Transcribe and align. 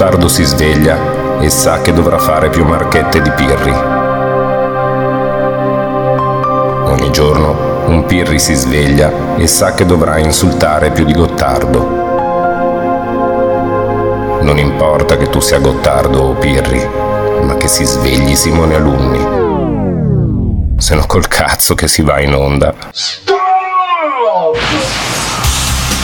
Gottardo 0.00 0.28
si 0.28 0.44
sveglia 0.44 0.96
e 1.40 1.50
sa 1.50 1.82
che 1.82 1.92
dovrà 1.92 2.16
fare 2.16 2.48
più 2.48 2.64
marchette 2.64 3.20
di 3.20 3.30
Pirri. 3.32 3.70
Ogni 6.84 7.12
giorno 7.12 7.84
un 7.84 8.06
Pirri 8.06 8.38
si 8.38 8.54
sveglia 8.54 9.36
e 9.36 9.46
sa 9.46 9.74
che 9.74 9.84
dovrà 9.84 10.16
insultare 10.16 10.90
più 10.90 11.04
di 11.04 11.12
Gottardo. 11.12 11.86
Non 14.40 14.56
importa 14.56 15.18
che 15.18 15.28
tu 15.28 15.40
sia 15.40 15.58
Gottardo 15.58 16.22
o 16.22 16.32
Pirri, 16.32 16.82
ma 17.42 17.58
che 17.58 17.68
si 17.68 17.84
svegli 17.84 18.34
Simone 18.34 18.76
Alunni. 18.76 20.78
Se 20.78 20.94
no 20.94 21.04
col 21.06 21.28
cazzo 21.28 21.74
che 21.74 21.88
si 21.88 22.00
va 22.00 22.20
in 22.20 22.32
onda. 22.32 22.72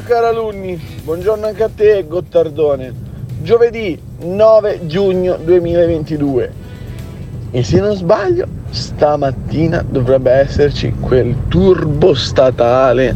Mio 0.00 0.08
caro 0.08 0.28
alunni, 0.28 0.80
buongiorno 1.04 1.46
anche 1.46 1.62
a 1.62 1.68
te 1.68 2.06
Gottardone. 2.08 2.90
Giovedì 3.42 4.00
9 4.22 4.86
giugno 4.86 5.36
2022 5.36 6.52
e 7.50 7.62
se 7.62 7.80
non 7.80 7.94
sbaglio 7.94 8.46
stamattina 8.70 9.84
dovrebbe 9.86 10.30
esserci 10.30 10.94
quel 10.98 11.34
turbo 11.48 12.14
statale 12.14 13.14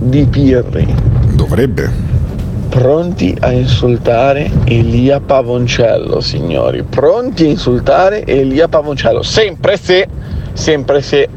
di 0.00 0.26
Pirri. 0.26 0.92
Dovrebbe. 1.36 1.88
Pronti 2.68 3.36
a 3.38 3.52
insultare 3.52 4.50
Elia 4.64 5.20
Pavoncello, 5.20 6.20
signori. 6.20 6.82
Pronti 6.82 7.44
a 7.44 7.50
insultare 7.50 8.26
Elia 8.26 8.66
Pavoncello. 8.66 9.22
Sempre 9.22 9.76
se, 9.76 10.08
sempre 10.54 11.00
se 11.00 11.28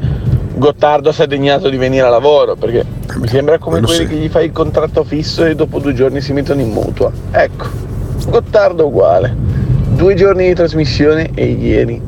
Gottardo 0.54 1.12
si 1.12 1.22
è 1.22 1.26
degnato 1.26 1.68
di 1.68 1.76
venire 1.76 2.06
a 2.06 2.10
lavoro, 2.10 2.56
perché 2.56 2.84
mi 3.16 3.26
sembra 3.26 3.58
come 3.58 3.80
quelli 3.80 4.04
sì. 4.04 4.06
che 4.06 4.16
gli 4.16 4.28
fai 4.28 4.46
il 4.46 4.52
contratto 4.52 5.02
fisso 5.02 5.44
e 5.44 5.54
dopo 5.54 5.78
due 5.78 5.94
giorni 5.94 6.20
si 6.20 6.32
mettono 6.32 6.60
in 6.60 6.70
mutua. 6.70 7.10
Ecco, 7.30 7.66
Gottardo 8.28 8.86
uguale. 8.86 9.34
Due 9.94 10.14
giorni 10.14 10.46
di 10.46 10.54
trasmissione 10.54 11.30
e 11.34 11.46
ieri 11.46 12.00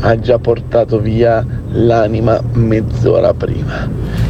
ha 0.00 0.18
già 0.18 0.38
portato 0.38 0.98
via 0.98 1.44
l'anima 1.70 2.40
mezz'ora 2.52 3.32
prima. 3.34 3.88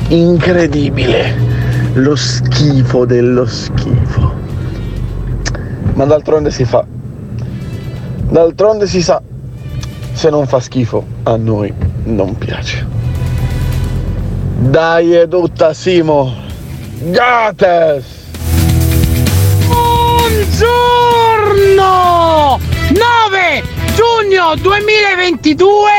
Incredibile! 0.09 1.35
Lo 1.95 2.17
schifo 2.17 3.05
dello 3.05 3.47
schifo. 3.47 4.33
Ma 5.95 6.05
d'altronde 6.05 6.51
si 6.51 6.65
fa. 6.65 6.85
D'altronde 8.29 8.87
si 8.87 9.03
sa. 9.03 9.21
Se 10.13 10.31
non 10.31 10.47
fa 10.47 10.61
schifo, 10.61 11.05
a 11.25 11.37
noi 11.37 11.73
non 12.05 12.37
piace. 12.37 13.02
Dai 14.71 15.13
Edutta 15.13 15.75
Simo! 15.75 16.35
Gates! 17.01 18.05
Buongiorno! 19.67 20.61
9 22.91 23.63
giugno 23.95 24.55
2022 24.55 25.91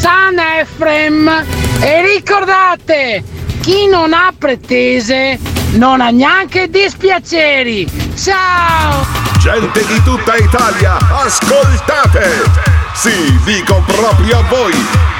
San 0.00 0.38
Efrem 0.38 1.44
e 1.80 2.02
ricordate 2.14 3.22
chi 3.60 3.86
non 3.86 4.14
ha 4.14 4.32
pretese 4.36 5.38
non 5.72 6.00
ha 6.00 6.08
neanche 6.08 6.70
dispiaceri 6.70 7.86
ciao 8.16 9.04
Gente 9.38 9.84
di 9.86 10.02
tutta 10.02 10.36
Italia, 10.36 10.96
ascoltate! 11.22 12.44
Sì, 12.94 13.38
dico 13.44 13.82
proprio 13.86 14.38
a 14.38 14.42
voi! 14.48 15.19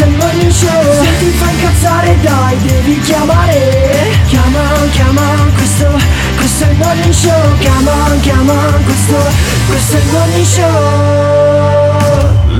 il 0.00 0.16
morning 0.16 0.50
show. 0.50 1.02
Se 1.02 1.18
ti 1.18 1.30
fa 1.38 1.50
incazzare 1.50 2.16
dai, 2.20 2.56
devi 2.62 3.00
chiamare. 3.00 4.10
Chiama, 4.26 4.60
chiama, 4.90 5.22
questo, 5.54 5.86
questo 6.36 6.64
è 6.64 6.70
il 6.70 6.76
morning 6.76 7.12
show. 7.12 7.58
Chiama, 7.58 7.92
chiama, 8.20 8.54
questo, 8.84 9.16
questo 9.66 9.96
è 9.96 10.00
il 10.00 10.06
morning 10.10 10.46
show. 10.46 12.02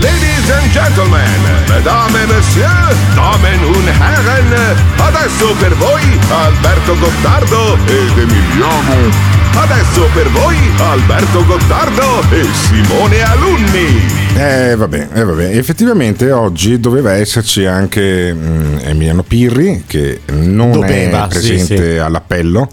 Ladies 0.01 0.51
and 0.51 0.71
gentlemen, 0.73 1.41
mesdames 1.69 2.15
et 2.23 2.29
messieurs, 2.29 2.97
damen 3.15 3.65
und 3.65 3.89
herren, 3.89 4.77
adesso 4.99 5.55
per 5.61 5.75
voi 5.77 6.19
Alberto 6.31 6.97
Gottardo 6.99 7.79
ed 7.87 8.19
Emiliano. 8.19 9.31
Adesso 9.55 10.09
per 10.15 10.29
voi 10.31 10.57
Alberto 10.79 11.45
Gottardo 11.45 12.23
e 12.31 12.47
Simone 12.53 13.23
Alunni. 13.23 14.22
Eh 14.35 14.75
vabbè, 14.77 15.09
eh, 15.13 15.25
vabbè, 15.25 15.57
effettivamente 15.57 16.33
oggi 16.33 16.81
doveva 16.81 17.13
esserci 17.13 17.67
anche 17.67 18.33
mm, 18.33 18.79
Emiliano 18.81 19.23
Pirri 19.23 19.85
che 19.87 20.21
non 20.31 20.73
Doveva, 20.73 21.29
è 21.29 21.33
sì, 21.33 21.39
presente 21.39 21.93
sì. 21.93 21.99
all'appello. 21.99 22.69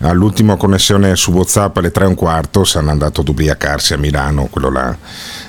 All'ultima 0.00 0.56
connessione 0.56 1.14
su 1.16 1.30
WhatsApp 1.30 1.76
alle 1.76 1.90
3 1.90 2.04
e 2.04 2.08
un 2.08 2.14
quarto 2.14 2.64
saranno 2.64 2.90
andato 2.90 3.20
ad 3.20 3.28
ubriacarsi 3.28 3.94
a 3.94 3.98
Milano, 3.98 4.46
quello 4.50 4.70
là. 4.70 4.96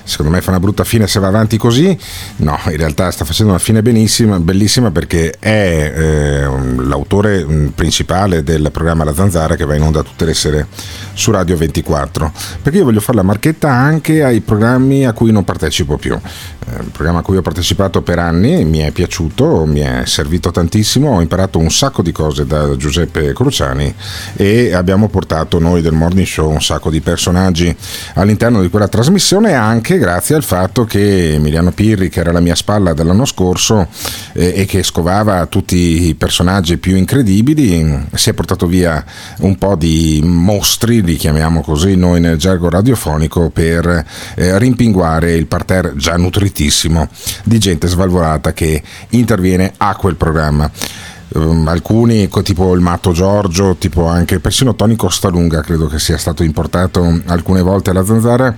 Secondo 0.06 0.30
me 0.30 0.40
fa 0.40 0.50
una 0.50 0.60
brutta 0.60 0.84
fine 0.84 1.08
se 1.08 1.18
va 1.18 1.26
avanti 1.26 1.58
così. 1.58 1.96
No, 2.36 2.56
in 2.66 2.76
realtà 2.76 3.10
sta 3.10 3.24
facendo 3.24 3.52
una 3.52 3.60
fine 3.60 3.82
benissima, 3.82 4.38
bellissima 4.38 4.92
perché 4.92 5.34
è 5.38 5.92
eh, 5.94 6.48
l'autore 6.78 7.44
mm, 7.44 7.66
principale 7.68 8.44
del 8.44 8.70
programma 8.70 9.02
La 9.02 9.12
Zanzara 9.12 9.56
che 9.56 9.64
va 9.64 9.74
in 9.74 9.82
onda 9.82 10.04
tutte 10.04 10.24
le 10.24 10.34
sere 10.34 10.68
su 11.12 11.32
Radio 11.32 11.56
24. 11.56 12.32
Perché 12.62 12.78
io 12.78 12.84
voglio 12.84 13.00
fare 13.00 13.18
la 13.18 13.24
marchetta 13.24 13.68
anche 13.68 14.22
ai 14.22 14.40
programmi 14.40 15.04
a 15.04 15.12
cui 15.12 15.32
non 15.32 15.44
partecipo 15.44 15.96
più. 15.96 16.14
Eh, 16.14 16.82
il 16.82 16.90
programma 16.90 17.20
a 17.20 17.22
cui 17.22 17.36
ho 17.36 17.42
partecipato 17.42 18.02
per 18.02 18.18
anni 18.18 18.64
mi 18.64 18.78
è 18.78 18.90
piaciuto, 18.90 19.66
mi 19.66 19.80
è 19.80 20.02
servito 20.04 20.50
tantissimo, 20.50 21.16
ho 21.16 21.20
imparato 21.20 21.58
un 21.58 21.70
sacco 21.70 22.02
di 22.02 22.12
cose 22.12 22.46
da 22.46 22.76
Giuseppe 22.76 23.32
Cruciani 23.32 23.92
e 24.34 24.72
abbiamo 24.72 25.08
portato 25.08 25.58
noi 25.58 25.82
del 25.82 25.92
Morning 25.92 26.26
Show 26.26 26.50
un 26.50 26.62
sacco 26.62 26.90
di 26.90 27.00
personaggi 27.00 27.74
all'interno 28.14 28.60
di 28.60 28.68
quella 28.68 28.88
trasmissione 28.88 29.54
anche 29.54 29.95
anche 29.96 29.98
grazie 29.98 30.34
al 30.34 30.44
fatto 30.44 30.84
che 30.84 31.34
Emiliano 31.34 31.72
Pirri, 31.72 32.08
che 32.08 32.20
era 32.20 32.30
alla 32.30 32.40
mia 32.40 32.54
spalla 32.54 32.92
dell'anno 32.92 33.24
scorso 33.24 33.88
eh, 34.32 34.52
e 34.54 34.64
che 34.66 34.82
scovava 34.82 35.46
tutti 35.46 36.08
i 36.08 36.14
personaggi 36.14 36.76
più 36.76 36.96
incredibili, 36.96 38.06
si 38.14 38.30
è 38.30 38.34
portato 38.34 38.66
via 38.66 39.04
un 39.38 39.56
po' 39.56 39.74
di 39.74 40.20
mostri, 40.22 41.02
li 41.02 41.16
chiamiamo 41.16 41.62
così 41.62 41.96
noi 41.96 42.20
nel 42.20 42.36
gergo 42.36 42.68
radiofonico, 42.68 43.50
per 43.50 44.04
eh, 44.34 44.58
rimpinguare 44.58 45.34
il 45.34 45.46
parterre 45.46 45.94
già 45.96 46.16
nutritissimo 46.16 47.08
di 47.44 47.58
gente 47.58 47.86
svalvolata 47.86 48.52
che 48.52 48.82
interviene 49.10 49.72
a 49.76 49.94
quel 49.96 50.16
programma 50.16 50.70
um, 51.34 51.66
alcuni 51.68 52.28
tipo 52.42 52.74
il 52.74 52.80
Matto 52.80 53.12
Giorgio, 53.12 53.76
tipo 53.76 54.06
anche 54.06 54.40
persino 54.40 54.74
Tony 54.74 54.96
Costalunga 54.96 55.60
credo 55.60 55.86
che 55.86 55.98
sia 55.98 56.18
stato 56.18 56.42
importato 56.42 57.20
alcune 57.26 57.62
volte 57.62 57.90
alla 57.90 58.04
Zanzara 58.04 58.54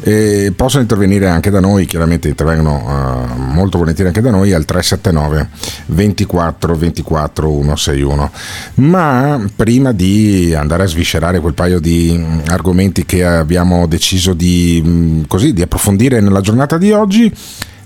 e 0.00 0.52
possono 0.54 0.82
intervenire 0.82 1.28
anche 1.28 1.50
da 1.50 1.60
noi, 1.60 1.86
chiaramente 1.86 2.28
intervengono 2.28 2.84
uh, 2.84 3.40
molto 3.40 3.78
volentieri 3.78 4.08
anche 4.08 4.20
da 4.20 4.30
noi 4.30 4.52
al 4.52 4.64
379 4.64 5.48
24 5.86 6.76
24 6.76 7.48
161. 7.48 8.30
Ma 8.74 9.40
prima 9.54 9.92
di 9.92 10.54
andare 10.54 10.84
a 10.84 10.86
sviscerare 10.86 11.40
quel 11.40 11.54
paio 11.54 11.80
di 11.80 12.14
mm, 12.16 12.38
argomenti 12.46 13.04
che 13.04 13.24
abbiamo 13.24 13.86
deciso 13.86 14.34
di, 14.34 14.82
mm, 14.84 15.22
così, 15.26 15.52
di 15.52 15.62
approfondire 15.62 16.20
nella 16.20 16.40
giornata 16.40 16.78
di 16.78 16.92
oggi, 16.92 17.32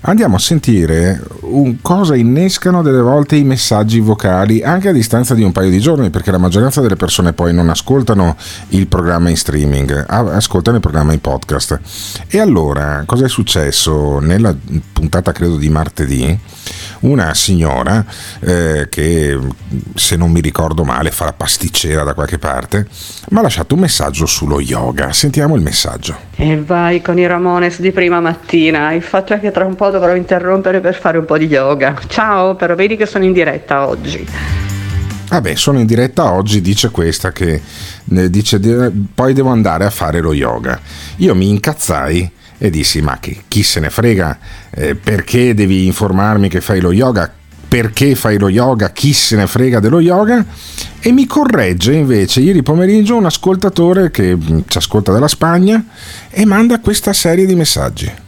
andiamo 0.01 0.35
a 0.35 0.39
sentire 0.39 1.21
cosa 1.81 2.15
innescano 2.15 2.81
delle 2.81 3.01
volte 3.01 3.35
i 3.35 3.43
messaggi 3.43 3.99
vocali 3.99 4.61
anche 4.61 4.89
a 4.89 4.91
distanza 4.91 5.33
di 5.33 5.43
un 5.43 5.51
paio 5.51 5.69
di 5.69 5.79
giorni 5.79 6.09
perché 6.09 6.31
la 6.31 6.37
maggioranza 6.37 6.81
delle 6.81 6.95
persone 6.95 7.33
poi 7.33 7.53
non 7.53 7.69
ascoltano 7.69 8.35
il 8.69 8.87
programma 8.87 9.29
in 9.29 9.37
streaming 9.37 10.05
ascoltano 10.07 10.77
il 10.77 10.81
programma 10.81 11.13
in 11.13 11.21
podcast. 11.21 11.79
E 12.27 12.39
allora 12.39 13.03
cosa 13.05 13.25
è 13.25 13.29
successo 13.29 14.19
nella 14.19 14.55
puntata 14.93 15.31
credo 15.31 15.57
di 15.57 15.69
martedì? 15.69 16.39
Una 16.99 17.33
signora 17.33 18.03
eh, 18.39 18.87
che 18.89 19.39
se 19.95 20.15
non 20.15 20.31
mi 20.31 20.41
ricordo 20.41 20.83
male 20.83 21.11
fa 21.11 21.25
la 21.25 21.33
pasticcera 21.33 22.03
da 22.03 22.13
qualche 22.13 22.39
parte 22.39 22.87
mi 23.29 23.37
ha 23.37 23.41
lasciato 23.41 23.75
un 23.75 23.81
messaggio 23.81 24.25
sullo 24.25 24.59
yoga. 24.59 25.13
Sentiamo 25.13 25.55
il 25.55 25.61
messaggio. 25.61 26.15
E 26.35 26.59
vai 26.59 27.01
con 27.01 27.17
i 27.17 27.27
Ramones 27.27 27.79
di 27.79 27.91
prima 27.91 28.19
mattina. 28.19 28.93
Il 28.93 29.01
fatto 29.01 29.33
è 29.33 29.39
che 29.39 29.51
tra 29.51 29.65
un 29.65 29.75
po' 29.75 29.86
dovrò 29.91 30.15
interrompere 30.15 30.79
per 30.79 30.95
fare 30.95 31.17
un 31.17 31.25
po' 31.25 31.37
di 31.37 31.45
yoga. 31.45 31.99
Ciao 32.07 32.55
però 32.55 32.75
vedi 32.75 32.95
che 32.95 33.05
sono 33.05 33.23
in 33.23 33.33
diretta 33.33 33.87
oggi. 33.87 34.25
Vabbè, 35.29 35.55
sono 35.55 35.79
in 35.79 35.85
diretta 35.85 36.31
oggi, 36.31 36.61
dice 36.61 36.89
questa 36.89 37.33
che 37.33 37.61
eh, 38.09 38.29
dice 38.29 38.59
poi 39.13 39.33
devo 39.33 39.49
andare 39.49 39.83
a 39.83 39.89
fare 39.89 40.21
lo 40.21 40.33
yoga. 40.33 40.79
Io 41.17 41.35
mi 41.35 41.49
incazzai 41.49 42.31
e 42.57 42.69
dissi 42.69 43.01
ma 43.01 43.19
che, 43.19 43.43
chi 43.47 43.61
se 43.61 43.79
ne 43.81 43.89
frega? 43.89 44.37
Eh, 44.69 44.95
perché 44.95 45.53
devi 45.53 45.85
informarmi 45.85 46.47
che 46.47 46.61
fai 46.61 46.79
lo 46.79 46.93
yoga? 46.93 47.31
Perché 47.67 48.15
fai 48.15 48.39
lo 48.39 48.47
yoga? 48.47 48.91
Chi 48.91 49.11
se 49.11 49.35
ne 49.35 49.47
frega 49.47 49.81
dello 49.81 49.99
yoga? 49.99 50.45
E 51.01 51.11
mi 51.11 51.27
corregge 51.27 51.93
invece 51.93 52.39
ieri 52.39 52.63
pomeriggio 52.63 53.17
un 53.17 53.25
ascoltatore 53.25 54.09
che 54.09 54.33
mm, 54.33 54.59
ci 54.67 54.77
ascolta 54.77 55.11
dalla 55.11 55.27
Spagna 55.27 55.83
e 56.29 56.45
manda 56.45 56.79
questa 56.79 57.11
serie 57.11 57.45
di 57.45 57.55
messaggi 57.55 58.25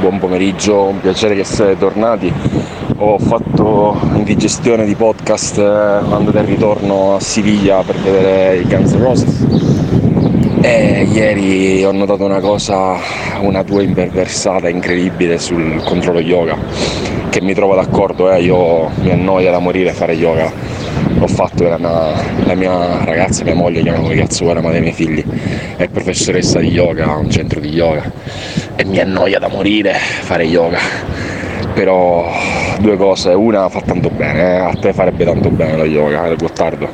buon 0.00 0.18
pomeriggio 0.18 0.84
un 0.84 1.00
piacere 1.00 1.34
che 1.34 1.44
siete 1.44 1.76
tornati. 1.76 2.32
Ho 2.98 3.18
fatto 3.18 3.98
indigestione 4.14 4.84
di 4.84 4.94
podcast 4.94 5.58
eh, 5.58 6.00
quando 6.06 6.30
del 6.30 6.44
ritorno 6.44 7.16
a 7.16 7.20
Siviglia 7.20 7.82
per 7.82 7.96
vedere 7.96 8.58
i 8.58 8.64
Guns 8.64 8.92
N' 8.92 9.02
Roses. 9.02 9.46
E 10.60 11.08
ieri 11.10 11.84
ho 11.84 11.92
notato 11.92 12.24
una 12.24 12.40
cosa, 12.40 12.96
una 13.40 13.64
tua 13.64 13.82
imperversata 13.82 14.68
incredibile 14.68 15.38
sul 15.38 15.80
controllo 15.84 16.20
yoga, 16.20 16.56
che 17.30 17.40
mi 17.40 17.54
trovo 17.54 17.74
d'accordo, 17.74 18.30
eh, 18.30 18.42
io 18.42 18.88
mi 19.00 19.10
annoia 19.10 19.50
da 19.50 19.58
morire 19.58 19.92
fare 19.92 20.14
yoga. 20.14 20.50
L'ho 21.18 21.26
fatto, 21.26 21.64
era 21.64 21.74
una, 21.74 22.12
la 22.44 22.54
mia 22.54 23.04
ragazza, 23.04 23.42
mia 23.42 23.54
moglie, 23.54 23.82
chiamavo 23.82 24.04
come 24.04 24.14
cazzo 24.14 24.44
vuole, 24.44 24.60
ma 24.60 24.70
dei 24.70 24.80
miei 24.80 24.92
figli, 24.92 25.24
è 25.76 25.88
professoressa 25.88 26.60
di 26.60 26.68
yoga, 26.68 27.16
un 27.16 27.28
centro 27.28 27.58
di 27.58 27.70
yoga, 27.70 28.08
e 28.76 28.84
mi 28.84 29.00
annoia 29.00 29.40
da 29.40 29.48
morire 29.48 29.94
fare 29.94 30.44
yoga. 30.44 30.78
Però 31.74 32.24
due 32.78 32.96
cose, 32.96 33.30
una 33.30 33.68
fa 33.68 33.80
tanto 33.80 34.10
bene, 34.10 34.40
eh, 34.40 34.58
a 34.58 34.72
te 34.80 34.92
farebbe 34.92 35.24
tanto 35.24 35.50
bene 35.50 35.76
lo 35.76 35.84
yoga, 35.84 36.24
il 36.26 36.36
Gottardo 36.36 36.88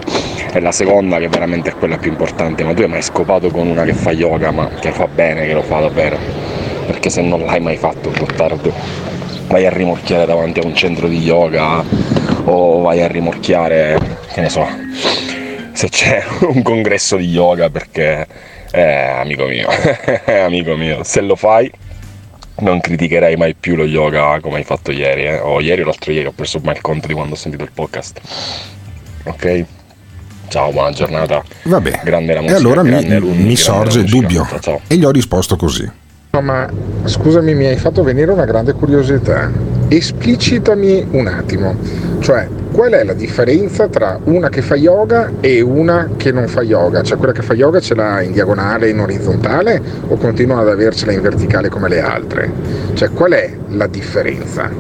e 0.53 0.61
la 0.61 0.73
seconda 0.73 1.19
che 1.19 1.29
veramente 1.29 1.71
è 1.71 1.75
quella 1.75 1.99
più 1.99 2.11
importante, 2.11 2.65
ma 2.65 2.73
tu 2.73 2.81
hai 2.81 2.89
mai 2.89 3.03
scopato 3.03 3.51
con 3.51 3.67
una 3.67 3.85
che 3.85 3.93
fa 3.93 4.13
yoga, 4.13 4.51
ma 4.53 4.69
che 4.81 4.91
fa 4.93 5.07
bene, 5.07 5.47
che 5.47 5.53
lo 5.53 5.63
fa 5.63 5.81
davvero? 5.81 6.17
Perché 6.87 7.11
se 7.11 7.21
non 7.21 7.45
l'hai 7.45 7.61
mai 7.61 7.77
fatto 7.77 8.11
Gottardo, 8.17 8.73
vai 9.49 9.67
a 9.67 9.71
rimorchiare 9.71 10.25
davanti 10.25 10.61
a 10.61 10.65
un 10.65 10.75
centro 10.75 11.09
di 11.09 11.19
yoga 11.19 12.14
o 12.45 12.81
vai 12.81 13.03
a 13.03 13.07
rimorchiare, 13.07 13.99
che 14.33 14.41
ne 14.41 14.49
so, 14.49 14.67
se 15.73 15.89
c'è 15.89 16.23
un 16.49 16.63
congresso 16.63 17.17
di 17.17 17.29
yoga 17.29 17.71
perché, 17.71 18.27
eh, 18.71 18.83
amico 18.83 19.47
mio, 19.47 19.69
amico 20.45 20.77
mio, 20.77 21.03
se 21.05 21.21
lo 21.21 21.37
fai 21.37 21.71
non 22.57 22.81
criticherei 22.81 23.37
mai 23.37 23.55
più 23.55 23.75
lo 23.75 23.85
yoga 23.85 24.39
come 24.41 24.59
hai 24.59 24.65
fatto 24.65 24.93
ieri, 24.93 25.25
eh? 25.25 25.39
o 25.39 25.61
ieri 25.61 25.83
o 25.83 25.87
l'altro 25.87 26.13
ieri, 26.13 26.27
ho 26.27 26.33
perso 26.33 26.61
mai 26.63 26.75
il 26.77 26.81
conto 26.81 27.07
di 27.07 27.15
quando 27.15 27.35
ho 27.35 27.37
sentito 27.37 27.65
il 27.65 27.71
podcast. 27.73 28.21
Ok? 29.25 29.65
Ciao, 30.49 30.71
buona 30.71 30.93
giornata. 30.93 31.43
Vabbè. 31.65 32.03
Grande 32.05 32.35
la 32.35 32.41
musica. 32.41 32.59
E 32.59 32.61
allora 32.61 32.83
mi, 32.83 33.21
mi 33.21 33.57
sorge 33.57 34.01
il 34.01 34.05
dubbio. 34.05 34.47
Ciao. 34.61 34.81
E 34.87 34.97
gli 34.97 35.05
ho 35.05 35.11
risposto 35.11 35.57
così. 35.57 35.91
No, 36.31 36.41
ma 36.41 36.69
scusami, 37.05 37.55
mi 37.55 37.67
hai 37.67 37.77
fatto 37.77 38.03
venire 38.03 38.31
una 38.31 38.45
grande 38.45 38.73
curiosità. 38.73 39.51
Esplicitami 39.89 41.07
un 41.11 41.27
attimo. 41.27 41.77
Cioè, 42.25 42.49
qual 42.73 42.93
è 42.93 43.05
la 43.05 43.13
differenza 43.13 43.87
tra 43.89 44.19
una 44.25 44.49
che 44.49 44.63
fa 44.63 44.77
yoga 44.77 45.31
e 45.41 45.61
una 45.61 46.09
che 46.17 46.33
non 46.33 46.49
fa 46.49 46.63
yoga? 46.63 47.03
Cioè, 47.03 47.19
quella 47.19 47.35
che 47.35 47.43
fa 47.43 47.53
yoga 47.53 47.81
ce 47.81 47.95
l'ha 47.95 48.23
in 48.23 48.33
diagonale, 48.33 48.89
in 48.89 48.99
orizzontale 48.99 49.79
o 50.09 50.17
continua 50.17 50.61
ad 50.61 50.69
avercela 50.69 51.13
in 51.13 51.21
verticale 51.21 51.69
come 51.69 51.91
le 51.91 52.01
altre? 52.01 52.51
Cioè, 52.95 53.11
qual 53.11 53.33
è 53.33 53.55
la 53.69 53.87
differenza? 53.89 54.71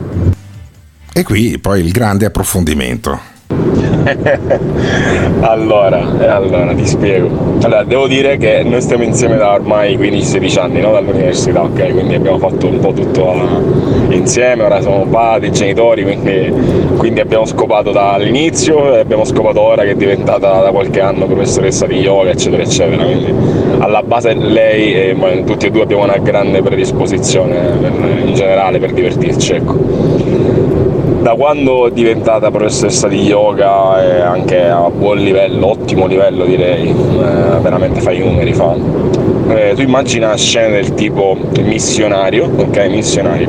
E 1.12 1.22
qui 1.22 1.58
poi 1.58 1.84
il 1.84 1.90
grande 1.90 2.24
approfondimento. 2.24 3.33
allora, 5.40 6.00
allora, 6.34 6.74
ti 6.74 6.86
spiego. 6.86 7.28
Allora, 7.62 7.84
devo 7.84 8.06
dire 8.06 8.36
che 8.36 8.62
noi 8.62 8.80
stiamo 8.80 9.02
insieme 9.02 9.36
da 9.36 9.52
ormai 9.52 9.96
15-16 9.96 10.60
anni, 10.60 10.80
no? 10.80 10.92
dall'università, 10.92 11.62
ok? 11.62 11.92
Quindi 11.92 12.14
abbiamo 12.14 12.38
fatto 12.38 12.66
un 12.66 12.78
po' 12.80 12.92
tutto 12.92 13.82
insieme, 14.10 14.62
ora 14.62 14.80
siamo 14.80 15.06
padri, 15.06 15.52
genitori, 15.52 16.02
quindi, 16.02 16.52
quindi 16.96 17.20
abbiamo 17.20 17.46
scopato 17.46 17.92
dall'inizio 17.92 18.94
e 18.94 18.98
abbiamo 19.00 19.24
scopato 19.24 19.60
ora 19.60 19.82
che 19.82 19.90
è 19.90 19.96
diventata 19.96 20.60
da 20.60 20.70
qualche 20.70 21.00
anno 21.00 21.26
professoressa 21.26 21.86
di 21.86 21.96
yoga, 21.96 22.30
eccetera, 22.30 22.62
eccetera. 22.62 23.04
Quindi 23.04 23.32
alla 23.78 24.02
base 24.02 24.34
lei 24.34 24.94
e 24.94 25.44
tutti 25.44 25.66
e 25.66 25.70
due 25.70 25.82
abbiamo 25.82 26.04
una 26.04 26.18
grande 26.18 26.62
predisposizione 26.62 27.56
in 28.24 28.34
generale 28.34 28.78
per 28.78 28.92
divertirci, 28.92 29.52
ecco 29.52 30.43
da 31.24 31.34
quando 31.36 31.86
è 31.86 31.90
diventata 31.90 32.50
professoressa 32.50 33.08
di 33.08 33.22
yoga 33.22 34.04
e 34.04 34.20
anche 34.20 34.68
a 34.68 34.90
buon 34.90 35.16
livello, 35.16 35.70
ottimo 35.70 36.06
livello 36.06 36.44
direi, 36.44 36.90
eh, 36.90 37.60
veramente 37.62 38.02
fai 38.02 38.16
i 38.16 38.18
numeri, 38.18 38.52
fa. 38.52 38.74
Eh, 39.48 39.72
tu 39.74 39.80
immagina 39.80 40.36
scene 40.36 40.72
del 40.72 40.92
tipo 40.92 41.34
missionario, 41.62 42.50
ok? 42.54 42.88
Missionario. 42.90 43.48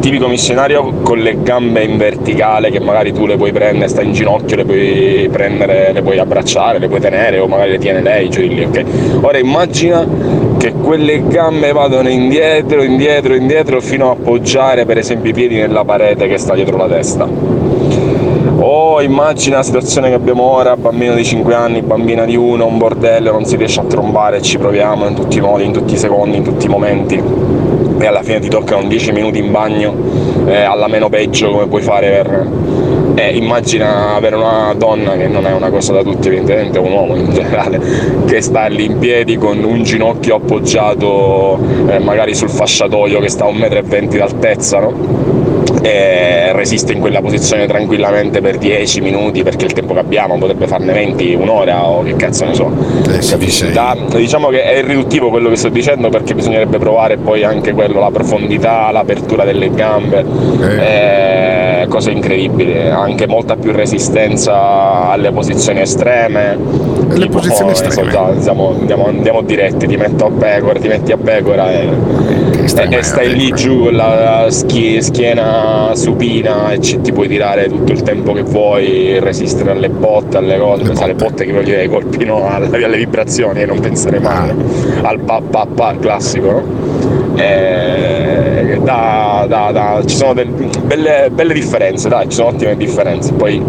Tipico 0.00 0.28
missionario 0.28 0.92
con 1.02 1.20
le 1.20 1.42
gambe 1.42 1.84
in 1.84 1.96
verticale 1.96 2.70
che 2.70 2.80
magari 2.80 3.14
tu 3.14 3.24
le 3.24 3.38
puoi 3.38 3.52
prendere, 3.52 3.88
stai 3.88 4.04
in 4.04 4.12
ginocchio, 4.12 4.56
le 4.56 4.64
puoi 4.66 5.28
prendere, 5.32 5.92
le 5.94 6.02
puoi 6.02 6.18
abbracciare, 6.18 6.78
le 6.78 6.88
puoi 6.88 7.00
tenere 7.00 7.38
o 7.38 7.46
magari 7.46 7.70
le 7.70 7.78
tiene 7.78 8.02
lei, 8.02 8.28
giù 8.28 8.42
lì, 8.42 8.62
ok? 8.62 8.84
Ora 9.22 9.38
immagina 9.38 10.06
che 10.60 10.72
quelle 10.72 11.26
gambe 11.26 11.72
vadano 11.72 12.10
indietro, 12.10 12.82
indietro, 12.82 13.34
indietro 13.34 13.80
fino 13.80 14.10
a 14.10 14.12
appoggiare 14.12 14.84
per 14.84 14.98
esempio 14.98 15.30
i 15.30 15.32
piedi 15.32 15.54
nella 15.56 15.84
parete 15.84 16.28
che 16.28 16.36
sta 16.36 16.52
dietro 16.52 16.76
la 16.76 16.86
testa. 16.90 17.26
O 18.62 19.00
immagina 19.00 19.56
la 19.56 19.62
situazione 19.62 20.08
che 20.08 20.14
abbiamo 20.14 20.42
ora, 20.42 20.76
bambino 20.76 21.14
di 21.14 21.24
5 21.24 21.54
anni, 21.54 21.80
bambina 21.80 22.24
di 22.24 22.36
1, 22.36 22.66
un 22.66 22.76
bordello, 22.76 23.32
non 23.32 23.46
si 23.46 23.56
riesce 23.56 23.80
a 23.80 23.84
trombare, 23.84 24.42
ci 24.42 24.58
proviamo 24.58 25.06
in 25.06 25.14
tutti 25.14 25.38
i 25.38 25.40
modi, 25.40 25.64
in 25.64 25.72
tutti 25.72 25.94
i 25.94 25.96
secondi, 25.96 26.36
in 26.36 26.42
tutti 26.42 26.66
i 26.66 26.68
momenti 26.68 27.22
e 28.00 28.06
alla 28.06 28.22
fine 28.22 28.40
ti 28.40 28.48
toccano 28.48 28.88
10 28.88 29.12
minuti 29.12 29.38
in 29.38 29.50
bagno, 29.50 29.94
eh, 30.46 30.62
alla 30.62 30.88
meno 30.88 31.10
peggio 31.10 31.50
come 31.50 31.66
puoi 31.66 31.82
fare 31.82 32.08
per 32.10 32.48
eh, 33.14 33.36
immagina 33.36 34.14
avere 34.14 34.36
una 34.36 34.72
donna, 34.74 35.16
che 35.16 35.28
non 35.28 35.46
è 35.46 35.52
una 35.52 35.68
cosa 35.68 35.92
da 35.92 36.02
tutti 36.02 36.28
evidentemente, 36.28 36.78
un 36.78 36.92
uomo 36.92 37.14
in 37.16 37.30
generale, 37.30 37.78
che 38.26 38.40
sta 38.40 38.66
lì 38.66 38.86
in 38.86 38.98
piedi 38.98 39.36
con 39.36 39.62
un 39.62 39.82
ginocchio 39.82 40.36
appoggiato 40.36 41.58
eh, 41.88 41.98
magari 41.98 42.34
sul 42.34 42.48
fasciatoio 42.48 43.20
che 43.20 43.28
sta 43.28 43.44
a 43.44 43.50
1,20 43.50 44.04
m 44.04 44.16
d'altezza, 44.16 44.78
no? 44.80 45.29
E 45.82 46.52
resiste 46.52 46.92
in 46.92 47.00
quella 47.00 47.20
posizione 47.20 47.66
tranquillamente 47.66 48.40
per 48.40 48.58
10 48.58 49.00
minuti 49.00 49.42
perché 49.42 49.64
il 49.64 49.72
tempo 49.72 49.94
che 49.94 50.00
abbiamo 50.00 50.36
potrebbe 50.38 50.66
farne 50.66 50.92
20, 50.92 51.34
un'ora 51.34 51.86
o 51.88 52.02
che 52.02 52.16
cazzo 52.16 52.44
ne 52.44 52.54
so. 52.54 52.70
Eh, 53.10 53.20
Da- 53.72 53.96
diciamo 54.14 54.48
che 54.48 54.62
è 54.62 54.82
riduttivo 54.82 55.30
quello 55.30 55.48
che 55.48 55.56
sto 55.56 55.68
dicendo 55.68 56.08
perché 56.08 56.34
bisognerebbe 56.34 56.78
provare 56.78 57.16
poi 57.16 57.44
anche 57.44 57.72
quello, 57.72 58.00
la 58.00 58.10
profondità, 58.10 58.90
l'apertura 58.90 59.44
delle 59.44 59.70
gambe, 59.70 60.24
eh, 60.78 61.86
cose 61.88 62.10
incredibili, 62.10 62.78
anche 62.88 63.26
molta 63.26 63.56
più 63.56 63.72
resistenza 63.72 65.08
alle 65.10 65.32
posizioni 65.32 65.80
estreme. 65.80 66.56
Le 67.10 67.26
Tipo, 67.26 67.38
posizioni 67.38 67.70
oh, 67.70 67.72
ne 67.72 67.74
so, 67.78 67.84
estreme. 67.86 68.10
già, 68.10 68.24
andiamo, 68.24 68.74
andiamo- 68.78 69.06
andiamo 69.06 69.42
diretti, 69.42 69.86
ti 69.86 69.96
metto 69.96 70.26
a 70.26 70.30
pecora, 70.30 70.78
ti 70.78 70.88
metti 70.88 71.10
a 71.12 71.16
pecora 71.16 71.72
e, 71.72 71.88
e- 72.58 72.68
e 72.98 73.02
stai 73.02 73.32
lì 73.34 73.50
giù 73.52 73.84
con 73.84 73.94
la 73.94 74.46
schi- 74.48 75.00
supina 75.94 76.72
e 76.72 76.80
ci- 76.80 77.00
ti 77.00 77.12
puoi 77.12 77.28
tirare 77.28 77.68
tutto 77.68 77.92
il 77.92 78.02
tempo 78.02 78.32
che 78.32 78.42
vuoi, 78.42 79.18
resistere 79.20 79.70
alle 79.72 79.88
botte, 79.88 80.36
alle 80.36 80.58
cose, 80.58 80.82
le 81.06 81.14
botte 81.14 81.44
che 81.44 81.52
voglio 81.52 81.64
dire, 81.64 81.80
ai 81.80 81.88
colpi 81.88 82.24
no, 82.24 82.46
alle, 82.50 82.84
alle 82.84 82.96
vibrazioni 82.96 83.62
e 83.62 83.66
non 83.66 83.80
pensare 83.80 84.18
mai 84.18 84.52
al 85.02 85.18
pa 85.20 85.40
pa 85.48 85.66
pa 85.66 85.94
classico, 85.98 86.50
no? 86.50 86.62
E 87.36 88.49
da- 88.78 89.46
da- 89.48 89.70
da- 89.72 90.02
ci 90.04 90.16
sono 90.16 90.34
del- 90.34 90.48
belle, 90.84 91.28
belle 91.32 91.52
differenze, 91.54 92.08
dai, 92.08 92.28
ci 92.28 92.36
sono 92.36 92.48
ottime 92.48 92.76
differenze. 92.76 93.32
Poi 93.32 93.62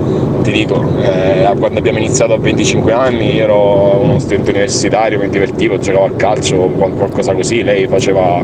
ti 0.44 0.52
dico, 0.52 0.84
eh, 1.02 1.48
quando 1.60 1.80
abbiamo 1.80 1.98
iniziato 1.98 2.34
a 2.34 2.38
25 2.38 2.92
anni 2.94 3.36
io 3.36 3.44
ero 3.44 4.00
uno 4.02 4.20
studente 4.20 4.50
universitario, 4.52 5.20
mi 5.20 5.30
divertivo, 5.30 5.78
giocavo 5.78 6.06
a 6.06 6.12
calcio, 6.12 6.56
qual- 6.78 6.94
qualcosa 6.94 7.34
così, 7.34 7.64
lei 7.64 7.88
faceva 7.88 8.44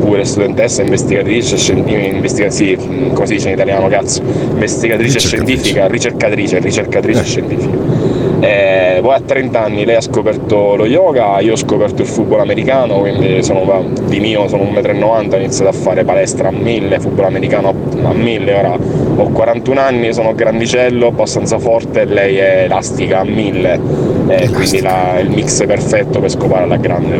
pure 0.00 0.24
studentessa, 0.24 0.82
investigatrice, 0.82 1.56
scientifica, 1.56 2.14
investiga- 2.14 2.50
sì, 2.50 2.76
come 3.12 3.26
si 3.26 3.34
dice 3.34 3.48
in 3.48 3.54
italiano 3.54 3.88
cazzo, 3.88 4.22
investigatrice 4.52 5.18
scientifica, 5.18 5.86
ricercatrice, 5.88 6.58
ricercatrice 6.60 7.24
scientifica. 7.24 8.15
Eh, 8.38 8.98
poi 9.00 9.14
a 9.14 9.20
30 9.20 9.62
anni 9.62 9.84
lei 9.86 9.96
ha 9.96 10.00
scoperto 10.00 10.76
lo 10.76 10.84
yoga, 10.84 11.40
io 11.40 11.52
ho 11.52 11.56
scoperto 11.56 12.02
il 12.02 12.08
football 12.08 12.40
americano, 12.40 12.98
quindi 12.98 13.42
sono, 13.42 13.84
di 14.04 14.20
mio 14.20 14.46
sono 14.48 14.64
1,90 14.64 14.94
m, 14.94 15.02
ho 15.32 15.36
iniziato 15.36 15.70
a 15.70 15.72
fare 15.72 16.04
palestra 16.04 16.48
a 16.48 16.50
1000, 16.50 17.00
football 17.00 17.24
americano 17.26 17.74
a 18.02 18.12
1000, 18.12 18.54
ora 18.54 18.78
ho 19.16 19.28
41 19.30 19.80
anni, 19.80 20.12
sono 20.12 20.34
grandicello, 20.34 21.06
abbastanza 21.06 21.58
forte, 21.58 22.04
lei 22.04 22.36
è 22.36 22.64
elastica 22.64 23.20
a 23.20 23.24
1000, 23.24 23.80
eh, 24.28 24.50
quindi 24.50 24.80
la- 24.82 25.18
il 25.18 25.30
mix 25.30 25.64
perfetto 25.64 26.20
per 26.20 26.30
scopare 26.30 26.64
alla 26.64 26.76
grande. 26.76 27.18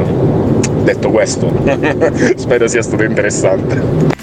Detto 0.82 1.11
questo, 1.11 1.50
spero 2.37 2.68
sia 2.68 2.82
stato 2.82 3.02
interessante. 3.02 4.15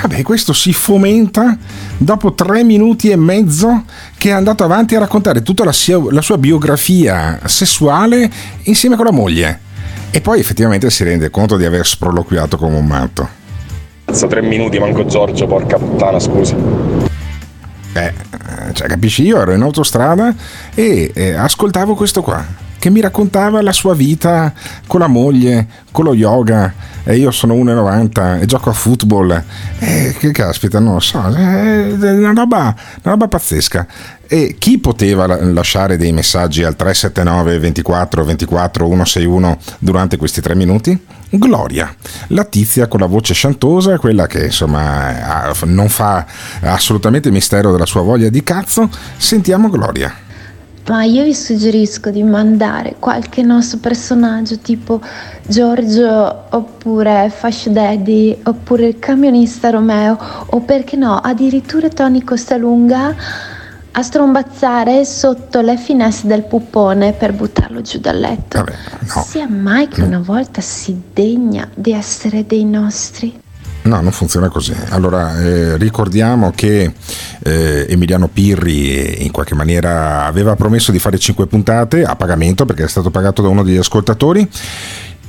Vabbè, 0.00 0.22
questo 0.22 0.52
si 0.52 0.72
fomenta 0.72 1.56
dopo 1.96 2.32
tre 2.32 2.62
minuti 2.62 3.10
e 3.10 3.16
mezzo 3.16 3.84
che 4.16 4.28
è 4.28 4.32
andato 4.32 4.62
avanti 4.62 4.94
a 4.94 5.00
raccontare 5.00 5.42
tutta 5.42 5.64
la, 5.64 5.72
sia- 5.72 6.00
la 6.10 6.22
sua 6.22 6.38
biografia 6.38 7.40
sessuale 7.44 8.30
insieme 8.62 8.96
con 8.96 9.06
la 9.06 9.12
moglie. 9.12 9.60
E 10.10 10.20
poi 10.20 10.40
effettivamente 10.40 10.88
si 10.90 11.04
rende 11.04 11.30
conto 11.30 11.56
di 11.56 11.64
aver 11.64 11.86
sproloquiato 11.86 12.56
come 12.56 12.76
un 12.76 12.86
matto. 12.86 13.28
Cazzo, 14.04 14.26
tre 14.26 14.40
minuti, 14.40 14.78
manco 14.78 15.04
Giorgio, 15.04 15.46
porca 15.46 15.76
puttana, 15.76 16.18
scusa. 16.18 16.54
Beh, 17.92 18.06
eh, 18.06 18.72
cioè, 18.72 18.86
capisci, 18.86 19.22
io 19.22 19.40
ero 19.40 19.52
in 19.52 19.62
autostrada 19.62 20.34
e 20.74 21.10
eh, 21.14 21.32
ascoltavo 21.32 21.94
questo 21.94 22.22
qua, 22.22 22.42
che 22.78 22.90
mi 22.90 23.00
raccontava 23.00 23.62
la 23.62 23.72
sua 23.72 23.94
vita 23.94 24.52
con 24.86 25.00
la 25.00 25.06
moglie, 25.06 25.66
con 25.90 26.04
lo 26.04 26.14
yoga, 26.14 26.72
e 27.04 27.16
io 27.16 27.30
sono 27.30 27.54
1,90 27.54 28.40
e 28.40 28.46
gioco 28.46 28.70
a 28.70 28.72
football. 28.72 29.42
Eh, 29.78 30.14
che 30.18 30.30
caspita, 30.30 30.78
non 30.78 30.94
lo 30.94 31.00
so, 31.00 31.20
è 31.26 31.90
una 31.90 32.32
roba, 32.32 32.74
una 33.02 33.12
roba 33.12 33.28
pazzesca. 33.28 33.86
E 34.26 34.56
chi 34.58 34.78
poteva 34.78 35.26
la- 35.26 35.42
lasciare 35.42 35.96
dei 35.96 36.12
messaggi 36.12 36.62
al 36.62 36.76
379 36.76 37.58
24 37.58 38.24
24 38.24 38.86
161 38.86 39.58
durante 39.78 40.18
questi 40.18 40.42
tre 40.42 40.54
minuti? 40.54 40.98
Gloria, 41.30 41.94
la 42.28 42.44
tizia 42.44 42.88
con 42.88 43.00
la 43.00 43.06
voce 43.06 43.34
sciantosa, 43.34 43.98
quella 43.98 44.26
che 44.26 44.46
insomma 44.46 45.52
non 45.64 45.88
fa 45.88 46.26
assolutamente 46.60 47.30
mistero 47.30 47.70
della 47.72 47.86
sua 47.86 48.02
voglia 48.02 48.28
di 48.28 48.42
cazzo. 48.42 48.88
Sentiamo 49.16 49.68
Gloria. 49.68 50.26
Ma 50.88 51.04
io 51.04 51.22
vi 51.22 51.34
suggerisco 51.34 52.08
di 52.08 52.22
mandare 52.22 52.96
qualche 52.98 53.42
nostro 53.42 53.78
personaggio 53.78 54.58
tipo 54.58 55.00
Giorgio 55.46 56.44
oppure 56.48 57.30
Fascio 57.30 57.68
Daddy 57.68 58.38
oppure 58.44 58.86
il 58.86 58.98
camionista 58.98 59.68
Romeo 59.68 60.18
o 60.46 60.60
perché 60.60 60.96
no 60.96 61.16
addirittura 61.16 61.90
Tony 61.90 62.24
Costalunga 62.24 63.14
a 63.90 64.02
strombazzare 64.02 65.04
sotto 65.04 65.60
le 65.60 65.76
finestre 65.76 66.28
del 66.28 66.44
pupone 66.44 67.12
per 67.12 67.34
buttarlo 67.34 67.82
giù 67.82 67.98
dal 67.98 68.18
letto. 68.18 68.64
Sia 69.04 69.46
mai 69.46 69.88
che 69.88 70.00
una 70.00 70.20
volta 70.20 70.62
si 70.62 70.98
degna 71.12 71.68
di 71.74 71.92
essere 71.92 72.46
dei 72.46 72.64
nostri. 72.64 73.38
No, 73.88 74.02
non 74.02 74.12
funziona 74.12 74.50
così. 74.50 74.74
Allora, 74.90 75.40
eh, 75.40 75.78
ricordiamo 75.78 76.52
che 76.54 76.92
eh, 77.42 77.86
Emiliano 77.88 78.28
Pirri 78.28 78.94
eh, 78.94 79.24
in 79.24 79.30
qualche 79.30 79.54
maniera 79.54 80.26
aveva 80.26 80.54
promesso 80.56 80.92
di 80.92 80.98
fare 80.98 81.18
5 81.18 81.46
puntate 81.46 82.04
a 82.04 82.14
pagamento 82.14 82.66
perché 82.66 82.84
è 82.84 82.88
stato 82.88 83.10
pagato 83.10 83.40
da 83.40 83.48
uno 83.48 83.62
degli 83.62 83.78
ascoltatori. 83.78 84.46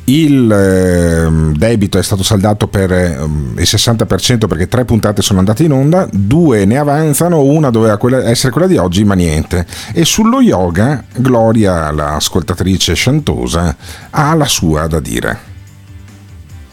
Il 0.04 0.52
ehm, 0.52 1.56
debito 1.56 2.00
è 2.00 2.04
stato 2.04 2.22
saldato 2.22 2.68
per 2.68 2.92
ehm, 2.92 3.56
il 3.58 3.64
60% 3.64 4.48
perché 4.48 4.68
tre 4.68 4.84
puntate 4.84 5.22
sono 5.22 5.40
andate 5.40 5.64
in 5.64 5.72
onda, 5.72 6.10
due 6.12 6.66
ne 6.66 6.78
avanzano, 6.78 7.42
una 7.42 7.70
doveva 7.70 7.98
essere 8.28 8.52
quella 8.52 8.68
di 8.68 8.76
oggi, 8.76 9.06
ma 9.06 9.14
niente. 9.14 9.66
E 9.94 10.04
sullo 10.04 10.42
yoga, 10.42 11.02
Gloria, 11.16 11.92
l'ascoltatrice 11.92 12.94
sciantosa, 12.94 13.74
ha 14.10 14.34
la 14.34 14.48
sua 14.48 14.88
da 14.88 15.00
dire. 15.00 15.49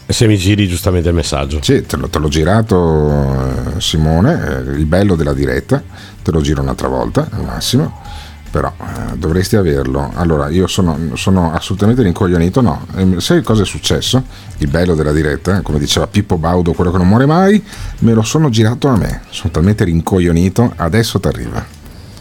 Se 0.09 0.25
mi 0.25 0.37
giri 0.37 0.67
giustamente 0.69 1.09
il 1.09 1.15
messaggio. 1.15 1.59
Sì, 1.61 1.85
te, 1.85 1.97
l'ho- 1.97 2.07
te 2.07 2.17
l'ho 2.17 2.29
girato 2.29 3.75
eh, 3.75 3.81
Simone, 3.81 4.63
eh, 4.65 4.71
il 4.77 4.85
bello 4.85 5.15
della 5.15 5.33
diretta, 5.33 5.83
te 6.23 6.31
lo 6.31 6.39
giro 6.39 6.61
un'altra 6.61 6.87
volta 6.87 7.27
al 7.29 7.43
massimo, 7.43 8.01
però 8.49 8.71
eh, 8.79 9.17
dovresti 9.17 9.57
averlo. 9.57 10.09
Allora, 10.15 10.47
io 10.47 10.65
sono, 10.67 10.97
sono 11.15 11.51
assolutamente 11.53 12.03
rincoglionito, 12.03 12.61
no. 12.61 12.85
Ehm, 12.95 13.17
sai 13.17 13.43
cosa 13.43 13.63
è 13.63 13.65
successo? 13.65 14.23
Il 14.59 14.69
bello 14.69 14.95
della 14.95 15.11
diretta, 15.11 15.57
eh, 15.57 15.61
come 15.61 15.77
diceva 15.77 16.07
Pippo 16.07 16.37
Baudo, 16.37 16.71
quello 16.71 16.91
che 16.91 16.97
non 16.97 17.07
muore 17.09 17.25
mai, 17.25 17.61
me 17.99 18.13
lo 18.13 18.21
sono 18.21 18.49
girato 18.49 18.87
a 18.87 18.95
me, 18.95 19.23
sono 19.29 19.51
talmente 19.51 19.83
rincoglionito, 19.83 20.71
adesso 20.77 21.19
ti 21.19 21.27
arriva. 21.27 21.65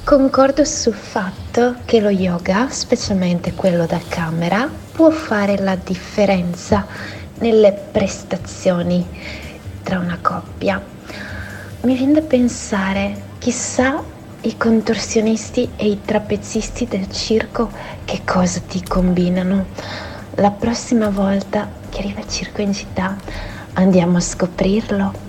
Concordo 0.02 0.64
sul 0.64 0.94
fatto 0.94 1.76
che 1.84 2.00
lo 2.00 2.10
yoga, 2.10 2.66
specialmente 2.68 3.52
quello 3.54 3.86
da 3.86 4.00
camera, 4.08 4.68
può 4.92 5.10
fare 5.10 5.58
la 5.58 5.76
differenza 5.76 6.86
nelle 7.38 7.72
prestazioni 7.72 9.04
tra 9.82 9.98
una 9.98 10.18
coppia. 10.20 10.82
Mi 11.82 11.96
viene 11.96 12.14
da 12.14 12.22
pensare, 12.22 13.22
chissà 13.38 14.02
i 14.42 14.56
contorsionisti 14.56 15.68
e 15.76 15.88
i 15.88 16.00
trapezzisti 16.04 16.86
del 16.86 17.10
circo 17.10 17.70
che 18.04 18.22
cosa 18.24 18.60
ti 18.60 18.82
combinano. 18.82 19.66
La 20.36 20.50
prossima 20.50 21.08
volta 21.08 21.70
che 21.88 21.98
arriva 21.98 22.20
il 22.20 22.28
circo 22.28 22.60
in 22.62 22.72
città 22.72 23.16
andiamo 23.74 24.18
a 24.18 24.20
scoprirlo. 24.20 25.24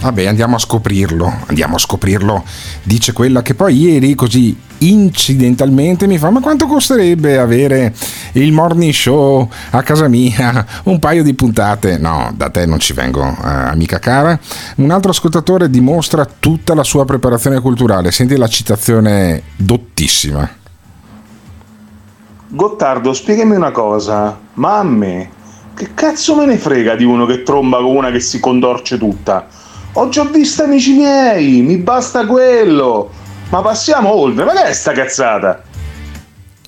Vabbè, 0.00 0.26
andiamo 0.26 0.56
a 0.56 0.58
scoprirlo, 0.58 1.32
andiamo 1.46 1.76
a 1.76 1.78
scoprirlo, 1.78 2.44
dice 2.82 3.12
quella 3.12 3.42
che 3.42 3.54
poi 3.54 3.76
ieri 3.76 4.14
così 4.14 4.56
incidentalmente 4.88 6.06
mi 6.06 6.18
fa 6.18 6.30
ma 6.30 6.40
quanto 6.40 6.66
costerebbe 6.66 7.38
avere 7.38 7.94
il 8.32 8.52
morning 8.52 8.92
show 8.92 9.48
a 9.70 9.82
casa 9.82 10.08
mia, 10.08 10.64
un 10.84 10.98
paio 10.98 11.22
di 11.22 11.34
puntate? 11.34 11.98
No, 11.98 12.32
da 12.34 12.50
te 12.50 12.66
non 12.66 12.78
ci 12.78 12.92
vengo, 12.92 13.22
eh, 13.22 13.46
amica 13.46 13.98
cara. 13.98 14.38
Un 14.76 14.90
altro 14.90 15.10
ascoltatore 15.10 15.70
dimostra 15.70 16.26
tutta 16.38 16.74
la 16.74 16.84
sua 16.84 17.04
preparazione 17.04 17.60
culturale, 17.60 18.10
senti 18.10 18.36
la 18.36 18.48
citazione 18.48 19.42
dottissima. 19.56 20.48
Gottardo, 22.48 23.12
spiegami 23.14 23.56
una 23.56 23.70
cosa, 23.70 24.38
ma 24.54 24.78
a 24.78 24.84
che 25.74 25.94
cazzo 25.94 26.36
me 26.36 26.44
ne 26.44 26.58
frega 26.58 26.94
di 26.96 27.04
uno 27.04 27.24
che 27.24 27.42
tromba 27.42 27.78
con 27.78 27.96
una 27.96 28.10
che 28.10 28.20
si 28.20 28.38
contorce 28.38 28.98
tutta? 28.98 29.46
Ho 29.94 30.08
già 30.10 30.24
visto 30.24 30.62
amici 30.62 30.92
miei, 30.92 31.62
mi 31.62 31.78
basta 31.78 32.26
quello. 32.26 33.10
Ma 33.52 33.60
passiamo 33.60 34.14
oltre, 34.14 34.46
ma 34.46 34.52
che 34.54 34.64
è 34.64 34.72
sta 34.72 34.92
cazzata? 34.92 35.62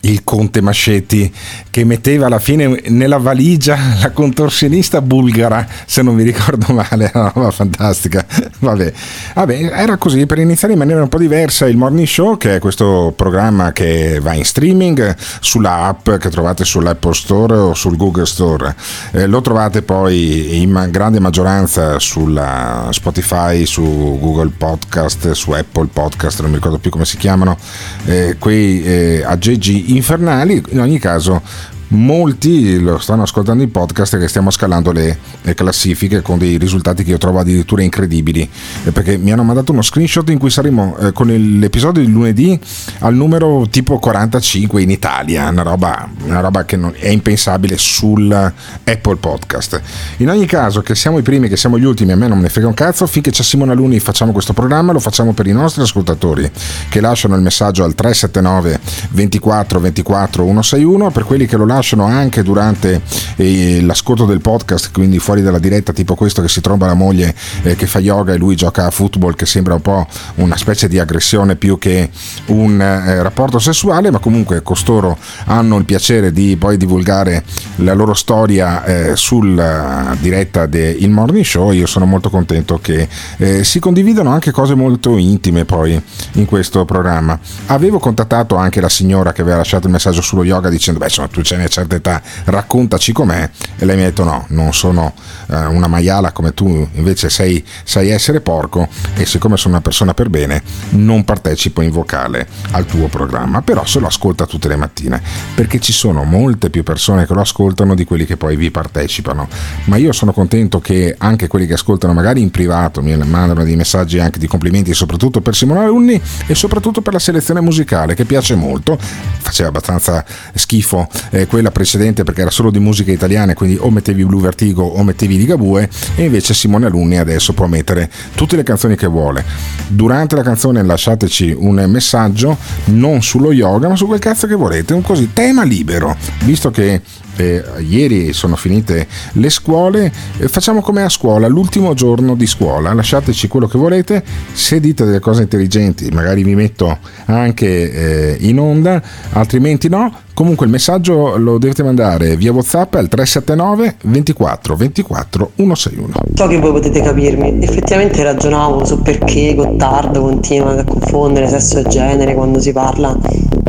il 0.03 0.23
conte 0.23 0.61
Mascetti 0.61 1.35
che 1.75 1.83
metteva 1.83 2.27
alla 2.27 2.39
fine 2.39 2.83
nella 2.91 3.17
valigia 3.17 3.77
la 4.01 4.13
contorsionista 4.13 5.01
bulgara, 5.03 5.67
se 5.87 6.03
non 6.03 6.15
mi 6.15 6.23
ricordo 6.23 6.73
male, 6.73 7.11
una 7.13 7.33
roba 7.35 7.51
fantastica. 7.51 8.25
Vabbè. 8.61 8.93
Vabbè, 9.35 9.73
era 9.75 9.97
così 9.97 10.25
per 10.25 10.39
iniziare 10.39 10.75
in 10.75 10.79
maniera 10.79 11.03
un 11.03 11.09
po' 11.09 11.19
diversa 11.19 11.67
il 11.67 11.77
Morning 11.77 12.07
Show, 12.07 12.37
che 12.37 12.55
è 12.55 12.59
questo 12.61 13.13
programma 13.17 13.73
che 13.73 14.21
va 14.23 14.35
in 14.35 14.45
streaming 14.45 15.17
sulla 15.41 15.87
app 15.87 16.13
che 16.13 16.31
trovate 16.31 16.65
sull'Apple 16.65 17.13
Store 17.13 17.57
o 17.57 17.75
sul 17.75 17.97
Google 17.97 18.27
Store. 18.27 18.73
Eh, 19.11 19.27
lo 19.27 19.41
trovate 19.41 19.83
poi 19.83 20.63
in 20.63 20.87
grande 20.93 21.19
maggioranza 21.19 21.99
sulla 21.99 22.87
Spotify, 22.93 23.67
su 23.67 23.83
Google 24.21 24.53
Podcast, 24.57 25.33
su 25.33 25.51
Apple 25.51 25.89
Podcast, 25.93 26.41
non 26.41 26.51
mi 26.51 26.57
ricordo 26.57 26.79
più 26.79 26.93
come 26.93 27.05
si 27.05 27.17
chiamano, 27.17 27.59
eh, 28.05 28.37
quei 28.39 28.81
eh, 28.85 29.25
aggeggi 29.27 29.97
infernali. 29.97 30.63
In 30.69 30.79
ogni 30.79 31.01
caso 31.01 31.43
molti 31.89 32.81
lo 32.81 32.99
stanno 32.99 33.23
ascoltando 33.23 33.63
in 33.63 33.71
podcast 33.71 34.19
che 34.19 34.29
stiamo 34.29 34.51
scalando 34.51 34.93
le, 34.93 35.19
le, 35.43 35.55
classifiche 35.55 36.23
con 36.23 36.39
dei 36.39 36.57
risultati 36.57 37.05
che 37.05 37.11
io 37.11 37.19
trovo 37.19 37.39
addirittura 37.39 37.83
incredibili. 37.83 38.49
Eh, 38.85 38.93
perché 38.93 39.17
mi 39.17 39.33
hanno 39.33 39.43
mandato 39.43 39.73
uno 39.73 39.83
screenshot 39.83 40.29
in 40.31 40.39
cui 40.39 40.51
saremo 40.51 40.97
eh, 40.99 41.13
con 41.13 41.29
l'episodio 41.29 42.03
di 42.03 42.11
lunedì 42.11 42.59
al 43.01 43.15
numero 43.15 43.67
tipo 43.69 43.99
45 43.99 44.83
in 44.83 44.91
Italia 44.91 45.49
una 45.49 45.63
roba, 45.63 46.09
una 46.25 46.41
roba 46.41 46.65
che 46.65 46.79
è 46.95 47.09
impensabile 47.09 47.77
sul 47.77 48.33
Apple 48.33 49.17
Podcast. 49.17 49.81
In 50.19 50.31
ogni 50.31 50.47
caso 50.47 50.81
che 50.81 50.95
siamo 50.95 51.19
i 51.19 51.23
primi 51.23 51.49
che 51.49 51.57
siamo 51.57 51.79
gli 51.79 51.85
ultimi 51.85 52.13
a 52.13 52.17
me 52.17 52.29
non 52.29 52.39
me 52.39 52.45
ne 52.45 52.49
frega 52.49 52.67
un 52.67 52.75
cazzo 52.75 53.07
finché 53.07 53.31
c'è 53.31 53.43
Simone 53.43 53.75
Luni 53.75 54.01
facciamo 54.01 54.33
questo 54.33 54.53
programma 54.53 54.93
lo 54.93 55.01
facciamo 55.01 55.33
per 55.33 55.47
i 55.47 55.53
nostri 55.53 55.83
ascoltatori 55.83 56.51
che 56.89 57.01
lasciano 57.01 57.37
il 57.37 57.43
messaggio 57.43 57.85
al 57.85 57.95
379 57.95 58.81
24 59.11 59.81
24 59.81 60.45
161 60.45 61.11
per 61.11 61.25
quelli 61.25 61.47
che 61.47 61.57
lo 61.57 61.65
lasciano 61.65 61.74
lasciano 61.75 62.05
anche 62.05 62.43
durante 62.43 63.03
eh, 63.37 63.83
l'ascolto 63.83 64.25
del 64.25 64.41
podcast, 64.41 64.91
quindi 64.93 65.19
fuori 65.19 65.43
dalla 65.43 65.59
diretta, 65.59 65.93
tipo 65.93 66.15
questo 66.15 66.41
che 66.41 66.49
si 66.49 66.61
tromba 66.61 66.87
la 66.87 66.95
moglie 66.95 67.35
eh, 67.63 67.75
che 67.75 67.87
fa 67.87 67.99
yoga 67.99 68.33
e 68.33 68.37
lui 68.37 68.55
gioca 68.55 68.87
a 68.87 68.91
football, 68.91 69.35
che 69.35 69.47
sembra 69.47 69.75
un 69.75 69.81
po' 69.81 70.07
una 70.37 70.57
specie 70.57 70.89
di 70.89 70.99
aggressione 70.99 71.57
più 71.57 71.79
che 71.79 72.11
un 72.47 72.81
eh, 72.81 73.23
rapporto 73.23 73.59
sessuale, 73.59 74.11
ma 74.11 74.19
comunque 74.19 74.63
costoro 74.63 75.19
hanno 75.47 75.77
il 75.77 75.85
piacere 75.85 76.33
di 76.33 76.57
poi 76.57 76.77
divulgare 76.77 77.43
la 77.77 77.95
loro 77.95 78.15
storia 78.15 78.85
eh, 78.85 79.17
sulla 79.17 80.17
diretta 80.21 80.67
del 80.67 81.11
Morning 81.11 81.45
Show. 81.45 81.73
Io 81.73 81.87
sono 81.87 82.07
molto 82.07 82.31
contento 82.31 82.79
che 82.81 83.09
eh, 83.39 83.65
si 83.65 83.81
condividano 83.81 84.31
anche 84.31 84.51
cose 84.51 84.75
molto 84.75 85.17
intime 85.17 85.65
poi 85.65 86.01
in 86.33 86.45
questo 86.45 86.85
programma. 86.85 87.39
Avevo 87.67 87.99
contattato 87.99 88.57
anche 88.57 88.81
la 88.81 88.89
signora 88.89 89.33
che 89.33 89.43
aveva 89.43 89.57
lasciato 89.57 89.87
il 89.87 89.93
messaggio 89.93 90.23
sullo 90.23 90.45
yoga 90.45 90.69
dicendo: 90.69 90.99
Beh, 91.01 91.07
insomma, 91.07 91.29
tu 91.29 91.43
ce 91.43 91.57
n'è 91.57 91.64
certa 91.69 91.97
età, 91.97 92.23
raccontaci 92.45 93.13
com'è. 93.13 93.49
E 93.77 93.85
lei 93.85 93.97
mi 93.97 94.03
ha 94.03 94.07
detto 94.07 94.25
no, 94.25 94.47
non 94.49 94.73
sono 94.73 95.15
eh, 95.49 95.65
una 95.67 95.87
maiala 95.87 96.33
come 96.33 96.55
tu, 96.55 96.89
invece 96.93 97.31
sei, 97.31 97.65
sai 97.85 98.11
essere 98.11 98.41
porco 98.41 98.89
e 99.15 99.27
siccome 99.27 99.57
sono 99.57 99.75
una 99.75 99.83
persona 99.83 100.15
per 100.15 100.31
bene 100.31 100.63
non 100.91 101.25
partecipo 101.25 101.81
in 101.81 101.91
vocale 101.91 102.47
al 102.73 102.87
tuo 102.87 103.09
programma, 103.09 103.63
però 103.63 103.85
se 103.85 104.01
lo 104.01 104.07
ascolta 104.07 104.47
tutte 104.47 104.69
le 104.69 104.77
mattine, 104.77 105.21
perché 105.55 105.81
ci 105.81 105.93
sono 105.93 106.25
molte 106.25 106.71
più 106.71 106.83
persone 106.83 107.27
che 107.27 107.35
lo 107.35 107.41
ascoltano 107.41 107.95
di 107.95 108.05
quelli 108.05 108.25
che 108.25 108.37
poi 108.37 108.57
vi 108.57 108.71
partecipano. 108.71 109.49
Ma 109.85 109.97
io 109.97 110.13
sono 110.13 110.33
contento 110.33 110.81
che 110.81 111.15
anche 111.19 111.49
quelli 111.49 111.67
che 111.67 111.75
ascoltano 111.75 112.13
magari 112.13 112.41
in 112.41 112.51
privato 112.51 113.03
mi 113.03 113.17
mandano 113.17 113.65
dei 113.65 113.77
messaggi 113.77 114.19
anche 114.19 114.39
di 114.39 114.47
complimenti, 114.47 114.95
soprattutto 114.95 115.41
per 115.41 115.55
Simone 115.55 115.81
Alunni 115.81 116.21
e 116.47 116.55
soprattutto 116.55 117.01
per 117.01 117.13
la 117.13 117.19
selezione 117.19 117.61
musicale 117.61 118.15
che 118.15 118.25
piace 118.25 118.55
molto. 118.55 118.99
Faceva 118.99 119.69
abbastanza 119.69 120.25
schifo 120.55 121.09
eh, 121.31 121.47
quella 121.55 121.71
precedente 121.71 122.25
perché 122.25 122.41
era 122.41 122.51
solo 122.51 122.73
di 122.73 122.81
musica 122.81 123.13
italiana, 123.13 123.55
quindi 123.55 123.77
o 123.79 123.89
mettevi 123.89 124.25
Blue 124.25 124.43
Vertigo 124.43 124.83
o 124.83 125.05
mettevi 125.05 125.37
Ligabue 125.37 125.89
e 126.17 126.25
invece 126.25 126.53
Simone 126.53 126.87
Alunni 126.87 127.17
adesso 127.17 127.53
può 127.53 127.69
mettere 127.69 128.11
tutte 128.35 128.57
le 128.57 128.65
canzoni 128.65 128.97
che 128.97 129.07
vuole. 129.07 129.45
Durante 129.87 130.35
la 130.35 130.43
canzone 130.43 130.83
lasciateci 130.83 131.55
un 131.57 131.85
messaggio 131.87 132.59
non 132.87 133.23
sullo 133.23 133.53
yoga 133.53 133.89
ma 133.89 133.95
su 133.95 134.07
quel 134.07 134.19
cazzo 134.19 134.49
che 134.49 134.57
volete, 134.57 134.95
un 134.95 135.03
così 135.03 135.31
tema 135.33 135.63
libero, 135.63 136.17
visto 136.43 136.73
che 136.73 137.01
eh, 137.37 137.65
ieri 137.87 138.33
sono 138.33 138.57
finite 138.57 139.07
le 139.35 139.49
scuole, 139.49 140.13
eh, 140.39 140.49
facciamo 140.49 140.81
come 140.81 141.05
a 141.05 141.09
scuola, 141.09 141.47
l'ultimo 141.47 141.95
giorno 141.95 142.35
di 142.35 142.49
scuola, 142.49 142.93
lasciateci 142.93 143.47
quello 143.47 143.69
che 143.69 143.79
volete, 143.79 144.25
se 144.53 144.81
dite 144.81 145.05
delle 145.05 145.21
cose 145.21 145.43
intelligenti 145.43 146.09
magari 146.11 146.43
vi 146.43 146.57
metto 146.57 146.99
anche 147.27 147.93
eh, 147.93 148.37
in 148.41 148.59
onda, 148.59 149.01
altrimenti 149.31 149.89
no, 149.89 150.23
Comunque 150.35 150.67
il 150.67 150.73
messaggio 150.73 151.37
lo 151.37 151.59
dovete 151.59 151.85
mandare 151.85 152.37
via 152.37 152.51
WhatsApp 152.51 152.95
al 152.95 153.07
379 153.07 153.97
24 154.03 154.75
24 154.75 155.51
161. 155.55 156.13
So 156.35 156.49
che 156.49 156.59
voi 156.59 156.73
potete 156.73 157.01
capirmi, 157.01 157.63
effettivamente 157.63 158.21
ragionavo 158.25 158.85
su 158.85 159.01
perché 159.01 159.55
Gottardo 159.55 160.23
continua 160.23 160.77
a 160.77 160.85
confondere 160.85 161.49
sesso 161.49 161.79
e 161.79 161.85
genere 161.85 162.35
quando 162.35 162.59
si 162.59 162.73
parla 162.73 163.17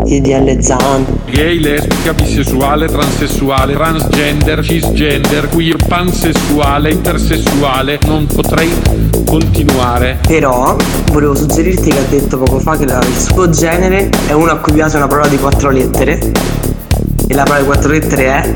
di 0.06 0.22
DL 0.22 0.60
Zan. 0.60 1.06
Gay, 1.30 1.60
lesbica, 1.60 2.14
bisessuale, 2.14 2.88
transessuale, 2.88 3.74
transgender, 3.74 4.64
cisgender, 4.64 5.50
queer, 5.50 5.78
pansessuale, 5.88 6.92
intersessuale, 6.92 8.00
non 8.06 8.26
potrei 8.26 8.72
continuare. 9.26 10.20
Però 10.28 10.76
volevo 11.12 11.36
suggerirti 11.36 11.92
che 11.92 11.98
ha 11.98 12.06
detto 12.10 12.40
poco 12.40 12.60
fa 12.60 12.76
che 12.76 12.86
il 12.86 13.18
suo 13.18 13.50
genere 13.50 14.10
è 14.28 14.34
uno 14.34 14.52
a 14.52 14.58
cui 14.58 14.74
piace 14.74 14.98
una 14.98 15.08
parola 15.08 15.28
di 15.28 15.38
quattro 15.38 15.70
lettere 15.70 16.55
e 17.28 17.34
la 17.34 17.44
parola 17.44 17.60
di 17.60 17.66
quattro 17.66 17.90
lettere 17.90 18.26
è? 18.26 18.54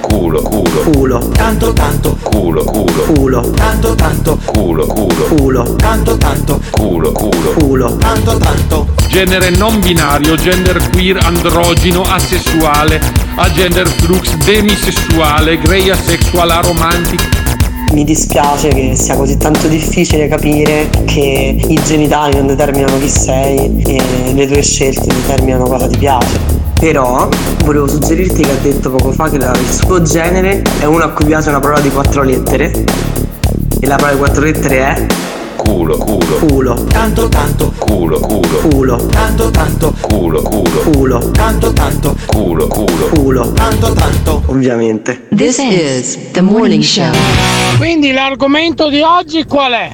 Culo, 0.00 0.42
culo, 0.42 0.90
culo, 0.90 1.18
tanto 1.30 1.72
tanto, 1.72 2.18
culo, 2.22 2.64
culo, 2.64 3.02
culo, 3.14 3.50
tanto 3.50 3.94
tanto, 3.94 4.38
culo, 4.44 4.86
culo, 4.86 5.24
culo, 5.34 5.74
tanto 5.76 6.16
tanto, 6.16 6.60
culo, 6.70 7.12
culo, 7.12 7.52
culo, 7.58 7.96
tanto 7.96 8.36
tanto. 8.36 8.88
Genere 9.08 9.50
non 9.50 9.80
binario, 9.80 10.34
gender 10.36 10.90
queer, 10.90 11.18
androgino, 11.24 12.02
asessuale, 12.02 13.00
agender 13.36 13.88
flux, 13.88 14.34
demisessuale, 14.36 15.58
grey 15.58 15.90
asexual, 15.90 16.50
aromantic. 16.50 17.40
Mi 17.92 18.04
dispiace 18.04 18.68
che 18.68 18.94
sia 18.96 19.16
così 19.16 19.36
tanto 19.36 19.66
difficile 19.68 20.28
capire 20.28 20.88
che 21.04 21.56
i 21.66 21.80
genitali 21.84 22.36
non 22.36 22.46
determinano 22.46 22.98
chi 22.98 23.08
sei 23.08 23.82
e 23.82 24.32
le 24.32 24.46
tue 24.46 24.62
scelte 24.62 25.06
determinano 25.06 25.64
cosa 25.64 25.86
ti 25.86 25.98
piace. 25.98 26.61
Però 26.82 27.28
volevo 27.62 27.86
suggerirti 27.86 28.42
che 28.42 28.50
ha 28.50 28.56
detto 28.56 28.90
poco 28.90 29.12
fa 29.12 29.30
che 29.30 29.36
il 29.36 29.70
suo 29.70 30.02
genere 30.02 30.64
è 30.80 30.84
uno 30.84 31.04
a 31.04 31.10
cui 31.10 31.26
piace 31.26 31.48
una 31.48 31.60
parola 31.60 31.78
di 31.78 31.90
quattro 31.90 32.24
lettere. 32.24 32.72
E 33.80 33.86
la 33.86 33.94
parola 33.94 34.14
di 34.14 34.18
quattro 34.18 34.42
lettere 34.42 34.78
è 34.78 35.06
culo, 35.54 35.96
culo, 35.96 36.38
culo, 36.44 36.84
tanto 36.86 37.28
tanto, 37.28 37.72
culo, 37.78 38.18
culo, 38.18 38.58
culo, 38.68 38.96
tanto 39.06 39.50
tanto, 39.52 39.94
culo, 40.00 40.42
culo, 40.42 40.90
culo, 40.90 41.30
tanto 41.30 41.72
tanto, 41.72 42.16
culo, 42.26 42.66
culo, 42.66 43.08
culo, 43.14 43.52
tanto 43.52 43.92
tanto. 43.92 44.42
Ovviamente. 44.46 45.28
This 45.32 45.58
is 45.58 46.32
the 46.32 46.40
morning 46.40 46.82
show. 46.82 47.12
Quindi 47.76 48.10
l'argomento 48.10 48.88
di 48.88 49.02
oggi 49.02 49.44
qual 49.44 49.72
è? 49.72 49.92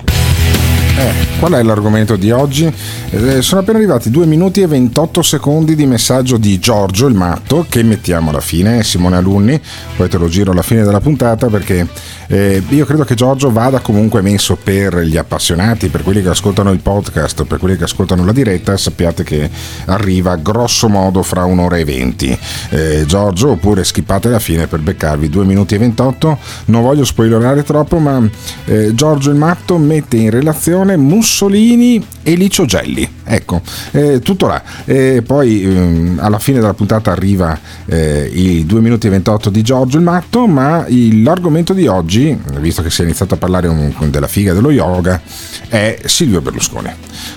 Eh, 0.96 1.27
qual 1.38 1.52
è 1.52 1.62
l'argomento 1.62 2.16
di 2.16 2.30
oggi? 2.30 2.72
Eh, 3.10 3.42
sono 3.42 3.60
appena 3.60 3.78
arrivati 3.78 4.10
2 4.10 4.26
minuti 4.26 4.60
e 4.60 4.66
28 4.66 5.22
secondi 5.22 5.74
di 5.74 5.86
messaggio 5.86 6.36
di 6.36 6.58
Giorgio 6.58 7.06
il 7.06 7.14
matto 7.14 7.64
che 7.68 7.82
mettiamo 7.82 8.30
alla 8.30 8.40
fine, 8.40 8.82
Simone 8.82 9.16
Alunni, 9.16 9.60
poi 9.96 10.08
te 10.08 10.18
lo 10.18 10.28
giro 10.28 10.52
alla 10.52 10.62
fine 10.62 10.82
della 10.82 11.00
puntata 11.00 11.46
perché 11.46 11.86
eh, 12.30 12.62
io 12.68 12.84
credo 12.84 13.04
che 13.04 13.14
Giorgio 13.14 13.50
vada 13.50 13.78
comunque 13.80 14.20
messo 14.20 14.56
per 14.62 14.98
gli 14.98 15.16
appassionati, 15.16 15.88
per 15.88 16.02
quelli 16.02 16.22
che 16.22 16.28
ascoltano 16.28 16.70
il 16.72 16.80
podcast, 16.80 17.44
per 17.44 17.58
quelli 17.58 17.76
che 17.76 17.84
ascoltano 17.84 18.24
la 18.24 18.32
diretta, 18.32 18.76
sappiate 18.76 19.24
che 19.24 19.48
arriva 19.86 20.36
grosso 20.36 20.88
modo 20.88 21.22
fra 21.22 21.44
un'ora 21.44 21.78
e 21.78 21.84
venti. 21.84 22.38
Eh, 22.68 23.04
Giorgio, 23.06 23.52
oppure 23.52 23.82
skippate 23.82 24.28
la 24.28 24.38
fine 24.38 24.66
per 24.66 24.80
beccarvi 24.80 25.30
2 25.30 25.44
minuti 25.44 25.74
e 25.74 25.78
28. 25.78 26.38
Non 26.66 26.82
voglio 26.82 27.04
spoilerare 27.04 27.62
troppo, 27.62 27.98
ma 27.98 28.22
eh, 28.66 28.94
Giorgio 28.94 29.30
il 29.30 29.36
matto 29.36 29.78
mette 29.78 30.16
in 30.18 30.30
relazione 30.30 30.96
Mussolini 31.28 32.02
e 32.22 32.34
Licio 32.34 32.64
Gelli. 32.64 33.06
Ecco, 33.22 33.60
eh, 33.90 34.20
tutto 34.20 34.46
là. 34.46 34.62
E 34.86 35.22
poi 35.24 35.62
ehm, 35.62 36.18
alla 36.22 36.38
fine 36.38 36.58
della 36.58 36.72
puntata 36.72 37.12
arriva 37.12 37.60
eh, 37.84 38.30
i 38.32 38.64
2 38.64 38.80
minuti 38.80 39.08
e 39.08 39.10
28 39.10 39.50
di 39.50 39.60
Giorgio 39.60 39.98
il 39.98 40.04
matto, 40.04 40.46
ma 40.46 40.86
il, 40.88 41.22
l'argomento 41.22 41.74
di 41.74 41.86
oggi 41.86 42.34
visto 42.58 42.80
che 42.82 42.88
si 42.88 43.02
è 43.02 43.04
iniziato 43.04 43.34
a 43.34 43.36
parlare 43.36 43.68
un, 43.68 43.92
della 44.08 44.26
figa 44.26 44.54
dello 44.54 44.70
yoga, 44.70 45.20
è 45.68 45.98
Silvio 46.06 46.40
Berlusconi. 46.40 46.88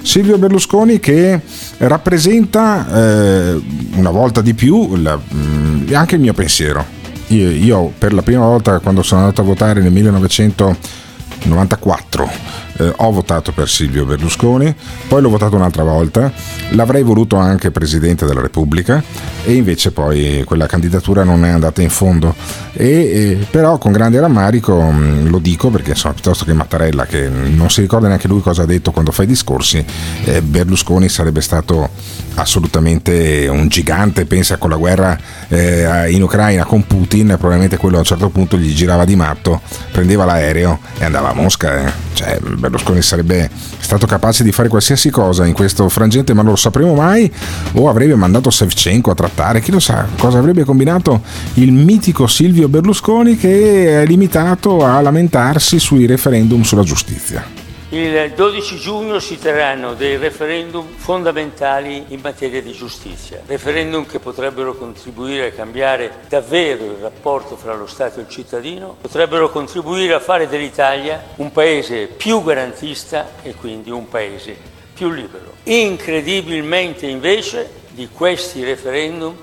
Silvio 0.02 0.38
Berlusconi 0.38 1.02
che 1.02 1.42
rappresenta 1.80 2.88
eh, 2.94 3.62
una 3.96 4.10
volta 4.10 4.40
di 4.42 4.54
più 4.54 4.96
la, 4.96 5.20
mm, 5.20 5.94
anche 5.94 6.16
il 6.16 6.22
mio 6.22 6.34
pensiero. 6.34 6.86
Io, 7.28 7.50
io 7.50 7.92
per 7.98 8.14
la 8.14 8.22
prima 8.22 8.46
volta 8.46 8.80
quando 8.80 9.04
sono 9.04 9.20
andato 9.22 9.42
a 9.42 9.44
votare 9.44 9.82
nel 9.82 9.92
1994 9.92 12.62
eh, 12.78 12.94
ho 12.96 13.12
votato 13.12 13.52
per 13.52 13.70
Silvio 13.70 14.06
Berlusconi, 14.06 14.74
poi 15.08 15.22
l'ho 15.22 15.30
votato 15.30 15.56
un'altra 15.56 15.84
volta, 15.84 16.32
l'avrei 16.70 17.04
voluto 17.04 17.36
anche 17.36 17.72
Presidente 17.72 18.26
della 18.26 18.42
Repubblica 18.42 19.04
e 19.44 19.54
invece 19.54 19.92
poi 19.92 20.44
quella 20.46 20.68
candidatura 20.68 21.24
non 21.24 21.46
è 21.46 21.50
andata 21.50 21.82
in 21.82 21.90
fondo. 21.90 22.36
E, 22.74 22.86
e, 22.88 23.48
però 23.50 23.78
con 23.78 23.92
grande 23.92 24.20
rammarico 24.20 24.80
mh, 24.80 25.30
lo 25.30 25.40
dico 25.40 25.70
perché 25.70 25.92
insomma, 25.92 26.14
piuttosto 26.14 26.46
che 26.46 26.54
Mattarella 26.54 27.06
che 27.06 27.28
non 27.28 27.70
si 27.70 27.82
ricorda 27.82 28.08
neanche 28.08 28.28
lui 28.28 28.42
cosa 28.42 28.64
ha 28.64 28.66
detto 28.66 28.92
quando 28.92 29.12
fa 29.12 29.24
i 29.24 29.28
discorsi, 29.28 29.84
eh, 30.26 30.42
Berlusconi 30.42 31.10
sarebbe 31.10 31.42
stato 31.42 31.90
assolutamente 32.36 33.48
un 33.50 33.68
gigante, 33.68 34.26
pensa 34.26 34.58
con 34.58 34.70
la 34.70 34.78
guerra 34.78 35.18
eh, 35.48 36.10
in 36.12 36.24
Ucraina 36.24 36.64
con 36.64 36.86
Putin, 36.86 37.36
probabilmente 37.38 37.78
quello 37.78 37.98
a 37.98 38.00
un 38.00 38.06
certo 38.06 38.30
punto 38.30 38.58
gli 38.58 38.74
girava 38.74 39.06
di 39.06 39.16
matto, 39.16 39.62
prendeva 39.92 40.26
l'aereo 40.26 40.80
e 40.98 41.06
andava 41.06 41.30
a 41.30 41.34
Mosca. 41.34 41.88
Eh. 41.88 41.92
Cioè, 42.14 42.40
Berlusconi 42.62 43.02
sarebbe 43.02 43.50
stato 43.80 44.06
capace 44.06 44.44
di 44.44 44.52
fare 44.52 44.70
qualsiasi 44.70 45.10
cosa 45.10 45.46
in 45.46 45.54
questo 45.54 45.90
frangente, 45.90 46.34
ma 46.34 46.44
non 46.44 46.52
lo 46.52 46.58
sapremo 46.58 46.94
mai, 46.94 47.30
o 47.74 47.90
avrebbe 47.90 48.16
mandato 48.16 48.50
Sevchenko 48.50 49.12
a 49.12 49.16
trattare, 49.16 49.60
chi 49.60 49.72
lo 49.72 49.80
sa 49.80 50.08
cosa 50.18 50.38
avrebbe 50.38 50.64
combinato 50.64 51.22
il 51.56 51.74
mitico 51.74 52.28
Silvio 52.28 52.70
Berlusconi 52.70 53.36
che 53.36 54.02
è 54.02 54.06
limitato 54.06 54.86
a 54.86 55.02
lamentarsi 55.02 55.80
sui 55.80 56.06
referendum 56.06 56.62
sulla 56.62 56.84
giustizia. 56.84 57.61
Il 57.94 58.32
12 58.32 58.78
giugno 58.78 59.20
si 59.20 59.38
terranno 59.38 59.96
dei 59.96 60.16
referendum 60.16 60.88
fondamentali 60.96 62.06
in 62.08 62.22
materia 62.22 62.62
di 62.62 62.72
giustizia, 62.72 63.42
referendum 63.46 64.06
che 64.06 64.20
potrebbero 64.20 64.76
contribuire 64.76 65.48
a 65.48 65.52
cambiare 65.52 66.20
davvero 66.30 66.86
il 66.86 67.00
rapporto 67.02 67.58
fra 67.58 67.76
lo 67.76 67.88
Stato 67.88 68.20
e 68.20 68.22
il 68.22 68.30
cittadino, 68.30 68.96
potrebbero 69.02 69.50
contribuire 69.50 70.14
a 70.14 70.22
fare 70.22 70.48
dell'Italia 70.48 71.22
un 71.36 71.52
paese 71.52 72.06
più 72.08 72.42
garantista 72.42 73.32
e 73.42 73.56
quindi 73.56 73.92
un 73.92 74.08
paese 74.08 74.56
più 74.94 75.10
libero. 75.10 75.56
Incredibilmente 75.64 77.08
invece 77.08 77.70
di 77.90 78.08
questi 78.08 78.64
referendum 78.64 79.36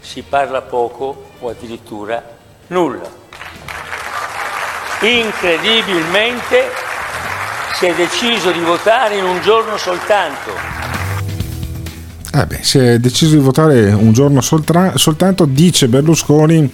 si 0.00 0.20
parla 0.20 0.60
poco 0.60 1.30
o 1.38 1.48
addirittura 1.48 2.22
nulla. 2.66 3.10
Incredibilmente 5.00 6.83
si 7.84 7.90
è 7.90 7.94
deciso 7.96 8.50
di 8.50 8.60
votare 8.60 9.18
in 9.18 9.24
un 9.24 9.42
giorno 9.42 9.76
soltanto. 9.76 10.52
Eh 12.32 12.46
beh, 12.46 12.62
si 12.62 12.78
è 12.78 12.98
deciso 12.98 13.36
di 13.36 13.42
votare 13.42 13.92
un 13.92 14.12
giorno 14.14 14.40
soltra- 14.40 14.96
soltanto, 14.96 15.44
dice 15.44 15.88
Berlusconi 15.88 16.72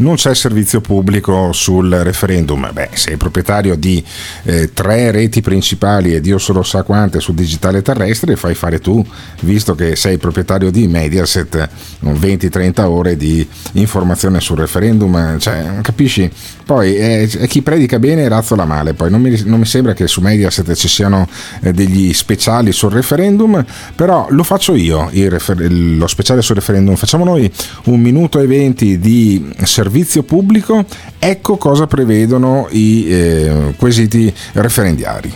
non 0.00 0.16
c'è 0.16 0.34
servizio 0.34 0.80
pubblico 0.80 1.52
sul 1.52 1.90
referendum. 1.90 2.70
Beh, 2.72 2.90
sei 2.94 3.16
proprietario 3.16 3.76
di 3.76 4.02
eh, 4.44 4.72
tre 4.72 5.10
reti 5.10 5.40
principali 5.40 6.14
e 6.14 6.20
Dio 6.20 6.38
solo 6.38 6.62
sa 6.62 6.82
quante 6.82 7.20
sul 7.20 7.34
digitale 7.34 7.82
terrestre, 7.82 8.36
fai 8.36 8.54
fare 8.54 8.80
tu, 8.80 9.04
visto 9.40 9.74
che 9.74 9.96
sei 9.96 10.18
proprietario 10.18 10.70
di 10.70 10.86
Mediaset, 10.86 11.68
20-30 12.02 12.80
ore 12.82 13.16
di 13.16 13.46
informazione 13.72 14.40
sul 14.40 14.58
referendum. 14.58 15.38
Cioè, 15.38 15.80
capisci? 15.82 16.30
Poi 16.64 16.94
è, 16.94 17.28
è 17.28 17.46
chi 17.46 17.62
predica 17.62 17.98
bene 17.98 18.22
e 18.22 18.28
razzola 18.28 18.64
male. 18.64 18.94
Poi 18.94 19.10
non 19.10 19.20
mi, 19.20 19.42
non 19.44 19.58
mi, 19.58 19.66
sembra 19.66 19.92
che 19.92 20.06
su 20.06 20.20
Mediaset 20.20 20.72
ci 20.74 20.88
siano 20.88 21.28
eh, 21.60 21.72
degli 21.72 22.12
speciali 22.14 22.72
sul 22.72 22.90
referendum, 22.90 23.62
però 23.94 24.26
lo 24.30 24.44
faccio 24.44 24.74
io, 24.74 25.10
refer- 25.12 25.60
lo 25.68 26.06
speciale 26.06 26.40
sul 26.42 26.54
referendum. 26.54 26.94
Facciamo 26.96 27.24
noi 27.24 27.50
un 27.84 28.00
minuto 28.00 28.40
e 28.40 28.46
venti 28.46 28.98
di 28.98 29.52
servizio 29.64 29.89
servizio 29.90 30.22
pubblico, 30.22 30.84
ecco 31.18 31.56
cosa 31.56 31.88
prevedono 31.88 32.68
i 32.70 33.06
eh, 33.08 33.74
quesiti 33.76 34.32
referendiari. 34.52 35.32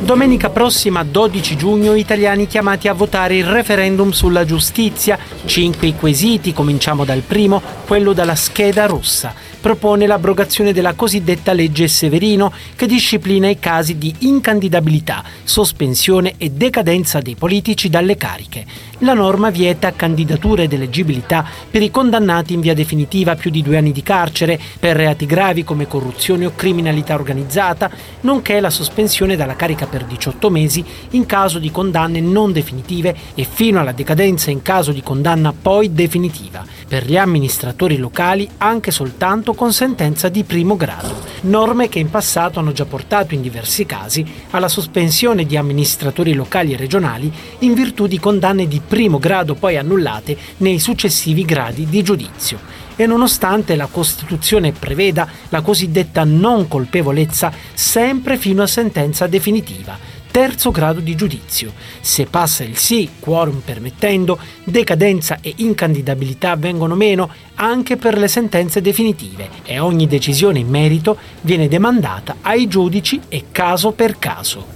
Domenica 0.00 0.50
prossima, 0.50 1.02
12 1.02 1.56
giugno, 1.56 1.94
italiani 1.94 2.46
chiamati 2.46 2.88
a 2.88 2.92
votare 2.92 3.36
il 3.36 3.46
referendum 3.46 4.10
sulla 4.10 4.44
giustizia. 4.44 5.18
Cinque 5.46 5.94
quesiti, 5.94 6.52
cominciamo 6.52 7.06
dal 7.06 7.22
primo, 7.26 7.62
quello 7.86 8.12
dalla 8.12 8.34
scheda 8.34 8.84
rossa 8.84 9.53
propone 9.64 10.06
l'abrogazione 10.06 10.74
della 10.74 10.92
cosiddetta 10.92 11.54
legge 11.54 11.88
Severino 11.88 12.52
che 12.76 12.86
disciplina 12.86 13.48
i 13.48 13.58
casi 13.58 13.96
di 13.96 14.14
incandidabilità, 14.18 15.24
sospensione 15.42 16.34
e 16.36 16.50
decadenza 16.50 17.20
dei 17.20 17.34
politici 17.34 17.88
dalle 17.88 18.18
cariche. 18.18 18.66
La 18.98 19.14
norma 19.14 19.48
vieta 19.48 19.94
candidature 19.94 20.64
ed 20.64 20.74
eleggibilità 20.74 21.46
per 21.70 21.80
i 21.80 21.90
condannati 21.90 22.52
in 22.52 22.60
via 22.60 22.74
definitiva 22.74 23.32
a 23.32 23.36
più 23.36 23.50
di 23.50 23.62
due 23.62 23.78
anni 23.78 23.92
di 23.92 24.02
carcere, 24.02 24.60
per 24.78 24.96
reati 24.96 25.24
gravi 25.24 25.64
come 25.64 25.88
corruzione 25.88 26.44
o 26.44 26.52
criminalità 26.54 27.14
organizzata, 27.14 27.90
nonché 28.20 28.60
la 28.60 28.70
sospensione 28.70 29.34
dalla 29.34 29.56
carica 29.56 29.86
per 29.86 30.04
18 30.04 30.50
mesi 30.50 30.84
in 31.10 31.24
caso 31.24 31.58
di 31.58 31.70
condanne 31.70 32.20
non 32.20 32.52
definitive 32.52 33.16
e 33.34 33.44
fino 33.50 33.80
alla 33.80 33.92
decadenza 33.92 34.50
in 34.50 34.60
caso 34.60 34.92
di 34.92 35.02
condanna 35.02 35.54
poi 35.58 35.94
definitiva. 35.94 36.64
Per 36.86 37.06
gli 37.06 37.16
amministratori 37.16 37.96
locali 37.96 38.48
anche 38.58 38.90
soltanto 38.90 39.53
con 39.54 39.72
sentenza 39.72 40.28
di 40.28 40.44
primo 40.44 40.76
grado, 40.76 41.14
norme 41.42 41.88
che 41.88 41.98
in 41.98 42.10
passato 42.10 42.58
hanno 42.58 42.72
già 42.72 42.84
portato 42.84 43.34
in 43.34 43.42
diversi 43.42 43.86
casi 43.86 44.24
alla 44.50 44.68
sospensione 44.68 45.44
di 45.44 45.56
amministratori 45.56 46.34
locali 46.34 46.72
e 46.72 46.76
regionali 46.76 47.32
in 47.60 47.74
virtù 47.74 48.06
di 48.06 48.18
condanne 48.18 48.68
di 48.68 48.80
primo 48.86 49.18
grado 49.18 49.54
poi 49.54 49.76
annullate 49.76 50.36
nei 50.58 50.78
successivi 50.78 51.44
gradi 51.44 51.86
di 51.86 52.02
giudizio. 52.02 52.58
E 52.96 53.06
nonostante 53.06 53.74
la 53.74 53.88
Costituzione 53.90 54.72
preveda 54.72 55.28
la 55.48 55.62
cosiddetta 55.62 56.22
non 56.24 56.68
colpevolezza 56.68 57.52
sempre 57.72 58.36
fino 58.36 58.62
a 58.62 58.68
sentenza 58.68 59.26
definitiva, 59.26 59.98
terzo 60.34 60.72
grado 60.72 60.98
di 60.98 61.14
giudizio. 61.14 61.72
Se 62.00 62.26
passa 62.26 62.64
il 62.64 62.76
sì, 62.76 63.08
quorum 63.20 63.60
permettendo, 63.64 64.36
decadenza 64.64 65.38
e 65.40 65.54
incandidabilità 65.58 66.56
vengono 66.56 66.96
meno 66.96 67.30
anche 67.54 67.96
per 67.96 68.18
le 68.18 68.26
sentenze 68.26 68.80
definitive 68.80 69.48
e 69.62 69.78
ogni 69.78 70.08
decisione 70.08 70.58
in 70.58 70.66
merito 70.66 71.16
viene 71.42 71.68
demandata 71.68 72.38
ai 72.40 72.66
giudici 72.66 73.20
e 73.28 73.44
caso 73.52 73.92
per 73.92 74.18
caso. 74.18 74.66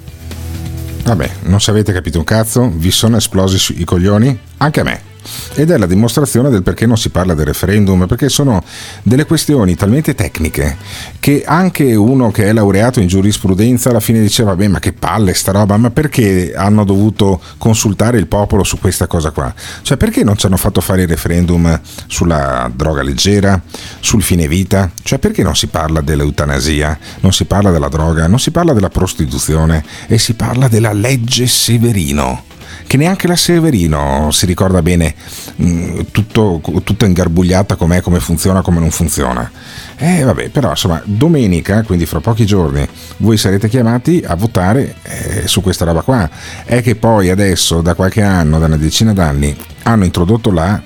Vabbè, 1.02 1.28
non 1.46 1.60
se 1.60 1.72
avete 1.72 1.92
capito 1.92 2.18
un 2.18 2.24
cazzo, 2.24 2.70
vi 2.72 2.92
sono 2.92 3.16
esplosi 3.16 3.80
i 3.80 3.84
coglioni? 3.84 4.38
Anche 4.58 4.78
a 4.78 4.84
me 4.84 5.02
ed 5.54 5.70
è 5.70 5.76
la 5.76 5.86
dimostrazione 5.86 6.50
del 6.50 6.62
perché 6.62 6.86
non 6.86 6.96
si 6.96 7.10
parla 7.10 7.34
del 7.34 7.46
referendum, 7.46 8.06
perché 8.06 8.28
sono 8.28 8.62
delle 9.02 9.26
questioni 9.26 9.74
talmente 9.74 10.14
tecniche 10.14 10.76
che 11.18 11.42
anche 11.44 11.94
uno 11.94 12.30
che 12.30 12.46
è 12.48 12.52
laureato 12.52 13.00
in 13.00 13.08
giurisprudenza 13.08 13.90
alla 13.90 14.00
fine 14.00 14.20
diceva, 14.20 14.50
vabbè 14.50 14.68
ma 14.68 14.78
che 14.78 14.92
palle 14.92 15.34
sta 15.34 15.52
roba, 15.52 15.76
ma 15.76 15.90
perché 15.90 16.52
hanno 16.54 16.84
dovuto 16.84 17.40
consultare 17.58 18.18
il 18.18 18.26
popolo 18.26 18.64
su 18.64 18.78
questa 18.78 19.06
cosa 19.06 19.30
qua? 19.30 19.52
Cioè 19.82 19.96
perché 19.96 20.24
non 20.24 20.36
ci 20.36 20.46
hanno 20.46 20.56
fatto 20.56 20.80
fare 20.80 21.02
il 21.02 21.08
referendum 21.08 21.80
sulla 22.06 22.70
droga 22.74 23.02
leggera, 23.02 23.60
sul 24.00 24.22
fine 24.22 24.46
vita? 24.46 24.90
Cioè 25.02 25.18
perché 25.18 25.42
non 25.42 25.56
si 25.56 25.66
parla 25.66 26.00
dell'eutanasia, 26.00 26.98
non 27.20 27.32
si 27.32 27.44
parla 27.44 27.70
della 27.70 27.88
droga, 27.88 28.26
non 28.26 28.38
si 28.38 28.50
parla 28.50 28.72
della 28.72 28.90
prostituzione 28.90 29.84
e 30.06 30.18
si 30.18 30.34
parla 30.34 30.68
della 30.68 30.92
legge 30.92 31.46
Severino? 31.46 32.47
Che 32.88 32.96
neanche 32.96 33.26
la 33.26 33.36
Severino 33.36 34.30
si 34.32 34.46
ricorda 34.46 34.80
bene 34.80 35.14
mh, 35.56 35.66
mm, 35.66 36.00
tutto, 36.10 36.60
tutta 36.82 37.04
ingarbugliata 37.04 37.76
com'è, 37.76 38.00
come 38.00 38.18
funziona, 38.18 38.62
come 38.62 38.80
non 38.80 38.90
funziona. 38.90 39.48
Eh 39.98 40.22
vabbè, 40.22 40.48
però 40.48 40.70
insomma, 40.70 41.00
domenica, 41.04 41.82
quindi 41.82 42.06
fra 42.06 42.20
pochi 42.20 42.46
giorni, 42.46 42.88
voi 43.18 43.36
sarete 43.36 43.68
chiamati 43.68 44.24
a 44.26 44.34
votare 44.36 44.94
eh, 45.02 45.46
su 45.46 45.60
questa 45.60 45.84
roba 45.84 46.00
qua. 46.00 46.30
È 46.64 46.80
che 46.80 46.96
poi 46.96 47.28
adesso, 47.28 47.82
da 47.82 47.94
qualche 47.94 48.22
anno, 48.22 48.58
da 48.58 48.66
una 48.66 48.78
decina 48.78 49.12
d'anni, 49.12 49.54
hanno 49.82 50.04
introdotto 50.04 50.50
la 50.50 50.80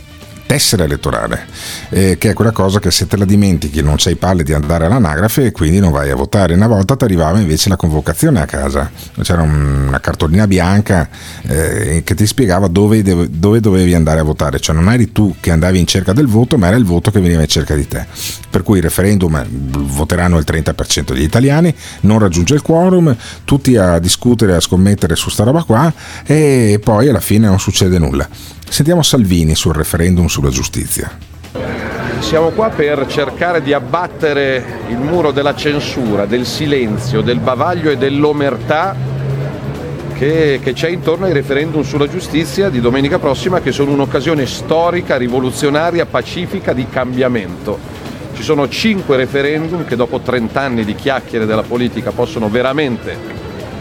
tessera 0.47 0.85
elettorale, 0.85 1.47
eh, 1.91 2.19
che 2.19 2.31
è 2.31 2.33
quella 2.35 2.51
cosa 2.51 2.79
che 2.79 2.91
se 2.91 3.07
te 3.07 3.17
la 3.17 3.25
dimentichi 3.25 3.83
non 3.83 3.95
c'hai 3.97 4.17
palle 4.17 4.43
di 4.43 4.53
andare 4.53 4.87
all'anagrafe 4.87 5.47
e 5.47 5.53
quindi 5.53 5.81
non 5.81 5.91
vai 5.91 6.11
a 6.11 6.15
votare. 6.15 6.55
Una 6.55 6.67
volta 6.67 6.97
ti 6.97 7.05
arrivava 7.05 7.39
invece 7.39 7.69
la 7.69 7.77
convocazione 7.77 8.41
a 8.41 8.47
casa, 8.47 8.91
c'era 9.23 9.43
una 9.43 10.01
cartolina 10.01 10.47
bianca 10.47 11.09
eh, 11.43 12.03
che 12.05 12.15
ti 12.15 12.27
spiegava 12.27 12.69
dove, 12.69 13.03
dove, 13.03 13.61
dovevi 13.61 13.95
andare 13.95 14.21
a 14.21 14.25
votare, 14.25 14.61
cioè 14.61 14.75
non 14.75 14.93
eri 14.93 15.13
tu 15.13 15.37
che 15.41 15.51
andavi 15.51 15.79
in 15.79 15.87
cerca 15.87 16.13
del 16.13 16.27
voto, 16.27 16.59
ma 16.59 16.69
era 16.69 16.77
il 16.77 16.85
voto 16.85 17.11
che 17.11 17.21
veniva 17.21 17.43
in 17.43 17.49
cerca 17.49 17.75
di 17.75 17.87
te. 17.87 18.07
Per 18.51 18.63
cui 18.63 18.79
il 18.79 18.83
referendum 18.83 19.45
voteranno 19.49 20.39
il 20.39 20.45
30% 20.47 21.13
degli 21.13 21.23
italiani, 21.23 21.75
non 22.01 22.19
raggiunge 22.19 22.55
il 22.55 22.63
quorum, 22.63 23.17
tutti 23.45 23.77
a 23.77 23.99
discutere, 23.99 24.55
a 24.55 24.61
scommettere 24.61 25.17
su 25.17 25.31
sta 25.31 25.45
roba 25.45 25.63
qua 25.63 25.93
e 26.25 26.81
poi 26.83 27.09
alla 27.09 27.21
fine 27.21 27.47
non 27.47 27.59
succede 27.59 27.99
nulla. 27.99 28.29
Sentiamo 28.73 29.03
Salvini 29.03 29.55
sul 29.55 29.75
referendum 29.75 30.29
sulla 30.29 30.49
giustizia. 30.49 31.11
Siamo 32.21 32.49
qua 32.53 32.71
per 32.71 33.05
cercare 33.07 33.61
di 33.61 33.75
abbattere 33.75 34.65
il 34.89 34.97
muro 34.97 35.31
della 35.31 35.55
censura, 35.55 36.25
del 36.25 36.47
silenzio, 36.47 37.21
del 37.21 37.39
bavaglio 37.39 37.91
e 37.91 37.99
dell'omertà 37.99 38.97
che, 40.15 40.59
che, 40.63 40.73
c'è 40.73 40.89
intorno 40.89 41.27
ai 41.27 41.35
referendum 41.35 41.83
sulla 41.83 42.09
giustizia 42.09 42.71
di 42.71 42.81
domenica 42.81 43.19
prossima 43.19 43.61
che 43.61 43.73
sono 43.73 43.93
un'occasione 43.93 44.47
storica, 44.47 45.19
rivoluzionaria, 45.19 46.07
pacifica 46.07 46.73
di 46.73 46.89
cambiamento. 46.89 47.79
Ci 48.33 48.43
sono 48.43 48.71
cinque 48.71 49.19
referendum 49.19 49.85
che 49.85 49.97
dopo 49.97 50.21
30 50.21 50.59
anni 50.59 50.85
di 50.87 50.95
chiacchiere 50.95 51.45
della 51.45 51.61
politica 51.61 52.13
possono 52.13 52.49
veramente 52.49 53.15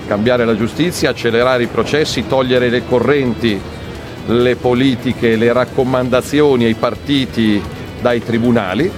cambiare 0.06 0.44
la 0.44 0.58
giustizia, 0.58 1.12
accelerare 1.12 1.64
i 1.64 1.68
processi, 1.68 2.28
togliere 2.28 2.68
le 2.68 2.86
correnti, 2.86 3.80
le 4.28 4.56
politiche, 4.56 5.36
le 5.36 5.52
raccomandazioni 5.52 6.66
ai 6.66 6.76
partiti 6.76 7.62
dai 8.02 8.24
tribunali 8.24 8.92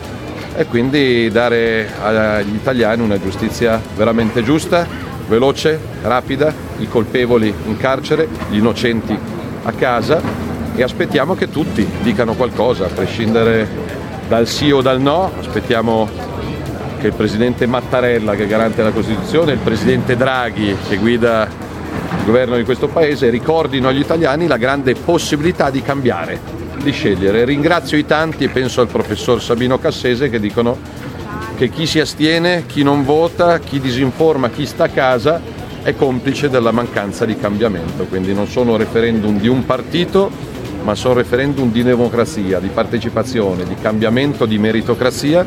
e 0.56 0.66
quindi 0.66 1.30
dare 1.32 1.90
agli 2.02 2.54
italiani 2.54 3.02
una 3.02 3.20
giustizia 3.20 3.82
veramente 3.96 4.44
giusta, 4.44 4.86
veloce, 5.28 5.80
rapida, 6.04 6.54
i 6.78 6.88
colpevoli 6.88 7.54
in 7.66 7.78
carcere, 7.78 8.28
gli 8.50 8.58
innocenti 8.58 9.18
a 9.64 9.72
casa 9.72 10.22
e 10.76 10.84
aspettiamo 10.84 11.36
che 11.36 11.50
tutti 11.50 11.88
dicano 12.02 12.34
qualcosa, 12.34 12.86
a 12.86 12.90
prescindere 12.90 13.68
dal 14.28 14.48
sì 14.48 14.72
o 14.72 14.82
dal 14.82 15.02
no, 15.02 15.32
aspettiamo 15.40 16.10
che 17.00 17.08
il 17.08 17.14
presidente 17.14 17.66
Mattarella 17.66 18.36
che 18.36 18.48
garante 18.48 18.82
la 18.82 18.92
Costituzione, 18.92 19.54
il 19.54 19.60
presidente 19.60 20.16
Draghi 20.16 20.76
che 20.88 20.98
guida 20.98 21.48
governo 22.24 22.56
di 22.56 22.64
questo 22.64 22.88
paese 22.88 23.30
ricordino 23.30 23.88
agli 23.88 24.00
italiani 24.00 24.48
la 24.48 24.58
grande 24.58 24.96
possibilità 24.96 25.70
di 25.70 25.82
cambiare, 25.82 26.40
di 26.82 26.92
scegliere. 26.92 27.46
Ringrazio 27.46 27.98
i 27.98 28.06
tanti 28.06 28.46
e 28.46 28.50
penso 28.50 28.82
al 28.82 28.88
professor 28.88 29.42
Sabino 29.42 29.80
Cassese 29.80 30.30
che 30.30 30.40
dicono 30.40 30.78
che 31.56 31.70
chi 31.70 31.86
si 31.86 32.00
astiene, 32.00 32.66
chi 32.66 32.84
non 32.84 33.04
vota, 33.04 33.60
chi 33.60 33.80
disinforma, 33.80 34.50
chi 34.50 34.66
sta 34.66 34.86
a 34.86 34.90
casa 34.90 35.42
è 35.84 35.96
complice 35.96 36.50
della 36.50 36.72
mancanza 36.72 37.26
di 37.26 37.36
cambiamento. 37.36 38.06
Quindi 38.06 38.34
non 38.34 38.48
sono 38.48 38.78
referendum 38.78 39.40
di 39.40 39.48
un 39.48 39.66
partito, 39.66 40.32
ma 40.84 40.96
sono 40.96 41.16
referendum 41.16 41.72
di 41.72 41.84
democrazia, 41.84 42.60
di 42.60 42.70
partecipazione, 42.70 43.66
di 43.66 43.76
cambiamento, 43.82 44.46
di 44.46 44.58
meritocrazia, 44.58 45.46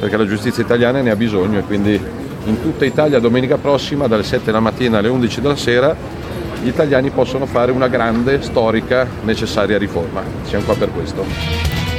perché 0.00 0.16
la 0.16 0.26
giustizia 0.26 0.62
italiana 0.62 1.00
ne 1.00 1.10
ha 1.10 1.16
bisogno 1.16 1.58
e 1.58 1.62
quindi 1.62 2.00
in 2.44 2.60
tutta 2.60 2.84
Italia 2.84 3.18
domenica 3.18 3.56
prossima 3.56 4.06
dalle 4.06 4.22
7 4.24 4.44
della 4.44 4.60
mattina 4.60 4.98
alle 4.98 5.08
11 5.08 5.40
della 5.40 5.56
sera 5.56 5.96
gli 6.64 6.68
italiani 6.68 7.10
possono 7.10 7.44
fare 7.44 7.72
una 7.72 7.88
grande, 7.88 8.40
storica, 8.40 9.06
necessaria 9.24 9.76
riforma. 9.76 10.22
Siamo 10.46 10.64
qua 10.64 10.74
per 10.74 10.90
questo. 10.92 11.24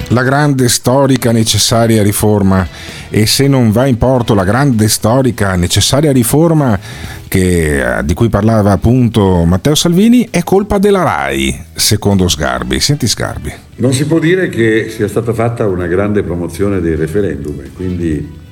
La 0.10 0.24
grande 0.24 0.70
storica 0.70 1.32
necessaria 1.32 2.02
riforma 2.02 2.68
e 3.10 3.28
se 3.28 3.48
non 3.48 3.72
va 3.72 3.86
in 3.86 3.98
porto 3.98 4.34
la 4.34 4.44
grande 4.44 4.88
storica 4.88 5.56
necessaria 5.56 6.12
riforma 6.12 6.80
che, 7.28 8.02
di 8.04 8.14
cui 8.16 8.30
parlava 8.30 8.72
appunto 8.72 9.44
Matteo 9.46 9.76
Salvini 9.76 10.28
è 10.32 10.44
colpa 10.44 10.80
della 10.80 11.04
RAI, 11.04 11.66
secondo 11.74 12.28
Sgarbi. 12.28 12.80
Senti 12.80 13.08
Sgarbi. 13.08 13.54
Non 13.78 13.94
si 13.94 14.06
può 14.06 14.18
dire 14.18 14.50
che 14.50 14.90
sia 14.90 15.08
stata 15.08 15.32
fatta 15.34 15.68
una 15.68 15.86
grande 15.86 16.24
promozione 16.24 16.80
dei 16.82 16.96
referendum, 16.96 17.62
quindi 17.76 18.44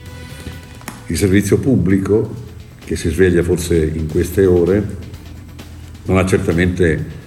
il 1.07 1.17
servizio 1.17 1.57
pubblico, 1.57 2.51
che 2.83 2.95
si 2.95 3.09
sveglia 3.09 3.43
forse 3.43 3.83
in 3.93 4.07
queste 4.07 4.45
ore, 4.45 4.97
non 6.05 6.17
ha 6.17 6.25
certamente 6.25 7.21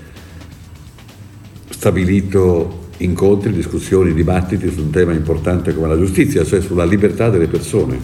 stabilito 1.70 2.84
incontri, 2.98 3.52
discussioni, 3.52 4.14
dibattiti 4.14 4.70
su 4.70 4.80
un 4.80 4.90
tema 4.90 5.12
importante 5.12 5.74
come 5.74 5.88
la 5.88 5.96
giustizia, 5.98 6.44
cioè 6.44 6.60
sulla 6.60 6.84
libertà 6.84 7.28
delle 7.28 7.46
persone, 7.46 7.98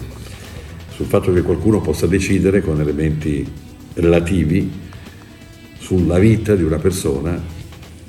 sul 0.89 1.05
fatto 1.05 1.33
che 1.33 1.41
qualcuno 1.41 1.81
possa 1.81 2.07
decidere 2.07 2.61
con 2.61 2.79
elementi 2.79 3.45
relativi 3.95 4.71
sulla 5.79 6.19
vita 6.19 6.55
di 6.55 6.63
una 6.63 6.77
persona 6.77 7.41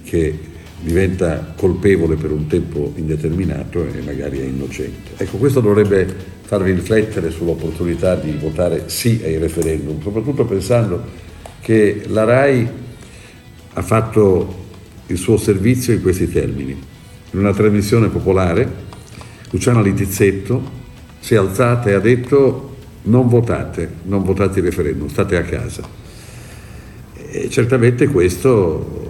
che 0.05 0.39
diventa 0.81 1.55
colpevole 1.57 2.17
per 2.17 2.31
un 2.31 2.47
tempo 2.47 2.93
indeterminato 2.97 3.87
e 3.87 4.03
magari 4.05 4.39
è 4.41 4.45
innocente. 4.45 5.13
Ecco, 5.17 5.39
questo 5.39 5.61
dovrebbe 5.61 6.34
farvi 6.45 6.73
riflettere 6.73 7.31
sull'opportunità 7.31 8.17
di 8.17 8.33
votare 8.33 8.85
sì 8.87 9.21
ai 9.25 9.39
referendum, 9.39 10.01
soprattutto 10.03 10.45
pensando 10.45 11.03
che 11.61 12.03
la 12.09 12.25
RAI 12.25 12.69
ha 13.73 13.83
fatto 13.83 14.63
il 15.07 15.17
suo 15.17 15.37
servizio 15.39 15.95
in 15.95 16.03
questi 16.03 16.31
termini. 16.31 16.79
In 17.31 17.39
una 17.39 17.53
trasmissione 17.53 18.09
popolare, 18.09 18.71
Luciana 19.51 19.81
Litizzetto 19.81 20.83
si 21.19 21.35
è 21.35 21.39
alzata 21.39 21.89
e 21.89 21.95
ha 21.95 22.01
detto 22.01 22.77
non 23.05 23.29
votate, 23.29 23.89
non 24.05 24.23
votate 24.23 24.59
il 24.59 24.67
referendum, 24.67 25.09
state 25.09 25.37
a 25.37 25.43
casa. 25.43 25.83
E 27.15 27.49
certamente 27.49 28.07
questo 28.09 29.03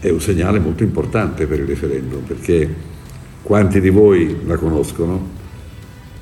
è 0.00 0.10
un 0.10 0.20
segnale 0.20 0.58
molto 0.58 0.82
importante 0.82 1.46
per 1.46 1.60
il 1.60 1.66
referendum, 1.66 2.22
perché 2.22 2.68
quanti 3.42 3.80
di 3.80 3.88
voi 3.88 4.40
la 4.46 4.56
conoscono 4.56 5.40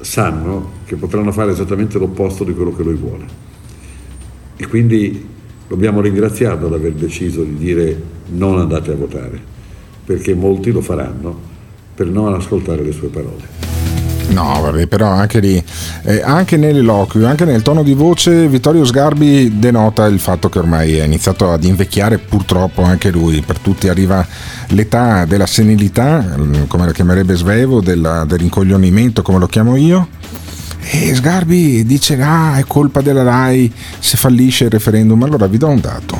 sanno 0.00 0.72
che 0.84 0.96
potranno 0.96 1.32
fare 1.32 1.52
esattamente 1.52 1.98
l'opposto 1.98 2.44
di 2.44 2.54
quello 2.54 2.74
che 2.74 2.82
lui 2.82 2.94
vuole. 2.94 3.24
E 4.56 4.66
quindi 4.66 5.26
dobbiamo 5.68 6.00
ringraziarlo 6.00 6.66
ad 6.66 6.74
aver 6.74 6.92
deciso 6.92 7.42
di 7.42 7.56
dire 7.56 8.00
non 8.30 8.58
andate 8.58 8.92
a 8.92 8.96
votare, 8.96 9.40
perché 10.04 10.34
molti 10.34 10.70
lo 10.70 10.80
faranno 10.80 11.38
per 11.94 12.08
non 12.08 12.34
ascoltare 12.34 12.82
le 12.82 12.92
sue 12.92 13.08
parole. 13.08 13.60
No, 14.28 14.61
vabbè, 14.61 14.87
però 14.87 15.09
anche 15.09 15.40
lì, 15.40 15.62
eh, 16.02 16.22
anche 16.22 16.56
nell'eloquio, 16.56 17.26
anche 17.26 17.44
nel 17.44 17.62
tono 17.62 17.83
di 17.83 17.94
voce, 17.94 18.46
Vittorio 18.46 18.85
Sgarbi 18.85 19.59
denota 19.59 20.06
il 20.06 20.20
fatto 20.20 20.48
che 20.48 20.59
ormai 20.59 20.96
è 20.96 21.04
iniziato 21.04 21.50
ad 21.50 21.64
invecchiare, 21.64 22.18
purtroppo 22.18 22.83
anche 22.83 23.11
lui, 23.11 23.42
per 23.42 23.59
tutti 23.59 23.88
arriva 23.88 24.24
l'età 24.68 25.24
della 25.24 25.46
senilità, 25.46 26.24
mm, 26.38 26.64
come 26.68 26.87
la 26.87 26.92
chiamerebbe 26.92 27.35
Svevo, 27.35 27.80
della, 27.80 28.24
dell'incoglionimento, 28.24 29.22
come 29.22 29.38
lo 29.38 29.46
chiamo 29.46 29.76
io. 29.76 30.09
E 30.83 31.14
Sgarbi 31.14 31.85
dice: 31.85 32.20
Ah, 32.20 32.56
è 32.56 32.64
colpa 32.66 33.02
della 33.02 33.22
RAI 33.22 33.70
se 33.98 34.16
fallisce 34.16 34.64
il 34.64 34.70
referendum. 34.70 35.22
Allora 35.22 35.46
vi 35.46 35.59
do 35.59 35.68
un 35.68 35.80
dato. 35.80 36.18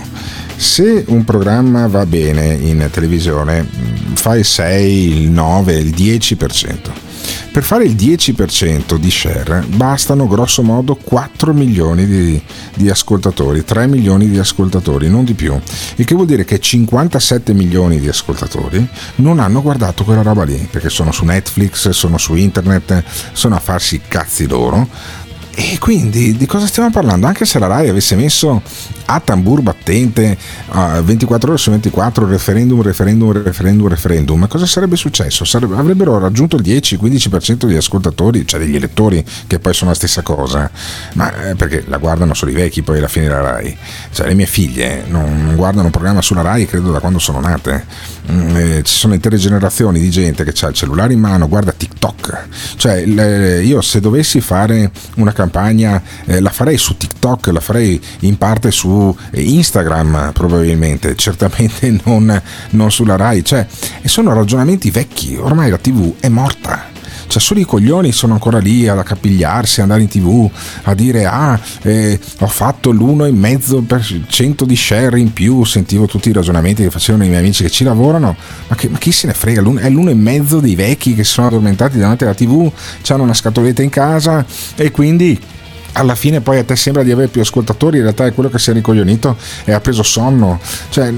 Se 0.57 1.05
un 1.07 1.25
programma 1.25 1.87
va 1.87 2.05
bene 2.05 2.53
in 2.53 2.87
televisione, 2.93 3.63
mm, 3.63 4.15
fa 4.15 4.37
il 4.37 4.45
6, 4.45 5.23
il 5.23 5.31
9, 5.31 5.73
il 5.75 5.95
10%. 5.95 7.09
Per 7.53 7.65
fare 7.65 7.83
il 7.83 7.97
10% 7.97 8.95
di 8.95 9.11
share 9.11 9.65
bastano 9.67 10.29
grosso 10.29 10.63
modo 10.63 10.95
4 10.95 11.53
milioni 11.53 12.07
di, 12.07 12.41
di, 12.75 12.89
ascoltatori, 12.89 13.65
3 13.65 13.89
milioni 13.89 14.29
di 14.29 14.39
ascoltatori, 14.39 15.09
non 15.09 15.25
di 15.25 15.35
più. 15.35 15.59
Il 15.97 16.05
che 16.05 16.15
vuol 16.15 16.29
dire 16.29 16.45
che 16.45 16.61
57 16.61 17.53
milioni 17.53 17.99
di 17.99 18.07
ascoltatori 18.07 18.87
non 19.17 19.41
hanno 19.41 19.63
guardato 19.63 20.05
quella 20.05 20.23
roba 20.23 20.45
lì, 20.45 20.69
perché 20.71 20.91
sono 20.91 21.11
su 21.11 21.25
Netflix, 21.25 21.89
sono 21.89 22.19
su 22.19 22.37
internet, 22.37 23.03
sono 23.33 23.57
a 23.57 23.61
farsi 23.61 23.97
i 23.97 24.03
cazzi 24.07 24.47
loro 24.47 24.87
e 25.53 25.79
quindi 25.79 26.37
di 26.37 26.47
cosa 26.47 26.67
stiamo 26.67 26.91
parlando? 26.91 27.27
Anche 27.27 27.45
se 27.45 27.59
la 27.59 27.67
RAI 27.67 27.89
avesse 27.89 28.15
messo 28.15 28.63
a 29.07 29.19
tambur 29.19 29.61
battente 29.63 30.39
uh, 30.69 31.03
24 31.03 31.51
ore 31.51 31.59
su 31.59 31.71
24 31.71 32.27
referendum, 32.27 32.81
referendum, 32.81 33.33
referendum, 33.33 33.89
referendum, 33.89 34.47
cosa 34.47 34.67
sarebbe 34.67 34.95
successo? 34.95 35.45
Sarebbe, 35.45 35.75
avrebbero 35.77 36.19
raggiunto 36.19 36.57
il 36.57 36.63
10-15% 36.63 37.67
di 37.67 37.77
ascoltatori, 37.77 38.47
cioè 38.47 38.61
degli 38.61 38.77
elettori, 38.77 39.25
che 39.47 39.59
poi 39.59 39.75
sono 39.75 39.91
la 39.91 39.97
stessa 39.97 40.23
cosa, 40.23 40.71
ma 41.15 41.49
eh, 41.49 41.55
perché 41.57 41.83
la 41.89 41.99
guardano 41.99 42.35
solo 42.35 42.53
i 42.53 42.55
vecchi 42.55 42.83
poi 42.83 42.99
alla 42.99 43.09
fine 43.09 43.29
la 43.29 43.41
RAI. 43.41 43.77
Cioè 44.13 44.29
le 44.29 44.35
mie 44.35 44.47
figlie 44.47 45.05
non 45.09 45.55
guardano 45.57 45.87
un 45.87 45.93
programma 45.93 46.23
sulla 46.23 46.43
RAI 46.43 46.67
credo 46.67 46.93
da 46.93 47.01
quando 47.01 47.19
sono 47.19 47.41
nate. 47.41 47.85
Mm, 48.31 48.57
eh, 48.57 48.83
ci 48.85 48.95
sono 48.95 49.15
intere 49.15 49.37
generazioni 49.37 49.99
di 49.99 50.11
gente 50.11 50.45
che 50.45 50.53
ha 50.65 50.69
il 50.69 50.75
cellulare 50.75 51.13
in 51.13 51.21
mano, 51.21 51.49
guarda 51.49 51.73
TikTok. 51.73 52.47
Cioè 52.77 53.05
le, 53.05 53.63
io 53.65 53.81
se 53.81 53.99
dovessi 54.01 54.41
fare 54.41 54.93
una 55.17 55.33
campagna 55.41 56.03
eh, 56.27 56.41
la 56.41 56.51
farei 56.51 56.77
su 56.77 56.97
TikTok, 56.97 57.47
la 57.49 57.61
farei 57.61 58.01
in 58.21 58.37
parte 58.37 58.71
su 58.71 59.17
Instagram 59.33 60.33
probabilmente, 60.33 61.17
certamente 61.17 61.99
non, 62.05 62.41
non 62.71 62.91
sulla 62.91 63.17
RAI, 63.17 63.45
cioè, 63.45 63.67
sono 64.05 64.35
ragionamenti 64.35 64.91
vecchi, 64.91 65.37
ormai 65.37 65.71
la 65.71 65.79
TV 65.79 66.15
è 66.21 66.29
morta 66.29 66.99
cioè 67.31 67.41
solo 67.41 67.61
i 67.61 67.65
coglioni 67.65 68.11
sono 68.11 68.33
ancora 68.33 68.59
lì 68.59 68.89
ad 68.89 68.99
accapigliarsi, 68.99 69.81
ad 69.81 69.91
andare 69.91 70.03
in 70.03 70.09
tv 70.09 70.51
a 70.83 70.95
dire 70.95 71.27
ah 71.27 71.59
eh, 71.83 72.19
ho 72.41 72.47
fatto 72.49 72.91
l'1,5% 72.91 74.65
di 74.65 74.75
share 74.75 75.21
in 75.21 75.33
più, 75.33 75.63
sentivo 75.63 76.07
tutti 76.07 76.29
i 76.29 76.33
ragionamenti 76.33 76.83
che 76.83 76.91
facevano 76.91 77.25
i 77.25 77.29
miei 77.29 77.39
amici 77.39 77.63
che 77.63 77.71
ci 77.71 77.85
lavorano, 77.85 78.35
ma, 78.67 78.75
che, 78.75 78.89
ma 78.89 78.99
chi 78.99 79.13
se 79.13 79.29
ne 79.29 79.35
frega, 79.35 79.61
è 79.61 79.89
l'1,5% 79.89 80.59
dei 80.59 80.75
vecchi 80.75 81.15
che 81.15 81.23
si 81.23 81.31
sono 81.31 81.47
addormentati 81.47 81.99
davanti 81.99 82.25
alla 82.25 82.35
tv, 82.35 82.69
hanno 83.11 83.23
una 83.23 83.35
scatoletta 83.35 83.83
in 83.83 83.91
casa 83.91 84.45
e 84.75 84.91
quindi 84.91 85.39
alla 85.93 86.15
fine 86.15 86.41
poi 86.41 86.59
a 86.59 86.65
te 86.65 86.77
sembra 86.77 87.03
di 87.03 87.11
avere 87.11 87.29
più 87.29 87.41
ascoltatori, 87.41 87.97
in 87.97 88.03
realtà 88.03 88.27
è 88.27 88.33
quello 88.33 88.49
che 88.49 88.59
si 88.59 88.71
è 88.71 88.73
ricoglionito 88.73 89.37
e 89.65 89.73
ha 89.73 89.81
preso 89.81 90.03
sonno. 90.03 90.61
Cioè, 90.89 91.13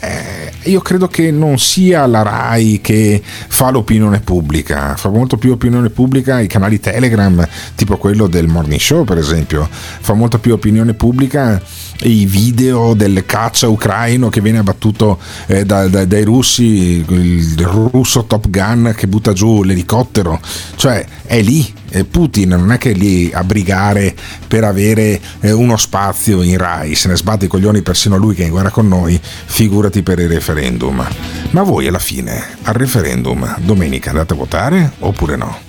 eh, 0.00 0.52
io 0.64 0.80
credo 0.80 1.08
che 1.08 1.30
non 1.30 1.58
sia 1.58 2.06
la 2.06 2.22
RAI 2.22 2.80
che 2.82 3.22
fa 3.22 3.70
l'opinione 3.70 4.20
pubblica, 4.20 4.94
fa 4.96 5.08
molto 5.08 5.36
più 5.36 5.52
opinione 5.52 5.90
pubblica 5.90 6.40
i 6.40 6.46
canali 6.46 6.80
Telegram, 6.80 7.46
tipo 7.74 7.96
quello 7.96 8.26
del 8.26 8.46
Morning 8.46 8.80
Show 8.80 9.04
per 9.04 9.18
esempio, 9.18 9.68
fa 9.70 10.14
molto 10.14 10.38
più 10.38 10.52
opinione 10.52 10.94
pubblica 10.94 11.62
i 12.02 12.24
video 12.26 12.94
del 12.94 13.24
caccia 13.26 13.68
ucraino 13.68 14.28
che 14.28 14.40
viene 14.40 14.58
abbattuto 14.58 15.18
eh, 15.46 15.64
da, 15.64 15.86
da, 15.88 16.04
dai 16.04 16.24
russi, 16.24 17.04
il 17.08 17.66
russo 17.66 18.24
Top 18.24 18.48
Gun 18.48 18.94
che 18.96 19.06
butta 19.06 19.32
giù 19.32 19.62
l'elicottero, 19.62 20.40
cioè 20.76 21.04
è 21.24 21.40
lì 21.40 21.72
Putin 22.04 22.50
non 22.50 22.72
è 22.72 22.78
che 22.78 22.92
lì 22.92 23.30
a 23.32 23.42
brigare 23.44 24.14
per 24.46 24.64
avere 24.64 25.20
eh, 25.40 25.52
uno 25.52 25.76
spazio 25.76 26.42
in 26.42 26.56
Rai, 26.56 26.94
se 26.94 27.08
ne 27.08 27.16
sbatte 27.16 27.46
i 27.46 27.48
coglioni 27.48 27.82
persino 27.82 28.16
lui 28.16 28.34
che 28.34 28.42
è 28.42 28.46
in 28.46 28.52
guerra 28.52 28.70
con 28.70 28.88
noi, 28.88 29.20
figurati 29.22 30.02
per 30.02 30.18
il 30.18 30.28
referendum. 30.28 31.06
Ma 31.50 31.62
voi 31.62 31.86
alla 31.86 31.98
fine, 31.98 32.42
al 32.62 32.74
referendum, 32.74 33.56
domenica 33.58 34.10
andate 34.10 34.34
a 34.34 34.36
votare 34.36 34.92
oppure 35.00 35.36
no? 35.36 35.68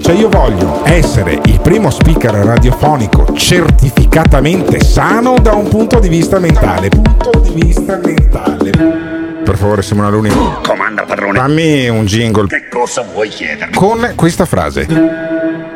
Cioè 0.00 0.14
io 0.14 0.28
voglio 0.28 0.82
essere 0.84 1.40
il 1.44 1.60
primo 1.60 1.90
speaker 1.90 2.32
radiofonico 2.32 3.34
certificatamente 3.34 4.82
sano 4.82 5.38
da 5.40 5.52
un 5.52 5.68
punto 5.68 5.98
di 5.98 6.08
vista 6.08 6.38
mentale. 6.38 6.88
Punto 6.88 7.40
di 7.40 7.64
vista 7.64 8.00
mentale. 8.02 9.09
Per 9.44 9.56
favore 9.56 9.82
Simona 9.82 10.08
Luni. 10.08 10.30
Comanda 10.62 11.02
padrone. 11.04 11.38
Fammi 11.38 11.88
un 11.88 12.04
jingle 12.04 12.46
Che 12.46 12.68
cosa 12.68 13.02
vuoi 13.12 13.28
chiedermi? 13.28 13.74
con 13.74 14.12
questa 14.14 14.44
frase. 14.44 14.86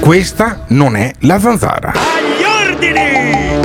Questa 0.01 0.65
non 0.69 0.97
è 0.97 1.11
la 1.21 1.39
zanzara. 1.41 1.93
Agli 1.93 2.45
ordini! 2.71 3.61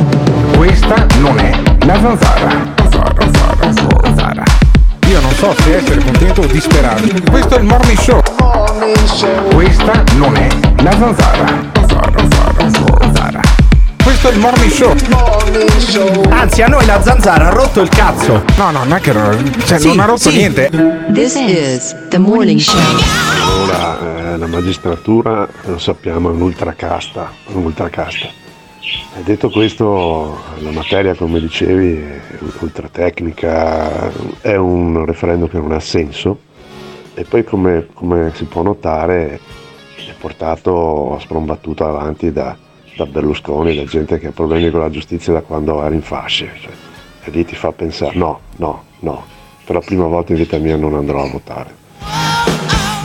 Questa 0.55 1.05
non 1.19 1.37
è 1.39 1.51
la 1.85 1.99
zanzara. 1.99 2.73
Zara, 2.89 3.31
zara, 3.31 3.71
zara, 3.73 4.15
zara. 4.15 4.43
Io 5.07 5.19
non 5.21 5.31
so 5.33 5.53
se 5.61 5.75
essere 5.77 6.01
contento 6.03 6.41
o 6.41 6.45
disperato. 6.45 7.03
Questo 7.29 7.55
è 7.55 7.59
il 7.59 7.65
morning 7.65 7.97
show. 7.97 8.21
Questa 9.53 10.03
non 10.15 10.35
è 10.35 10.47
la 10.81 10.91
zanzara. 10.91 11.45
Zara, 11.87 12.27
zara, 12.29 12.69
zara, 12.69 13.11
zara. 13.13 13.41
Questo 14.09 14.29
è 14.29 14.33
il 14.33 14.39
morning 14.39 14.71
show. 14.71 16.23
Anzi, 16.31 16.63
a 16.63 16.67
noi 16.67 16.83
la 16.87 16.99
zanzara 16.99 17.49
ha 17.49 17.49
rotto 17.51 17.79
il 17.79 17.89
cazzo. 17.89 18.43
No, 18.57 18.71
no, 18.71 18.79
non 18.83 18.93
è 18.93 18.99
che 18.99 19.13
cioè, 19.65 19.77
Sì, 19.77 19.89
non 19.89 19.99
ha 19.99 20.05
rotto 20.05 20.31
sì. 20.31 20.37
niente. 20.37 20.67
This 21.13 21.35
is 21.35 21.95
the 22.09 22.17
morning 22.17 22.59
show. 22.59 22.81
Ora 23.61 24.33
eh, 24.33 24.37
la 24.37 24.47
magistratura 24.47 25.47
lo 25.65 25.77
sappiamo 25.77 26.29
è 26.29 26.33
un'ultracasta, 26.33 27.31
un'ultracasta. 27.53 28.25
E 29.15 29.21
detto 29.21 29.51
questo, 29.51 30.41
la 30.57 30.71
materia 30.71 31.13
come 31.13 31.39
dicevi 31.39 32.01
è 32.01 32.19
ultratecnica, 32.61 34.11
è 34.41 34.55
un 34.55 35.05
referendum 35.05 35.47
che 35.47 35.59
non 35.59 35.71
ha 35.71 35.79
senso 35.79 36.39
e 37.13 37.25
poi 37.25 37.43
come, 37.43 37.85
come 37.93 38.31
si 38.33 38.45
può 38.45 38.63
notare 38.63 39.39
è 39.97 40.13
portato 40.19 41.15
a 41.15 41.19
sprombattuta 41.19 41.85
avanti 41.85 42.31
da, 42.31 42.57
da 42.99 43.05
Berlusconi, 43.05 43.75
da 43.75 43.85
gente 43.85 44.19
che 44.19 44.27
ha 44.27 44.31
problemi 44.31 44.69
con 44.69 44.81
la 44.81 44.89
giustizia 44.89 45.31
da 45.31 45.41
quando 45.41 45.81
era 45.81 45.95
in 45.95 46.01
fasce. 46.01 46.51
Cioè, 46.59 46.71
e 47.23 47.31
lì 47.31 47.45
ti 47.45 47.55
fa 47.55 47.71
pensare 47.71 48.17
no, 48.17 48.39
no, 48.57 48.83
no, 48.99 49.23
per 49.63 49.75
la 49.75 49.81
prima 49.81 50.05
volta 50.05 50.33
in 50.33 50.39
vita 50.39 50.57
mia 50.57 50.75
non 50.75 50.95
andrò 50.95 51.23
a 51.23 51.29
votare. 51.29 51.75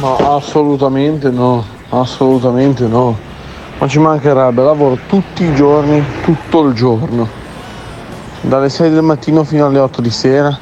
No, 0.01 0.17
assolutamente 0.17 1.31
no, 1.31 1.65
assolutamente 1.91 2.87
no. 2.89 3.17
Ma 3.79 3.87
ci 3.87 4.01
mancherebbe, 4.01 4.63
lavoro 4.63 4.99
tutti 5.07 5.45
i 5.45 5.55
giorni, 5.55 6.03
tutto 6.23 6.65
il 6.67 6.75
giorno. 6.75 7.29
Dalle 8.41 8.69
6 8.69 8.91
del 8.91 9.03
mattino 9.03 9.45
fino 9.45 9.67
alle 9.67 9.79
8 9.79 10.01
di 10.01 10.11
sera 10.11 10.59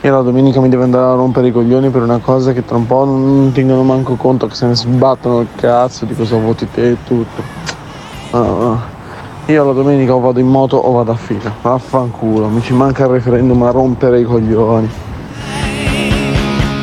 e 0.00 0.08
la 0.08 0.22
domenica 0.22 0.60
mi 0.60 0.70
devo 0.70 0.84
andare 0.84 1.04
a 1.04 1.14
rompere 1.14 1.48
i 1.48 1.52
coglioni 1.52 1.90
per 1.90 2.00
una 2.00 2.18
cosa 2.18 2.52
che 2.54 2.64
tra 2.64 2.76
un 2.76 2.86
po' 2.86 3.04
non 3.04 3.52
tengono 3.52 3.82
manco 3.82 4.14
conto 4.14 4.46
che 4.46 4.54
se 4.54 4.66
ne 4.66 4.74
sbattono 4.74 5.40
il 5.40 5.48
cazzo 5.54 6.06
di 6.06 6.14
cosa 6.14 6.38
voti 6.38 6.66
te 6.70 6.92
e 6.92 6.96
tutto. 7.04 7.79
No, 8.32 8.42
no. 8.42 8.82
Io 9.46 9.64
la 9.64 9.72
domenica 9.72 10.14
o 10.14 10.20
vado 10.20 10.38
in 10.38 10.46
moto 10.46 10.76
o 10.76 10.92
vado 10.92 11.12
a 11.12 11.16
fila. 11.16 11.54
Vaffanculo, 11.62 12.48
mi 12.48 12.62
ci 12.62 12.72
manca 12.72 13.04
il 13.04 13.10
referendum 13.10 13.62
a 13.62 13.70
rompere 13.70 14.20
i 14.20 14.24
coglioni. 14.24 14.88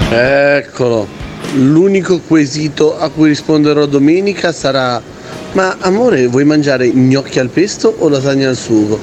Eccolo, 0.10 1.08
l'unico 1.56 2.20
quesito 2.20 2.98
a 2.98 3.10
cui 3.10 3.30
risponderò 3.30 3.86
domenica 3.86 4.52
sarà 4.52 5.02
ma 5.54 5.78
amore 5.80 6.28
vuoi 6.28 6.44
mangiare 6.44 6.88
gnocchi 6.90 7.40
al 7.40 7.50
pesto 7.50 7.94
o 7.98 8.10
lasagna 8.10 8.50
al 8.50 8.56
sugo? 8.56 9.00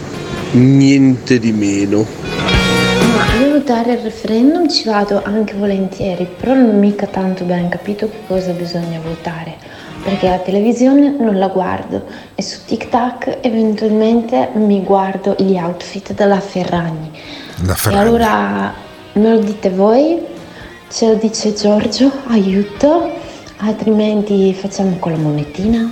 Niente 0.52 1.38
di 1.38 1.52
meno. 1.52 2.06
Ma 3.16 3.44
io 3.44 3.52
votare 3.52 3.94
il 3.94 3.98
referendum 3.98 4.68
ci 4.68 4.84
vado 4.84 5.20
anche 5.24 5.54
volentieri, 5.54 6.28
però 6.38 6.54
non 6.54 6.68
ho 6.68 6.78
mica 6.78 7.06
tanto 7.06 7.44
ben 7.44 7.68
capito 7.70 8.08
che 8.08 8.18
cosa 8.26 8.52
bisogna 8.52 9.00
votare, 9.02 9.56
perché 10.04 10.28
la 10.28 10.38
televisione 10.38 11.16
non 11.18 11.38
la 11.38 11.48
guardo 11.48 12.04
e 12.34 12.42
su 12.42 12.58
TikTok 12.66 13.38
eventualmente 13.40 14.50
mi 14.54 14.82
guardo 14.84 15.34
gli 15.38 15.56
outfit 15.56 16.12
della 16.14 16.40
Ferragni. 16.40 17.10
La 17.64 17.72
E 17.72 17.76
Ferragni. 17.76 18.00
allora 18.06 18.72
me 19.14 19.30
lo 19.30 19.38
dite 19.38 19.70
voi? 19.70 20.18
Ce 20.90 21.08
lo 21.08 21.14
dice 21.14 21.54
Giorgio? 21.54 22.12
Aiuto? 22.28 23.10
Altrimenti 23.58 24.52
facciamo 24.52 24.96
con 24.98 25.12
la 25.12 25.18
monetina? 25.18 25.90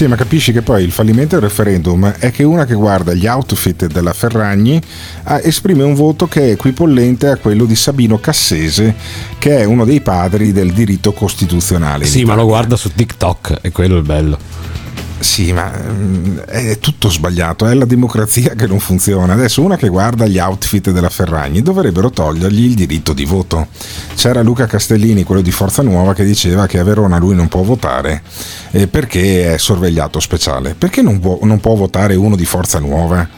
Sì, 0.00 0.06
ma 0.06 0.16
capisci 0.16 0.52
che 0.52 0.62
poi 0.62 0.82
il 0.82 0.92
fallimento 0.92 1.38
del 1.38 1.46
referendum 1.46 2.10
è 2.18 2.30
che 2.30 2.42
una 2.42 2.64
che 2.64 2.72
guarda 2.72 3.12
gli 3.12 3.26
outfit 3.26 3.84
della 3.84 4.14
Ferragni 4.14 4.80
ah, 5.24 5.42
esprime 5.42 5.82
un 5.82 5.92
voto 5.92 6.26
che 6.26 6.40
è 6.40 6.50
equipollente 6.52 7.28
a 7.28 7.36
quello 7.36 7.66
di 7.66 7.76
Sabino 7.76 8.18
Cassese, 8.18 8.94
che 9.38 9.58
è 9.58 9.64
uno 9.64 9.84
dei 9.84 10.00
padri 10.00 10.52
del 10.52 10.72
diritto 10.72 11.12
costituzionale. 11.12 12.06
Sì, 12.06 12.24
ma 12.24 12.34
lo 12.34 12.46
guarda 12.46 12.76
su 12.76 12.90
TikTok 12.94 13.58
e 13.60 13.72
quello 13.72 13.96
è 13.96 13.98
il 13.98 14.04
bello. 14.04 14.38
Sì, 15.20 15.52
ma 15.52 15.70
mm, 15.70 16.38
è 16.38 16.78
tutto 16.78 17.10
sbagliato, 17.10 17.66
è 17.66 17.74
la 17.74 17.84
democrazia 17.84 18.54
che 18.54 18.66
non 18.66 18.80
funziona. 18.80 19.34
Adesso 19.34 19.62
una 19.62 19.76
che 19.76 19.88
guarda 19.88 20.26
gli 20.26 20.38
outfit 20.38 20.90
della 20.90 21.10
Ferragni 21.10 21.60
dovrebbero 21.60 22.10
togliergli 22.10 22.64
il 22.64 22.74
diritto 22.74 23.12
di 23.12 23.26
voto. 23.26 23.68
C'era 24.14 24.40
Luca 24.40 24.66
Castellini, 24.66 25.22
quello 25.22 25.42
di 25.42 25.50
Forza 25.50 25.82
Nuova, 25.82 26.14
che 26.14 26.24
diceva 26.24 26.66
che 26.66 26.78
a 26.78 26.84
Verona 26.84 27.18
lui 27.18 27.34
non 27.34 27.48
può 27.48 27.62
votare 27.62 28.22
eh, 28.70 28.86
perché 28.86 29.54
è 29.54 29.58
sorvegliato 29.58 30.20
speciale. 30.20 30.74
Perché 30.74 31.02
non 31.02 31.20
può, 31.20 31.38
non 31.42 31.60
può 31.60 31.74
votare 31.74 32.14
uno 32.14 32.34
di 32.34 32.46
Forza 32.46 32.78
Nuova 32.78 33.28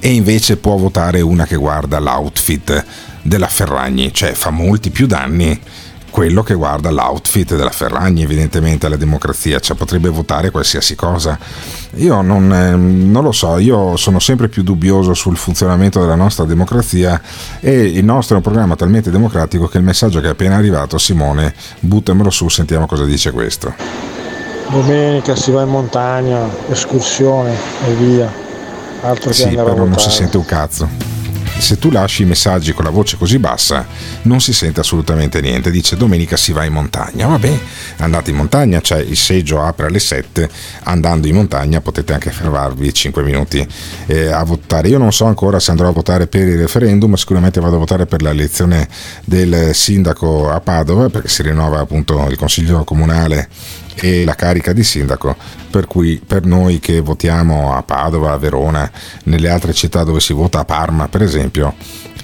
e 0.00 0.12
invece 0.12 0.56
può 0.56 0.76
votare 0.76 1.20
una 1.20 1.46
che 1.46 1.56
guarda 1.56 2.00
l'outfit 2.00 2.84
della 3.22 3.48
Ferragni? 3.48 4.12
Cioè 4.12 4.32
fa 4.32 4.50
molti 4.50 4.90
più 4.90 5.06
danni 5.06 5.58
quello 6.18 6.42
che 6.42 6.54
guarda 6.54 6.90
l'outfit 6.90 7.54
della 7.54 7.70
Ferragni, 7.70 8.22
evidentemente 8.22 8.86
alla 8.86 8.96
democrazia, 8.96 9.60
cioè 9.60 9.76
potrebbe 9.76 10.08
votare 10.08 10.50
qualsiasi 10.50 10.96
cosa. 10.96 11.38
Io 11.94 12.20
non, 12.22 12.52
ehm, 12.52 13.08
non 13.08 13.22
lo 13.22 13.30
so, 13.30 13.56
io 13.58 13.96
sono 13.96 14.18
sempre 14.18 14.48
più 14.48 14.64
dubbioso 14.64 15.14
sul 15.14 15.36
funzionamento 15.36 16.00
della 16.00 16.16
nostra 16.16 16.44
democrazia 16.44 17.20
e 17.60 17.82
il 17.84 18.04
nostro 18.04 18.34
è 18.34 18.38
un 18.38 18.42
programma 18.42 18.74
talmente 18.74 19.12
democratico 19.12 19.68
che 19.68 19.78
il 19.78 19.84
messaggio 19.84 20.20
che 20.20 20.26
è 20.26 20.30
appena 20.30 20.56
arrivato, 20.56 20.98
Simone, 20.98 21.54
buttamelo 21.78 22.30
su, 22.30 22.48
sentiamo 22.48 22.86
cosa 22.86 23.04
dice 23.04 23.30
questo. 23.30 23.72
Domenica 24.70 25.36
si 25.36 25.52
va 25.52 25.62
in 25.62 25.68
montagna, 25.68 26.48
escursione 26.68 27.54
e 27.86 27.92
via. 27.94 28.30
Altro 29.02 29.30
che 29.30 29.36
Sì, 29.36 29.44
andare 29.44 29.70
a 29.70 29.72
però 29.72 29.84
non 29.84 29.98
si 29.98 30.10
sente 30.10 30.36
un 30.36 30.44
cazzo. 30.44 31.17
Se 31.58 31.78
tu 31.78 31.90
lasci 31.90 32.22
i 32.22 32.24
messaggi 32.24 32.72
con 32.72 32.84
la 32.84 32.90
voce 32.90 33.16
così 33.16 33.38
bassa, 33.38 33.86
non 34.22 34.40
si 34.40 34.52
sente 34.52 34.80
assolutamente 34.80 35.40
niente. 35.40 35.70
Dice 35.70 35.96
domenica 35.96 36.36
si 36.36 36.52
va 36.52 36.64
in 36.64 36.72
montagna. 36.72 37.26
Vabbè, 37.26 37.58
andate 37.98 38.30
in 38.30 38.36
montagna, 38.36 38.80
cioè 38.80 39.00
il 39.00 39.16
seggio 39.16 39.60
apre 39.60 39.86
alle 39.86 39.98
7. 39.98 40.48
Andando 40.84 41.26
in 41.26 41.34
montagna 41.34 41.80
potete 41.80 42.12
anche 42.14 42.30
fermarvi 42.30 42.94
5 42.94 43.22
minuti 43.22 43.66
eh, 44.06 44.28
a 44.28 44.42
votare. 44.44 44.88
Io 44.88 44.98
non 44.98 45.12
so 45.12 45.26
ancora 45.26 45.60
se 45.60 45.70
andrò 45.70 45.88
a 45.88 45.92
votare 45.92 46.26
per 46.26 46.46
il 46.46 46.58
referendum, 46.58 47.14
sicuramente 47.14 47.60
vado 47.60 47.76
a 47.76 47.78
votare 47.80 48.06
per 48.06 48.22
la 48.22 48.30
elezione 48.30 48.88
del 49.24 49.74
sindaco 49.74 50.50
a 50.50 50.60
Padova, 50.60 51.10
perché 51.10 51.28
si 51.28 51.42
rinnova 51.42 51.80
appunto 51.80 52.26
il 52.30 52.36
consiglio 52.36 52.84
comunale 52.84 53.48
e 54.00 54.24
la 54.24 54.34
carica 54.34 54.72
di 54.72 54.84
sindaco, 54.84 55.36
per 55.70 55.86
cui 55.86 56.20
per 56.24 56.44
noi 56.44 56.78
che 56.78 57.00
votiamo 57.00 57.74
a 57.74 57.82
Padova, 57.82 58.32
a 58.32 58.38
Verona, 58.38 58.90
nelle 59.24 59.48
altre 59.48 59.72
città 59.72 60.04
dove 60.04 60.20
si 60.20 60.32
vota 60.32 60.60
a 60.60 60.64
Parma 60.64 61.08
per 61.08 61.22
esempio, 61.22 61.74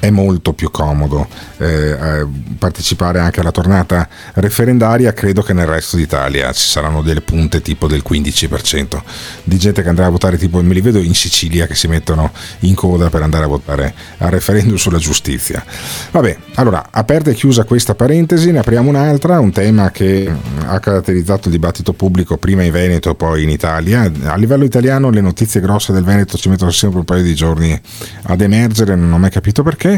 è 0.05 0.11
molto 0.11 0.53
più 0.53 0.71
comodo 0.71 1.27
eh, 1.57 1.91
eh, 1.91 2.27
partecipare 2.59 3.21
anche 3.21 3.41
alla 3.41 3.51
tornata 3.51 4.07
referendaria, 4.35 5.15
credo 5.15 5.41
che 5.41 5.55
nel 5.55 5.67
resto 5.67 5.97
d'Italia 5.97 6.53
ci 6.53 6.69
saranno 6.69 7.01
delle 7.01 7.23
punte 7.23 7.63
tipo 7.63 7.87
del 7.87 8.03
15% 8.07 9.01
di 9.45 9.57
gente 9.57 9.83
che 9.83 9.89
andrà 9.89 10.05
a 10.05 10.11
votare, 10.11 10.37
tipo 10.37 10.61
me 10.61 10.75
li 10.75 10.83
vedo 10.83 10.99
in 10.99 11.15
Sicilia 11.15 11.67
che 11.67 11.75
si 11.75 11.89
mettono 11.89 12.33
in 12.61 12.75
coda 12.75 13.09
per 13.09 13.23
andare 13.23 13.45
a 13.45 13.47
votare 13.47 13.95
al 14.19 14.31
referendum 14.31 14.77
sulla 14.77 14.99
giustizia. 14.99 15.65
Vabbè, 16.11 16.37
allora, 16.57 16.89
aperta 16.91 17.31
e 17.31 17.35
chiusa 17.35 17.65
questa 17.65 17.95
parentesi, 17.95 18.51
ne 18.53 18.59
apriamo 18.59 18.91
un'altra, 18.91 19.41
un 19.41 19.53
tema 19.53 19.91
che 19.91 20.29
mm, 20.29 20.69
ha 20.69 20.79
caratterizzato 20.81 21.49
il 21.49 21.55
dibattito 21.55 21.95
pubblico 21.95 22.37
prima 22.37 22.63
in 22.63 22.73
Veneto 22.73 23.15
poi 23.15 23.43
in 23.43 23.49
Italia. 23.49 24.11
A 24.25 24.37
livello 24.37 24.65
italiano 24.65 25.09
le 25.09 25.23
notizie 25.23 25.61
grosse 25.61 25.95
del 25.95 26.05
Veneto 26.05 26.37
ci 26.37 26.51
mettono 26.51 26.71
sempre 26.73 26.99
un 26.99 27.05
paio 27.07 27.23
di 27.23 27.35
giorni 27.35 27.81
ad 28.25 28.41
emergere, 28.43 28.95
non 28.95 29.11
ho 29.11 29.19
mai 29.19 29.31
capito 29.31 29.63
perché. 29.63 29.94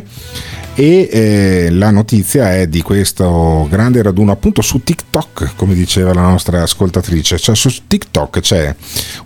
E 0.75 1.09
eh, 1.11 1.71
la 1.71 1.91
notizia 1.91 2.55
è 2.55 2.67
di 2.67 2.83
questo 2.83 3.67
grande 3.71 4.03
raduno 4.03 4.33
appunto 4.33 4.61
su 4.61 4.83
TikTok, 4.83 5.53
come 5.57 5.75
diceva 5.75 6.13
la 6.13 6.21
nostra 6.23 6.63
ascoltatrice, 6.63 7.39
cioè 7.39 7.55
su 7.55 7.71
TikTok 7.87 8.41
c'è 8.41 8.75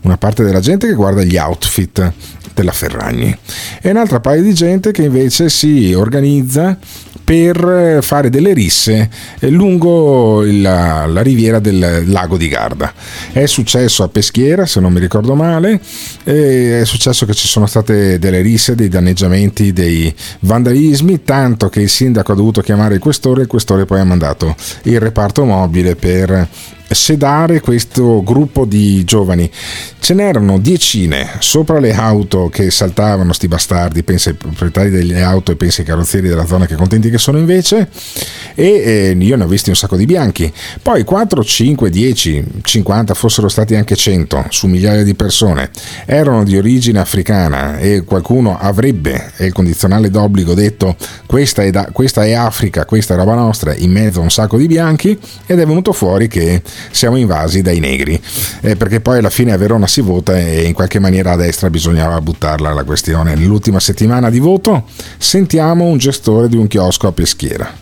una 0.02 0.16
parte 0.16 0.44
della 0.44 0.61
gente 0.61 0.87
che 0.87 0.94
guarda 0.94 1.24
gli 1.24 1.37
outfit 1.37 2.12
della 2.54 2.72
Ferragni 2.72 3.37
e 3.80 3.90
un'altra 3.90 4.20
paio 4.20 4.42
di 4.42 4.54
gente 4.54 4.92
che 4.92 5.02
invece 5.02 5.48
si 5.48 5.92
organizza 5.92 6.78
per 7.30 7.98
fare 8.02 8.28
delle 8.28 8.52
risse 8.52 9.08
eh, 9.38 9.50
lungo 9.50 10.42
la, 10.44 11.06
la 11.06 11.22
riviera 11.22 11.60
del 11.60 12.02
lago 12.06 12.36
di 12.36 12.48
Garda. 12.48 12.92
È 13.30 13.46
successo 13.46 14.02
a 14.02 14.08
Peschiera, 14.08 14.66
se 14.66 14.80
non 14.80 14.92
mi 14.92 14.98
ricordo 14.98 15.36
male, 15.36 15.80
è 16.24 16.82
successo 16.82 17.26
che 17.26 17.34
ci 17.34 17.46
sono 17.46 17.66
state 17.66 18.18
delle 18.18 18.40
risse, 18.40 18.74
dei 18.74 18.88
danneggiamenti, 18.88 19.72
dei 19.72 20.12
vandalismi, 20.40 21.22
tanto 21.22 21.68
che 21.68 21.82
il 21.82 21.88
sindaco 21.88 22.32
ha 22.32 22.34
dovuto 22.34 22.62
chiamare 22.62 22.94
il 22.94 23.00
questore 23.00 23.38
e 23.38 23.42
il 23.44 23.48
questore 23.48 23.84
poi 23.84 24.00
ha 24.00 24.05
mandato 24.05 24.57
il 24.82 24.98
reparto 24.98 25.44
mobile 25.44 25.94
per 25.94 26.48
sedare 26.91 27.61
questo 27.61 28.22
gruppo 28.22 28.64
di 28.64 29.05
giovani. 29.05 29.51
Ce 29.99 30.14
n'erano 30.14 30.59
diecine 30.59 31.28
sopra 31.38 31.78
le 31.78 31.93
auto 31.93 32.49
che 32.49 32.70
saltavano, 32.70 33.32
sti 33.32 33.49
bastardi, 33.49 34.03
pensa 34.03 34.30
ai 34.30 34.36
proprietari 34.36 34.91
delle 34.91 35.22
auto 35.22 35.53
e 35.53 35.57
pensa 35.57 35.80
ai 35.80 35.86
carrozzieri 35.86 36.28
della 36.28 36.47
zona 36.47 36.66
che 36.66 36.74
contenti 36.74 37.11
che 37.11 37.18
sono 37.18 37.38
invece, 37.38 37.88
e 38.55 38.66
eh, 38.66 39.16
io 39.18 39.36
ne 39.36 39.45
ho 39.45 39.47
visti 39.47 39.68
un 39.68 39.76
sacco 39.76 39.97
di 39.97 40.05
bianchi. 40.05 40.53
Poi 40.82 41.05
4, 41.05 41.45
5, 41.45 41.91
10, 41.91 42.45
50, 42.62 43.14
fossero 43.14 43.49
stati 43.49 43.74
anche 43.74 43.95
100 43.95 44.47
su 44.49 44.66
migliaia 44.66 45.05
di 45.05 45.14
persone, 45.14 45.70
erano 46.07 46.45
di 46.45 46.57
origine 46.57 46.99
africana 46.99 47.78
e 47.78 48.03
qualcuno 48.03 48.59
avrebbe, 48.59 49.32
è 49.36 49.45
il 49.45 49.53
condizionale 49.53 50.11
d'obbligo, 50.11 50.55
detto 50.55 50.97
questa 51.26 51.62
è, 51.62 51.70
da- 51.70 51.91
questa 51.93 52.24
è 52.24 52.32
Africa, 52.32 52.84
questa 52.84 53.14
è 53.14 53.16
roba 53.16 53.34
nostra, 53.34 53.74
in 53.74 53.93
mezzo 53.93 54.20
a 54.20 54.22
un 54.22 54.30
sacco 54.30 54.57
di 54.57 54.66
bianchi 54.66 55.16
ed 55.47 55.59
è 55.61 55.66
venuto 55.66 55.93
fuori 55.93 56.26
che 56.26 56.62
siamo 56.91 57.16
invasi 57.16 57.62
dai 57.62 57.81
negri, 57.81 58.20
Eh, 58.61 58.76
perché 58.76 59.01
poi 59.01 59.18
alla 59.18 59.31
fine 59.31 59.53
a 59.53 59.57
Verona 59.57 59.87
si 59.87 60.01
vota 60.01 60.37
e 60.37 60.64
in 60.64 60.72
qualche 60.72 60.99
maniera 60.99 61.33
a 61.33 61.37
destra 61.37 61.70
bisognava 61.70 62.20
buttarla 62.20 62.72
la 62.72 62.85
questione. 62.85 63.35
Nell'ultima 63.35 63.81
settimana 63.81 64.31
di 64.31 64.39
voto 64.39 64.85
sentiamo 65.18 65.85
un 65.85 65.99
gestore 65.99 66.49
di 66.49 66.57
un 66.57 66.66
chiosco 66.66 67.07
a 67.07 67.12
Peschiera. 67.12 67.72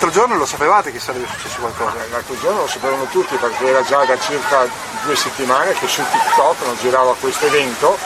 L'altro 0.00 0.10
giorno 0.10 0.36
lo 0.36 0.46
sapevate 0.46 0.92
che 0.92 1.00
sarebbe 1.00 1.26
successo 1.26 1.58
qualcosa? 1.60 1.96
L'altro 2.10 2.36
giorno 2.40 2.60
lo 2.60 2.68
sapevano 2.68 3.06
tutti 3.10 3.34
perché 3.34 3.66
era 3.66 3.82
già 3.82 4.04
da 4.04 4.16
circa 4.18 4.66
due 5.04 5.16
settimane 5.16 5.72
che 5.72 5.88
su 5.88 6.02
TikTok 6.02 6.66
non 6.66 6.76
girava 6.80 7.14
questo 7.18 7.46
evento 7.46 7.96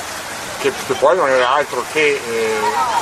che, 0.63 0.73
che 0.87 0.95
poi 0.95 1.17
non 1.17 1.29
era 1.29 1.55
altro 1.55 1.85
che 1.93 2.21
eh, 2.25 2.55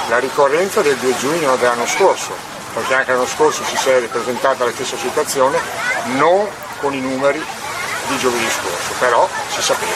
la 0.08 0.18
ricorrenza 0.18 0.80
del 0.80 0.96
2 0.96 1.16
giugno 1.18 1.56
dell'anno 1.56 1.86
scorso, 1.86 2.32
perché 2.72 2.94
anche 2.94 3.12
l'anno 3.12 3.26
scorso 3.26 3.62
si 3.64 3.88
è 3.88 4.00
ripresentata 4.00 4.64
la 4.64 4.70
stessa 4.72 4.96
situazione, 4.96 5.58
non 6.16 6.48
con 6.80 6.92
i 6.94 7.00
numeri 7.00 7.42
di 8.08 8.18
giovedì 8.18 8.46
scorso, 8.50 8.92
però 8.98 9.28
si 9.54 9.62
sapeva. 9.62 9.92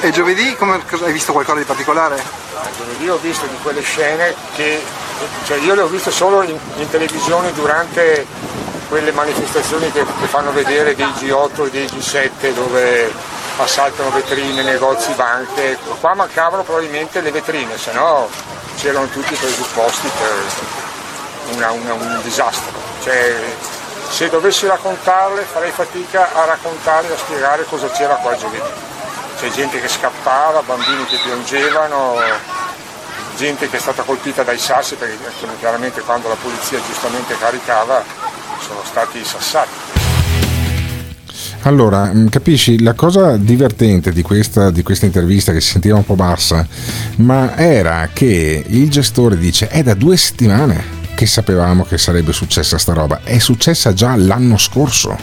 E 0.00 0.10
giovedì 0.10 0.54
come, 0.56 0.80
hai 1.04 1.12
visto 1.12 1.32
qualcosa 1.32 1.58
di 1.58 1.64
particolare? 1.64 2.22
Giovedì 2.76 3.08
ho 3.08 3.18
visto 3.18 3.46
di 3.46 3.56
quelle 3.62 3.80
scene 3.82 4.34
che 4.54 4.82
cioè 5.44 5.58
io 5.58 5.74
le 5.74 5.82
ho 5.82 5.86
viste 5.88 6.10
solo 6.10 6.42
in, 6.42 6.56
in 6.76 6.88
televisione 6.90 7.52
durante 7.52 8.24
quelle 8.88 9.10
manifestazioni 9.12 9.90
che, 9.90 10.04
che 10.20 10.26
fanno 10.28 10.52
vedere 10.52 10.94
dei 10.94 11.06
G8 11.06 11.66
e 11.66 11.70
dei 11.70 11.86
G7 11.86 12.52
dove 12.54 13.12
assaltano 13.58 14.10
vetrine, 14.10 14.62
negozi, 14.62 15.10
banche. 15.12 15.76
Qua 16.00 16.14
mancavano 16.14 16.62
probabilmente 16.62 17.20
le 17.20 17.32
vetrine, 17.32 17.76
se 17.76 17.92
no 17.92 18.28
c'erano 18.76 19.08
tutti 19.08 19.32
i 19.32 19.36
presupposti 19.36 20.08
per 20.18 21.56
una- 21.56 21.72
una- 21.72 21.92
un 21.94 22.20
disastro. 22.22 22.70
Cioè, 23.02 23.34
se 24.08 24.28
dovessi 24.28 24.66
raccontarle 24.66 25.42
farei 25.42 25.70
fatica 25.70 26.32
a 26.34 26.44
raccontare 26.46 27.08
e 27.08 27.12
a 27.12 27.16
spiegare 27.16 27.64
cosa 27.64 27.88
c'era 27.90 28.14
qua 28.14 28.36
giovedì. 28.36 28.62
C'è 29.38 29.50
gente 29.50 29.80
che 29.80 29.88
scappava, 29.88 30.62
bambini 30.62 31.04
che 31.06 31.18
piangevano, 31.22 32.16
gente 33.36 33.68
che 33.70 33.76
è 33.76 33.80
stata 33.80 34.02
colpita 34.02 34.42
dai 34.42 34.58
sassi 34.58 34.96
perché 34.96 35.16
chiaramente 35.60 36.00
quando 36.00 36.28
la 36.28 36.36
polizia 36.40 36.80
giustamente 36.84 37.38
caricava 37.38 38.02
sono 38.60 38.80
stati 38.84 39.24
sassati. 39.24 39.96
Allora, 41.62 42.12
mh, 42.12 42.30
capisci, 42.30 42.82
la 42.82 42.94
cosa 42.94 43.36
divertente 43.36 44.12
di 44.12 44.22
questa, 44.22 44.70
di 44.70 44.82
questa 44.82 45.06
intervista 45.06 45.52
che 45.52 45.60
si 45.60 45.70
sentiva 45.70 45.96
un 45.96 46.04
po' 46.04 46.14
bassa, 46.14 46.66
ma 47.16 47.56
era 47.56 48.08
che 48.12 48.64
il 48.66 48.90
gestore 48.90 49.36
dice 49.36 49.68
è 49.68 49.82
da 49.82 49.94
due 49.94 50.16
settimane 50.16 50.97
che 51.18 51.26
sapevamo 51.26 51.82
che 51.82 51.98
sarebbe 51.98 52.32
successa 52.32 52.78
sta 52.78 52.92
roba, 52.92 53.22
è 53.24 53.40
successa 53.40 53.92
già 53.92 54.14
l'anno 54.14 54.56
scorso. 54.56 55.18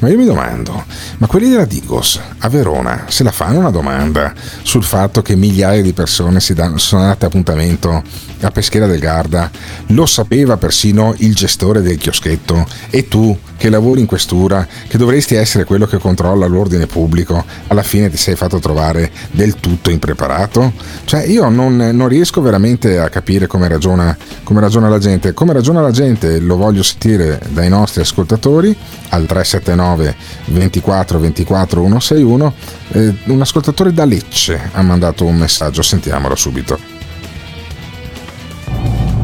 Ma 0.00 0.08
io 0.08 0.16
mi 0.16 0.24
domando, 0.24 0.84
ma 1.18 1.28
quelli 1.28 1.48
della 1.48 1.64
Digos 1.64 2.18
a 2.38 2.48
Verona 2.48 3.04
se 3.06 3.22
la 3.22 3.30
fanno 3.30 3.60
una 3.60 3.70
domanda 3.70 4.34
sul 4.62 4.82
fatto 4.82 5.22
che 5.22 5.36
migliaia 5.36 5.80
di 5.80 5.92
persone 5.92 6.40
si 6.40 6.54
danno- 6.54 6.78
sono 6.78 7.02
date 7.02 7.26
appuntamento 7.26 8.02
a 8.40 8.50
Peschiera 8.50 8.86
del 8.86 9.00
Garda? 9.00 9.50
Lo 9.88 10.06
sapeva 10.06 10.56
persino 10.56 11.14
il 11.18 11.34
gestore 11.34 11.82
del 11.82 11.96
chioschetto 11.96 12.66
e 12.90 13.08
tu 13.08 13.36
che 13.58 13.68
lavori 13.68 14.00
in 14.00 14.06
questura, 14.06 14.66
che 14.86 14.96
dovresti 14.96 15.34
essere 15.34 15.64
quello 15.64 15.84
che 15.84 15.98
controlla 15.98 16.46
l'ordine 16.46 16.86
pubblico, 16.86 17.44
alla 17.66 17.82
fine 17.82 18.08
ti 18.08 18.16
sei 18.16 18.36
fatto 18.36 18.60
trovare 18.60 19.10
del 19.32 19.56
tutto 19.56 19.90
impreparato? 19.90 20.72
Cioè 21.04 21.24
io 21.24 21.48
non, 21.48 21.76
non 21.76 22.08
riesco 22.08 22.40
veramente 22.40 22.98
a 22.98 23.08
capire 23.08 23.46
come 23.48 23.66
ragiona, 23.68 24.16
come 24.44 24.60
ragiona 24.60 24.88
la 24.88 24.98
gente. 24.98 25.34
Come 25.34 25.52
ragiona 25.52 25.80
la 25.80 25.90
gente 25.90 26.38
lo 26.38 26.56
voglio 26.56 26.84
sentire 26.84 27.40
dai 27.48 27.68
nostri 27.68 28.00
ascoltatori 28.00 28.74
al 29.08 29.26
379 29.26 30.14
24 30.46 31.18
24 31.18 31.80
161. 31.82 32.54
Eh, 32.90 33.14
un 33.24 33.40
ascoltatore 33.40 33.92
da 33.92 34.04
Lecce 34.04 34.70
ha 34.72 34.82
mandato 34.82 35.24
un 35.24 35.36
messaggio, 35.36 35.82
sentiamolo 35.82 36.36
subito. 36.36 36.97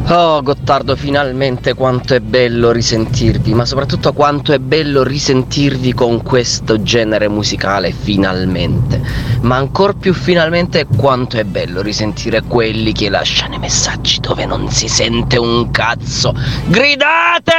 Oh 0.07 0.43
Gottardo, 0.43 0.95
finalmente 0.95 1.73
quanto 1.73 2.13
è 2.13 2.19
bello 2.19 2.71
risentirvi, 2.71 3.55
ma 3.55 3.65
soprattutto 3.65 4.13
quanto 4.13 4.53
è 4.53 4.59
bello 4.59 5.01
risentirvi 5.01 5.95
con 5.95 6.21
questo 6.21 6.83
genere 6.83 7.27
musicale, 7.27 7.91
finalmente. 7.91 9.01
Ma 9.41 9.55
ancora 9.55 9.93
più 9.93 10.13
finalmente 10.13 10.85
quanto 10.95 11.37
è 11.37 11.43
bello 11.43 11.81
risentire 11.81 12.43
quelli 12.43 12.91
che 12.91 13.09
lasciano 13.09 13.55
i 13.55 13.59
messaggi 13.59 14.19
dove 14.19 14.45
non 14.45 14.69
si 14.69 14.87
sente 14.87 15.37
un 15.37 15.71
cazzo. 15.71 16.35
Gridate! 16.67 17.53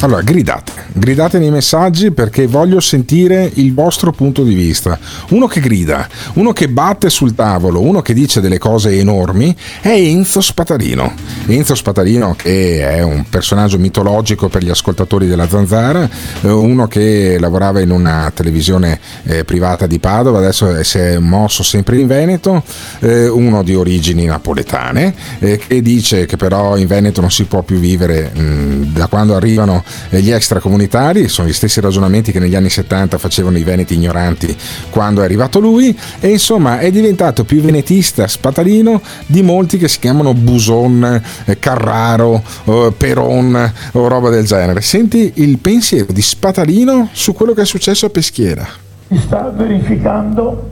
Allora, 0.00 0.20
gridate, 0.20 0.72
gridate 0.92 1.38
nei 1.38 1.50
messaggi 1.50 2.10
perché 2.10 2.46
voglio 2.46 2.80
sentire 2.80 3.50
il 3.54 3.72
vostro 3.72 4.12
punto 4.12 4.44
di 4.44 4.52
vista. 4.52 4.98
Uno 5.30 5.46
che 5.46 5.58
grida, 5.58 6.06
uno 6.34 6.52
che 6.52 6.68
batte 6.68 7.08
sul 7.08 7.34
tavolo, 7.34 7.80
uno 7.80 8.02
che 8.02 8.12
dice 8.12 8.42
delle 8.42 8.58
cose 8.58 8.90
enormi 8.98 9.56
è 9.80 9.88
Enzo 9.88 10.42
Spatarino. 10.42 11.14
Enzo 11.46 11.74
Spatarino 11.74 12.34
che 12.36 12.86
è 12.86 13.02
un 13.02 13.24
personaggio 13.28 13.78
mitologico 13.78 14.50
per 14.50 14.62
gli 14.62 14.68
ascoltatori 14.68 15.26
della 15.26 15.48
Zanzara, 15.48 16.08
eh, 16.42 16.50
uno 16.50 16.86
che 16.88 17.38
lavorava 17.40 17.80
in 17.80 17.90
una 17.90 18.30
televisione 18.34 19.00
eh, 19.24 19.44
privata 19.44 19.86
di 19.86 19.98
Padova, 19.98 20.38
adesso 20.38 20.84
si 20.84 20.98
è 20.98 21.18
mosso 21.18 21.62
sempre 21.62 21.98
in 21.98 22.06
Veneto, 22.06 22.62
eh, 23.00 23.28
uno 23.28 23.62
di 23.62 23.74
origini 23.74 24.26
napoletane, 24.26 25.14
eh, 25.38 25.56
che 25.56 25.80
dice 25.80 26.26
che 26.26 26.36
però 26.36 26.76
in 26.76 26.86
Veneto 26.86 27.22
non 27.22 27.30
si 27.30 27.44
può 27.44 27.62
più 27.62 27.78
vivere 27.78 28.30
mh, 28.30 28.92
da 28.92 29.06
quando 29.06 29.34
arrivano 29.34 29.84
eh, 29.85 29.85
gli 30.10 30.30
extracomunitari, 30.30 31.28
sono 31.28 31.48
gli 31.48 31.52
stessi 31.52 31.80
ragionamenti 31.80 32.32
che 32.32 32.38
negli 32.38 32.54
anni 32.54 32.70
70 32.70 33.18
facevano 33.18 33.58
i 33.58 33.62
veneti 33.62 33.94
ignoranti 33.94 34.54
quando 34.90 35.22
è 35.22 35.24
arrivato 35.24 35.60
lui 35.60 35.96
e 36.20 36.28
insomma 36.28 36.78
è 36.78 36.90
diventato 36.90 37.44
più 37.44 37.60
venetista 37.60 38.26
spatalino 38.26 39.00
di 39.26 39.42
molti 39.42 39.78
che 39.78 39.88
si 39.88 39.98
chiamano 39.98 40.34
Buson, 40.34 41.22
eh, 41.44 41.58
Carraro, 41.58 42.42
eh, 42.64 42.92
Peron 42.96 43.72
o 43.92 44.08
roba 44.08 44.30
del 44.30 44.44
genere. 44.44 44.80
Senti 44.80 45.32
il 45.36 45.58
pensiero 45.58 46.12
di 46.12 46.22
Spatalino 46.22 47.08
su 47.12 47.32
quello 47.32 47.52
che 47.52 47.62
è 47.62 47.66
successo 47.66 48.06
a 48.06 48.10
Peschiera. 48.10 48.66
si 49.08 49.18
sta 49.18 49.50
verificando 49.50 50.70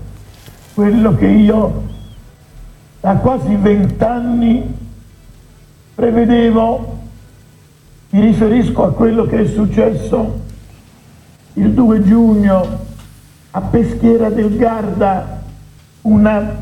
quello 0.75 1.15
che 1.17 1.27
io 1.27 1.83
da 3.01 3.15
quasi 3.17 3.55
vent'anni 3.55 4.63
prevedevo. 5.95 7.03
Mi 8.15 8.21
riferisco 8.21 8.85
a 8.85 8.93
quello 8.93 9.27
che 9.27 9.41
è 9.41 9.45
successo 9.45 10.43
il 11.55 11.73
2 11.73 12.03
giugno 12.05 12.79
a 13.51 13.61
Peschiera 13.61 14.31
del 14.31 14.57
Garda, 14.57 15.43
una 16.03 16.57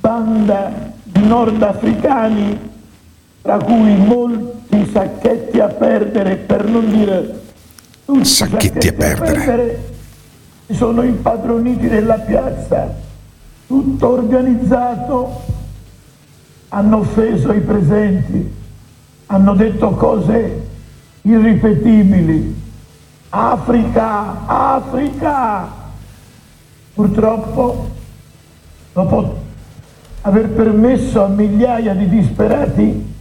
banda 0.00 0.90
di 1.04 1.24
nordafricani, 1.24 2.70
tra 3.42 3.58
cui 3.58 3.94
molti 3.94 4.90
sacchetti 4.90 5.60
a 5.60 5.68
perdere, 5.68 6.34
per 6.34 6.64
non 6.68 6.90
dire 6.90 7.42
tutti 8.04 8.24
Sacchetti 8.24 8.88
a 8.88 8.92
perdere. 8.92 9.78
si 10.66 10.74
sono 10.74 11.02
impadroniti 11.02 11.86
della 11.86 12.18
piazza, 12.18 12.92
tutto 13.68 14.08
organizzato, 14.08 15.42
hanno 16.70 16.96
offeso 16.96 17.52
i 17.52 17.60
presenti, 17.60 18.52
hanno 19.26 19.54
detto 19.54 19.90
cose 19.90 20.66
irripetibili. 21.22 22.66
Africa, 23.30 24.46
Africa! 24.46 25.68
Purtroppo, 26.94 27.90
dopo 28.92 29.36
aver 30.22 30.48
permesso 30.48 31.24
a 31.24 31.28
migliaia 31.28 31.94
di 31.94 32.08
disperati 32.08 32.82
di 32.82 33.16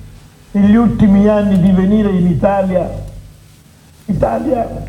negli 0.52 0.76
ultimi 0.76 1.28
anni 1.28 1.60
di 1.60 1.72
venire 1.72 2.10
in 2.10 2.26
Italia, 2.28 2.90
l'Italia 4.06 4.84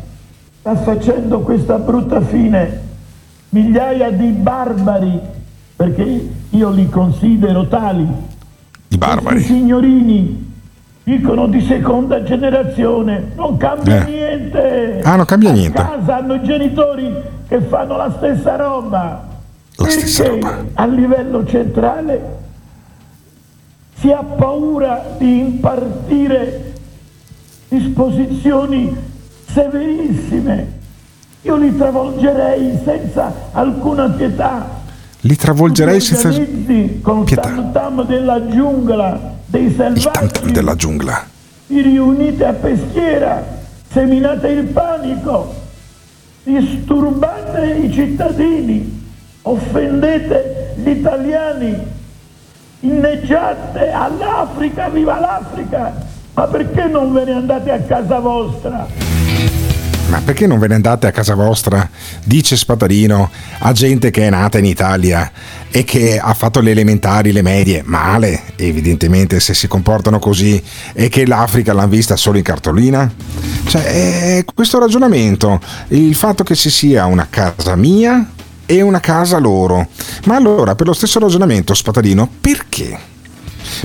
sta 0.59 0.75
facendo 0.75 1.41
questa 1.41 1.77
brutta 1.77 2.21
fine. 2.21 2.87
Migliaia 3.49 4.11
di 4.11 4.27
barbari, 4.27 5.19
perché 5.75 6.29
io 6.49 6.69
li 6.69 6.89
considero 6.89 7.67
tali, 7.67 8.07
I 8.89 8.97
barbari. 8.97 9.35
questi 9.35 9.53
signorini 9.53 10.48
dicono 11.03 11.47
di 11.47 11.61
seconda 11.61 12.21
generazione, 12.23 13.31
non 13.35 13.57
cambia 13.57 14.05
Eh. 14.05 14.09
niente. 14.09 15.01
Ah, 15.03 15.15
non 15.15 15.25
cambia 15.25 15.49
A 15.49 15.53
niente. 15.53 15.81
casa 15.81 16.17
hanno 16.17 16.35
i 16.35 16.43
genitori 16.43 17.11
che 17.47 17.61
fanno 17.61 17.97
la 17.97 18.13
stessa 18.17 18.55
roba. 18.55 19.27
La 19.75 19.85
Perché 19.85 19.91
stessa 20.07 20.27
roba. 20.27 20.63
a 20.73 20.85
livello 20.85 21.45
centrale 21.45 22.37
si 23.95 24.11
ha 24.11 24.23
paura 24.23 25.15
di 25.17 25.39
impartire 25.39 26.73
disposizioni 27.69 28.95
severissime. 29.51 30.77
Io 31.43 31.55
li 31.55 31.75
travolgerei 31.75 32.79
senza 32.83 33.33
alcuna 33.53 34.09
pietà. 34.09 34.77
Li 35.21 35.35
travolgerei 35.35 35.99
senza 35.99 36.27
Organizzi 36.29 36.99
con 37.01 37.23
pietà. 37.23 37.41
tam 37.41 37.71
tam 37.71 38.05
della 38.05 38.47
giungla, 38.47 39.37
dei 39.49 39.65
il 39.65 39.75
selvaggi, 39.75 40.31
tam 40.31 40.51
della 40.51 40.75
giungla. 40.75 41.25
vi 41.67 41.81
riunite 41.81 42.45
a 42.45 42.53
peschiera, 42.53 43.43
seminate 43.91 44.47
il 44.47 44.65
panico, 44.65 45.55
disturbate 46.43 47.65
i 47.81 47.91
cittadini, 47.91 49.07
offendete 49.41 50.75
gli 50.77 50.89
italiani, 50.89 51.75
inneggiate 52.81 53.91
all'Africa, 53.91 54.89
viva 54.89 55.19
l'Africa, 55.19 55.93
ma 56.33 56.45
perché 56.45 56.85
non 56.85 57.11
ve 57.11 57.25
ne 57.25 57.31
andate 57.33 57.71
a 57.71 57.79
casa 57.79 58.19
vostra? 58.19 58.87
Ma 60.09 60.21
perché 60.21 60.47
non 60.47 60.57
ve 60.57 60.67
ne 60.67 60.73
andate 60.73 61.05
a 61.05 61.11
casa 61.11 61.35
vostra? 61.35 61.87
Dice 62.23 62.57
Spatarino 62.57 63.29
a 63.59 63.71
gente 63.73 64.09
che 64.09 64.25
è 64.25 64.29
nata 64.31 64.57
in 64.57 64.65
Italia 64.65 65.31
e 65.69 65.83
che 65.83 66.17
ha 66.17 66.33
fatto 66.33 66.61
le 66.61 66.71
elementari, 66.71 67.31
le 67.31 67.43
medie, 67.43 67.83
male, 67.85 68.41
evidentemente 68.55 69.39
se 69.39 69.53
si 69.53 69.67
comportano 69.67 70.17
così 70.17 70.61
e 70.93 71.09
che 71.09 71.27
l'Africa 71.27 71.73
l'hanno 71.73 71.89
vista 71.89 72.15
solo 72.15 72.37
in 72.37 72.43
cartolina. 72.43 73.11
Cioè, 73.65 74.43
questo 74.51 74.79
ragionamento, 74.79 75.61
il 75.89 76.15
fatto 76.15 76.43
che 76.43 76.55
ci 76.55 76.71
sia 76.71 77.05
una 77.05 77.27
casa 77.29 77.75
mia 77.75 78.31
e 78.65 78.81
una 78.81 78.99
casa 78.99 79.37
loro. 79.37 79.89
Ma 80.25 80.35
allora, 80.35 80.73
per 80.73 80.87
lo 80.87 80.93
stesso 80.93 81.19
ragionamento, 81.19 81.75
Spatarino, 81.75 82.27
perché? 82.41 82.97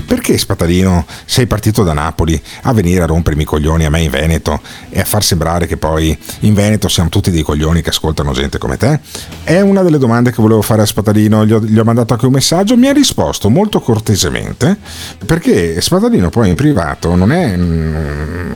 Perché 0.03 0.37
Spatarino 0.37 1.05
sei 1.25 1.47
partito 1.47 1.83
da 1.83 1.93
Napoli 1.93 2.41
a 2.63 2.73
venire 2.73 3.03
a 3.03 3.05
rompermi 3.05 3.43
i 3.43 3.45
coglioni 3.45 3.85
a 3.85 3.89
me 3.89 4.01
in 4.01 4.09
Veneto 4.09 4.61
e 4.89 4.99
a 4.99 5.05
far 5.05 5.23
sembrare 5.23 5.67
che 5.67 5.77
poi 5.77 6.17
in 6.41 6.53
Veneto 6.53 6.87
siamo 6.87 7.09
tutti 7.09 7.31
dei 7.31 7.43
coglioni 7.43 7.81
che 7.81 7.89
ascoltano 7.89 8.33
gente 8.33 8.57
come 8.57 8.77
te? 8.77 8.99
È 9.43 9.59
una 9.61 9.81
delle 9.81 9.97
domande 9.97 10.31
che 10.31 10.41
volevo 10.41 10.61
fare 10.61 10.81
a 10.81 10.85
Spatarino, 10.85 11.45
gli 11.45 11.53
ho, 11.53 11.59
gli 11.59 11.77
ho 11.77 11.83
mandato 11.83 12.13
anche 12.13 12.25
un 12.25 12.33
messaggio, 12.33 12.77
mi 12.77 12.87
ha 12.87 12.93
risposto 12.93 13.49
molto 13.49 13.79
cortesemente 13.79 14.77
perché 15.25 15.79
Spatarino 15.81 16.29
poi 16.29 16.49
in 16.49 16.55
privato 16.55 17.15
non 17.15 17.31
è 17.31 17.55
mm, 17.55 18.51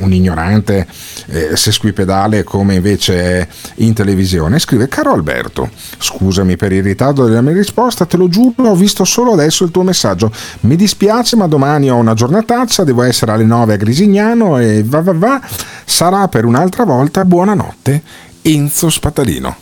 un 0.00 0.12
ignorante 0.12 0.86
eh, 1.26 1.56
sesquipedale 1.56 2.44
come 2.44 2.76
invece 2.76 3.40
è 3.40 3.48
in 3.76 3.94
televisione, 3.94 4.58
scrive 4.58 4.88
caro 4.88 5.12
Alberto, 5.12 5.70
scusami 5.98 6.56
per 6.56 6.72
il 6.72 6.82
ritardo 6.82 7.24
della 7.24 7.40
mia 7.40 7.52
risposta, 7.52 8.06
te 8.06 8.16
lo 8.16 8.28
giuro, 8.28 8.68
ho 8.68 8.74
visto 8.74 9.04
solo 9.04 9.32
adesso 9.32 9.64
il 9.64 9.70
tuo 9.70 9.82
messaggio, 9.82 10.32
mi 10.60 10.76
dispiace 10.76 11.36
ma 11.36 11.46
domani 11.46 11.90
ho 11.90 11.96
una 11.96 12.14
giornataccia, 12.14 12.84
devo 12.84 13.02
essere 13.02 13.32
alle 13.32 13.44
9 13.44 13.74
a 13.74 13.76
Grisignano 13.76 14.58
e 14.58 14.82
va 14.84 15.00
va 15.00 15.12
va, 15.12 15.40
sarà 15.84 16.28
per 16.28 16.44
un'altra 16.44 16.84
volta, 16.84 17.24
buonanotte, 17.24 18.02
Enzo 18.42 18.90
Spatarino. 18.90 19.56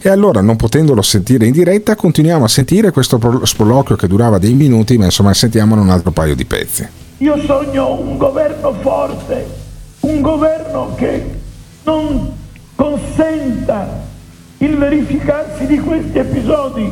E 0.00 0.08
allora, 0.08 0.40
non 0.40 0.56
potendolo 0.56 1.02
sentire 1.02 1.46
in 1.46 1.52
diretta, 1.52 1.94
continuiamo 1.94 2.44
a 2.44 2.48
sentire 2.48 2.90
questo 2.90 3.18
pro- 3.18 3.44
sproloquio 3.44 3.96
che 3.96 4.06
durava 4.06 4.38
dei 4.38 4.54
minuti, 4.54 4.98
ma 4.98 5.04
insomma 5.04 5.32
sentiamolo 5.32 5.80
un 5.80 5.90
altro 5.90 6.10
paio 6.10 6.34
di 6.34 6.44
pezzi. 6.44 6.86
Io 7.18 7.40
sogno 7.44 7.92
un 8.00 8.16
governo 8.16 8.72
forte, 8.80 9.46
un 10.00 10.20
governo 10.20 10.94
che 10.96 11.40
non 11.84 12.32
consenta 12.74 14.06
il 14.58 14.76
verificarsi 14.76 15.66
di 15.66 15.78
questi 15.78 16.18
episodi, 16.18 16.90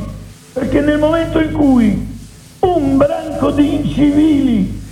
perché 0.52 0.80
nel 0.80 0.98
momento 0.98 1.40
in 1.40 1.52
cui 1.52 2.14
un 2.74 2.96
branco 2.96 3.50
di 3.50 3.74
incivili, 3.74 4.82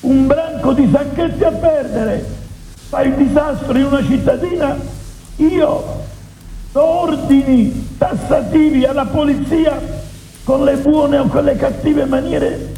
un 0.00 0.26
branco 0.26 0.72
di 0.72 0.88
sacchetti 0.92 1.44
a 1.44 1.50
perdere, 1.50 2.24
fa 2.88 3.02
il 3.02 3.14
disastro 3.14 3.76
in 3.76 3.84
una 3.84 4.02
cittadina, 4.04 4.76
io 5.36 6.02
do 6.72 6.84
ordini 6.84 7.94
tassativi 7.98 8.84
alla 8.84 9.06
polizia 9.06 9.80
con 10.44 10.64
le 10.64 10.76
buone 10.76 11.18
o 11.18 11.26
con 11.26 11.44
le 11.44 11.56
cattive 11.56 12.04
maniere 12.04 12.72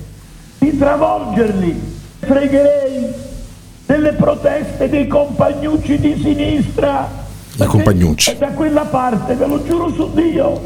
di 0.58 0.76
travolgerli. 0.76 1.94
Pregherei 2.20 3.06
delle 3.84 4.12
proteste 4.12 4.88
dei 4.88 5.06
compagnucci 5.06 5.98
di 5.98 6.20
sinistra. 6.22 7.08
I 7.58 7.64
compagnucci. 7.64 8.30
È 8.32 8.36
da 8.36 8.48
quella 8.48 8.84
parte, 8.84 9.34
ve 9.34 9.46
lo 9.46 9.64
giuro 9.64 9.92
su 9.92 10.12
Dio, 10.12 10.60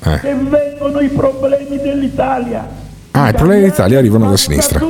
Eh. 0.00 0.20
che 0.20 0.34
vengono 0.34 1.00
i 1.00 1.08
problemi 1.08 1.78
dell'Italia. 1.78 2.82
Ah, 3.16 3.28
i 3.28 3.32
problemi 3.32 3.60
dell'Italia 3.60 3.98
arrivano 3.98 4.28
da 4.28 4.36
sinistra. 4.36 4.80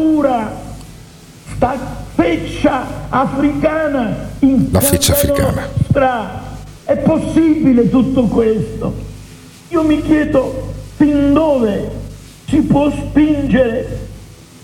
Sta 1.57 1.77
feccia 2.15 2.87
africana 3.11 4.31
in 4.39 4.69
La 4.71 4.81
feccia 4.81 5.13
africana. 5.13 5.69
nostra. 5.77 6.43
È 6.85 6.97
possibile 6.97 7.91
tutto 7.91 8.25
questo? 8.25 8.95
Io 9.69 9.83
mi 9.83 10.01
chiedo 10.01 10.73
fin 10.97 11.35
dove 11.35 11.91
si 12.49 12.63
può 12.63 12.91
spingere 12.91 13.99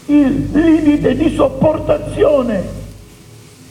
il 0.06 0.48
limite 0.52 1.14
di 1.14 1.34
sopportazione, 1.34 2.62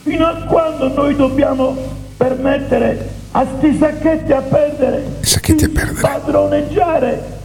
fino 0.02 0.24
a 0.24 0.34
quando 0.48 0.86
noi 0.94 1.16
dobbiamo 1.16 1.76
permettere 2.16 3.08
a 3.32 3.44
sti 3.58 3.76
sacchetti 3.78 4.32
a 4.32 4.40
perdere 4.40 5.04
sacchetti 5.20 5.64
a 5.64 5.68
perdere. 5.68 6.00
padroneggiare 6.00 7.38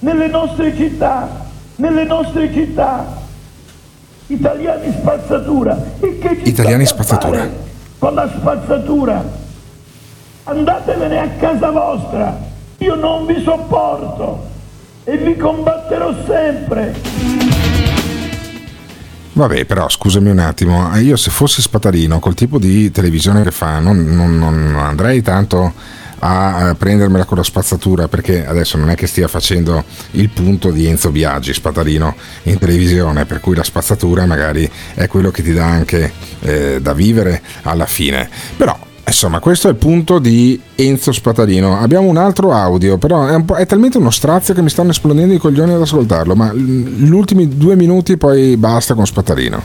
nelle 0.00 0.26
nostre 0.28 0.74
città, 0.76 1.48
nelle 1.80 2.04
nostre 2.04 2.52
città, 2.52 3.06
italiani 4.26 4.92
spazzatura. 5.00 5.76
E 5.98 6.18
che 6.18 6.40
ci 6.42 6.48
Italiani 6.50 6.86
spazzatura. 6.86 7.48
Con 7.98 8.14
la 8.14 8.28
spazzatura. 8.28 9.24
Andatevene 10.44 11.18
a 11.18 11.28
casa 11.38 11.70
vostra. 11.70 12.38
Io 12.78 12.94
non 12.94 13.26
vi 13.26 13.42
sopporto 13.42 14.46
e 15.04 15.16
vi 15.16 15.36
combatterò 15.36 16.14
sempre. 16.26 16.94
Vabbè, 19.32 19.64
però 19.64 19.88
scusami 19.88 20.28
un 20.28 20.38
attimo, 20.38 20.94
eh, 20.94 21.00
io 21.00 21.16
se 21.16 21.30
fossi 21.30 21.62
Spatarino 21.62 22.18
col 22.18 22.34
tipo 22.34 22.58
di 22.58 22.90
televisione 22.90 23.42
che 23.42 23.50
fa, 23.50 23.78
non, 23.78 24.04
non- 24.04 24.38
non 24.38 24.74
andrei 24.76 25.22
tanto 25.22 25.72
a 26.20 26.74
prendermela 26.78 27.24
con 27.24 27.36
la 27.36 27.42
spazzatura 27.42 28.08
perché 28.08 28.46
adesso 28.46 28.76
non 28.76 28.90
è 28.90 28.94
che 28.94 29.06
stia 29.06 29.28
facendo 29.28 29.84
il 30.12 30.28
punto 30.30 30.70
di 30.70 30.86
Enzo 30.86 31.10
Biaggi, 31.10 31.52
Spatarino, 31.52 32.14
in 32.44 32.58
televisione, 32.58 33.24
per 33.24 33.40
cui 33.40 33.54
la 33.54 33.64
spazzatura 33.64 34.26
magari 34.26 34.70
è 34.94 35.06
quello 35.06 35.30
che 35.30 35.42
ti 35.42 35.52
dà 35.52 35.66
anche 35.66 36.12
eh, 36.40 36.78
da 36.80 36.92
vivere 36.92 37.42
alla 37.62 37.86
fine. 37.86 38.28
Però 38.56 38.88
Insomma, 39.06 39.40
questo 39.40 39.66
è 39.66 39.72
il 39.72 39.76
punto 39.76 40.20
di 40.20 40.60
Enzo 40.76 41.10
Spatarino. 41.10 41.80
Abbiamo 41.80 42.06
un 42.06 42.16
altro 42.16 42.52
audio, 42.52 42.96
però 42.96 43.26
è, 43.26 43.34
un 43.34 43.44
è 43.56 43.66
talmente 43.66 43.98
uno 43.98 44.10
strazio 44.10 44.54
che 44.54 44.62
mi 44.62 44.68
stanno 44.68 44.90
esplodendo 44.90 45.34
i 45.34 45.38
coglioni 45.38 45.72
ad 45.72 45.80
ascoltarlo. 45.80 46.36
Ma 46.36 46.52
gli 46.52 47.10
ultimi 47.10 47.48
due 47.48 47.74
minuti 47.74 48.16
poi 48.16 48.56
basta 48.56 48.94
con 48.94 49.04
Spatarino. 49.04 49.60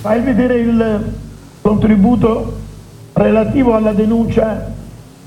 Fai 0.00 0.22
vedere 0.22 0.58
il 0.60 1.12
contributo 1.60 2.60
relativo 3.12 3.74
alla 3.74 3.92
denuncia 3.92 4.72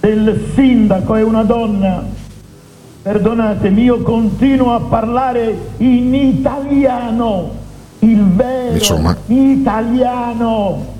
del 0.05 0.51
sindaco, 0.53 1.15
è 1.15 1.23
una 1.23 1.43
donna. 1.43 2.03
Perdonatemi, 3.01 3.83
io 3.83 4.01
continuo 4.01 4.73
a 4.73 4.79
parlare 4.79 5.57
in 5.77 6.13
italiano, 6.13 7.51
il 7.99 8.23
vero 8.23 8.73
Insomma. 8.73 9.17
italiano. 9.27 10.93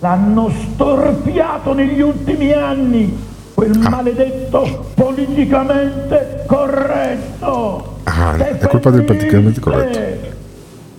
L'hanno 0.00 0.50
storpiato 0.50 1.72
negli 1.72 2.00
ultimi 2.00 2.52
anni, 2.52 3.16
quel 3.54 3.78
maledetto 3.78 4.90
politicamente 4.94 6.44
corretto. 6.46 7.96
Ah, 8.04 8.36
è 8.36 8.66
colpa 8.66 8.90
del 8.90 9.04
praticamente 9.04 9.60
corretto. 9.60 10.32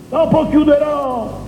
Dopo 0.10 0.48
chiuderò 0.50 1.40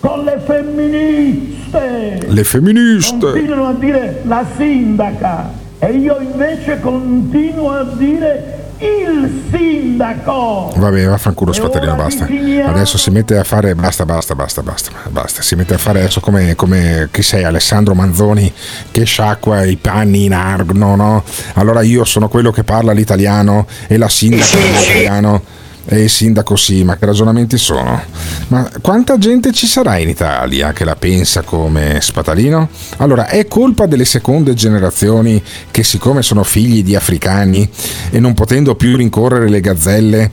con 0.00 0.24
le 0.24 0.40
femministe. 0.44 2.20
Le 2.26 2.44
femministe. 2.44 3.32
Continuano 3.32 3.68
a 3.68 3.74
dire 3.74 4.22
la 4.24 4.44
sindaca 4.56 5.50
e 5.78 5.92
io 5.92 6.18
invece 6.20 6.80
continuo 6.80 7.70
a 7.70 7.84
dire 7.84 8.58
il 8.78 9.44
sindaco. 9.50 10.72
Vabbè, 10.74 11.06
vaffanculo 11.06 11.52
Spatalino, 11.52 11.94
basta. 11.96 12.24
Adesso 12.24 12.96
si 12.96 13.10
mette 13.10 13.36
a 13.36 13.44
fare. 13.44 13.74
Basta, 13.74 14.06
basta, 14.06 14.34
basta, 14.34 14.62
basta, 14.62 14.90
basta. 15.10 15.42
Si 15.42 15.54
mette 15.54 15.74
a 15.74 15.78
fare 15.78 16.00
adesso 16.00 16.20
come, 16.20 16.54
come 16.54 17.08
chi 17.10 17.22
sei, 17.22 17.44
Alessandro 17.44 17.94
Manzoni 17.94 18.50
che 18.90 19.04
sciacqua 19.04 19.64
i 19.64 19.76
panni 19.76 20.24
in 20.24 20.32
argo, 20.32 20.72
no? 20.72 21.22
Allora 21.54 21.82
io 21.82 22.04
sono 22.04 22.28
quello 22.28 22.50
che 22.50 22.64
parla 22.64 22.92
l'italiano 22.92 23.66
e 23.86 23.98
la 23.98 24.08
sindaca 24.08 24.56
è 24.56 24.78
l'italiano. 24.78 25.42
E 25.92 26.02
il 26.04 26.08
sindaco 26.08 26.54
sì, 26.54 26.84
ma 26.84 26.96
che 26.96 27.04
ragionamenti 27.04 27.58
sono? 27.58 28.00
Ma 28.48 28.70
quanta 28.80 29.18
gente 29.18 29.50
ci 29.50 29.66
sarà 29.66 29.98
in 29.98 30.08
Italia 30.08 30.72
che 30.72 30.84
la 30.84 30.94
pensa 30.94 31.42
come 31.42 31.98
Spatalino? 32.00 32.68
Allora, 32.98 33.26
è 33.26 33.48
colpa 33.48 33.86
delle 33.86 34.04
seconde 34.04 34.54
generazioni 34.54 35.42
che 35.72 35.82
siccome 35.82 36.22
sono 36.22 36.44
figli 36.44 36.84
di 36.84 36.94
africani 36.94 37.68
e 38.10 38.20
non 38.20 38.34
potendo 38.34 38.76
più 38.76 38.94
rincorrere 38.96 39.48
le 39.48 39.60
gazzelle, 39.60 40.30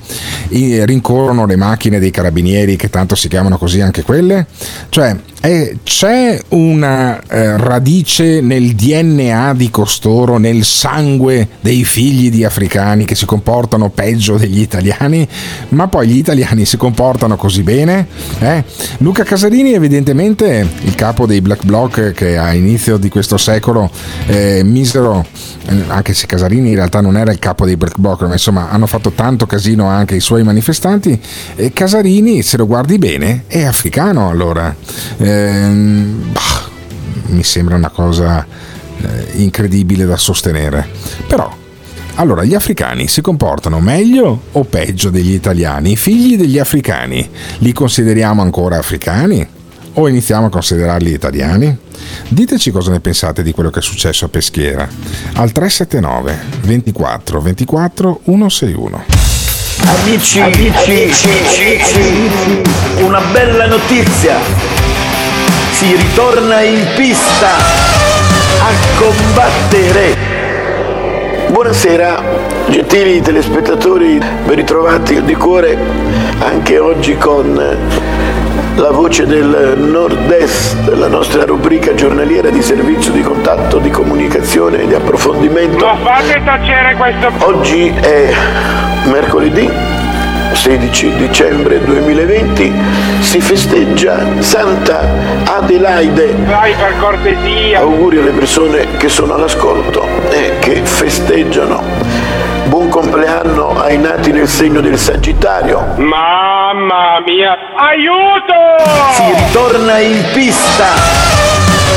rincorrono 0.50 1.48
le 1.48 1.56
macchine 1.56 1.98
dei 1.98 2.12
carabinieri 2.12 2.76
che 2.76 2.92
tanto 2.92 3.16
si 3.16 3.28
chiamano 3.28 3.58
così 3.58 3.82
anche 3.82 4.04
quelle? 4.04 4.46
Cioè, 4.90 5.18
è- 5.40 5.76
c'è 5.84 6.40
una 6.50 7.22
eh, 7.30 7.58
radice 7.58 8.42
nel 8.42 8.74
DNA 8.74 9.54
di 9.54 9.70
costoro, 9.70 10.38
nel 10.38 10.64
sangue 10.64 11.48
dei 11.62 11.84
figli 11.84 12.30
di 12.30 12.44
africani 12.44 13.06
che 13.06 13.16
si 13.16 13.26
comportano 13.26 13.90
peggio 13.90 14.38
degli 14.38 14.60
italiani, 14.60 15.28
ma 15.70 15.88
poi 15.88 16.08
gli 16.08 16.18
italiani 16.18 16.66
si 16.66 16.78
comportano 16.78 17.36
così 17.36 17.64
bene? 17.64 18.08
eh? 18.40 18.64
Luca 19.00 19.24
Casarini 19.24 19.74
evidentemente 19.74 20.68
il 20.82 20.96
capo 20.96 21.26
dei 21.26 21.42
Black 21.42 21.64
Bloc 21.66 22.12
che 22.12 22.38
a 22.38 22.54
inizio 22.54 22.98
di 22.98 23.10
questo 23.10 23.38
secolo 23.38 23.90
eh, 24.28 24.62
misero, 24.64 25.26
eh, 25.68 25.76
anche 25.88 26.14
se 26.14 26.26
Casarini 26.26 26.70
in 26.70 26.76
realtà 26.76 27.02
non 27.02 27.16
era 27.18 27.32
il 27.32 27.40
capo 27.40 27.66
dei 27.66 27.78
Black 27.78 27.98
Bloc, 28.00 28.22
ma 28.24 28.34
insomma 28.34 28.70
hanno 28.70 28.88
fatto 28.88 29.12
tanto 29.12 29.46
casino 29.46 29.88
anche 29.88 30.16
i 30.16 30.20
suoi 30.20 30.44
manifestanti, 30.44 31.20
Casarini 31.74 32.42
se 32.42 32.58
lo 32.58 32.66
guardi 32.66 32.98
bene 32.98 33.44
è 33.48 33.64
africano 33.64 34.30
allora. 34.30 34.76
Ehm, 35.28 36.32
bah, 36.32 36.70
mi 37.28 37.44
sembra 37.44 37.76
una 37.76 37.90
cosa 37.90 38.46
eh, 39.02 39.28
incredibile 39.42 40.06
da 40.06 40.16
sostenere. 40.16 40.88
Però, 41.28 41.54
allora, 42.16 42.46
gli 42.46 42.56
africani 42.56 43.08
si 43.08 43.20
comportano 43.22 43.80
meglio 43.80 44.44
o 44.54 44.64
peggio 44.64 45.10
degli 45.10 45.34
italiani? 45.34 45.92
I 45.92 45.96
figli 45.98 46.38
degli 46.38 46.58
africani 46.58 47.30
li 47.60 47.74
consideriamo 47.74 48.42
ancora 48.42 48.78
africani? 48.78 49.46
O 49.94 50.08
iniziamo 50.08 50.46
a 50.46 50.50
considerarli 50.50 51.12
italiani? 51.12 51.76
Diteci 52.30 52.72
cosa 52.72 52.92
ne 52.92 53.00
pensate 53.00 53.44
di 53.44 53.52
quello 53.52 53.70
che 53.70 53.80
è 53.80 53.82
successo 53.82 54.26
a 54.26 54.30
Peschiera. 54.30 54.88
Al 55.34 55.52
379 55.52 56.40
24 56.62 57.42
24 57.42 58.22
161. 58.24 59.04
Amici, 59.80 60.40
amici, 60.40 61.12
una 63.00 63.22
bella 63.32 63.68
notizia. 63.68 64.77
Si 65.78 65.96
ritorna 65.96 66.62
in 66.62 66.84
pista 66.96 67.50
a 67.50 68.72
combattere. 68.98 70.18
Buonasera, 71.50 72.20
gentili 72.68 73.22
telespettatori, 73.22 74.18
ben 74.18 74.56
ritrovati 74.56 75.22
di 75.22 75.36
cuore 75.36 75.78
anche 76.40 76.80
oggi 76.80 77.16
con 77.18 77.54
la 78.76 78.90
voce 78.90 79.28
del 79.28 79.76
nord-est, 79.78 80.94
la 80.96 81.08
nostra 81.10 81.46
rubrica 81.46 81.94
giornaliera 81.94 82.50
di 82.50 82.64
servizio 82.64 83.12
di 83.12 83.22
contatto, 83.22 83.78
di 83.78 83.92
comunicazione 83.92 84.82
e 84.82 84.88
di 84.88 84.96
approfondimento. 84.96 85.86
Ma 85.86 85.96
fate 85.98 86.42
tacere 86.44 86.96
questo... 86.96 87.32
Oggi 87.46 87.90
è 87.90 88.34
mercoledì 89.12 89.97
16 90.54 91.16
dicembre 91.16 91.84
2020, 91.84 92.74
si 93.20 93.40
festeggia 93.40 94.42
Santa 94.42 95.02
Adelaide. 95.46 96.36
Dai, 96.46 96.74
per 96.74 96.98
cortesia. 96.98 97.80
Auguri 97.80 98.18
alle 98.20 98.32
persone 98.32 98.98
che 98.98 99.10
sono 99.10 99.34
all'ascolto 99.36 100.06
e 100.30 100.58
che 100.60 100.82
festeggiano. 100.84 101.82
Buon 102.66 102.90
compleanno 102.90 103.80
ai 103.80 103.98
nati 103.98 104.32
nel 104.32 104.48
segno 104.48 104.82
del 104.82 104.98
Sagittario. 104.98 105.94
Mamma 105.98 107.22
mia. 107.26 107.58
Aiuto! 107.76 108.54
Si 109.14 109.24
ritorna 109.46 110.00
in 110.00 110.24
pista 110.34 110.86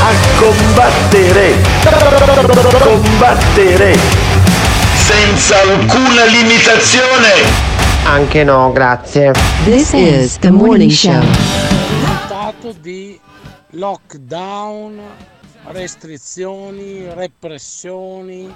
a 0.01 0.12
combattere. 0.38 1.55
Combattere 2.78 3.96
senza 4.94 5.61
alcuna 5.61 6.24
limitazione. 6.24 7.69
Anche 8.11 8.42
no, 8.42 8.72
grazie. 8.72 9.30
This 9.62 9.92
is 9.92 10.36
the 10.40 10.50
morning 10.50 10.90
show. 10.90 11.22
stato 12.24 12.72
di 12.72 13.18
lockdown, 13.70 15.00
restrizioni, 15.66 17.06
repressioni, 17.14 18.52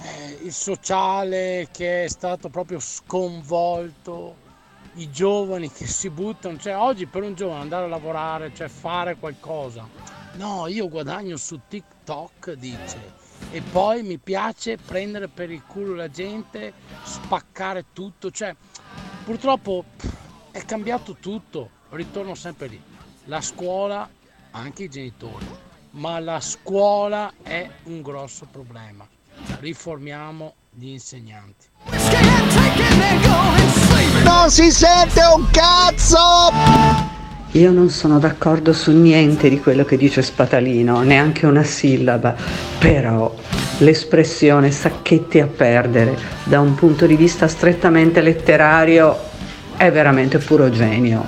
eh, 0.00 0.38
il 0.42 0.54
sociale 0.54 1.68
che 1.70 2.04
è 2.04 2.08
stato 2.08 2.48
proprio 2.48 2.78
sconvolto, 2.80 4.36
i 4.94 5.10
giovani 5.10 5.70
che 5.70 5.86
si 5.86 6.08
buttano, 6.08 6.56
cioè 6.56 6.78
oggi 6.78 7.04
per 7.04 7.24
un 7.24 7.34
giovane 7.34 7.60
andare 7.60 7.84
a 7.84 7.88
lavorare, 7.88 8.52
cioè 8.54 8.68
fare 8.68 9.16
qualcosa. 9.16 9.86
No, 10.36 10.66
io 10.66 10.88
guadagno 10.88 11.36
su 11.36 11.60
TikTok, 11.68 12.52
dice. 12.52 13.25
E 13.50 13.62
poi 13.62 14.02
mi 14.02 14.18
piace 14.18 14.76
prendere 14.76 15.28
per 15.28 15.50
il 15.50 15.62
culo 15.66 15.94
la 15.94 16.10
gente, 16.10 16.72
spaccare 17.04 17.86
tutto, 17.92 18.30
cioè 18.30 18.54
purtroppo 19.24 19.84
pff, 19.96 20.14
è 20.50 20.64
cambiato 20.64 21.14
tutto, 21.14 21.70
ritorno 21.90 22.34
sempre 22.34 22.66
lì. 22.66 22.82
La 23.24 23.40
scuola, 23.40 24.08
anche 24.50 24.84
i 24.84 24.88
genitori, 24.88 25.46
ma 25.90 26.18
la 26.18 26.40
scuola 26.40 27.32
è 27.42 27.68
un 27.84 28.02
grosso 28.02 28.46
problema. 28.50 29.06
Riformiamo 29.60 30.54
gli 30.70 30.88
insegnanti. 30.88 31.66
Non 34.24 34.50
si 34.50 34.70
sente 34.70 35.20
un 35.34 35.48
cazzo! 35.50 37.25
Io 37.52 37.70
non 37.72 37.88
sono 37.88 38.18
d'accordo 38.18 38.72
su 38.72 38.92
niente 38.92 39.48
di 39.48 39.60
quello 39.60 39.84
che 39.84 39.96
dice 39.96 40.20
Spatalino, 40.20 41.00
neanche 41.00 41.46
una 41.46 41.62
sillaba, 41.62 42.34
però 42.78 43.34
l'espressione 43.78 44.70
sacchetti 44.70 45.40
a 45.40 45.46
perdere 45.46 46.16
da 46.44 46.60
un 46.60 46.74
punto 46.74 47.06
di 47.06 47.16
vista 47.16 47.48
strettamente 47.48 48.20
letterario 48.20 49.16
è 49.76 49.90
veramente 49.90 50.38
puro 50.38 50.68
genio. 50.70 51.24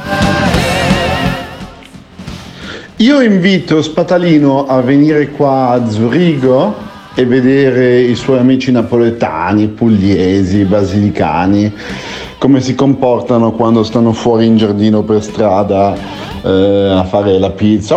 Io 2.97 3.21
invito 3.21 3.81
Spatalino 3.81 4.67
a 4.67 4.81
venire 4.83 5.29
qua 5.29 5.71
a 5.71 5.89
Zurigo 5.89 6.75
e 7.15 7.25
vedere 7.25 8.01
i 8.01 8.15
suoi 8.15 8.39
amici 8.39 8.71
napoletani, 8.71 9.69
pugliesi, 9.69 10.65
basilicani, 10.65 11.73
come 12.39 12.61
si 12.61 12.75
comportano 12.75 13.53
quando 13.53 13.83
stanno 13.83 14.13
fuori 14.13 14.47
in 14.47 14.57
giardino 14.57 15.03
per 15.03 15.23
strada 15.23 15.95
eh, 16.43 16.95
a 16.97 17.05
fare 17.05 17.39
la 17.39 17.51
pizza. 17.51 17.97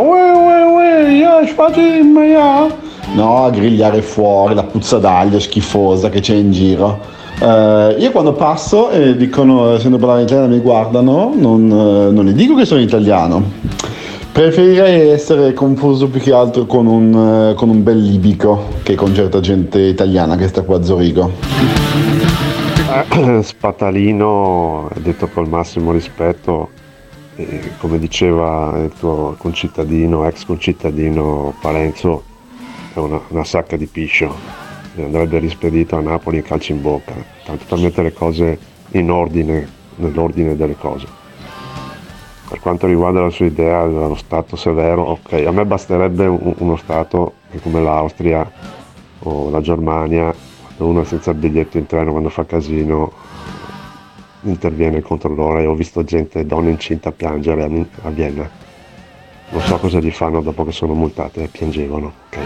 No, 3.13 3.45
a 3.45 3.49
grigliare 3.49 4.01
fuori 4.01 4.55
la 4.55 4.63
puzza 4.63 4.97
d'aglio 4.97 5.39
schifosa 5.39 6.09
che 6.09 6.21
c'è 6.21 6.35
in 6.35 6.51
giro. 6.51 6.99
Eh, 7.39 7.95
io 7.99 8.11
quando 8.11 8.33
passo 8.33 8.89
e 8.89 9.15
dicono, 9.15 9.75
essendo 9.75 9.97
parlare 9.97 10.23
italiano, 10.23 10.47
mi 10.53 10.59
guardano, 10.59 11.33
non, 11.35 11.69
eh, 11.69 12.11
non 12.11 12.25
gli 12.25 12.33
dico 12.33 12.55
che 12.55 12.65
sono 12.65 12.81
italiano. 12.81 13.43
Preferirei 14.31 15.09
essere 15.09 15.53
confuso 15.53 16.07
più 16.07 16.21
che 16.21 16.31
altro 16.31 16.65
con 16.65 16.87
un, 16.87 17.49
eh, 17.51 17.53
con 17.53 17.69
un 17.69 17.83
bel 17.83 17.99
libico 17.99 18.67
che 18.81 18.95
con 18.95 19.13
certa 19.13 19.39
gente 19.39 19.79
italiana 19.79 20.35
che 20.35 20.47
sta 20.47 20.61
qua 20.61 20.77
a 20.77 20.83
Zurigo. 20.83 21.31
Spatalino, 23.41 24.89
detto 24.97 25.29
col 25.29 25.47
massimo 25.47 25.93
rispetto, 25.93 26.71
eh, 27.35 27.71
come 27.77 27.97
diceva 27.97 28.77
il 28.79 28.91
tuo 28.99 29.35
concittadino, 29.37 30.27
ex 30.27 30.43
concittadino 30.45 31.53
Parenzo, 31.61 32.23
è 32.93 32.99
una, 32.99 33.21
una 33.29 33.45
sacca 33.45 33.77
di 33.77 33.85
piscio. 33.85 34.35
E 34.95 35.03
Andrebbe 35.03 35.39
rispedito 35.39 35.95
a 35.95 36.01
Napoli 36.01 36.37
in 36.37 36.43
calcio 36.43 36.73
in 36.73 36.81
bocca, 36.81 37.13
tanto 37.45 37.63
da 37.73 37.81
mettere 37.81 38.09
le 38.09 38.13
cose 38.13 38.59
in 38.91 39.09
ordine, 39.09 39.65
nell'ordine 39.95 40.57
delle 40.57 40.75
cose. 40.75 41.07
Per 42.49 42.59
quanto 42.59 42.87
riguarda 42.87 43.21
la 43.21 43.29
sua 43.29 43.45
idea 43.45 43.85
dello 43.87 44.15
Stato 44.15 44.57
severo, 44.57 45.03
ok, 45.03 45.45
a 45.47 45.51
me 45.51 45.65
basterebbe 45.65 46.25
un- 46.25 46.55
uno 46.57 46.75
Stato 46.75 47.35
come 47.61 47.81
l'Austria 47.81 48.51
o 49.19 49.49
la 49.49 49.61
Germania, 49.61 50.35
uno 50.85 51.01
è 51.01 51.05
senza 51.05 51.33
biglietto 51.33 51.77
in 51.77 51.85
treno, 51.85 52.11
quando 52.11 52.29
fa 52.29 52.45
casino, 52.45 53.11
interviene 54.43 54.97
il 54.97 55.03
controllore. 55.03 55.65
Ho 55.65 55.75
visto 55.75 56.03
gente, 56.03 56.45
donne 56.45 56.71
incinte 56.71 57.09
a 57.09 57.11
piangere 57.11 57.63
a, 58.01 58.09
Vienna. 58.09 58.49
Non 59.49 59.61
so 59.61 59.77
cosa 59.77 59.99
gli 59.99 60.11
fanno 60.11 60.41
dopo 60.41 60.63
che 60.63 60.71
sono 60.71 60.93
multate 60.93 61.43
e 61.43 61.47
piangevano. 61.47 62.13
ok. 62.27 62.37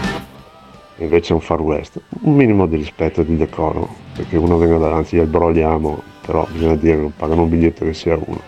invece 0.98 1.32
è 1.32 1.34
un 1.34 1.40
far 1.40 1.60
west. 1.60 2.00
Un 2.22 2.34
minimo 2.34 2.66
di 2.66 2.76
rispetto 2.76 3.20
e 3.20 3.24
di 3.24 3.36
decoro, 3.36 3.88
perché 4.14 4.36
uno 4.36 4.56
venga 4.56 4.78
davanti 4.78 5.18
al 5.18 5.26
brogliamo, 5.26 6.02
però 6.24 6.46
bisogna 6.50 6.76
dire 6.76 6.96
che 6.96 7.00
non 7.02 7.12
pagano 7.16 7.42
un 7.42 7.48
biglietto 7.48 7.84
che 7.84 7.94
sia 7.94 8.16
uno. 8.16 8.40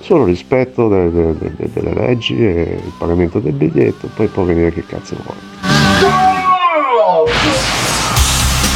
Solo 0.00 0.24
rispetto 0.24 0.88
de- 0.88 1.10
de- 1.10 1.38
de- 1.38 1.70
delle 1.72 1.92
leggi 1.92 2.34
e 2.44 2.80
il 2.82 2.92
pagamento 2.98 3.40
del 3.40 3.52
biglietto, 3.52 4.08
poi 4.14 4.26
può 4.28 4.42
venire 4.42 4.72
che 4.72 4.84
cazzo 4.84 5.16
vuole. 5.22 5.57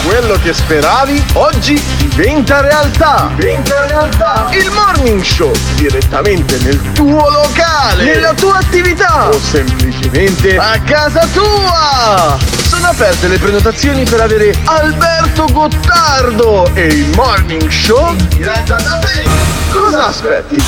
Quello 0.05 0.37
che 0.43 0.53
speravi 0.53 1.23
oggi 1.35 1.81
diventa 1.97 2.61
realtà. 2.61 3.31
Diventa 3.37 3.87
realtà. 3.87 4.49
Il 4.51 4.69
morning 4.71 5.23
show 5.23 5.53
direttamente 5.77 6.59
nel 6.59 6.93
tuo 6.93 7.31
locale, 7.31 8.05
nella 8.05 8.35
tua 8.35 8.59
attività 8.59 9.29
o 9.29 9.39
semplicemente 9.39 10.57
a 10.57 10.81
casa 10.81 11.27
tua. 11.33 12.62
Sono 12.83 12.95
aperte 12.95 13.29
le 13.29 13.39
prenotazioni 13.39 14.03
per 14.03 14.23
avere 14.23 14.53
Alberto 14.65 15.47
Gottardo 15.53 16.69
e 16.75 16.87
il 16.87 17.15
morning 17.15 17.71
show 17.71 18.13
diretta 18.27 18.75
da 18.75 18.99
te. 18.99 19.25
Cosa 19.71 20.09
aspetti? 20.09 20.61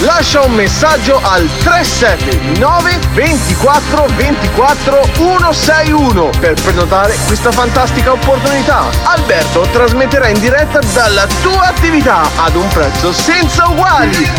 Lascia 0.00 0.42
un 0.42 0.52
messaggio 0.52 1.18
al 1.22 1.48
379 1.60 2.98
24 3.14 4.06
24 4.14 5.02
161 5.14 6.30
per 6.38 6.60
prenotare 6.60 7.16
questa 7.24 7.50
fantastica 7.50 8.12
opportunità. 8.12 8.90
Alberto 9.04 9.66
trasmetterà 9.72 10.28
in 10.28 10.40
diretta 10.40 10.78
dalla 10.92 11.26
tua 11.40 11.68
attività 11.68 12.28
ad 12.36 12.54
un 12.54 12.68
prezzo 12.68 13.14
senza 13.14 13.66
uguali. 13.68 14.30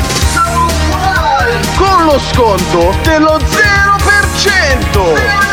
Con 1.77 2.05
lo 2.05 2.19
sconto 2.19 2.95
dello 3.01 3.39
0%. 3.39 5.53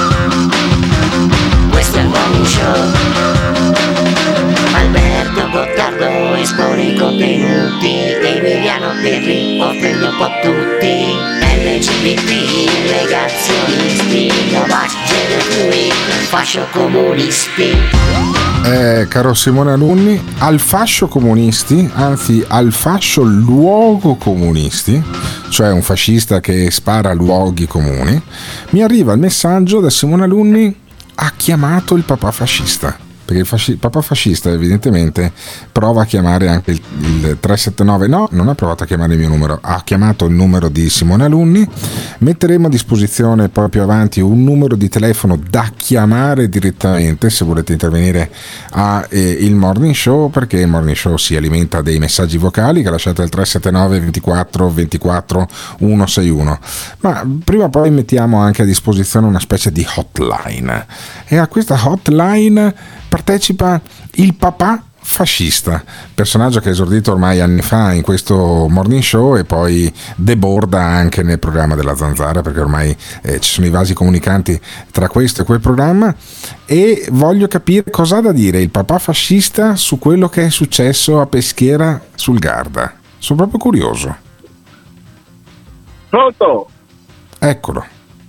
Questo 1.81 1.97
è 1.97 2.01
il 2.03 2.09
morning 2.09 2.45
show. 2.45 2.93
Alberto 4.75 5.49
Gottardo 5.49 6.35
espone 6.35 6.83
i 6.83 6.95
contenuti 6.95 7.95
Emiliano 8.21 8.91
Perri 9.01 9.59
offende 9.59 10.05
un 10.05 10.15
po' 10.15 10.29
tutti 10.43 11.07
LGBT, 11.41 12.29
negazionisti, 12.85 14.31
Novak, 14.51 14.91
gender 15.07 15.41
fluid, 15.41 15.91
fascio 16.27 16.67
comunisti 16.71 17.75
Eh, 18.63 19.07
caro 19.09 19.33
Simone 19.33 19.71
Alunni, 19.71 20.21
al 20.37 20.59
fascio 20.59 21.07
comunisti, 21.07 21.89
anzi 21.95 22.45
al 22.47 22.71
fascio 22.71 23.23
luogo 23.23 24.17
comunisti, 24.17 25.01
cioè 25.49 25.71
un 25.71 25.81
fascista 25.81 26.41
che 26.41 26.69
spara 26.69 27.11
luoghi 27.13 27.65
comuni, 27.65 28.21
mi 28.69 28.83
arriva 28.83 29.13
il 29.13 29.19
messaggio 29.19 29.79
da 29.79 29.89
Simone 29.89 30.25
Alunni 30.25 30.80
ha 31.23 31.31
chiamato 31.37 31.95
il 31.95 32.03
papà 32.03 32.31
fascista. 32.31 33.10
Perché 33.31 33.43
il, 33.43 33.45
fasci- 33.47 33.77
papà 33.77 34.01
fascista 34.01 34.51
evidentemente 34.51 35.31
prova 35.71 36.01
a 36.01 36.05
chiamare 36.05 36.49
anche 36.49 36.71
il, 36.71 36.81
il 36.99 37.37
379, 37.39 38.07
no, 38.07 38.27
non 38.31 38.49
ha 38.49 38.55
provato 38.55 38.83
a 38.83 38.85
chiamare 38.85 39.13
il 39.13 39.19
mio 39.19 39.29
numero, 39.29 39.57
ha 39.61 39.81
chiamato 39.85 40.25
il 40.25 40.33
numero 40.33 40.67
di 40.67 40.89
Simone 40.89 41.23
Alunni, 41.23 41.65
metteremo 42.17 42.67
a 42.67 42.69
disposizione 42.69 43.47
poi 43.47 43.69
più 43.69 43.81
avanti 43.81 44.19
un 44.19 44.43
numero 44.43 44.75
di 44.75 44.89
telefono 44.89 45.39
da 45.49 45.71
chiamare 45.77 46.49
direttamente 46.49 47.29
se 47.29 47.45
volete 47.45 47.71
intervenire 47.71 48.29
a 48.71 49.05
eh, 49.09 49.49
morning 49.51 49.93
show 49.93 50.29
perché 50.29 50.59
il 50.59 50.67
morning 50.67 50.97
show 50.97 51.15
si 51.15 51.37
alimenta 51.37 51.81
dei 51.81 51.99
messaggi 51.99 52.37
vocali 52.37 52.83
che 52.83 52.89
lasciate 52.89 53.21
al 53.21 53.29
379 53.29 53.99
24 54.01 54.69
24 54.69 55.47
161 55.77 56.59
ma 56.99 57.25
prima 57.43 57.65
o 57.65 57.69
poi 57.69 57.91
mettiamo 57.91 58.39
anche 58.39 58.63
a 58.63 58.65
disposizione 58.65 59.25
una 59.25 59.39
specie 59.39 59.71
di 59.71 59.85
hotline. 59.95 60.85
E 61.27 61.37
a 61.37 61.47
questa 61.47 61.79
hotline 61.81 62.99
partecipa 63.11 63.81
il 64.13 64.35
papà 64.35 64.85
fascista, 65.03 65.83
personaggio 66.13 66.61
che 66.61 66.69
è 66.69 66.71
esordito 66.71 67.11
ormai 67.11 67.41
anni 67.41 67.61
fa 67.61 67.91
in 67.91 68.03
questo 68.03 68.67
morning 68.69 69.01
show 69.01 69.35
e 69.35 69.43
poi 69.43 69.91
deborda 70.15 70.81
anche 70.81 71.21
nel 71.21 71.37
programma 71.37 71.75
della 71.75 71.93
Zanzara 71.93 72.41
perché 72.41 72.61
ormai 72.61 72.95
eh, 73.23 73.41
ci 73.41 73.51
sono 73.51 73.67
i 73.67 73.69
vasi 73.69 73.93
comunicanti 73.93 74.57
tra 74.91 75.09
questo 75.09 75.41
e 75.41 75.45
quel 75.45 75.59
programma 75.59 76.15
e 76.65 77.05
voglio 77.11 77.49
capire 77.49 77.91
cosa 77.91 78.17
ha 78.17 78.21
da 78.21 78.31
dire 78.31 78.61
il 78.61 78.69
papà 78.69 78.97
fascista 78.97 79.75
su 79.75 79.99
quello 79.99 80.29
che 80.29 80.45
è 80.45 80.49
successo 80.49 81.19
a 81.19 81.25
Peschiera 81.25 81.99
sul 82.15 82.39
Garda. 82.39 82.93
Sono 83.17 83.39
proprio 83.39 83.59
curioso. 83.59 84.15
Pronto? 86.07 86.69
Eccolo, 87.39 87.85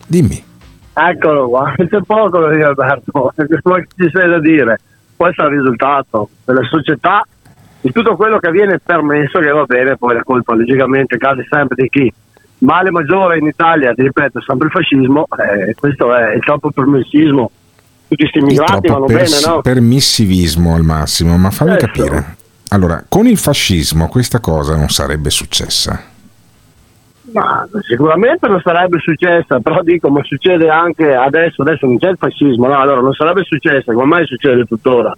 dimmi. 0.08 0.50
Eccolo 0.94 1.48
qua, 1.48 1.72
c'è 1.88 2.00
poco 2.06 2.40
da 2.40 2.50
dire 2.50 2.64
Alberto, 2.64 3.10
ma 3.14 3.30
che 3.34 3.86
ci 3.96 4.10
sei 4.12 4.28
da 4.28 4.38
dire? 4.38 4.78
Questo 5.16 5.42
è 5.42 5.46
il 5.46 5.58
risultato 5.58 6.28
della 6.44 6.62
società, 6.64 7.26
di 7.80 7.90
tutto 7.92 8.16
quello 8.16 8.38
che 8.38 8.50
viene 8.50 8.78
permesso, 8.78 9.38
che 9.40 9.50
va 9.50 9.64
bene, 9.64 9.96
poi 9.96 10.14
la 10.14 10.22
colpa 10.22 10.54
logicamente 10.54 11.16
cade 11.16 11.46
sempre 11.48 11.82
di 11.82 11.88
chi. 11.88 12.12
Male 12.58 12.90
maggiore 12.90 13.38
in 13.38 13.46
Italia, 13.46 13.92
ti 13.92 14.02
ripeto, 14.02 14.38
è 14.38 14.42
sempre 14.42 14.66
il 14.66 14.72
fascismo, 14.72 15.26
eh, 15.38 15.74
questo 15.74 16.14
è 16.14 16.34
il 16.34 16.40
troppo 16.44 16.70
permessismo, 16.70 17.50
tutti 18.06 18.22
questi 18.22 18.38
immigrati 18.38 18.88
vanno 18.88 19.06
pers- 19.06 19.40
bene, 19.40 19.54
no? 19.54 19.60
permissivismo 19.62 20.74
al 20.74 20.82
massimo, 20.84 21.36
ma 21.38 21.50
fammi 21.50 21.70
Certo. 21.72 21.86
capire. 21.86 22.36
Allora, 22.68 23.04
con 23.08 23.26
il 23.26 23.36
fascismo 23.38 24.08
questa 24.08 24.38
cosa 24.40 24.76
non 24.76 24.88
sarebbe 24.88 25.30
successa. 25.30 26.10
Ma 27.32 27.66
sicuramente 27.80 28.46
non 28.48 28.60
sarebbe 28.62 28.98
successa, 28.98 29.60
però 29.60 29.82
dico, 29.82 30.08
ma 30.10 30.22
succede 30.22 30.68
anche 30.68 31.14
adesso, 31.14 31.62
adesso 31.62 31.86
non 31.86 31.98
c'è 31.98 32.10
il 32.10 32.16
fascismo, 32.18 32.66
no? 32.66 32.78
Allora 32.78 33.00
non 33.00 33.12
sarebbe 33.12 33.42
successa, 33.44 33.92
come 33.92 34.06
mai 34.06 34.26
succede 34.26 34.64
tuttora? 34.64 35.16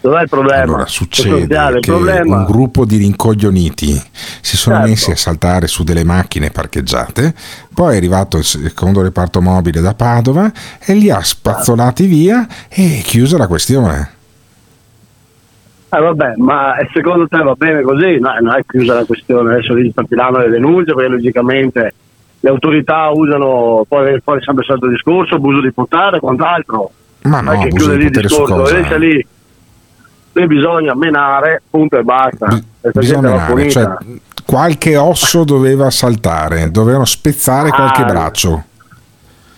Dov'è 0.00 0.22
il 0.22 0.28
problema? 0.28 0.62
Allora, 0.62 0.86
succede 0.86 1.54
il 1.54 1.78
che 1.80 1.90
problema 1.90 2.38
un 2.38 2.44
gruppo 2.44 2.84
di 2.84 2.96
rincoglioniti 2.96 4.02
si 4.40 4.56
sono 4.56 4.76
Certo. 4.76 4.90
messi 4.90 5.10
a 5.10 5.16
saltare 5.16 5.66
su 5.68 5.84
delle 5.84 6.04
macchine 6.04 6.50
parcheggiate, 6.50 7.34
poi 7.72 7.94
è 7.94 7.96
arrivato 7.96 8.36
il 8.36 8.44
secondo 8.44 9.02
reparto 9.02 9.40
mobile 9.40 9.80
da 9.80 9.94
Padova 9.94 10.50
e 10.84 10.94
li 10.94 11.10
ha 11.10 11.22
spazzolati 11.22 12.06
via 12.06 12.46
e 12.68 13.00
chiusa 13.04 13.38
la 13.38 13.46
questione. 13.46 14.15
Eh 15.96 16.00
vabbè, 16.00 16.34
ma 16.36 16.74
secondo 16.92 17.26
te 17.26 17.38
va 17.42 17.54
bene 17.54 17.80
così? 17.80 18.18
No, 18.18 18.30
non 18.40 18.54
è 18.54 18.60
chiusa 18.66 18.92
la 18.92 19.04
questione, 19.06 19.54
adesso 19.54 19.72
lì 19.72 19.90
partiranno 19.92 20.38
le 20.38 20.50
denunce 20.50 20.92
perché 20.92 21.08
logicamente 21.08 21.94
le 22.40 22.50
autorità 22.50 23.08
usano, 23.08 23.82
poi, 23.88 24.20
poi 24.22 24.38
è 24.38 24.42
sempre 24.42 24.62
il 24.62 24.68
solito 24.68 24.88
discorso, 24.88 25.36
abuso 25.36 25.62
di 25.62 25.72
potere 25.72 26.18
e 26.18 26.20
quant'altro. 26.20 26.90
Ma 27.22 27.40
no, 27.40 27.52
Non 27.52 27.54
è 27.54 27.58
che 27.60 27.68
abuso 27.68 27.84
chiude 27.84 27.96
di 27.96 28.02
lì 28.02 28.06
il 28.14 28.20
discorso, 28.26 28.76
invece 28.76 28.98
lì, 28.98 29.26
lì 30.32 30.46
bisogna 30.46 30.94
menare, 30.94 31.62
punto 31.70 31.96
e 31.96 32.02
basta. 32.02 32.46
Questa 32.78 33.00
Bisogna 33.00 33.30
menare, 33.30 33.70
cioè, 33.70 33.96
qualche 34.44 34.96
osso 34.98 35.44
doveva 35.44 35.88
saltare, 35.88 36.70
dovevano 36.70 37.06
spezzare 37.06 37.70
qualche 37.70 38.02
Ah, 38.02 38.04
braccio. 38.04 38.64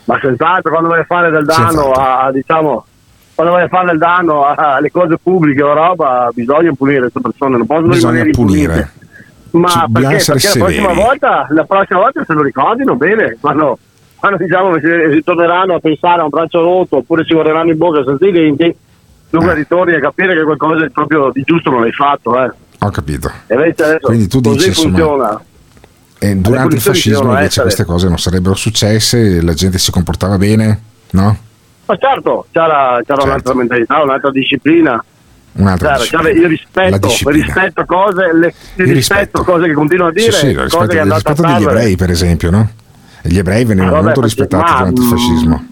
Ma 0.05 0.19
senz'altro 0.23 0.71
quando 0.71 0.89
vai 0.89 1.01
a 1.01 1.05
fare 1.05 1.31
del 1.31 1.45
danno 1.45 1.91
a, 1.91 2.21
a, 2.23 2.33
diciamo, 2.33 2.85
quando 3.39 3.55
vai 3.55 3.67
a 3.67 3.69
fare 3.69 3.87
del 3.87 3.99
danno 3.99 4.45
alle 4.53 4.91
cose 4.91 5.17
pubbliche 5.23 5.63
o 5.63 5.73
roba, 5.73 6.29
bisogna 6.35 6.73
punire 6.73 7.03
queste 7.03 7.21
persone, 7.21 7.57
non 7.57 7.67
possono 7.67 7.87
Bisogna 7.87 8.25
rimanere 8.25 8.31
punire. 8.33 8.93
Ma 9.51 9.69
Ci- 9.69 9.85
perché? 9.93 10.15
essere 10.17 10.41
Perché 10.41 10.59
la 10.59 10.65
prossima, 10.65 10.93
volta, 10.93 11.47
la 11.51 11.65
prossima 11.65 11.99
volta 12.01 12.25
se 12.27 12.33
lo 12.33 12.43
ricordino 12.43 12.97
bene, 12.97 13.37
quando, 13.41 13.79
quando 14.17 14.39
diciamo 14.39 14.73
che 14.73 15.11
si, 15.13 15.23
torneranno 15.23 15.77
a 15.77 15.79
pensare 15.79 16.21
a 16.21 16.25
un 16.25 16.31
braccio 16.31 16.63
rotto 16.63 16.97
oppure 16.97 17.25
si 17.25 17.33
guarderanno 17.33 17.71
in 17.71 17.77
bocca 17.77 18.03
senza 18.05 18.27
i 18.27 18.33
denti, 18.33 18.77
dunque 19.31 19.55
ritorni 19.55 19.95
a 19.95 20.01
capire 20.01 20.35
che 20.35 20.43
qualcosa 20.43 20.85
di 20.85 20.91
proprio 20.91 21.31
di 21.33 21.43
giusto 21.45 21.71
non 21.71 21.85
hai 21.85 21.93
fatto. 21.93 22.43
Eh. 22.43 22.51
Ho 22.81 22.91
capito. 22.91 23.31
E 23.47 23.55
invece 23.55 23.85
adesso 23.85 24.07
Quindi 24.09 24.27
tu 24.27 24.41
così 24.41 24.69
dici, 24.69 24.83
funziona. 24.83 25.41
E 26.19 26.35
durante 26.35 26.75
il 26.75 26.81
fascismo 26.81 27.29
invece 27.29 27.45
essere. 27.45 27.63
queste 27.63 27.85
cose 27.85 28.09
non 28.09 28.19
sarebbero 28.19 28.57
successe, 28.57 29.41
la 29.43 29.55
gente 29.55 29.79
si 29.79 29.93
comportava 29.93 30.37
bene, 30.39 30.81
no? 31.13 31.47
Ma 31.89 31.97
certo, 31.97 32.47
c'era, 32.53 33.01
c'era 33.07 33.23
un'altra 33.23 33.55
mentalità, 33.55 34.03
un'altra 34.03 34.31
disciplina. 34.31 35.03
Un'altra 35.53 35.97
C'era, 35.97 35.99
disciplina. 35.99 36.23
c'era 36.23 36.35
il 36.37 36.41
La 36.43 36.49
rispetto, 36.99 37.31
rispetto 37.31 37.85
cose, 37.87 38.33
le, 38.35 38.55
il 38.77 38.93
rispetto, 38.93 39.43
cose 39.43 39.67
che 39.67 39.73
continuano 39.73 40.11
a 40.11 40.13
dire, 40.13 40.31
Sì, 40.33 40.39
sì, 40.39 40.47
il 40.49 40.59
rispetto, 40.61 40.93
il 40.95 41.13
rispetto 41.13 41.43
degli 41.43 41.63
ebrei, 41.63 41.97
per 41.97 42.11
esempio, 42.11 42.51
no? 42.51 42.71
Gli 43.23 43.39
ebrei 43.39 43.65
venivano 43.65 43.93
vabbè, 43.93 44.05
molto 44.05 44.21
rispettati 44.21 44.71
ma, 44.71 44.77
durante 44.79 45.01
il 45.01 45.07
mm, 45.07 45.11
fascismo. 45.11 45.67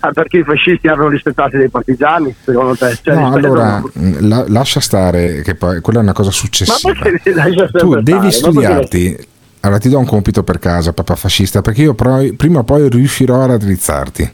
Ah, 0.00 0.12
perché 0.12 0.36
i 0.38 0.44
fascisti 0.44 0.86
erano 0.86 1.08
rispettati 1.08 1.56
dai 1.56 1.68
partigiani, 1.70 2.34
secondo 2.44 2.76
te? 2.76 2.98
Cioè, 3.02 3.14
No, 3.14 3.24
rispetto- 3.34 3.46
allora 3.46 3.82
la- 4.20 4.44
lascia 4.48 4.80
stare, 4.80 5.40
che 5.40 5.54
poi 5.54 5.80
quella 5.80 6.00
è 6.00 6.02
una 6.02 6.12
cosa 6.12 6.30
successiva. 6.30 6.92
Ma 6.94 7.00
perché 7.02 7.32
lascia 7.34 7.54
sempre 7.56 7.80
Tu 7.80 7.86
stare? 7.88 8.02
devi 8.02 8.18
perché- 8.18 8.30
studiarti. 8.36 9.28
Allora 9.66 9.80
ti 9.80 9.88
do 9.88 9.98
un 9.98 10.06
compito 10.06 10.44
per 10.44 10.60
casa, 10.60 10.92
papà 10.92 11.16
fascista, 11.16 11.60
perché 11.60 11.82
io 11.82 11.94
pro- 11.94 12.24
prima 12.36 12.60
o 12.60 12.62
poi 12.62 12.88
riuscirò 12.88 13.42
a 13.42 13.46
raddrizzarti. 13.46 14.32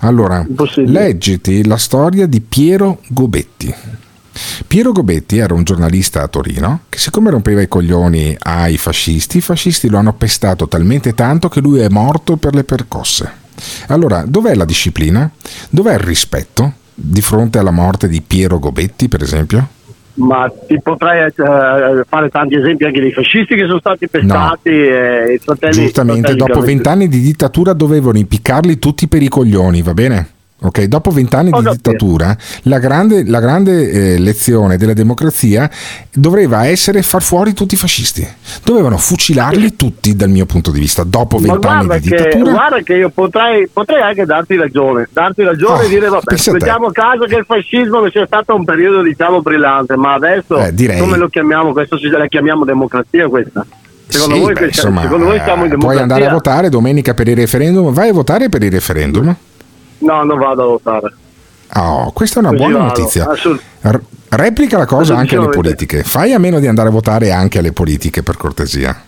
Allora, 0.00 0.46
leggiti 0.84 1.66
la 1.66 1.78
storia 1.78 2.26
di 2.26 2.42
Piero 2.42 3.00
Gobetti. 3.08 3.74
Piero 4.66 4.92
Gobetti 4.92 5.38
era 5.38 5.54
un 5.54 5.64
giornalista 5.64 6.22
a 6.22 6.28
Torino 6.28 6.80
che 6.90 6.98
siccome 6.98 7.30
rompeva 7.30 7.62
i 7.62 7.68
coglioni 7.68 8.36
ai 8.38 8.76
fascisti, 8.76 9.38
i 9.38 9.40
fascisti 9.40 9.88
lo 9.88 9.96
hanno 9.96 10.12
pestato 10.12 10.68
talmente 10.68 11.14
tanto 11.14 11.48
che 11.48 11.60
lui 11.60 11.80
è 11.80 11.88
morto 11.88 12.36
per 12.36 12.54
le 12.54 12.64
percosse. 12.64 13.32
Allora, 13.86 14.24
dov'è 14.26 14.54
la 14.54 14.66
disciplina? 14.66 15.30
Dov'è 15.70 15.94
il 15.94 16.00
rispetto 16.00 16.74
di 16.92 17.22
fronte 17.22 17.58
alla 17.58 17.70
morte 17.70 18.08
di 18.08 18.20
Piero 18.20 18.58
Gobetti, 18.58 19.08
per 19.08 19.22
esempio? 19.22 19.68
Ma 20.16 20.50
ti 20.66 20.80
potrei 20.80 21.26
eh, 21.26 22.04
fare 22.08 22.28
tanti 22.30 22.56
esempi 22.56 22.84
anche 22.84 23.00
dei 23.00 23.12
fascisti 23.12 23.54
che 23.54 23.66
sono 23.66 23.78
stati 23.78 24.08
pestati 24.08 24.70
e 24.70 25.34
i 25.34 25.38
fratelli. 25.38 25.74
Giustamente, 25.74 26.28
fratelli 26.28 26.52
dopo 26.52 26.60
vent'anni 26.60 27.08
di 27.08 27.20
dittatura 27.20 27.72
dovevano 27.72 28.18
impiccarli 28.18 28.78
tutti 28.78 29.08
per 29.08 29.22
i 29.22 29.28
coglioni, 29.28 29.82
va 29.82 29.92
bene? 29.92 30.28
Ok, 30.58 30.84
dopo 30.84 31.10
vent'anni 31.10 31.50
di 31.50 31.68
dittatura, 31.68 32.34
la 32.62 32.78
grande, 32.78 33.24
la 33.26 33.40
grande 33.40 33.90
eh, 33.90 34.18
lezione 34.18 34.78
della 34.78 34.94
democrazia 34.94 35.70
doveva 36.10 36.66
essere 36.66 37.02
far 37.02 37.20
fuori 37.22 37.52
tutti 37.52 37.74
i 37.74 37.76
fascisti. 37.76 38.26
Dovevano 38.64 38.96
fucilarli 38.96 39.76
tutti 39.76 40.16
dal 40.16 40.30
mio 40.30 40.46
punto 40.46 40.70
di 40.70 40.80
vista. 40.80 41.04
Dopo 41.04 41.36
vent'anni 41.38 42.00
di 42.00 42.08
che, 42.08 42.16
dittatura, 42.16 42.50
guarda 42.52 42.78
che 42.80 42.94
io 42.94 43.10
potrei, 43.10 43.68
potrei 43.70 44.00
anche 44.00 44.24
darti 44.24 44.56
ragione, 44.56 45.08
darti 45.12 45.42
ragione 45.42 45.78
Oh, 45.78 45.82
e 45.82 45.88
dire 45.88 46.08
vabbè, 46.08 46.50
mettiamo 46.52 46.90
caso 46.90 47.24
che 47.26 47.36
il 47.36 47.44
fascismo 47.44 48.00
non 48.00 48.10
sia 48.10 48.24
stato 48.24 48.54
un 48.54 48.64
periodo 48.64 49.02
diciamo 49.02 49.42
brillante, 49.42 49.94
ma 49.96 50.14
adesso 50.14 50.56
Eh, 50.56 50.72
direi. 50.72 50.98
come 50.98 51.18
lo 51.18 51.28
chiamiamo? 51.28 51.72
Questo 51.72 51.98
si 51.98 52.08
la 52.08 52.26
chiamiamo 52.26 52.64
democrazia 52.64 53.28
questa. 53.28 53.64
Secondo 54.08 54.34
sì, 54.36 54.40
voi, 54.40 54.52
beh, 54.54 54.58
che- 54.60 54.66
insomma, 54.66 55.02
secondo 55.02 55.26
voi 55.26 55.40
siamo 55.44 55.64
in 55.66 55.72
eh, 55.72 55.76
puoi 55.76 55.96
democrazia? 55.96 56.02
andare 56.02 56.26
a 56.26 56.30
votare 56.32 56.68
domenica 56.70 57.12
per 57.12 57.28
il 57.28 57.36
referendum. 57.36 57.92
Vai 57.92 58.08
a 58.08 58.12
votare 58.14 58.48
per 58.48 58.62
il 58.62 58.70
referendum. 58.70 59.36
No, 59.98 60.22
non 60.24 60.38
vado 60.38 60.62
a 60.62 60.66
votare. 60.66 61.14
Oh, 61.74 62.12
questa 62.12 62.36
è 62.36 62.38
una 62.42 62.50
Così 62.50 62.62
buona 62.62 62.78
vado, 62.86 62.98
notizia. 63.00 63.28
assolut- 63.28 63.62
R- 63.80 64.00
replica 64.30 64.78
la 64.78 64.86
cosa 64.86 65.16
anche 65.16 65.36
alle 65.36 65.48
politiche. 65.48 66.02
Fai 66.04 66.32
a 66.32 66.38
meno 66.38 66.58
di 66.60 66.66
andare 66.66 66.88
a 66.88 66.92
votare 66.92 67.32
anche 67.32 67.58
alle 67.58 67.72
politiche, 67.72 68.22
per 68.22 68.36
cortesia. 68.36 69.02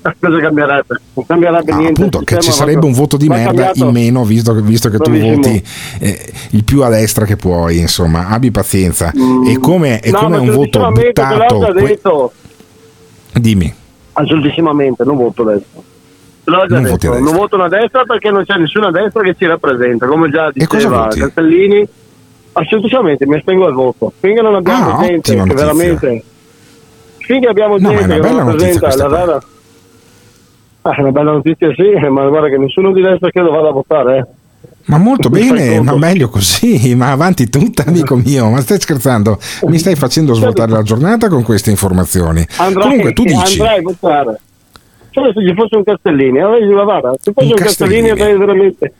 Cosa 0.18 0.38
cambierebbe? 0.40 1.00
Non 1.12 1.26
cambierebbe 1.26 1.72
Ah, 1.72 1.76
niente. 1.76 2.00
appunto, 2.00 2.20
che 2.24 2.38
ci 2.40 2.50
sarebbe 2.52 2.86
un 2.86 2.92
voto 2.92 3.18
di 3.18 3.28
merda 3.28 3.72
in 3.74 3.88
meno, 3.90 4.24
visto, 4.24 4.54
che- 4.54 4.62
visto 4.62 4.88
che 4.88 4.96
tu 4.96 5.10
voti 5.10 5.62
eh, 5.98 6.32
il 6.52 6.64
più 6.64 6.82
a 6.82 6.88
destra 6.88 7.26
che 7.26 7.36
puoi, 7.36 7.78
insomma, 7.78 8.28
abbi 8.28 8.50
pazienza. 8.50 9.12
E 9.46 9.58
come, 9.58 10.00
e 10.00 10.10
No, 10.10 10.20
come 10.20 10.38
un 10.38 10.50
voto 10.50 10.88
buttato, 10.90 11.58
que- 11.72 11.82
detto. 11.82 12.32
dimmi, 13.34 13.74
Assolutissimamente, 14.12 15.04
non 15.04 15.16
voto 15.16 15.42
a 15.46 15.52
destra. 15.52 15.80
Te 15.80 15.82
L'ho 16.44 16.66
già 16.66 16.74
Non 16.80 16.82
detto, 16.84 17.18
non 17.18 17.34
voto 17.34 17.56
a 17.62 17.68
destra 17.68 18.04
perché 18.04 18.30
non 18.30 18.44
c'è 18.44 18.56
nessuna 18.56 18.90
destra 18.90 19.22
che 19.22 19.34
ci 19.36 19.46
rappresenta, 19.46 20.06
come 20.06 20.30
già 20.30 20.50
diceva? 20.52 21.08
Castellini. 21.08 21.86
Assolutamente, 22.52 23.26
mi 23.26 23.36
astengo 23.36 23.66
al 23.66 23.72
voto. 23.74 24.12
Finché 24.18 24.40
non 24.42 24.54
abbiamo 24.56 24.96
Ah, 24.96 25.06
gente 25.06 25.34
che 25.34 25.54
veramente. 25.54 26.24
Finché 27.18 27.48
abbiamo 27.48 27.78
No, 27.78 27.90
gente 27.90 28.18
che 28.20 28.32
rappresenta 28.32 28.96
la 28.96 29.08
vera. 29.08 29.42
Ah, 30.82 30.94
è 30.96 31.00
una 31.00 31.12
bella 31.12 31.32
notizia, 31.32 31.68
sì, 31.74 31.90
ma 32.08 32.26
guarda 32.26 32.48
che 32.48 32.56
nessuno 32.56 32.92
di 32.92 33.02
destra 33.02 33.30
credo 33.30 33.50
vada 33.50 33.68
a 33.68 33.72
votare. 33.72 34.16
Eh. 34.18 34.24
ma 34.86 34.96
molto 34.98 35.28
bene, 35.28 35.80
ma 35.80 35.94
meglio 35.96 36.28
così, 36.28 36.94
ma 36.96 37.12
avanti 37.12 37.48
tutta, 37.48 37.84
amico 37.86 38.16
mio, 38.16 38.48
ma 38.50 38.60
stai 38.62 38.80
scherzando? 38.80 39.38
Mi 39.66 39.78
stai 39.78 39.94
facendo 39.94 40.34
svoltare 40.34 40.72
la 40.72 40.82
giornata 40.82 41.28
con 41.28 41.42
queste 41.44 41.70
informazioni. 41.70 42.44
Andrai, 42.56 42.82
Comunque 42.88 43.12
tu 43.12 43.22
dici, 43.24 43.60
andrai 43.60 43.78
a 43.78 43.82
votare. 43.82 44.40
Solo 45.12 45.32
se 45.32 45.46
ci 45.46 45.54
fosse 45.54 45.76
un 45.76 45.84
Castellini, 45.84 46.38
allora 46.40 46.58
dici, 46.58 46.72
guarda, 46.72 47.12
se 47.20 47.32
fosse 47.32 47.46
Un 47.46 47.52
un, 47.52 47.58
Castellini, 47.58 48.08
Castellini. 48.08 48.10
andrei 48.10 48.38
veramente. 48.38 48.92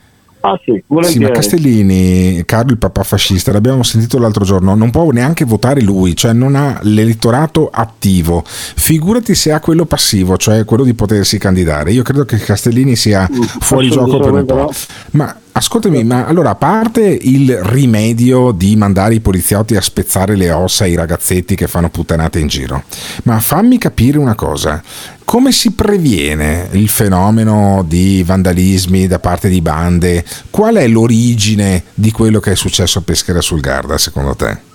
Ah 0.43 0.59
sì, 0.65 0.73
Sì, 0.73 0.83
volentieri. 0.87 1.25
ma 1.25 1.31
Castellini, 1.33 2.43
Carlo 2.47 2.73
il 2.73 2.79
papà 2.79 3.03
fascista, 3.03 3.53
l'abbiamo 3.53 3.83
sentito 3.83 4.19
l'altro 4.19 4.43
giorno, 4.43 4.75
non 4.75 4.91
può 4.91 5.11
neanche 5.11 5.45
votare 5.45 5.83
lui, 5.83 6.17
cioè 6.17 6.33
non 6.33 6.55
ha 6.57 6.79
l'elettorato 6.83 7.69
attivo. 7.71 8.43
Figurati 8.47 9.35
se 9.35 9.53
ha 9.53 9.61
quello 9.61 9.85
passivo, 9.85 10.39
cioè 10.39 10.65
quello 10.65 10.85
di 10.85 10.95
potersi 10.95 11.37
candidare. 11.39 11.93
Io 11.93 12.03
credo 12.03 12.25
che 12.25 12.39
Castellini 12.39 12.97
sia 12.97 13.29
fuori 13.61 13.91
gioco 13.91 14.19
per 14.19 14.33
un 14.33 14.45
po'. 14.47 14.73
Ma 15.11 15.37
ascoltami, 15.53 16.05
ma 16.05 16.27
allora 16.27 16.51
a 16.51 16.55
parte 16.55 17.03
il 17.03 17.57
rimedio 17.63 18.53
di 18.53 18.77
mandare 18.77 19.15
i 19.15 19.21
poliziotti 19.21 19.77
a 19.77 19.81
spezzare 19.81 20.37
le 20.37 20.51
ossa 20.51 20.85
ai 20.85 20.95
ragazzetti 20.95 21.55
che 21.55 21.67
fanno 21.67 21.91
puttanate 21.91 22.39
in 22.39 22.47
giro, 22.49 22.83
ma 23.25 23.39
fammi 23.41 23.79
capire 23.79 24.19
una 24.19 24.35
cosa. 24.35 24.83
Come 25.25 25.53
si 25.53 25.73
previene 25.73 26.69
il 26.73 26.89
fenomeno 26.89 27.85
di 27.87 28.23
vandalismi 28.25 29.07
da 29.07 29.19
parte 29.19 29.49
di 29.49 29.61
bande? 29.61 30.25
Qual 30.51 30.75
è 30.75 30.89
l'origine 30.89 31.85
di 31.95 32.11
quello 32.11 32.41
che 32.41 32.53
è 32.53 32.57
successo 32.57 32.99
a 32.99 33.03
Pescara 33.03 33.41
sul 33.41 33.61
Garda, 33.61 33.97
secondo 33.97 34.35
te? 34.35 34.69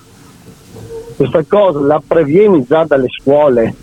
questa 1.15 1.43
cosa 1.47 1.79
la 1.79 2.01
previeni 2.05 2.65
già 2.67 2.83
dalle 2.83 3.07
scuole, 3.09 3.73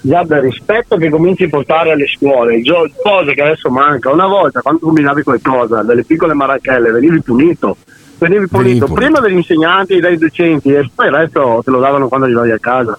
già 0.00 0.22
dal 0.24 0.40
rispetto 0.40 0.96
che 0.96 1.08
cominci 1.10 1.44
a 1.44 1.48
portare 1.48 1.92
alle 1.92 2.06
scuole, 2.06 2.60
cosa 3.02 3.32
che 3.32 3.42
adesso 3.42 3.70
manca. 3.70 4.10
Una 4.10 4.26
volta 4.26 4.60
quando 4.60 4.80
combinavi 4.80 5.22
qualcosa, 5.22 5.82
delle 5.82 6.04
piccole 6.04 6.34
marachelle, 6.34 6.90
venivi 6.90 7.20
punito. 7.22 7.76
Venivi 8.18 8.46
punito 8.48 8.86
punito. 8.86 8.92
prima 8.94 9.20
dagli 9.20 9.34
insegnanti 9.36 9.94
e 9.94 10.00
dai 10.00 10.16
docenti 10.16 10.72
e 10.72 10.90
poi 10.94 11.06
il 11.08 11.12
resto 11.12 11.60
te 11.64 11.70
lo 11.70 11.80
davano 11.80 12.08
quando 12.08 12.26
arrivavi 12.26 12.50
a 12.50 12.58
casa. 12.58 12.98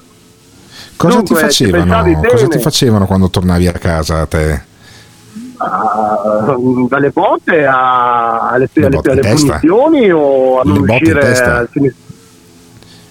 Cosa 0.95 1.15
Dunque, 1.17 1.35
ti 1.35 1.41
facevano? 1.41 1.83
pensavi 1.83 2.15
Cosa 2.27 2.47
ti 2.47 2.59
facevano 2.59 3.05
quando 3.07 3.29
tornavi 3.29 3.67
a 3.67 3.71
casa 3.71 4.19
a 4.21 4.25
te? 4.27 4.61
Ah, 5.59 6.55
dalle 6.87 7.09
botte 7.09 7.65
a- 7.65 8.49
alle, 8.49 8.69
Le 8.71 8.85
alle- 8.85 8.95
botte 8.95 9.09
alle 9.11 9.21
punizioni 9.21 10.11
o 10.11 10.59
a 10.59 10.63
non 10.63 10.73
botte 10.85 10.91
in 10.91 10.91
uscire 11.01 11.19
testa? 11.19 11.57
al 11.57 11.67
fine- 11.71 11.95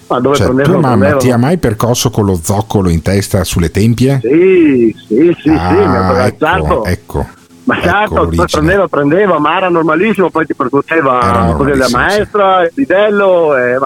Ma 0.07 0.19
dove 0.19 0.35
Cioè, 0.37 0.61
tua 0.63 0.79
mamma 0.79 1.17
ti 1.17 1.31
ha 1.31 1.37
mai 1.37 1.57
percosso 1.57 2.09
con 2.09 2.25
lo 2.25 2.39
zoccolo 2.41 2.89
in 2.89 3.01
testa 3.01 3.43
sulle 3.43 3.71
tempie? 3.71 4.19
Sì, 4.21 4.95
sì, 5.05 5.35
sì, 5.35 5.41
sì, 5.41 5.49
mi 5.49 5.57
ha 5.57 6.07
Ah, 6.07 6.33
certo. 6.37 6.45
ecco, 6.45 6.85
ecco. 6.85 7.27
Ma 7.65 7.81
certo, 7.81 8.07
poi 8.07 8.23
l'origine. 8.23 8.45
prendeva, 8.49 8.87
prendeva, 8.87 9.39
ma 9.39 9.57
era 9.57 9.67
normalissimo, 9.69 10.29
poi 10.29 10.45
ti 10.45 10.53
Era 10.57 10.69
percuoteva 10.69 11.53
così 11.57 11.75
la 11.75 11.87
maestra, 11.91 12.63
il 12.63 12.71
bidello 12.73 13.57
e... 13.57 13.77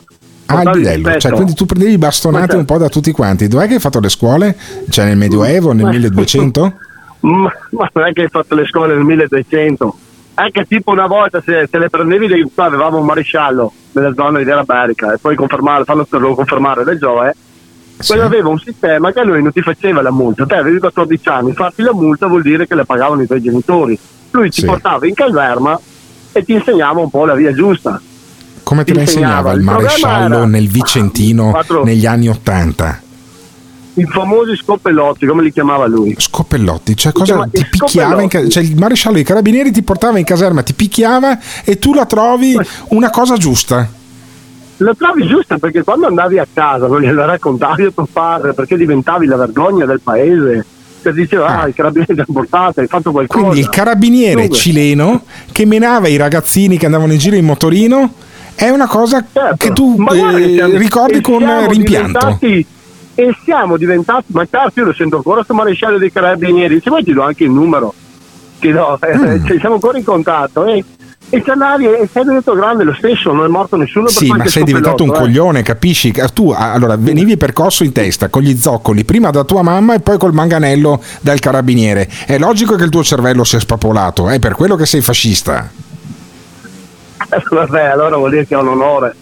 Ah, 0.45 0.61
il 0.63 0.69
bidello, 0.71 1.17
cioè 1.17 1.31
quindi 1.31 1.53
tu 1.55 1.65
prendevi 1.65 1.97
bastonate 1.97 2.43
certo. 2.43 2.57
un 2.57 2.65
po' 2.65 2.77
da 2.77 2.89
tutti 2.89 3.11
quanti. 3.11 3.47
Dov'è 3.47 3.67
che 3.67 3.75
hai 3.75 3.79
fatto 3.79 3.99
le 3.99 4.09
scuole? 4.09 4.55
Cioè 4.87 5.05
nel 5.05 5.17
Medioevo, 5.17 5.71
nel 5.71 5.85
Ma- 5.85 5.91
1200? 5.91 6.73
Ma, 7.21 7.51
ma 7.71 7.89
non 7.93 8.05
è 8.07 8.13
che 8.13 8.21
hai 8.23 8.29
fatto 8.29 8.53
le 8.55 8.65
scuole 8.65 8.93
nel 8.95 9.03
1200. 9.03 9.95
Anche 10.35 10.65
tipo 10.65 10.91
una 10.91 11.07
volta 11.07 11.41
se, 11.43 11.67
se 11.69 11.77
le 11.77 11.89
prendevi, 11.89 12.51
qua 12.53 12.65
avevamo 12.65 12.97
un 12.99 13.05
maresciallo 13.05 13.73
nella 13.93 14.13
zona 14.13 14.37
di 14.39 14.43
Vera 14.43 14.63
Berica 14.63 15.13
e 15.13 15.17
poi 15.17 15.35
confermare, 15.35 15.83
fanno 15.83 16.05
lo 16.09 16.35
confermare 16.35 16.83
le 16.83 16.97
Gioe. 16.97 17.35
Quello 18.05 18.23
aveva 18.23 18.49
un 18.49 18.57
sistema 18.59 19.11
che 19.11 19.23
lui 19.23 19.43
non 19.43 19.51
ti 19.51 19.61
faceva 19.61 20.01
la 20.01 20.11
multa. 20.11 20.45
Te 20.45 20.55
avevi 20.55 20.79
14 20.79 21.29
anni, 21.29 21.53
farti 21.53 21.83
la 21.83 21.93
multa 21.93 22.25
vuol 22.27 22.41
dire 22.41 22.65
che 22.65 22.73
la 22.73 22.83
pagavano 22.85 23.21
i 23.21 23.27
tuoi 23.27 23.41
genitori. 23.41 23.97
Lui 24.31 24.49
ti 24.49 24.61
Sì. 24.61 24.65
portava 24.65 25.05
in 25.05 25.13
caserma 25.13 25.79
e 26.31 26.43
ti 26.43 26.53
insegnava 26.53 26.99
un 26.99 27.09
po' 27.09 27.25
la 27.25 27.35
via 27.35 27.53
giusta. 27.53 28.01
Come 28.63 28.83
te 28.83 28.93
la 28.93 29.01
Insegnava. 29.01 29.51
il 29.51 29.59
Il 29.59 29.63
maresciallo 29.65 30.45
nel 30.45 30.67
Vicentino 30.67 31.51
Quattro- 31.51 31.83
negli 31.83 32.05
anni 32.05 32.29
Ottanta? 32.29 33.01
I 33.93 34.05
famosi 34.05 34.55
scoppellotti, 34.55 35.25
come 35.25 35.43
li 35.43 35.51
chiamava 35.51 35.85
lui. 35.85 36.15
Scoppellotti, 36.17 36.95
cioè 36.95 37.11
cosa 37.11 37.33
chiama- 37.33 37.47
ti 37.51 37.65
picchiava 37.69 38.27
ca- 38.27 38.47
cioè 38.47 38.63
il 38.63 38.77
maresciallo 38.77 39.15
dei 39.15 39.25
carabinieri 39.25 39.71
ti 39.71 39.83
portava 39.83 40.17
in 40.17 40.23
caserma, 40.23 40.63
ti 40.63 40.73
picchiava 40.73 41.37
e 41.65 41.77
tu 41.77 41.93
la 41.93 42.05
trovi 42.05 42.57
una 42.89 43.09
cosa 43.09 43.35
giusta. 43.35 43.87
La 44.77 44.93
trovi 44.97 45.27
giusta 45.27 45.57
perché 45.57 45.83
quando 45.83 46.07
andavi 46.07 46.39
a 46.39 46.47
casa 46.51 46.87
non 46.87 47.01
gliela 47.01 47.25
raccontavi 47.25 47.83
a 47.83 47.91
tuo 47.91 48.07
padre 48.11 48.53
perché 48.53 48.77
diventavi 48.77 49.25
la 49.25 49.35
vergogna 49.35 49.85
del 49.85 49.99
paese. 50.01 50.65
Che 51.01 51.11
diceva, 51.13 51.61
ah, 51.61 51.67
i 51.67 51.73
carabinieri 51.73 52.13
ti 52.13 52.19
hanno 52.19 52.31
portato, 52.39 52.79
hai 52.79 52.87
fatto 52.87 53.11
qualcosa. 53.11 53.39
Quindi 53.39 53.59
il 53.59 53.69
carabiniere 53.69 54.41
Dunque, 54.41 54.55
cileno 54.57 55.23
che 55.51 55.65
menava 55.65 56.07
i 56.07 56.15
ragazzini 56.15 56.77
che 56.77 56.85
andavano 56.85 57.11
in 57.11 57.17
giro 57.19 57.35
in 57.35 57.43
motorino 57.45 58.13
è 58.55 58.69
una 58.69 58.87
cosa 58.87 59.25
che 59.57 59.73
tu 59.73 59.97
eh, 60.11 60.77
ricordi 60.77 61.19
con 61.21 61.39
rimpianto. 61.67 62.19
diventati- 62.19 62.65
E 63.21 63.35
siamo 63.43 63.77
diventati, 63.77 64.25
ma 64.29 64.45
certo 64.49 64.79
io 64.79 64.85
lo 64.87 64.93
sento 64.93 65.17
ancora 65.17 65.35
questo 65.37 65.53
maresciallo 65.53 65.99
dei 65.99 66.11
carabinieri, 66.11 66.79
se 66.81 66.89
vuoi 66.89 67.03
ti 67.03 67.13
do 67.13 67.21
anche 67.21 67.43
il 67.43 67.51
numero, 67.51 67.93
che 68.57 68.71
do, 68.71 68.97
eh, 68.99 69.15
Mm. 69.17 69.45
cioè, 69.45 69.59
siamo 69.59 69.75
ancora 69.75 69.97
in 69.99 70.03
contatto. 70.03 70.65
eh. 70.65 70.83
E 71.33 71.41
ci 71.43 71.49
andavi 71.49 71.85
e 71.85 72.09
sei 72.11 72.23
diventato 72.23 72.57
grande 72.57 72.83
lo 72.83 72.93
stesso, 72.93 73.31
non 73.31 73.45
è 73.45 73.47
morto 73.47 73.77
nessuno 73.77 74.05
per 74.05 74.13
Sì, 74.13 74.27
ma 74.27 74.45
sei 74.47 74.63
diventato 74.63 75.03
un 75.03 75.09
scoppellotto, 75.09 75.31
eh. 75.31 75.41
coglione, 75.43 75.61
capisci? 75.61 76.11
Tu 76.33 76.49
ah, 76.49 76.73
allora 76.73 76.97
venivi 76.97 77.37
percosso 77.37 77.83
in 77.85 77.93
testa 77.93 78.27
con 78.27 78.41
gli 78.41 78.57
zoccoli, 78.57 79.05
prima 79.05 79.29
da 79.29 79.43
tua 79.45 79.61
mamma 79.61 79.93
e 79.93 79.99
poi 80.01 80.17
col 80.17 80.33
manganello 80.33 81.01
dal 81.21 81.39
carabiniere. 81.39 82.09
È 82.25 82.37
logico 82.37 82.75
che 82.75 82.83
il 82.83 82.89
tuo 82.89 83.03
cervello 83.03 83.43
sia 83.45 83.59
spapolato, 83.59 84.27
è 84.29 84.39
per 84.39 84.55
quello 84.55 84.75
che 84.75 84.85
sei 84.85 84.99
fascista. 85.01 85.69
Vabbè, 87.49 87.83
allora 87.85 88.17
vuol 88.17 88.31
dire 88.31 88.45
che 88.47 88.55
è 88.55 88.57
un 88.57 88.67
onore. 88.69 89.09
Eh, 89.09 89.15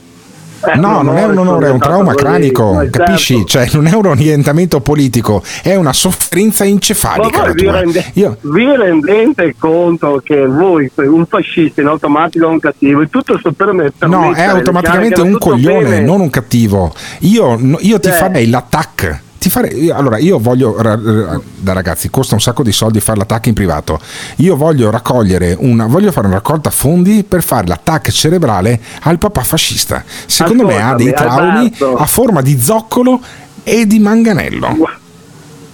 No, 0.75 1.01
non 1.01 1.17
è 1.17 1.25
un 1.25 1.37
onore, 1.37 1.67
è 1.67 1.71
un 1.71 1.79
trauma 1.79 2.13
cranico, 2.13 2.73
Ma 2.73 2.89
capisci? 2.89 3.45
Cioè, 3.45 3.69
non 3.73 3.87
è 3.87 3.93
un 3.93 4.05
orientamento 4.07 4.81
politico, 4.81 5.41
è 5.63 5.75
una 5.75 5.93
sofferenza 5.93 6.63
Ma 6.63 6.69
encefalica. 6.69 7.45
la 7.47 7.53
vi, 7.53 7.69
rende- 7.69 8.05
Io- 8.13 8.37
vi 8.41 8.75
rendete 8.75 9.55
conto 9.57 10.21
che 10.23 10.45
voi, 10.45 10.89
un 10.95 11.25
fascista 11.25 11.81
in 11.81 11.87
automatico 11.87 12.45
è 12.45 12.49
un 12.49 12.59
cattivo, 12.59 13.01
e 13.01 13.09
tutto 13.09 13.37
sto 13.39 13.51
per 13.51 13.71
me 13.73 13.91
No, 13.99 14.31
è 14.33 14.45
le 14.45 14.51
automaticamente 14.51 15.21
un 15.21 15.37
coglione, 15.37 15.83
bene. 15.83 16.01
non 16.01 16.19
un 16.21 16.29
cattivo. 16.29 16.93
Io, 17.19 17.57
io 17.79 17.99
ti 17.99 18.09
Cioè- 18.09 18.17
farei 18.17 18.49
l'attack. 18.49 19.21
Ti 19.39 19.49
farei, 19.49 19.83
io- 19.85 19.95
allora, 19.95 20.17
io 20.17 20.37
voglio, 20.37 20.75
da 20.81 21.71
ragazzi, 21.73 22.09
costa 22.09 22.35
un 22.35 22.41
sacco 22.41 22.61
di 22.61 22.73
soldi 22.73 22.99
fare 22.99 23.17
l'attack 23.19 23.47
in 23.47 23.53
privato. 23.53 23.97
Io 24.37 24.57
voglio 24.57 24.89
raccogliere 24.91 25.55
una, 25.57 25.85
voglio 25.87 26.11
fare 26.11 26.27
una 26.27 26.35
raccolta 26.35 26.69
fondi 26.69 27.23
per 27.23 27.41
fare 27.41 27.65
l'attack 27.65 28.09
cerebrale 28.11 28.79
al 29.03 29.17
papà 29.17 29.41
fascista. 29.41 30.03
Secondo 30.25 30.65
me 30.65 30.81
ha 30.81 30.93
dei 30.95 31.11
Ascoltami, 31.13 31.71
traumi 31.73 31.95
a 32.01 32.05
forma 32.05 32.41
di 32.41 32.59
zoccolo 32.59 33.21
e 33.63 33.87
di 33.87 33.99
manganello. 33.99 34.75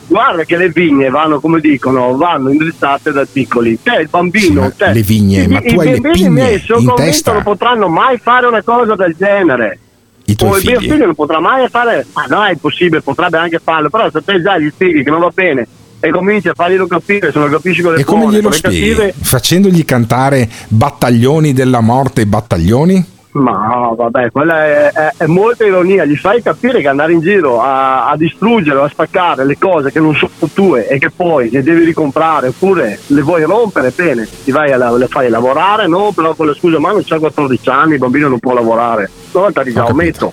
Guarda 0.08 0.44
che 0.44 0.56
le 0.58 0.70
vigne 0.70 1.10
vanno, 1.10 1.40
come 1.40 1.60
dicono, 1.60 2.16
vanno 2.16 2.52
indrizzate 2.52 3.12
da 3.12 3.26
piccoli. 3.30 3.80
Te, 3.82 3.96
il 4.02 4.08
bambino, 4.08 4.70
Sì, 4.70 4.76
te, 4.78 4.94
le 4.94 5.02
vigne, 5.02 5.42
i- 5.42 5.48
ma 5.48 5.60
i 5.64 5.74
tu 5.74 5.80
hai 5.80 5.90
le 6.00 6.02
pigne 6.02 6.30
miei 6.30 6.64
in 6.78 6.94
testa. 6.96 7.34
non 7.34 7.42
potranno 7.42 7.88
mai 7.88 8.20
fare 8.22 8.46
una 8.46 8.62
cosa 8.62 8.94
del 8.96 9.16
genere. 9.18 9.80
I 10.26 10.36
tuoi 10.36 10.52
o 10.52 10.58
il 10.58 10.64
mio 10.66 10.80
figli. 10.80 10.92
figlio 10.92 11.06
non 11.06 11.16
potrà 11.16 11.40
mai 11.40 11.68
fare, 11.70 12.06
ma 12.14 12.26
no, 12.28 12.44
è 12.46 12.52
impossibile, 12.52 13.02
potrebbe 13.02 13.38
anche 13.38 13.60
farlo, 13.64 13.90
però 13.90 14.10
se 14.10 14.24
te 14.24 14.42
già 14.42 14.58
gli 14.58 14.70
spieghi 14.70 15.04
che 15.04 15.10
non 15.10 15.20
va 15.20 15.32
bene 15.34 15.68
e 16.00 16.10
cominci 16.10 16.50
a 16.50 16.54
farglielo 16.54 16.88
capire, 16.88 17.32
se 17.32 17.40
non 17.40 17.50
capisci 17.50 17.82
con 17.82 17.94
le 17.94 18.02
E 18.02 18.04
come 18.04 18.22
buone, 18.22 18.38
glielo 18.38 18.50
con 18.50 18.58
le 18.62 18.70
spieghi? 18.70 18.96
cattive, 18.96 19.14
Facendogli 19.20 19.86
cantare 19.86 20.50
battaglioni 20.68 21.54
della 21.54 21.82
morte, 21.82 22.26
battaglioni? 22.26 23.14
Ma 23.36 23.92
vabbè, 23.94 24.32
quella 24.32 24.64
è, 24.64 24.92
è- 24.92 25.14
è 25.18 25.26
molta 25.26 25.66
ironia, 25.66 26.06
gli 26.06 26.16
fai 26.16 26.42
capire 26.42 26.80
che 26.80 26.88
andare 26.88 27.12
in 27.12 27.20
giro 27.20 27.62
a, 27.62 28.08
a 28.10 28.16
distruggere 28.16 28.78
o 28.78 28.84
a 28.84 28.90
spaccare 28.90 29.46
le 29.46 29.58
cose 29.58 29.92
che 29.92 30.00
non 30.00 30.16
sono 30.16 30.32
tue 30.54 30.88
e 30.88 30.98
che 31.00 31.10
poi 31.12 31.50
le 31.50 31.62
devi 31.62 31.84
ricomprare 31.84 32.48
oppure 32.48 32.98
le 33.08 33.22
vuoi 33.22 33.44
rompere, 33.44 33.92
bene, 33.94 34.26
ti 34.46 34.52
vai 34.52 34.72
a, 34.72 34.92
le 34.92 35.08
fai 35.08 35.28
lavorare, 35.30 35.86
no, 35.88 36.14
però 36.16 36.34
con 36.34 36.48
la 36.48 36.54
scusa 36.54 36.80
ma 36.80 36.92
non 36.94 37.04
c'ha 37.04 37.20
14 37.20 37.70
anni, 37.70 37.94
il 37.94 38.00
bambino 38.00 38.30
non 38.30 38.40
può 38.40 38.54
lavorare, 38.54 39.10
una 39.32 39.44
volta 39.44 39.64
ti 39.64 39.74
già 39.74 39.86
ometto. 39.86 40.32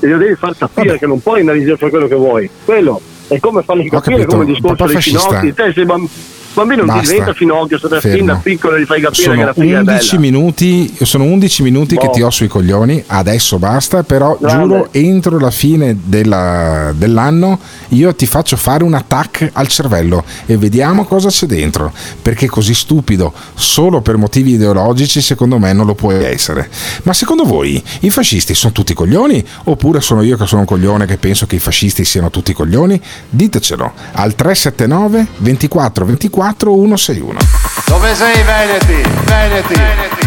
E 0.00 0.06
glielo 0.06 0.18
devi 0.18 0.34
far 0.34 0.56
capire 0.56 0.98
che 0.98 1.06
non 1.06 1.20
puoi 1.22 1.38
andare 1.40 1.58
in 1.58 1.62
giro 1.62 1.74
a 1.76 1.78
fare 1.78 1.90
quello 1.92 2.08
che 2.08 2.14
vuoi, 2.16 2.50
quello 2.64 3.00
è 3.28 3.38
come 3.38 3.62
fargli 3.62 3.86
Ho 3.92 4.00
capire 4.00 4.24
come 4.24 4.44
il 4.44 4.54
discorso 4.54 4.86
dei 4.86 5.00
finocchi, 5.00 5.54
te 5.54 5.72
sei 5.72 5.84
bambino. 5.84 6.10
Bambino 6.58 6.84
non 6.84 6.94
ti 6.94 7.00
Basta. 7.00 7.12
diventa 7.12 7.32
finocchio, 7.34 7.78
se 7.78 8.00
fin 8.00 8.26
da 8.26 8.34
piccolo 8.36 8.78
gli 8.78 8.84
fai 8.84 9.00
capire 9.00 9.22
che 9.22 9.30
Sono 9.30 9.44
la 9.44 9.52
figlia 9.52 9.78
è 9.78 9.80
11 9.82 10.08
bella. 10.16 10.20
minuti, 10.20 10.96
sono 11.02 11.24
11 11.24 11.62
minuti 11.62 11.96
che 11.96 12.06
Boh. 12.06 12.12
ti 12.12 12.22
ho 12.22 12.30
sui 12.30 12.48
coglioni, 12.48 13.02
adesso 13.06 13.58
basta, 13.58 14.02
però 14.02 14.36
Vabbè. 14.40 14.52
giuro 14.62 14.88
entro 14.92 15.38
la 15.38 15.50
fine 15.50 15.96
della- 16.04 16.92
dell'anno 16.94 17.58
io 17.88 18.14
ti 18.14 18.26
faccio 18.26 18.56
fare 18.56 18.84
un 18.84 18.94
attack 18.94 19.50
al 19.52 19.66
cervello 19.68 20.24
e 20.46 20.56
vediamo 20.56 21.04
cosa 21.04 21.28
c'è 21.28 21.46
dentro, 21.46 21.92
perché 22.20 22.46
così 22.48 22.74
stupido 22.74 23.32
solo 23.54 24.00
per 24.00 24.16
motivi 24.16 24.52
ideologici 24.52 25.20
secondo 25.20 25.58
me 25.58 25.72
non 25.72 25.86
lo 25.86 25.94
puoi 25.94 26.22
essere. 26.24 26.68
Ma 27.04 27.12
secondo 27.12 27.44
voi 27.44 27.82
i 28.00 28.10
fascisti 28.10 28.54
sono 28.54 28.72
tutti 28.72 28.94
coglioni 28.94 29.44
oppure 29.64 30.00
sono 30.00 30.22
io 30.22 30.36
che 30.36 30.46
sono 30.46 30.60
un 30.62 30.66
coglione 30.66 31.06
che 31.06 31.16
penso 31.16 31.46
che 31.46 31.56
i 31.56 31.58
fascisti 31.60 32.04
siano 32.04 32.30
tutti 32.30 32.52
coglioni? 32.52 33.00
Ditecelo 33.30 33.92
al 34.12 34.34
379 34.34 35.26
24 35.38 36.04
24 36.04 36.47
161. 36.56 37.38
Dove 37.86 38.14
sei 38.14 38.42
Veneti? 38.42 39.02
Veneti. 39.24 39.80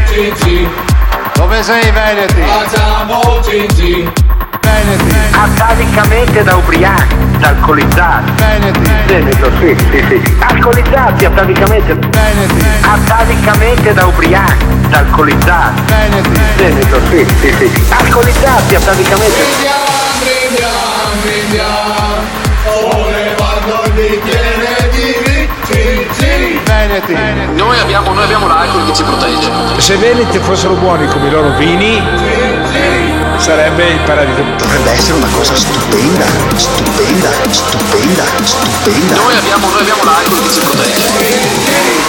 Gigi. 0.08 0.68
Dove 1.34 1.64
sei 1.64 1.92
Veneti? 1.92 2.42
Facciamo 2.42 3.40
Gigi. 3.42 4.10
Veneti. 4.62 5.16
Atavicamente 5.32 6.44
da 6.44 6.56
ubriachi, 6.56 7.16
da 7.40 7.48
alcolizzati. 7.50 8.32
Veneti. 8.36 8.92
Veneto, 9.06 9.52
sì, 9.60 9.76
sì, 9.92 10.06
sì. 10.08 10.36
Alcolizzati 10.40 11.26
atavicamente. 11.26 11.94
Veneti. 11.94 12.66
Atavicamente 12.82 13.94
da 13.94 14.06
ubriachi, 14.06 14.66
da 14.90 14.98
alcolizzati. 15.00 15.82
Veneti. 15.88 16.40
Veneto, 16.56 17.00
sì, 17.10 17.26
sì, 17.40 17.54
sì. 17.58 17.84
Alcolizzati 17.90 18.76
atavicamente. 18.76 19.70
Veneti. 27.14 27.56
Noi 27.56 27.80
abbiamo, 27.80 28.14
noi 28.14 28.24
abbiamo 28.24 28.48
l'alcol 28.48 28.86
che 28.86 28.94
ci 28.94 29.04
protegge. 29.04 29.50
Se 29.78 29.96
Veneti 29.98 30.40
fossero 30.40 30.74
buoni 30.76 31.08
come 31.08 31.28
i 31.28 31.32
loro 31.32 31.50
vini, 31.58 32.02
sarebbe 33.38 33.90
il 33.90 34.00
paradiso. 34.00 34.44
Dovrebbe 34.58 34.92
essere 34.92 35.18
una 35.18 35.28
cosa 35.34 35.56
stupenda, 35.56 36.26
stupenda, 36.56 37.30
stupenda, 37.50 38.24
stupenda. 38.44 39.16
Noi 39.16 39.36
abbiamo, 39.36 39.70
noi 39.70 39.82
abbiamo 39.82 40.04
l'alcol 40.04 40.42
che 40.42 40.50
ci 40.52 40.60
protegge. 40.60 41.10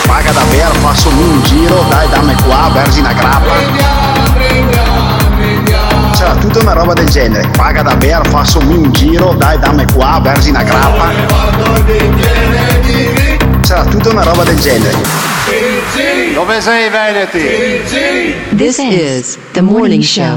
Paga 0.07 0.33
davvero, 0.33 0.73
passami 0.83 1.23
un 1.23 1.43
giro, 1.43 1.85
dai 1.89 2.09
dammi 2.09 2.35
qua, 2.45 2.71
versi 2.73 3.01
una 3.01 3.13
grappa. 3.13 3.53
C'era 6.15 6.35
tutta 6.37 6.59
una 6.61 6.73
roba 6.73 6.93
del 6.93 7.09
genere. 7.09 7.49
Paga 7.57 7.83
davvero, 7.83 8.23
passami 8.31 8.75
un 8.75 8.93
giro, 8.93 9.35
dai 9.35 9.59
dammi 9.59 9.85
qua, 9.93 10.21
versi 10.23 10.51
una 10.51 10.63
grappa. 10.63 11.11
C'era 13.73 13.87
tutta 13.87 14.11
una 14.11 14.23
roba 14.23 14.45
del 14.45 14.61
genere. 14.61 14.99
Dove 16.35 16.61
sei 16.61 16.91
Veneti? 16.91 18.55
This 18.55 18.77
is 18.77 19.39
the 19.53 19.63
morning 19.63 20.03
show. 20.03 20.37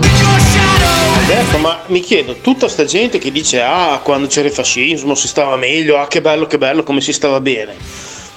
Ecco, 1.28 1.58
ma 1.58 1.82
mi 1.88 2.00
chiedo, 2.00 2.38
tutta 2.40 2.70
sta 2.70 2.86
gente 2.86 3.18
che 3.18 3.34
dice 3.34 3.62
ah, 3.62 4.00
quando 4.02 4.28
c'era 4.28 4.48
il 4.48 4.54
fascismo 4.54 5.16
si 5.16 5.28
stava 5.28 5.58
meglio, 5.58 6.00
ah 6.00 6.08
che 6.08 6.22
bello, 6.22 6.48
che 6.48 6.58
bello, 6.58 6.84
come 6.84 7.02
si 7.02 7.12
stava 7.12 7.42
bene. 7.42 7.76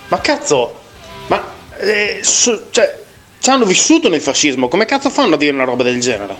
Ma 0.08 0.18
cazzo, 0.20 0.80
ma 1.28 1.44
eh, 1.78 2.18
so- 2.22 2.64
cioè, 2.70 2.98
ci 3.38 3.50
hanno 3.50 3.66
vissuto 3.66 4.08
nel 4.08 4.20
fascismo, 4.20 4.66
come 4.66 4.84
cazzo 4.84 5.10
fanno 5.10 5.36
a 5.36 5.38
dire 5.38 5.52
una 5.52 5.62
roba 5.62 5.84
del 5.84 6.00
genere? 6.00 6.34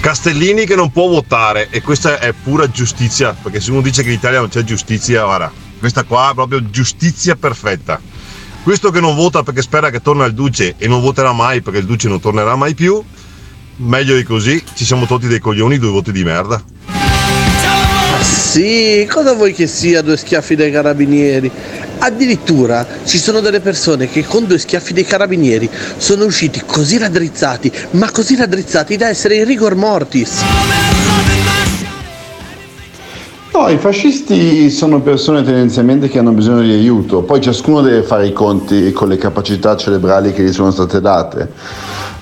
Castellini 0.00 0.64
che 0.64 0.76
non 0.76 0.90
può 0.90 1.08
votare 1.08 1.68
e 1.68 1.82
questa 1.82 2.18
è 2.20 2.32
pura 2.32 2.70
giustizia, 2.70 3.36
perché 3.42 3.60
se 3.60 3.70
uno 3.70 3.82
dice 3.82 4.02
che 4.02 4.08
in 4.08 4.14
Italia 4.14 4.38
non 4.38 4.48
c'è 4.48 4.64
giustizia, 4.64 5.24
guarda, 5.24 5.63
questa 5.78 6.04
qua 6.04 6.30
è 6.30 6.34
proprio 6.34 6.70
giustizia 6.70 7.36
perfetta. 7.36 8.00
Questo 8.62 8.90
che 8.90 9.00
non 9.00 9.14
vota 9.14 9.42
perché 9.42 9.60
spera 9.60 9.90
che 9.90 10.00
torna 10.00 10.24
il 10.24 10.32
Duce 10.32 10.74
e 10.78 10.88
non 10.88 11.02
voterà 11.02 11.32
mai 11.32 11.60
perché 11.60 11.80
il 11.80 11.86
Duce 11.86 12.08
non 12.08 12.20
tornerà 12.20 12.56
mai 12.56 12.74
più, 12.74 13.02
meglio 13.76 14.16
di 14.16 14.22
così, 14.22 14.62
ci 14.74 14.84
siamo 14.84 15.04
tolti 15.06 15.26
dei 15.26 15.38
coglioni, 15.38 15.78
due 15.78 15.90
voti 15.90 16.12
di 16.12 16.24
merda. 16.24 16.62
Sì, 18.22 19.06
cosa 19.10 19.34
vuoi 19.34 19.52
che 19.52 19.66
sia 19.66 20.00
due 20.00 20.16
schiaffi 20.16 20.54
dai 20.54 20.70
carabinieri? 20.70 21.50
Addirittura 21.98 22.86
ci 23.04 23.18
sono 23.18 23.40
delle 23.40 23.60
persone 23.60 24.08
che 24.08 24.24
con 24.24 24.46
due 24.46 24.58
schiaffi 24.58 24.92
dei 24.92 25.04
carabinieri 25.04 25.68
sono 25.96 26.24
usciti 26.24 26.62
così 26.64 26.96
raddrizzati, 26.96 27.70
ma 27.92 28.10
così 28.10 28.36
raddrizzati 28.36 28.96
da 28.96 29.08
essere 29.08 29.36
in 29.36 29.44
rigor 29.44 29.74
mortis. 29.74 30.42
No, 33.56 33.68
i 33.68 33.78
fascisti 33.78 34.68
sono 34.68 35.00
persone 35.00 35.44
tendenzialmente 35.44 36.08
che 36.08 36.18
hanno 36.18 36.32
bisogno 36.32 36.62
di 36.62 36.72
aiuto, 36.72 37.22
poi 37.22 37.40
ciascuno 37.40 37.82
deve 37.82 38.02
fare 38.02 38.26
i 38.26 38.32
conti 38.32 38.90
con 38.90 39.06
le 39.06 39.16
capacità 39.16 39.76
cerebrali 39.76 40.32
che 40.32 40.42
gli 40.42 40.52
sono 40.52 40.72
state 40.72 41.00
date, 41.00 41.52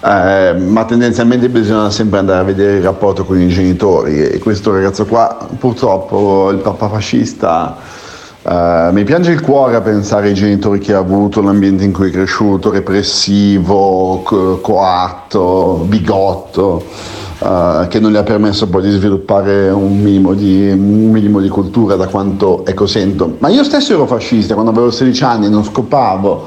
Eh, 0.05 0.53
ma 0.59 0.85
tendenzialmente 0.85 1.49
bisogna 1.49 1.89
sempre 1.89 2.19
andare 2.19 2.41
a 2.41 2.43
vedere 2.43 2.77
il 2.77 2.83
rapporto 2.83 3.25
con 3.25 3.41
i 3.41 3.49
genitori. 3.49 4.21
E 4.21 4.39
questo 4.41 4.73
ragazzo 4.73 5.07
qua 5.07 5.49
purtroppo, 5.59 6.51
il 6.51 6.59
papà 6.59 6.91
fascista, 6.91 7.79
eh, 8.43 8.91
mi 8.93 9.05
piange 9.05 9.31
il 9.31 9.41
cuore 9.41 9.77
a 9.77 9.81
pensare 9.81 10.27
ai 10.27 10.35
genitori 10.35 10.81
che 10.81 10.93
ha 10.93 10.99
avuto, 10.99 11.41
l'ambiente 11.41 11.83
in 11.83 11.93
cui 11.95 12.09
è 12.09 12.13
cresciuto, 12.13 12.71
repressivo, 12.71 14.21
co- 14.23 14.59
coatto, 14.61 15.87
bigotto 15.89 16.85
eh, 17.43 17.87
che 17.89 17.99
non 17.99 18.13
gli 18.13 18.17
ha 18.17 18.23
permesso 18.23 18.69
poi 18.69 18.83
di 18.83 18.91
sviluppare 18.91 19.69
un 19.71 20.01
minimo 20.01 20.35
di, 20.35 20.71
un 20.71 21.11
minimo 21.11 21.41
di 21.41 21.49
cultura 21.49 21.97
da 21.97 22.07
quanto 22.07 22.65
ecco 22.65 22.87
sento. 22.87 23.37
Ma 23.39 23.49
io 23.49 23.65
stesso 23.65 23.93
ero 23.93 24.07
fascista 24.07 24.55
quando 24.55 24.71
avevo 24.71 24.91
16 24.91 25.25
anni, 25.25 25.51
non 25.51 25.65
scopavo, 25.65 26.47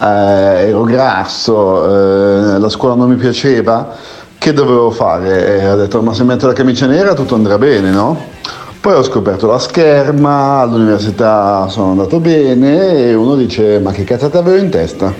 eh, 0.00 0.68
ero 0.68 0.82
grasso, 0.84 1.84
eh, 1.84 2.58
la 2.58 2.68
scuola 2.68 2.94
non 2.94 3.08
mi 3.08 3.16
piaceva, 3.16 3.94
che 4.38 4.52
dovevo 4.52 4.90
fare? 4.90 5.60
E 5.60 5.70
ho 5.70 5.76
detto 5.76 6.00
ma 6.02 6.14
se 6.14 6.22
metto 6.22 6.46
la 6.46 6.52
camicia 6.52 6.86
nera 6.86 7.14
tutto 7.14 7.34
andrà 7.34 7.58
bene, 7.58 7.90
no? 7.90 8.34
Poi 8.80 8.94
ho 8.94 9.02
scoperto 9.02 9.48
la 9.48 9.58
scherma, 9.58 10.60
all'università 10.60 11.66
sono 11.68 11.90
andato 11.90 12.20
bene 12.20 13.08
e 13.08 13.14
uno 13.14 13.34
dice 13.34 13.80
ma 13.80 13.90
che 13.90 14.04
cazzata 14.04 14.38
avevo 14.38 14.62
in 14.62 14.70
testa? 14.70 15.12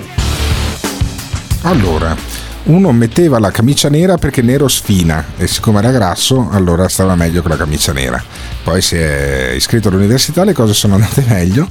Allora, 1.63 2.15
uno 2.67 2.91
metteva 2.91 3.39
la 3.39 3.51
camicia 3.51 3.89
nera 3.89 4.17
perché 4.17 4.43
nero 4.43 4.67
sfina 4.67 5.25
e 5.37 5.47
siccome 5.47 5.79
era 5.79 5.93
grasso 5.93 6.49
allora 6.51 6.89
stava 6.89 7.15
meglio 7.15 7.41
con 7.43 7.51
la 7.51 7.57
camicia 7.57 7.93
nera. 7.93 8.23
Poi 8.65 8.83
si 8.83 8.97
è 8.97 9.53
iscritto 9.55 9.89
all'università, 9.89 10.43
le 10.43 10.53
cose 10.53 10.75
sono 10.75 10.95
andate 10.95 11.25
meglio, 11.29 11.69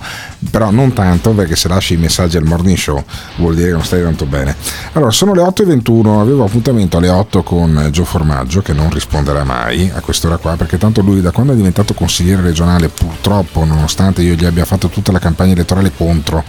però 0.49 0.71
non 0.71 0.93
tanto 0.93 1.31
perché 1.31 1.57
se 1.57 1.67
lasci 1.67 1.95
i 1.95 1.97
messaggi 1.97 2.37
al 2.37 2.45
morning 2.45 2.77
show 2.77 3.03
vuol 3.35 3.55
dire 3.55 3.67
che 3.67 3.73
non 3.73 3.83
stai 3.83 4.01
tanto 4.01 4.25
bene. 4.25 4.55
Allora, 4.93 5.11
sono 5.11 5.33
le 5.33 5.41
8.21, 5.41 6.19
avevo 6.19 6.45
appuntamento 6.45 6.97
alle 6.97 7.09
8 7.09 7.43
con 7.43 7.89
Gio 7.91 8.05
Formaggio 8.05 8.61
che 8.61 8.71
non 8.71 8.89
risponderà 8.89 9.43
mai 9.43 9.91
a 9.93 9.99
quest'ora 9.99 10.37
qua 10.37 10.55
perché 10.55 10.77
tanto 10.77 11.01
lui 11.01 11.19
da 11.19 11.31
quando 11.31 11.51
è 11.51 11.55
diventato 11.57 11.93
consigliere 11.93 12.41
regionale 12.41 12.87
purtroppo 12.87 13.65
nonostante 13.65 14.21
io 14.21 14.35
gli 14.35 14.45
abbia 14.45 14.63
fatto 14.63 14.87
tutta 14.87 15.11
la 15.11 15.19
campagna 15.19 15.51
elettorale 15.51 15.91
contro 15.95 16.43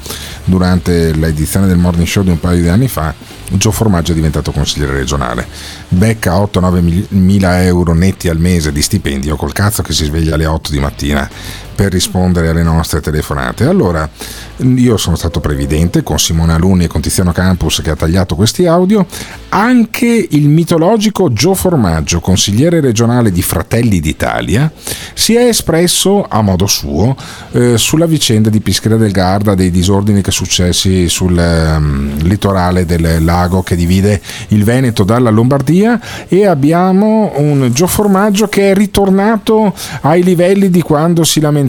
durante 0.44 1.12
l'edizione 1.12 1.66
del 1.66 1.78
morning 1.78 2.07
show 2.07 2.22
di 2.22 2.30
un 2.30 2.38
paio 2.38 2.62
di 2.62 2.68
anni 2.68 2.86
fa, 2.86 3.12
Gio 3.51 3.70
Formaggio 3.70 4.12
è 4.12 4.14
diventato 4.14 4.53
consigliere 4.53 4.92
regionale. 4.92 5.47
Becca 5.88 6.34
8-9 6.36 7.05
mila 7.11 7.62
euro 7.62 7.94
netti 7.94 8.28
al 8.28 8.38
mese 8.38 8.72
di 8.72 8.82
stipendio 8.82 9.36
col 9.36 9.53
cazzo 9.53 9.82
che 9.82 9.92
si 9.92 10.05
sveglia 10.05 10.34
alle 10.34 10.47
8 10.47 10.70
di 10.70 10.78
mattina 10.78 11.28
per 11.77 11.93
rispondere 11.93 12.49
alle 12.49 12.62
nostre 12.64 13.01
telefonate. 13.01 13.66
Allora, 13.66 14.09
io 14.57 14.97
sono 14.97 15.14
stato 15.14 15.39
previdente 15.41 16.03
con 16.03 16.18
Simone 16.18 16.55
Alunni 16.55 16.85
e 16.85 16.87
con 16.89 17.03
Tiziano 17.03 17.33
Campus 17.33 17.83
che 17.83 17.91
ha 17.91 17.97
tagliato 17.97 18.35
questi 18.35 18.66
audio, 18.66 19.07
anche 19.51 20.27
il 20.31 20.49
mitologico 20.49 21.33
Gio 21.33 21.55
Formaggio, 21.55 22.20
consigliere 22.20 22.81
regionale 22.81 23.31
di 23.31 23.43
Fratelli 23.43 24.01
d'Italia, 24.01 24.72
si 25.14 25.35
è 25.35 25.47
espresso 25.47 26.24
a 26.27 26.41
modo 26.41 26.66
suo 26.66 27.14
eh, 27.53 27.77
sulla 27.77 28.07
vicenda 28.07 28.49
di 28.49 28.61
Pischera 28.61 28.97
del 28.97 29.12
Garda, 29.12 29.55
dei 29.55 29.70
disordini 29.70 30.22
che 30.22 30.31
successi 30.31 31.09
sul 31.09 31.37
um, 31.37 32.16
litorale 32.22 32.87
del 32.87 33.22
lago 33.22 33.62
che 33.62 33.77
divide 33.77 34.20
il 34.49 34.64
Veneto 34.64 35.05
dalla 35.05 35.31
Lombardia 35.31 36.01
e 36.29 36.47
abbiamo 36.47 37.33
un 37.37 37.70
Gio 37.72 37.87
Formaggio 37.87 38.49
che 38.49 38.70
è 38.70 38.74
ritornato 38.74 39.74
ai 40.03 40.22
livelli 40.22 40.70
di 40.70 40.81
quando 40.81 41.24
si 41.24 41.41
lamentava, 41.41 41.66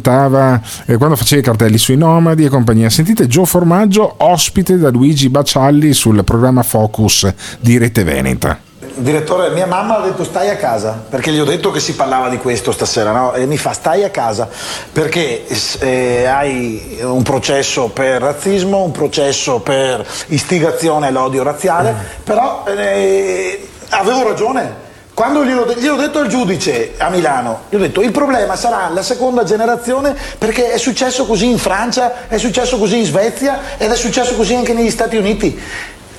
eh, 0.86 0.98
quando 0.98 1.16
faceva 1.16 1.42
i 1.42 1.44
cartelli 1.44 1.78
sui 1.78 1.98
nomadi 1.98 2.46
e 2.46 2.50
compagnia. 2.50 2.90
Sentite 2.90 3.28
Gio 3.28 3.46
Formaggio 3.46 4.16
ospite 4.18 4.78
da 4.78 4.90
Luigi 4.90 5.30
Bacialli 5.30 5.94
sul 5.94 6.24
programma 6.24 6.64
Focus 6.64 7.32
di 7.60 7.78
Rete 7.78 8.04
Veneta. 8.04 8.60
Direttore, 9.00 9.52
mia 9.52 9.68
mamma 9.68 9.98
ha 9.98 10.02
detto 10.02 10.24
stai 10.24 10.50
a 10.50 10.56
casa, 10.56 11.04
perché 11.08 11.32
gli 11.32 11.40
ho 11.40 11.46
detto 11.46 11.70
che 11.70 11.80
si 11.80 11.94
parlava 11.94 12.30
di 12.30 12.38
questo 12.38 12.72
stasera, 12.72 13.12
no? 13.12 13.34
E 13.34 13.46
mi 13.46 13.58
fa 13.58 13.72
stai 13.74 14.04
a 14.04 14.10
casa, 14.10 14.50
perché 14.92 15.46
eh, 15.80 16.26
hai 16.26 16.98
un 17.02 17.22
processo 17.22 17.90
per 17.90 18.22
razzismo, 18.22 18.82
un 18.82 18.92
processo 18.92 19.60
per 19.60 20.04
istigazione 20.28 21.08
all'odio 21.08 21.44
razziale, 21.44 21.94
però 22.24 22.64
eh, 22.66 23.68
avevo 23.90 24.24
ragione. 24.24 24.86
Quando 25.18 25.44
gli 25.44 25.52
ho, 25.52 25.66
gli 25.74 25.88
ho, 25.88 25.96
detto 25.96 26.20
al 26.20 26.28
giudice 26.28 26.94
a 27.00 27.10
Milano, 27.10 27.62
gli 27.70 27.76
ho 27.76 27.80
detto 27.80 28.04
il 28.04 28.12
problema 28.12 28.56
sarà 28.56 28.88
la 28.90 29.02
seconda 29.02 29.44
generazione 29.44 30.16
perché 30.38 30.70
è 30.70 30.78
successo 30.78 31.26
così 31.26 31.50
in 31.50 31.58
Francia, 31.58 32.28
è 32.28 32.38
successo 32.38 32.78
così 32.78 33.00
in 33.00 33.06
Svezia 33.06 33.60
ed 33.78 33.90
è 33.90 33.96
successo 33.96 34.36
così 34.36 34.54
anche 34.54 34.74
negli 34.74 34.92
Stati 34.92 35.18
Uniti. 35.18 35.60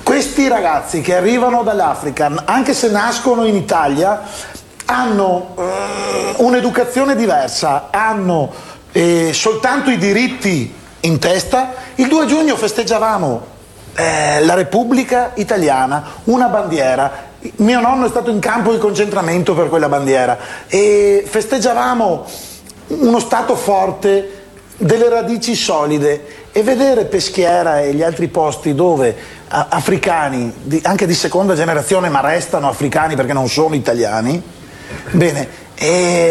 Questi 0.03 0.49
ragazzi 0.49 0.99
che 0.99 1.15
arrivano 1.15 1.63
dall'Africa, 1.63 2.43
anche 2.43 2.73
se 2.73 2.89
nascono 2.89 3.45
in 3.45 3.55
Italia, 3.55 4.21
hanno 4.83 5.55
eh, 5.57 6.33
un'educazione 6.43 7.15
diversa, 7.15 7.87
hanno 7.91 8.51
eh, 8.91 9.29
soltanto 9.31 9.91
i 9.91 9.97
diritti 9.97 10.75
in 10.99 11.19
testa. 11.19 11.71
Il 11.95 12.09
2 12.09 12.25
giugno 12.25 12.57
festeggiavamo 12.57 13.45
eh, 13.95 14.43
la 14.43 14.55
Repubblica 14.55 15.31
Italiana, 15.35 16.03
una 16.25 16.47
bandiera. 16.47 17.27
Mio 17.57 17.79
nonno 17.79 18.05
è 18.05 18.09
stato 18.09 18.29
in 18.29 18.39
campo 18.39 18.73
di 18.73 18.79
concentramento 18.79 19.53
per 19.53 19.69
quella 19.69 19.87
bandiera 19.87 20.37
e 20.67 21.23
festeggiavamo 21.25 22.25
uno 22.87 23.19
Stato 23.19 23.55
forte, 23.55 24.39
delle 24.79 25.09
radici 25.09 25.55
solide 25.55 26.47
e 26.51 26.63
vedere 26.63 27.05
Peschiera 27.05 27.81
e 27.81 27.93
gli 27.93 28.01
altri 28.01 28.29
posti 28.29 28.73
dove 28.73 29.15
africani, 29.47 30.53
anche 30.83 31.05
di 31.05 31.13
seconda 31.13 31.53
generazione, 31.53 32.09
ma 32.09 32.21
restano 32.21 32.69
africani 32.69 33.15
perché 33.15 33.33
non 33.33 33.49
sono 33.49 33.75
italiani, 33.75 34.41
bene, 35.11 35.47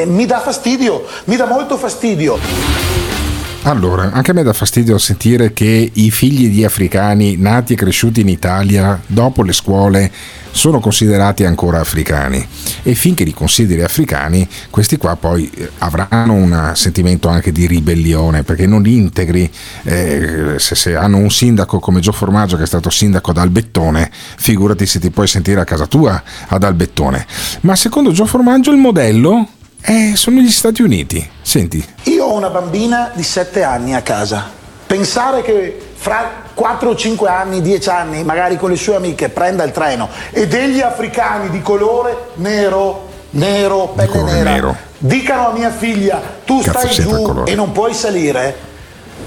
mi 0.06 0.26
dà 0.26 0.40
fastidio, 0.40 1.04
mi 1.24 1.36
dà 1.36 1.46
molto 1.46 1.76
fastidio. 1.76 2.38
Allora, 3.68 4.12
anche 4.12 4.30
a 4.30 4.34
me 4.34 4.42
dà 4.42 4.54
fastidio 4.54 4.96
sentire 4.96 5.52
che 5.52 5.90
i 5.92 6.10
figli 6.10 6.48
di 6.48 6.64
africani 6.64 7.36
nati 7.36 7.74
e 7.74 7.76
cresciuti 7.76 8.22
in 8.22 8.28
Italia, 8.30 8.98
dopo 9.06 9.42
le 9.42 9.52
scuole, 9.52 10.10
sono 10.50 10.80
considerati 10.80 11.44
ancora 11.44 11.78
africani. 11.78 12.42
E 12.82 12.94
finché 12.94 13.24
li 13.24 13.34
consideri 13.34 13.82
africani 13.82 14.48
questi 14.70 14.96
qua 14.96 15.16
poi 15.16 15.50
eh, 15.54 15.68
avranno 15.80 16.32
un 16.32 16.72
sentimento 16.76 17.28
anche 17.28 17.52
di 17.52 17.66
ribellione 17.66 18.42
perché 18.42 18.66
non 18.66 18.80
li 18.80 18.96
integri 18.96 19.50
eh, 19.82 20.54
se, 20.56 20.74
se, 20.74 20.96
hanno 20.96 21.18
un 21.18 21.30
sindaco 21.30 21.78
come 21.78 22.00
Gio 22.00 22.12
Formaggio 22.12 22.56
che 22.56 22.62
è 22.62 22.66
stato 22.66 22.88
sindaco 22.88 23.32
ad 23.32 23.36
Albettone 23.36 24.10
figurati 24.38 24.86
se 24.86 24.98
ti 24.98 25.10
puoi 25.10 25.26
sentire 25.26 25.60
a 25.60 25.64
casa 25.64 25.86
tua 25.86 26.22
ad 26.46 26.62
Albettone. 26.62 27.26
Ma 27.60 27.76
secondo 27.76 28.12
Gio 28.12 28.24
Formaggio 28.24 28.70
il 28.70 28.78
modello 28.78 29.46
eh, 29.82 30.12
sono 30.16 30.40
gli 30.40 30.50
Stati 30.50 30.82
Uniti. 30.82 31.28
Senti. 31.40 31.84
Io 32.04 32.24
ho 32.24 32.34
una 32.34 32.50
bambina 32.50 33.10
di 33.14 33.22
7 33.22 33.62
anni 33.62 33.94
a 33.94 34.02
casa. 34.02 34.50
Pensare 34.86 35.42
che 35.42 35.78
fra 35.94 36.44
4 36.54 36.90
o 36.90 36.94
5 36.94 37.28
anni, 37.28 37.60
10 37.60 37.88
anni, 37.88 38.24
magari 38.24 38.56
con 38.56 38.70
le 38.70 38.76
sue 38.76 38.96
amiche, 38.96 39.28
prenda 39.28 39.64
il 39.64 39.72
treno 39.72 40.08
e 40.30 40.46
degli 40.46 40.80
africani 40.80 41.50
di 41.50 41.60
colore 41.60 42.30
nero, 42.34 43.08
nero, 43.30 43.92
pelle 43.94 44.22
nera, 44.22 44.50
nero. 44.50 44.76
dicano 44.96 45.48
a 45.48 45.52
mia 45.52 45.70
figlia 45.70 46.20
tu 46.44 46.60
Cazzo 46.62 46.78
stai 46.78 47.04
giù 47.04 47.42
e 47.44 47.54
non 47.54 47.72
puoi 47.72 47.92
salire, 47.92 48.56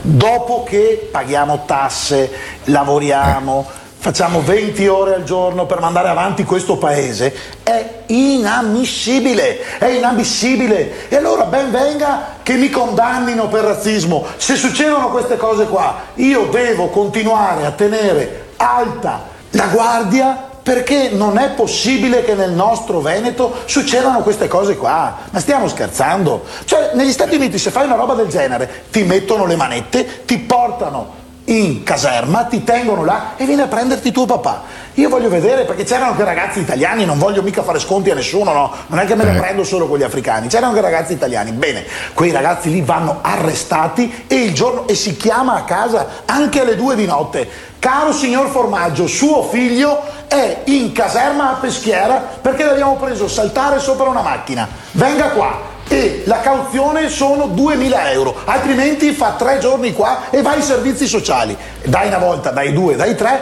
dopo 0.02 0.64
che 0.64 1.10
paghiamo 1.12 1.64
tasse, 1.66 2.32
lavoriamo. 2.66 3.68
Eh 3.70 3.80
facciamo 4.02 4.42
20 4.42 4.88
ore 4.88 5.14
al 5.14 5.24
giorno 5.24 5.68
per 5.68 5.80
mandare 5.80 6.08
avanti 6.08 6.44
questo 6.44 6.76
paese, 6.76 7.32
è 7.62 8.02
inammissibile, 8.08 9.78
è 9.78 9.90
inammissibile. 9.90 11.08
E 11.08 11.16
allora 11.16 11.44
ben 11.44 11.70
venga 11.70 12.38
che 12.42 12.56
mi 12.56 12.72
condannino 12.72 13.48
per 13.48 13.64
razzismo. 13.64 14.26
Se 14.38 14.56
succedono 14.56 15.10
queste 15.10 15.38
cose 15.38 15.66
qua, 15.68 15.98
io 16.16 16.48
devo 16.48 16.88
continuare 16.88 17.64
a 17.68 17.72
tenere 17.72 18.48
alta 18.58 19.22
la 19.52 19.68
guardia 19.68 20.50
perché 20.64 21.10
non 21.12 21.38
è 21.38 21.52
possibile 21.52 22.24
che 22.24 22.34
nel 22.34 22.52
nostro 22.52 23.02
Veneto 23.02 23.54
succedano 23.66 24.22
queste 24.22 24.48
cose 24.48 24.78
qua. 24.78 25.16
Ma 25.30 25.40
stiamo 25.40 25.68
scherzando? 25.68 26.44
Cioè, 26.66 26.92
negli 26.96 27.12
Stati 27.12 27.36
Uniti 27.36 27.60
se 27.60 27.70
fai 27.70 27.86
una 27.86 27.96
roba 27.96 28.16
del 28.16 28.30
genere 28.30 28.86
ti 28.90 29.04
mettono 29.04 29.46
le 29.46 29.56
manette, 29.56 30.26
ti 30.26 30.40
portano 30.40 31.20
in 31.46 31.84
caserma, 31.84 32.44
ti 32.44 32.64
tengono 32.64 33.04
là 33.04 33.34
e 33.36 33.46
vieni 33.46 33.62
a 33.62 33.68
prenderti 33.68 34.12
tuo 34.12 34.26
papà. 34.26 34.64
Io 34.96 35.10
voglio 35.10 35.30
vedere, 35.30 35.64
perché 35.64 35.84
c'erano 35.84 36.12
anche 36.12 36.24
ragazzi 36.24 36.60
italiani, 36.60 37.06
non 37.06 37.18
voglio 37.18 37.42
mica 37.42 37.64
fare 37.64 37.80
sconti 37.80 38.12
a 38.12 38.16
nessuno, 38.16 38.52
no, 38.52 38.72
non 38.88 39.00
è 39.00 39.06
che 39.06 39.16
me 39.16 39.24
ne 39.24 39.36
eh. 39.36 39.40
prendo 39.40 39.64
solo 39.64 39.88
con 39.88 39.98
gli 39.98 40.04
africani, 40.04 40.48
c'erano 40.48 40.70
anche 40.70 40.82
ragazzi 40.82 41.14
italiani. 41.14 41.52
Bene, 41.52 41.86
quei 42.14 42.32
ragazzi 42.32 42.70
lì 42.70 42.82
vanno 42.82 43.20
arrestati 43.22 44.26
e 44.28 44.36
il 44.36 44.54
giorno 44.54 44.88
e 44.88 44.96
si 44.96 45.16
chiama 45.16 45.56
a 45.56 45.64
casa 45.64 46.08
anche 46.26 46.62
alle 46.62 46.76
due 46.76 46.96
di 46.96 47.06
notte. 47.06 47.50
Caro 47.80 48.14
signor 48.14 48.50
Formaggio, 48.50 49.08
suo 49.08 49.44
figlio 49.44 50.02
è 50.28 50.62
in 50.66 50.92
caserma 50.92 51.52
a 51.52 51.54
Peschiera 51.56 52.18
perché 52.40 52.64
l'abbiamo 52.64 52.96
preso 52.98 53.28
saltare 53.28 53.80
sopra 53.80 54.08
una 54.08 54.22
macchina. 54.22 54.68
Venga 54.92 55.30
qua, 55.30 55.71
e 55.92 56.24
la 56.26 56.40
cauzione 56.40 57.10
sono 57.10 57.48
2.000 57.48 58.14
euro, 58.14 58.34
altrimenti 58.46 59.12
fa 59.12 59.34
tre 59.38 59.60
giorni 59.60 59.92
qua 59.92 60.30
e 60.30 60.42
va 60.42 60.52
ai 60.52 60.62
servizi 60.62 61.06
sociali. 61.06 61.56
Dai 61.84 62.08
una 62.08 62.18
volta, 62.18 62.52
dai 62.52 62.72
due, 62.72 62.96
dai 62.96 63.14
tre, 63.14 63.42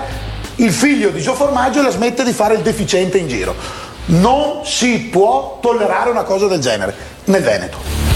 il 0.56 0.72
figlio 0.72 1.12
di 1.12 1.22
Gio 1.22 1.36
Formaggio 1.36 1.84
la 1.84 1.92
smette 1.92 2.24
di 2.24 2.34
fare 2.34 2.56
il 2.56 2.62
deficiente 2.62 3.20
in 3.20 3.28
giro. 3.28 3.54
Non 4.08 4.66
si 4.66 4.98
può 5.12 5.60
tollerare 5.62 6.10
una 6.10 6.24
cosa 6.24 6.48
del 6.48 6.60
genere 6.60 6.96
nel 7.26 7.44
Veneto. 7.44 8.09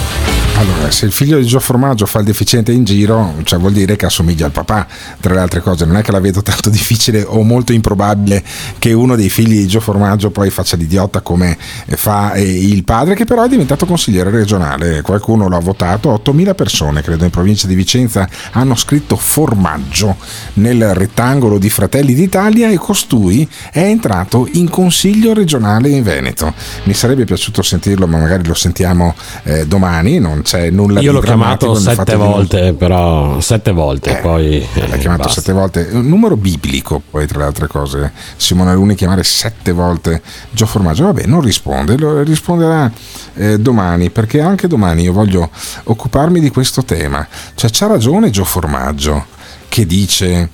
Allora, 0.56 0.92
se 0.92 1.06
il 1.06 1.12
figlio 1.12 1.40
di 1.40 1.46
Gio 1.46 1.60
Formaggio 1.60 2.06
fa 2.06 2.20
il 2.20 2.26
deficiente 2.26 2.72
in 2.72 2.84
giro, 2.84 3.36
cioè 3.44 3.58
vuol 3.58 3.74
dire 3.74 3.96
che 3.96 4.06
assomiglia 4.06 4.46
al 4.46 4.52
papà, 4.52 4.86
tra 5.20 5.34
le 5.34 5.40
altre 5.40 5.62
cose. 5.62 5.84
Non 5.86 5.98
è 5.98 6.04
che 6.04 6.12
la 6.12 6.20
vedo 6.20 6.42
tanto 6.42 6.70
difficile 6.72 7.24
o 7.24 7.42
molto 7.42 7.74
improbabile 7.74 8.44
che 8.78 8.94
uno 8.94 9.16
dei 9.16 9.30
figli 9.30 9.58
di 9.58 9.68
Gio 9.68 9.80
Formaggio 9.80 10.30
poi 10.30 10.52
faccia 10.52 10.78
l'idiota 10.78 11.22
come 11.22 11.58
fa 11.96 12.34
eh, 12.34 12.44
il 12.44 12.84
padre, 12.84 13.16
che 13.16 13.26
però 13.26 13.44
è 13.44 13.50
diventato 13.50 13.86
consigliere 13.86 14.30
regionale. 14.30 15.02
Qualcuno 15.02 15.48
lo 15.48 15.58
ha 15.58 15.60
votato, 15.60 16.14
8.000 16.24 16.54
persone, 16.56 17.02
credo, 17.02 17.26
in 17.26 17.32
provincia 17.32 17.68
di 17.68 17.76
Vicenza 17.76 18.30
hanno 18.52 18.76
scritto 18.76 19.16
Formaggio 19.16 20.18
nel 20.54 20.94
rettangolo 20.94 21.58
di 21.58 21.70
Fratelli 21.70 22.14
d'Italia 22.14 22.70
e 22.70 22.78
costui 22.78 23.48
è 23.72 23.82
entrato 23.82 24.48
in 24.52 24.70
consiglio 24.70 25.34
regionale 25.34 25.90
in 25.90 26.04
Veneto. 26.04 26.54
Mi 26.84 26.94
sarebbe 26.94 27.26
piaciuto 27.26 27.62
sentirlo, 27.64 28.08
ma 28.08 28.20
magari 28.20 28.46
lo 28.46 28.54
sentiamo 28.54 29.16
eh, 29.44 29.66
domani. 29.66 30.20
Non 30.20 30.43
c'è 30.44 30.70
nulla 30.70 31.00
Io 31.00 31.12
l'ho 31.12 31.20
chiamato 31.22 31.74
sette 31.74 32.16
volte, 32.16 32.74
però 32.74 33.40
sette 33.42 33.72
volte, 33.72 34.18
Eh, 34.20 34.22
poi 34.22 34.60
L'ha 34.76 34.86
eh, 34.94 35.00
chiamato 35.00 35.24
basta. 35.24 35.42
sette 35.42 35.54
volte, 35.54 35.90
un 35.92 36.08
numero 36.08 36.36
biblico 36.38 37.02
poi 37.10 37.26
tra 37.26 37.40
le 37.40 37.46
altre 37.46 37.68
cose. 37.68 38.12
Simone 38.36 38.74
Luni 38.76 38.94
chiamare 38.96 39.24
sette 39.24 39.72
volte 39.72 40.22
Gio 40.52 40.66
Formaggio, 40.68 41.06
vabbè 41.06 41.26
non 41.26 41.42
risponde, 41.42 41.98
lo 41.98 42.22
risponderà 42.22 42.92
eh, 43.36 43.58
domani 43.58 44.10
perché 44.12 44.42
anche 44.42 44.68
domani 44.68 45.02
io 45.04 45.14
voglio 45.14 45.50
occuparmi 45.86 46.40
di 46.40 46.50
questo 46.52 46.84
tema. 46.84 47.26
Cioè 47.56 47.70
c'ha 47.72 47.88
ragione 47.88 48.30
Gio 48.30 48.44
Formaggio 48.44 49.26
che 49.70 49.86
dice 49.88 50.50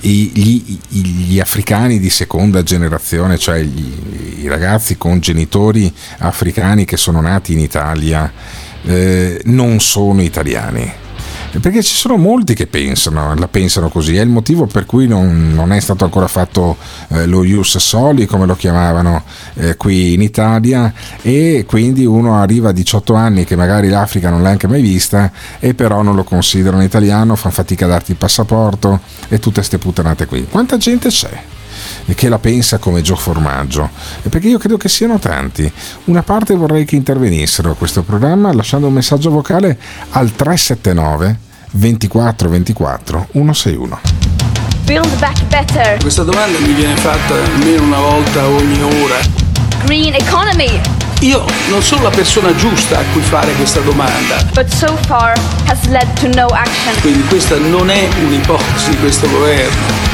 gli, 0.00 0.78
gli 0.88 1.40
africani 1.40 1.98
di 1.98 2.10
seconda 2.10 2.62
generazione, 2.62 3.38
cioè 3.38 3.62
gli- 3.62 4.42
i 4.44 4.48
ragazzi 4.48 4.98
con 4.98 5.18
genitori 5.20 5.90
africani 6.18 6.84
che 6.84 6.98
sono 6.98 7.22
nati 7.22 7.54
in 7.54 7.58
Italia, 7.60 8.30
eh, 8.84 9.40
non 9.44 9.80
sono 9.80 10.22
italiani. 10.22 11.02
Perché 11.60 11.84
ci 11.84 11.94
sono 11.94 12.16
molti 12.16 12.54
che 12.54 12.66
pensano, 12.66 13.32
la 13.36 13.46
pensano 13.46 13.88
così, 13.88 14.16
è 14.16 14.20
il 14.20 14.28
motivo 14.28 14.66
per 14.66 14.86
cui 14.86 15.06
non, 15.06 15.52
non 15.54 15.72
è 15.72 15.78
stato 15.78 16.02
ancora 16.02 16.26
fatto 16.26 16.76
eh, 17.10 17.26
lo 17.26 17.44
Ius 17.44 17.78
Soli, 17.78 18.26
come 18.26 18.44
lo 18.44 18.56
chiamavano 18.56 19.22
eh, 19.54 19.76
qui 19.76 20.14
in 20.14 20.20
Italia, 20.20 20.92
e 21.22 21.64
quindi 21.64 22.04
uno 22.04 22.36
arriva 22.36 22.70
a 22.70 22.72
18 22.72 23.14
anni 23.14 23.44
che 23.44 23.54
magari 23.54 23.88
l'Africa 23.88 24.30
non 24.30 24.42
l'ha 24.42 24.50
anche 24.50 24.66
mai 24.66 24.82
vista, 24.82 25.30
e 25.60 25.74
però 25.74 26.02
non 26.02 26.16
lo 26.16 26.24
considerano 26.24 26.82
italiano, 26.82 27.36
fanno 27.36 27.54
fatica 27.54 27.84
a 27.84 27.88
darti 27.88 28.10
il 28.10 28.16
passaporto 28.16 29.00
e 29.28 29.38
tutte 29.38 29.58
queste 29.58 29.78
puttanate 29.78 30.26
qui. 30.26 30.48
Quanta 30.50 30.76
gente 30.76 31.08
c'è? 31.08 31.53
E 32.06 32.14
che 32.14 32.28
la 32.28 32.38
pensa 32.38 32.78
come 32.78 33.00
Gio 33.02 33.16
Formaggio 33.16 33.88
e 34.22 34.28
perché 34.28 34.48
io 34.48 34.58
credo 34.58 34.76
che 34.76 34.88
siano 34.88 35.18
tanti 35.18 35.70
una 36.04 36.22
parte 36.22 36.54
vorrei 36.54 36.84
che 36.84 36.96
intervenissero 36.96 37.70
a 37.70 37.74
questo 37.74 38.02
programma 38.02 38.52
lasciando 38.52 38.86
un 38.86 38.92
messaggio 38.92 39.30
vocale 39.30 39.78
al 40.10 40.32
379 40.34 41.38
24 41.72 42.48
24 42.48 43.28
161 43.32 44.00
Build 44.84 45.18
back 45.18 45.42
better. 45.46 45.96
Questa 45.98 46.24
domanda 46.24 46.58
mi 46.58 46.74
viene 46.74 46.94
fatta 46.96 47.34
almeno 47.34 47.84
una 47.84 47.98
volta 48.00 48.46
ogni 48.46 48.82
ora. 48.82 49.16
Green 49.84 50.12
economy. 50.12 50.78
Io 51.20 51.42
non 51.70 51.82
sono 51.82 52.02
la 52.02 52.10
persona 52.10 52.54
giusta 52.54 52.98
a 52.98 53.02
cui 53.12 53.22
fare 53.22 53.50
questa 53.54 53.80
domanda, 53.80 54.44
But 54.52 54.68
so 54.68 54.94
far 55.06 55.32
has 55.68 55.86
led 55.86 56.06
to 56.20 56.28
no 56.38 56.48
action. 56.48 57.00
quindi 57.00 57.22
questa 57.28 57.56
non 57.56 57.88
è 57.88 58.06
un'ipotesi 58.26 58.90
di 58.90 58.98
questo 58.98 59.26
governo. 59.30 60.13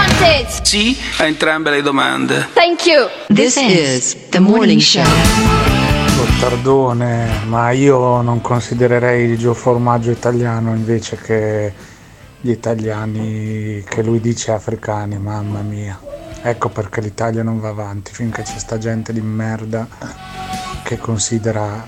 it? 0.21 0.61
Sì 0.63 0.97
a 1.17 1.25
entrambe 1.25 1.69
le 1.69 1.81
domande. 1.81 2.47
Thank 2.53 2.85
you. 2.85 3.07
This 3.33 3.55
is 3.57 4.15
the 4.29 4.39
morning 4.39 4.79
show. 4.79 5.03
Gottardone, 6.15 7.43
ma 7.47 7.71
io 7.71 8.21
non 8.21 8.41
considererei 8.41 9.29
il 9.29 9.37
Gio 9.37 9.53
Formaggio 9.53 10.11
italiano 10.11 10.73
invece 10.75 11.15
che 11.17 11.73
gli 12.39 12.49
italiani 12.51 13.83
che 13.87 14.01
lui 14.03 14.19
dice 14.19 14.51
africani, 14.51 15.17
mamma 15.17 15.61
mia. 15.61 15.99
Ecco 16.43 16.69
perché 16.69 17.01
l'Italia 17.01 17.43
non 17.43 17.59
va 17.59 17.69
avanti, 17.69 18.11
finché 18.13 18.41
c'è 18.41 18.57
sta 18.57 18.77
gente 18.77 19.13
di 19.13 19.21
merda 19.21 19.87
che 20.83 20.97
considera 20.97 21.87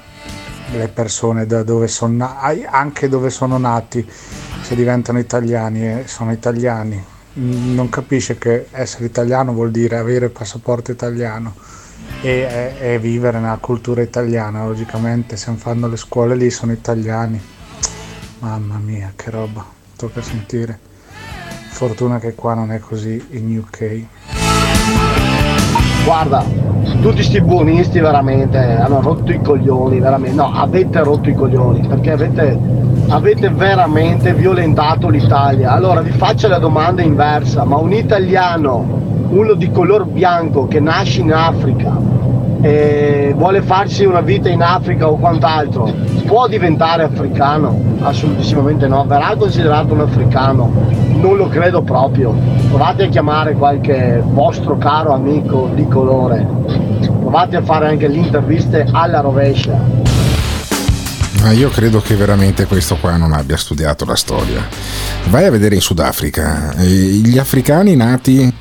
le 0.71 0.87
persone 0.87 1.45
da 1.45 1.63
dove 1.63 1.87
sono 1.87 2.13
na- 2.15 2.39
ai- 2.39 2.65
anche 2.65 3.09
dove 3.09 3.29
sono 3.29 3.57
nati, 3.57 4.07
se 4.61 4.75
diventano 4.75 5.19
italiani 5.19 5.87
e 5.87 6.03
sono 6.07 6.31
italiani. 6.31 7.03
Non 7.35 7.89
capisce 7.89 8.37
che 8.37 8.67
essere 8.71 9.05
italiano 9.05 9.53
vuol 9.53 9.71
dire 9.71 9.97
avere 9.97 10.25
il 10.25 10.31
passaporto 10.31 10.91
italiano 10.91 11.55
e, 12.21 12.75
e- 12.79 12.93
e 12.93 12.99
vivere 12.99 13.39
nella 13.39 13.57
cultura 13.59 14.01
italiana. 14.01 14.65
Logicamente, 14.65 15.35
se 15.35 15.51
fanno 15.53 15.87
le 15.87 15.97
scuole 15.97 16.35
lì 16.35 16.49
sono 16.51 16.71
italiani. 16.71 17.41
Mamma 18.39 18.77
mia, 18.77 19.13
che 19.15 19.31
roba, 19.31 19.65
tocca 19.95 20.21
sentire. 20.21 20.77
Fortuna 21.71 22.19
che 22.19 22.35
qua 22.35 22.53
non 22.53 22.71
è 22.71 22.79
così 22.79 23.23
in 23.31 23.57
UK. 23.57 24.03
Guarda, 26.05 26.45
tutti 27.01 27.23
sti 27.23 27.41
buonisti 27.41 27.99
veramente 27.99 28.57
hanno 28.57 29.01
rotto 29.01 29.31
i 29.31 29.41
coglioni, 29.41 29.99
veramente. 29.99 30.35
No, 30.35 30.53
avete 30.53 31.01
rotto 31.01 31.29
i 31.29 31.33
coglioni 31.33 31.87
perché 31.87 32.11
avete, 32.11 32.59
avete 33.09 33.49
veramente 33.49 34.33
violentato 34.33 35.09
l'Italia. 35.09 35.71
Allora 35.71 36.01
vi 36.01 36.11
faccio 36.11 36.47
la 36.47 36.59
domanda 36.59 37.01
inversa, 37.01 37.63
ma 37.63 37.77
un 37.77 37.93
italiano, 37.93 39.01
uno 39.29 39.53
di 39.53 39.69
color 39.71 40.05
bianco 40.05 40.67
che 40.67 40.79
nasce 40.79 41.21
in 41.21 41.33
Africa 41.33 41.97
e 42.61 43.33
vuole 43.35 43.61
farsi 43.61 44.05
una 44.05 44.21
vita 44.21 44.47
in 44.47 44.61
Africa 44.61 45.09
o 45.09 45.17
quant'altro, 45.17 45.91
può 46.25 46.47
diventare 46.47 47.03
africano? 47.03 47.77
Assolutissimamente 47.99 48.87
no, 48.87 49.03
verrà 49.05 49.35
considerato 49.37 49.93
un 49.93 50.01
africano, 50.01 50.71
non 51.15 51.35
lo 51.35 51.47
credo 51.49 51.81
proprio. 51.81 52.33
Provate 52.69 53.03
a 53.03 53.07
chiamare 53.07 53.53
qualche 53.53 54.23
vostro 54.25 54.77
caro 54.77 55.13
amico 55.13 55.69
di 55.73 55.87
colore, 55.87 56.45
provate 57.19 57.57
a 57.57 57.61
fare 57.61 57.87
anche 57.87 58.07
le 58.07 58.17
interviste 58.17 58.87
alla 58.91 59.19
rovescia. 59.19 60.22
Ma 61.43 61.51
io 61.51 61.69
credo 61.69 61.99
che 61.99 62.15
veramente 62.15 62.65
questo 62.65 62.95
qua 62.95 63.17
non 63.17 63.33
abbia 63.33 63.57
studiato 63.57 64.05
la 64.05 64.15
storia. 64.15 64.65
Vai 65.25 65.43
a 65.43 65.51
vedere 65.51 65.75
in 65.75 65.81
Sudafrica, 65.81 66.73
gli 66.77 67.37
africani 67.37 67.97
nati, 67.97 68.51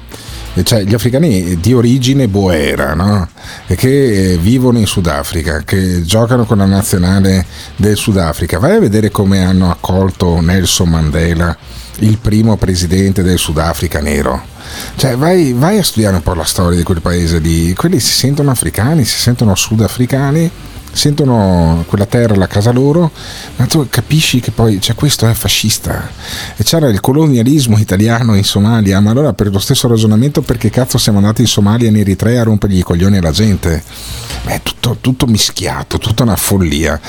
cioè 0.64 0.82
gli 0.82 0.92
africani 0.92 1.60
di 1.60 1.72
origine 1.74 2.26
boera, 2.26 2.94
no? 2.94 3.28
Che 3.68 4.32
eh, 4.32 4.36
vivono 4.36 4.78
in 4.78 4.86
Sudafrica, 4.86 5.62
che 5.62 6.02
giocano 6.02 6.44
con 6.44 6.58
la 6.58 6.66
nazionale 6.66 7.46
del 7.76 7.96
Sudafrica. 7.96 8.58
Vai 8.58 8.74
a 8.74 8.80
vedere 8.80 9.12
come 9.12 9.44
hanno 9.44 9.70
accolto 9.70 10.40
Nelson 10.40 10.88
Mandela, 10.88 11.56
il 12.00 12.18
primo 12.18 12.56
presidente 12.56 13.22
del 13.22 13.38
Sudafrica 13.38 14.00
nero. 14.00 14.51
Cioè, 14.96 15.16
vai, 15.16 15.52
vai 15.52 15.78
a 15.78 15.82
studiare 15.82 16.16
un 16.16 16.22
po' 16.22 16.34
la 16.34 16.44
storia 16.44 16.76
di 16.76 16.84
quel 16.84 17.00
paese 17.00 17.38
lì. 17.38 17.74
Quelli 17.74 18.00
si 18.00 18.12
sentono 18.12 18.50
africani, 18.50 19.04
si 19.04 19.18
sentono 19.18 19.54
sudafricani 19.54 20.50
sentono 20.92 21.84
quella 21.88 22.06
terra 22.06 22.34
la 22.36 22.46
casa 22.46 22.70
loro, 22.70 23.10
ma 23.56 23.66
tu 23.66 23.86
capisci 23.88 24.40
che 24.40 24.50
poi 24.50 24.80
cioè, 24.80 24.94
questo 24.94 25.26
è 25.26 25.32
fascista. 25.32 26.10
E 26.56 26.62
c'era 26.62 26.88
il 26.88 27.00
colonialismo 27.00 27.78
italiano 27.78 28.34
in 28.34 28.44
Somalia, 28.44 29.00
ma 29.00 29.10
allora 29.10 29.32
per 29.32 29.50
lo 29.50 29.58
stesso 29.58 29.88
ragionamento 29.88 30.42
perché 30.42 30.70
cazzo 30.70 30.98
siamo 30.98 31.18
andati 31.18 31.40
in 31.40 31.48
Somalia 31.48 31.86
e 31.86 31.90
in 31.90 31.96
Eritrea 31.96 32.42
a 32.42 32.44
rompergli 32.44 32.78
i 32.78 32.82
coglioni 32.82 33.16
alla 33.16 33.30
gente? 33.30 33.82
È 34.44 34.60
tutto, 34.62 34.98
tutto 35.00 35.26
mischiato, 35.26 35.98
tutta 35.98 36.22
una 36.22 36.36
follia. 36.36 37.00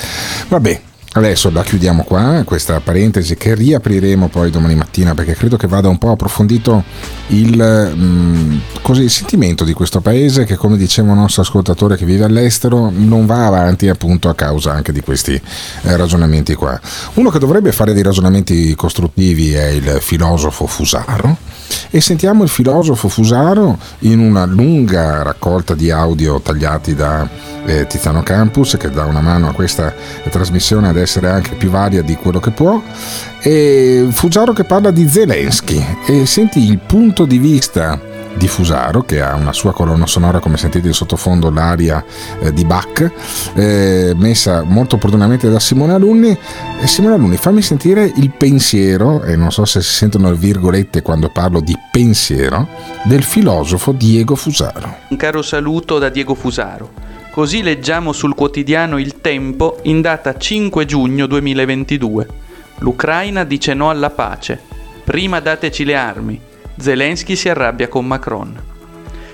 Vabbè. 0.48 0.80
Adesso 1.16 1.48
la 1.52 1.62
chiudiamo 1.62 2.02
qua, 2.02 2.42
questa 2.44 2.80
parentesi 2.80 3.36
che 3.36 3.54
riapriremo 3.54 4.26
poi 4.26 4.50
domani 4.50 4.74
mattina 4.74 5.14
perché 5.14 5.34
credo 5.34 5.56
che 5.56 5.68
vada 5.68 5.88
un 5.88 5.96
po' 5.96 6.10
approfondito 6.10 6.82
il, 7.28 7.92
mm, 7.94 8.58
così, 8.82 9.02
il 9.02 9.10
sentimento 9.10 9.62
di 9.62 9.74
questo 9.74 10.00
paese 10.00 10.44
che 10.44 10.56
come 10.56 10.76
diceva 10.76 11.12
un 11.12 11.18
nostro 11.18 11.42
ascoltatore 11.42 11.96
che 11.96 12.04
vive 12.04 12.24
all'estero 12.24 12.90
non 12.92 13.26
va 13.26 13.46
avanti 13.46 13.88
appunto 13.88 14.28
a 14.28 14.34
causa 14.34 14.72
anche 14.72 14.90
di 14.90 15.02
questi 15.02 15.34
eh, 15.34 15.96
ragionamenti 15.96 16.56
qua. 16.56 16.80
Uno 17.14 17.30
che 17.30 17.38
dovrebbe 17.38 17.70
fare 17.70 17.92
dei 17.92 18.02
ragionamenti 18.02 18.74
costruttivi 18.74 19.54
è 19.54 19.66
il 19.66 19.98
filosofo 20.00 20.66
Fusaro 20.66 21.36
e 21.90 22.00
sentiamo 22.00 22.42
il 22.42 22.48
filosofo 22.48 23.06
Fusaro 23.06 23.78
in 24.00 24.18
una 24.18 24.44
lunga 24.46 25.22
raccolta 25.22 25.74
di 25.74 25.92
audio 25.92 26.40
tagliati 26.40 26.96
da 26.96 27.28
eh, 27.66 27.86
Tiziano 27.86 28.22
Campus 28.22 28.76
che 28.78 28.90
dà 28.90 29.04
una 29.04 29.20
mano 29.20 29.48
a 29.48 29.52
questa 29.52 29.94
trasmissione 30.28 30.88
ad 30.88 30.96
essere 31.04 31.28
anche 31.28 31.54
più 31.54 31.70
varia 31.70 32.02
di 32.02 32.16
quello 32.16 32.40
che 32.40 32.50
può. 32.50 32.82
E 33.40 34.08
Fusaro 34.10 34.52
che 34.52 34.64
parla 34.64 34.90
di 34.90 35.08
Zelensky. 35.08 35.84
E 36.06 36.26
senti 36.26 36.68
il 36.68 36.78
punto 36.78 37.24
di 37.24 37.38
vista 37.38 38.12
di 38.36 38.48
Fusaro 38.48 39.02
che 39.02 39.22
ha 39.22 39.34
una 39.34 39.52
sua 39.52 39.72
colonna 39.72 40.06
sonora 40.06 40.40
come 40.40 40.56
sentite 40.56 40.88
in 40.88 40.94
sottofondo 40.94 41.50
l'aria 41.50 42.04
eh, 42.40 42.52
di 42.52 42.64
Bach 42.64 43.10
eh, 43.54 44.12
messa 44.16 44.62
molto 44.62 44.96
opportunamente 44.96 45.48
da 45.48 45.60
Simone 45.60 45.94
Alunni. 45.94 46.36
E 46.80 46.86
Simone 46.86 47.14
Alunni 47.14 47.36
fammi 47.36 47.62
sentire 47.62 48.10
il 48.16 48.30
pensiero 48.30 49.22
e 49.22 49.36
non 49.36 49.52
so 49.52 49.64
se 49.64 49.80
si 49.82 49.92
sentono 49.92 50.30
le 50.30 50.36
virgolette 50.36 51.02
quando 51.02 51.28
parlo 51.28 51.60
di 51.60 51.76
pensiero 51.90 52.68
del 53.04 53.22
filosofo 53.22 53.92
Diego 53.92 54.34
Fusaro 54.34 54.96
Un 55.08 55.16
caro 55.16 55.42
saluto 55.42 55.98
da 55.98 56.08
Diego 56.08 56.34
Fusaro. 56.34 57.13
Così 57.34 57.64
leggiamo 57.64 58.12
sul 58.12 58.32
quotidiano 58.32 58.96
Il 58.96 59.20
Tempo 59.20 59.80
in 59.82 60.00
data 60.00 60.38
5 60.38 60.84
giugno 60.84 61.26
2022. 61.26 62.28
L'Ucraina 62.78 63.42
dice 63.42 63.74
no 63.74 63.90
alla 63.90 64.10
pace. 64.10 64.60
Prima 65.02 65.40
dateci 65.40 65.84
le 65.84 65.96
armi. 65.96 66.40
Zelensky 66.76 67.34
si 67.34 67.48
arrabbia 67.48 67.88
con 67.88 68.06
Macron. 68.06 68.56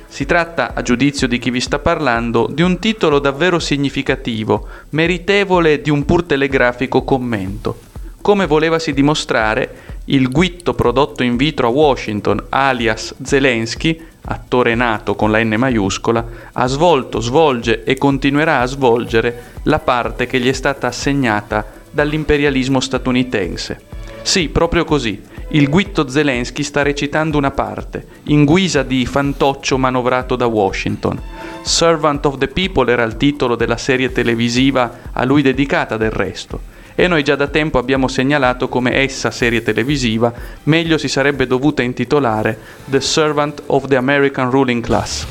Si 0.09 0.25
tratta, 0.25 0.73
a 0.73 0.81
giudizio 0.81 1.29
di 1.29 1.39
chi 1.39 1.51
vi 1.51 1.61
sta 1.61 1.79
parlando, 1.79 2.49
di 2.51 2.63
un 2.63 2.79
titolo 2.79 3.19
davvero 3.19 3.59
significativo, 3.59 4.67
meritevole 4.93 5.83
di 5.83 5.91
un 5.91 6.07
pur 6.07 6.23
telegrafico 6.23 7.03
commento. 7.05 7.81
Come 8.23 8.47
volevasi 8.47 8.95
dimostrare, 8.95 9.99
il 10.07 10.31
guitto 10.31 10.73
prodotto 10.73 11.23
in 11.23 11.37
vitro 11.37 11.67
a 11.67 11.71
Washington, 11.71 12.47
alias 12.49 13.15
Zelensky, 13.23 14.01
attore 14.25 14.75
nato 14.75 15.15
con 15.15 15.31
la 15.31 15.43
N 15.43 15.55
maiuscola, 15.57 16.25
ha 16.53 16.67
svolto, 16.67 17.21
svolge 17.21 17.85
e 17.85 17.97
continuerà 17.97 18.61
a 18.61 18.67
svolgere 18.67 19.43
la 19.65 19.79
parte 19.79 20.27
che 20.27 20.39
gli 20.39 20.49
è 20.49 20.53
stata 20.53 20.87
assegnata 20.87 21.65
dall'imperialismo 21.91 22.81
statunitense. 22.81 23.81
Sì, 24.23 24.49
proprio 24.49 24.85
così. 24.85 25.29
Il 25.53 25.69
guitto 25.69 26.09
Zelensky 26.09 26.63
sta 26.63 26.83
recitando 26.83 27.37
una 27.37 27.51
parte, 27.51 28.07
in 28.25 28.45
guisa 28.45 28.85
di 28.85 29.05
fantoccio 29.05 29.79
manovrato 29.79 30.37
da 30.37 30.47
Washington. 30.47 31.21
Servant 31.63 32.25
of 32.27 32.39
the 32.39 32.47
People 32.47 32.91
era 32.91 33.03
il 33.03 33.17
titolo 33.17 33.57
della 33.57 33.77
serie 33.77 34.13
televisiva 34.13 34.99
a 35.13 35.25
lui 35.25 35.43
dedicata 35.43 35.97
del 35.97 36.13
resto 36.13 36.79
e 37.01 37.09
noi 37.09 37.25
già 37.25 37.35
da 37.35 37.47
tempo 37.47 37.79
abbiamo 37.79 38.09
segnalato 38.09 38.69
come 38.69 38.97
essa, 38.97 39.31
serie 39.31 39.63
televisiva, 39.63 40.31
meglio 40.65 40.99
si 40.99 41.09
sarebbe 41.09 41.47
dovuta 41.47 41.81
intitolare 41.81 42.59
The 42.85 43.01
Servant 43.01 43.63
of 43.67 43.87
the 43.87 43.97
American 43.97 44.51
Ruling 44.51 44.85
Class. 44.85 45.25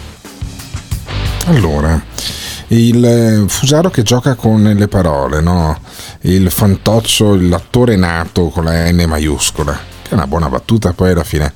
Allora, 1.45 2.01
il 2.69 3.05
eh, 3.05 3.43
Fusaro 3.47 3.91
che 3.91 4.01
gioca 4.01 4.33
con 4.33 4.63
le 4.63 4.87
parole, 4.87 5.41
no? 5.41 5.79
Il 6.21 6.49
fantoccio, 6.49 7.35
l'attore 7.39 7.95
nato 7.95 8.47
con 8.47 8.63
la 8.63 8.91
N 8.91 9.03
maiuscola, 9.07 9.77
è 10.09 10.13
una 10.15 10.27
buona 10.27 10.49
battuta 10.49 10.93
poi 10.93 11.11
alla 11.11 11.23
fine 11.23 11.53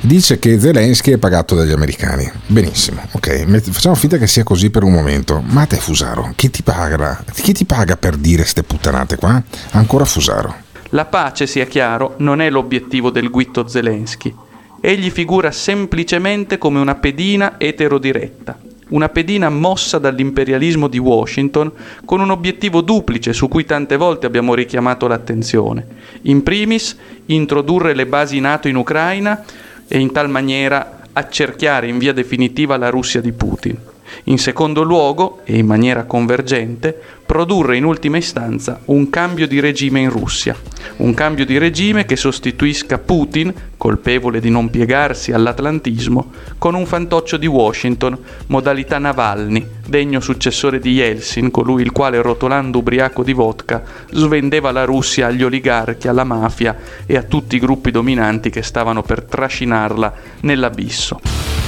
dice 0.00 0.38
che 0.38 0.58
Zelensky 0.58 1.12
è 1.12 1.18
pagato 1.18 1.54
dagli 1.54 1.72
americani. 1.72 2.30
Benissimo, 2.46 3.02
ok, 3.12 3.60
facciamo 3.70 3.94
finta 3.94 4.16
che 4.16 4.26
sia 4.26 4.42
così 4.42 4.70
per 4.70 4.82
un 4.82 4.92
momento. 4.92 5.42
Ma 5.44 5.66
te 5.66 5.76
Fusaro, 5.76 6.32
chi 6.36 6.50
ti 6.50 6.62
paga? 6.62 7.22
Chi 7.32 7.52
ti 7.52 7.64
paga 7.64 7.96
per 7.96 8.16
dire 8.16 8.44
ste 8.44 8.62
puttanate 8.62 9.16
qua? 9.16 9.42
Ancora 9.72 10.04
Fusaro. 10.04 10.68
La 10.90 11.04
pace, 11.04 11.46
sia 11.46 11.66
chiaro, 11.66 12.14
non 12.18 12.40
è 12.40 12.50
l'obiettivo 12.50 13.10
del 13.10 13.30
guitto 13.30 13.68
Zelensky. 13.68 14.34
Egli 14.80 15.10
figura 15.10 15.50
semplicemente 15.50 16.58
come 16.58 16.80
una 16.80 16.94
pedina 16.94 17.60
eterodiretta, 17.60 18.58
una 18.90 19.08
pedina 19.08 19.48
mossa 19.48 19.98
dall'imperialismo 19.98 20.88
di 20.88 20.98
Washington 20.98 21.70
con 22.04 22.20
un 22.20 22.30
obiettivo 22.30 22.80
duplice 22.80 23.32
su 23.32 23.48
cui 23.48 23.64
tante 23.64 23.96
volte 23.96 24.26
abbiamo 24.26 24.54
richiamato 24.54 25.06
l'attenzione. 25.06 25.86
In 26.22 26.42
primis, 26.42 26.96
introdurre 27.26 27.94
le 27.94 28.06
basi 28.06 28.40
NATO 28.40 28.68
in 28.68 28.76
Ucraina 28.76 29.44
e 29.86 29.98
in 29.98 30.12
tal 30.12 30.28
maniera 30.28 31.00
accerchiare 31.12 31.88
in 31.88 31.98
via 31.98 32.12
definitiva 32.12 32.76
la 32.76 32.90
Russia 32.90 33.20
di 33.20 33.32
Putin. 33.32 33.89
In 34.24 34.38
secondo 34.38 34.82
luogo, 34.82 35.40
e 35.44 35.56
in 35.58 35.66
maniera 35.66 36.04
convergente, 36.04 36.98
produrre 37.30 37.76
in 37.76 37.84
ultima 37.84 38.16
istanza 38.16 38.80
un 38.86 39.08
cambio 39.08 39.46
di 39.46 39.60
regime 39.60 40.00
in 40.00 40.10
Russia, 40.10 40.56
un 40.96 41.14
cambio 41.14 41.46
di 41.46 41.58
regime 41.58 42.04
che 42.04 42.16
sostituisca 42.16 42.98
Putin, 42.98 43.54
colpevole 43.76 44.40
di 44.40 44.50
non 44.50 44.68
piegarsi 44.68 45.30
all'atlantismo, 45.30 46.32
con 46.58 46.74
un 46.74 46.86
fantoccio 46.86 47.36
di 47.36 47.46
Washington, 47.46 48.18
modalità 48.46 48.98
Navalny, 48.98 49.64
degno 49.86 50.18
successore 50.18 50.80
di 50.80 50.90
Yeltsin, 50.94 51.52
colui 51.52 51.82
il 51.82 51.92
quale 51.92 52.20
rotolando 52.20 52.78
ubriaco 52.78 53.22
di 53.22 53.32
vodka 53.32 53.82
svendeva 54.10 54.72
la 54.72 54.84
Russia 54.84 55.28
agli 55.28 55.44
oligarchi, 55.44 56.08
alla 56.08 56.24
mafia 56.24 56.76
e 57.06 57.16
a 57.16 57.22
tutti 57.22 57.54
i 57.56 57.60
gruppi 57.60 57.92
dominanti 57.92 58.50
che 58.50 58.62
stavano 58.62 59.02
per 59.02 59.22
trascinarla 59.22 60.14
nell'abisso. 60.40 61.59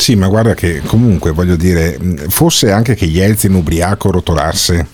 Sì, 0.00 0.16
ma 0.16 0.28
guarda 0.28 0.54
che 0.54 0.80
comunque 0.86 1.30
voglio 1.30 1.56
dire, 1.56 1.98
fosse 2.28 2.72
anche 2.72 2.94
che 2.94 3.04
Yeltsin 3.04 3.52
ubriaco 3.52 4.10
rotolasse 4.10 4.86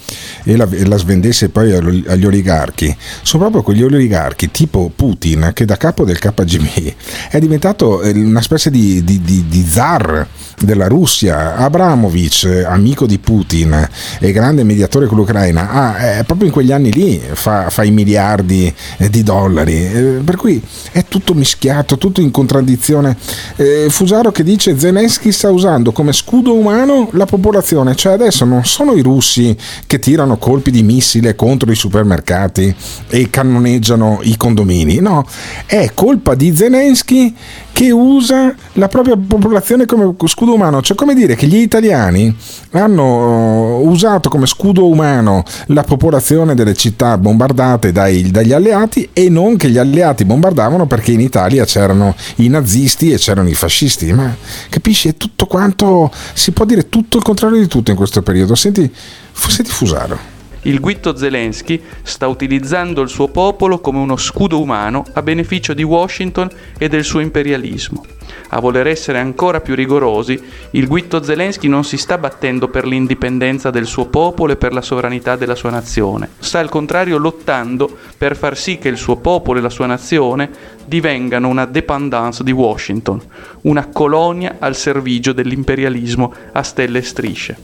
e 0.43 0.57
la, 0.57 0.67
e 0.69 0.85
la 0.85 0.97
svendesse 0.97 1.49
poi 1.49 1.73
agli 1.73 2.27
oligarchi, 2.27 2.95
sono 3.23 3.45
proprio 3.45 3.63
quegli 3.63 3.85
oligarchi 3.85 4.51
tipo 4.51 4.91
Putin 4.95 5.53
che 5.55 5.65
da 5.65 5.77
capo 5.77 6.05
del 6.05 6.19
KGB 6.19 6.95
è 7.31 7.39
diventato 7.39 8.03
eh, 8.03 8.11
una 8.11 8.43
specie 8.43 8.69
di, 8.69 9.05
di, 9.05 9.21
di, 9.21 9.45
di 9.47 9.65
zar 9.65 10.27
della 10.61 10.87
Russia, 10.87 11.57
Abramovic, 11.57 12.65
amico 12.67 13.07
di 13.07 13.19
Putin 13.19 13.89
e 14.19 14.33
grande 14.33 14.65
mediatore 14.65 15.07
con 15.07 15.19
l'Ucraina, 15.19 15.71
ah, 15.71 16.25
proprio 16.25 16.47
in 16.47 16.53
quegli 16.53 16.73
anni 16.73 16.93
lì 16.93 17.21
fa, 17.33 17.71
fa 17.71 17.85
i 17.85 17.91
miliardi 17.91 18.73
eh, 18.97 19.11
di 19.11 19.23
dollari, 19.23 19.75
eh, 19.75 20.03
per 20.25 20.37
cui 20.37 20.63
è 20.93 21.05
tutto 21.07 21.35
mischiato, 21.35 21.99
tutto 21.99 22.21
in 22.21 22.31
contraddizione. 22.31 23.17
Eh, 23.57 23.87
Fusaro 23.89 24.33
che 24.33 24.43
dice 24.43 24.79
Zelensky 24.79 25.31
sta 25.33 25.51
usando 25.51 25.93
come 25.93 26.13
scudo 26.13 26.55
umano 26.55 27.09
la 27.13 27.27
popolazione, 27.27 27.95
cioè 27.95 28.15
adesso 28.15 28.45
non 28.45 28.65
sono 28.65 28.95
i 28.95 29.03
russi 29.03 29.57
che 29.87 29.99
tirano 29.99 30.39
colpi 30.39 30.71
di 30.71 30.83
missile 30.83 31.35
contro 31.35 31.71
i 31.71 31.77
supermercati 31.77 32.75
e 33.09 33.31
cannoneggiano 33.31 34.21
i 34.23 34.37
condomini, 34.37 35.01
no, 35.01 35.25
è 35.67 35.91
colpa 35.95 36.35
di 36.35 36.55
Zelensky 36.55 37.35
che 37.77 37.91
usa 37.91 38.55
la 38.73 38.89
propria 38.89 39.19
popolazione 39.19 39.85
come 39.85 40.15
scudo 40.25 40.55
umano, 40.55 40.81
cioè 40.81 40.97
come 40.97 41.13
dire 41.13 41.35
che 41.35 41.47
gli 41.47 41.57
italiani 41.57 42.35
hanno 42.71 43.81
uh, 43.81 43.91
usato 43.91 44.31
come 44.31 44.47
scudo 44.47 44.89
umano 44.89 45.43
la 45.67 45.83
popolazione 45.83 46.55
delle 46.55 46.73
città 46.73 47.19
bombardate 47.19 47.93
dai, 47.93 48.31
dagli 48.31 48.55
alleati 48.55 49.11
e 49.13 49.29
non 49.29 49.59
che 49.59 49.69
gli 49.69 49.77
alleati 49.77 50.25
bombardavano 50.25 50.87
perché 50.87 51.13
in 51.13 51.21
Italia 51.21 51.67
c'erano 51.67 52.15
i 52.37 52.49
nazisti 52.49 53.13
e 53.13 53.19
c'erano 53.19 53.51
i 53.51 53.55
fascisti, 53.55 54.11
ma 54.11 54.35
capisci? 54.71 55.09
È 55.09 55.17
tutto 55.19 55.45
quanto, 55.45 56.11
si 56.33 56.53
può 56.53 56.65
dire 56.65 56.89
tutto 56.89 57.19
il 57.19 57.23
contrario 57.23 57.61
di 57.61 57.67
tutto 57.67 57.91
in 57.91 57.97
questo 57.99 58.23
periodo, 58.23 58.55
senti, 58.55 58.91
senti 59.35 59.71
Fusaro. 59.71 60.36
Il 60.67 60.81
guitto 60.81 61.17
Zelensky 61.17 61.81
sta 62.03 62.27
utilizzando 62.27 63.01
il 63.01 63.09
suo 63.09 63.29
popolo 63.29 63.79
come 63.79 64.01
uno 64.01 64.17
scudo 64.17 64.61
umano 64.61 65.05
a 65.13 65.23
beneficio 65.23 65.75
di 65.75 65.85
Washington 65.85 66.51
e 66.77 66.89
del 66.89 67.05
suo 67.05 67.21
imperialismo. 67.21 68.05
A 68.49 68.59
voler 68.59 68.89
essere 68.89 69.21
ancora 69.21 69.61
più 69.61 69.77
rigorosi, 69.77 70.43
il 70.71 70.89
guitto 70.89 71.23
Zelensky 71.23 71.69
non 71.69 71.85
si 71.85 71.97
sta 71.97 72.19
battendo 72.19 72.67
per 72.67 72.85
l'indipendenza 72.85 73.71
del 73.71 73.87
suo 73.87 74.07
popolo 74.07 74.55
e 74.55 74.57
per 74.57 74.73
la 74.73 74.83
sovranità 74.83 75.37
della 75.37 75.55
sua 75.55 75.71
nazione, 75.71 76.31
sta 76.41 76.59
al 76.59 76.69
contrario 76.69 77.17
lottando 77.19 77.89
per 78.19 78.37
far 78.37 78.57
sì 78.57 78.79
che 78.79 78.89
il 78.89 78.97
suo 78.97 79.19
popolo 79.19 79.61
e 79.61 79.63
la 79.63 79.71
sua 79.71 79.87
nazione 79.87 80.51
divengano 80.85 81.47
una 81.47 81.67
dépendance 81.67 82.43
di 82.43 82.51
Washington, 82.51 83.23
una 83.63 83.87
colonia 83.87 84.57
al 84.59 84.75
servigio 84.75 85.33
dell'imperialismo 85.33 86.35
a 86.51 86.63
stelle 86.65 86.99
e 86.99 87.03
strisce. 87.03 87.57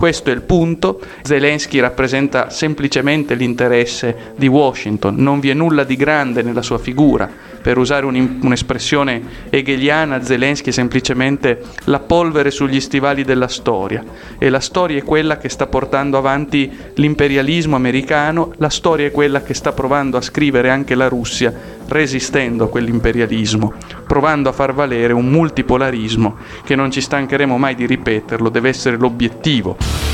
Questo 0.00 0.30
è 0.30 0.32
il 0.32 0.40
punto. 0.40 0.98
Zelensky 1.20 1.78
rappresenta 1.78 2.48
semplicemente 2.48 3.34
l'interesse 3.34 4.32
di 4.34 4.48
Washington, 4.48 5.16
non 5.16 5.40
vi 5.40 5.50
è 5.50 5.52
nulla 5.52 5.84
di 5.84 5.94
grande 5.94 6.40
nella 6.40 6.62
sua 6.62 6.78
figura. 6.78 7.30
Per 7.62 7.76
usare 7.76 8.06
un'espressione 8.06 9.22
hegeliana, 9.50 10.22
Zelensky 10.22 10.70
è 10.70 10.72
semplicemente 10.72 11.60
la 11.84 11.98
polvere 11.98 12.50
sugli 12.50 12.80
stivali 12.80 13.22
della 13.22 13.48
storia. 13.48 14.02
E 14.38 14.48
la 14.48 14.60
storia 14.60 14.98
è 14.98 15.02
quella 15.02 15.36
che 15.36 15.50
sta 15.50 15.66
portando 15.66 16.16
avanti 16.16 16.70
l'imperialismo 16.94 17.76
americano, 17.76 18.52
la 18.56 18.70
storia 18.70 19.06
è 19.06 19.10
quella 19.10 19.42
che 19.42 19.52
sta 19.54 19.72
provando 19.72 20.16
a 20.16 20.22
scrivere 20.22 20.70
anche 20.70 20.94
la 20.94 21.08
Russia 21.08 21.52
resistendo 21.88 22.64
a 22.64 22.68
quell'imperialismo, 22.68 23.74
provando 24.06 24.48
a 24.48 24.52
far 24.52 24.72
valere 24.72 25.12
un 25.12 25.28
multipolarismo 25.28 26.36
che 26.64 26.76
non 26.76 26.90
ci 26.90 27.00
stancheremo 27.00 27.58
mai 27.58 27.74
di 27.74 27.86
ripeterlo, 27.86 28.48
deve 28.48 28.68
essere 28.70 28.96
l'obiettivo 28.96 30.09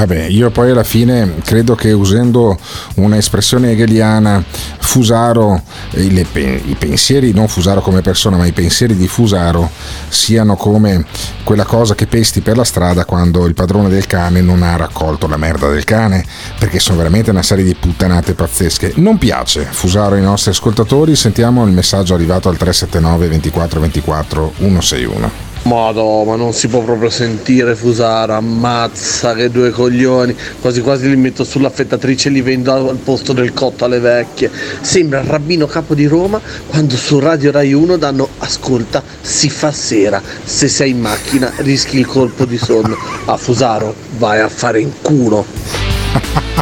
Vabbè, 0.00 0.28
io 0.28 0.50
poi 0.50 0.70
alla 0.70 0.82
fine 0.82 1.34
credo 1.44 1.74
che 1.74 1.92
usando 1.92 2.56
un'espressione 2.94 3.72
hegeliana, 3.72 4.42
Fusaro, 4.78 5.62
i, 5.90 6.26
i 6.34 6.76
pensieri, 6.78 7.32
non 7.34 7.48
Fusaro 7.48 7.82
come 7.82 8.00
persona, 8.00 8.38
ma 8.38 8.46
i 8.46 8.52
pensieri 8.52 8.96
di 8.96 9.06
Fusaro 9.06 9.68
siano 10.08 10.56
come 10.56 11.04
quella 11.44 11.64
cosa 11.64 11.94
che 11.94 12.06
pesti 12.06 12.40
per 12.40 12.56
la 12.56 12.64
strada 12.64 13.04
quando 13.04 13.44
il 13.44 13.52
padrone 13.52 13.90
del 13.90 14.06
cane 14.06 14.40
non 14.40 14.62
ha 14.62 14.74
raccolto 14.76 15.26
la 15.26 15.36
merda 15.36 15.68
del 15.68 15.84
cane, 15.84 16.24
perché 16.58 16.78
sono 16.78 16.96
veramente 16.96 17.28
una 17.28 17.42
serie 17.42 17.64
di 17.64 17.74
puttanate 17.74 18.32
pazzesche. 18.32 18.94
Non 18.96 19.18
piace 19.18 19.66
Fusaro 19.70 20.14
ai 20.14 20.22
nostri 20.22 20.50
ascoltatori, 20.50 21.14
sentiamo 21.14 21.62
il 21.66 21.72
messaggio 21.72 22.14
arrivato 22.14 22.48
al 22.48 22.56
379 22.56 23.28
24 23.28 23.80
24 23.80 24.52
161. 24.56 25.49
Modo, 25.62 26.24
ma 26.24 26.36
non 26.36 26.52
si 26.52 26.68
può 26.68 26.80
proprio 26.80 27.10
sentire 27.10 27.76
Fusaro, 27.76 28.32
ammazza 28.32 29.34
che 29.34 29.50
due 29.50 29.70
coglioni, 29.70 30.34
quasi 30.60 30.80
quasi 30.80 31.08
li 31.08 31.16
metto 31.16 31.44
sull'affettatrice 31.44 32.28
e 32.28 32.32
li 32.32 32.40
vendo 32.40 32.72
al 32.72 32.96
posto 32.96 33.32
del 33.32 33.52
cotto 33.52 33.84
alle 33.84 34.00
vecchie. 34.00 34.50
Sembra 34.80 35.20
il 35.20 35.26
rabbino 35.26 35.66
capo 35.66 35.94
di 35.94 36.06
Roma 36.06 36.40
quando 36.66 36.96
su 36.96 37.18
Radio 37.18 37.50
Rai 37.50 37.72
1 37.72 37.96
danno 37.98 38.28
ascolta, 38.38 39.02
si 39.20 39.50
fa 39.50 39.70
sera, 39.70 40.20
se 40.42 40.66
sei 40.66 40.90
in 40.90 41.00
macchina 41.00 41.52
rischi 41.58 41.98
il 41.98 42.06
colpo 42.06 42.46
di 42.46 42.56
sonno. 42.56 42.96
A 43.26 43.36
Fusaro 43.36 43.94
vai 44.16 44.40
a 44.40 44.48
fare 44.48 44.80
in 44.80 44.90
culo. 45.02 45.44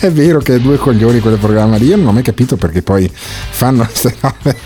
È 0.00 0.12
vero 0.12 0.40
che 0.40 0.60
due 0.60 0.76
coglioni 0.76 1.20
quel 1.20 1.38
programma 1.38 1.76
lì, 1.76 1.86
io 1.86 1.96
non 1.96 2.08
ho 2.08 2.12
mai 2.12 2.22
capito 2.22 2.56
perché 2.56 2.82
poi 2.82 3.10
fanno 3.12 3.84
queste 3.84 4.14
robe. 4.20 4.56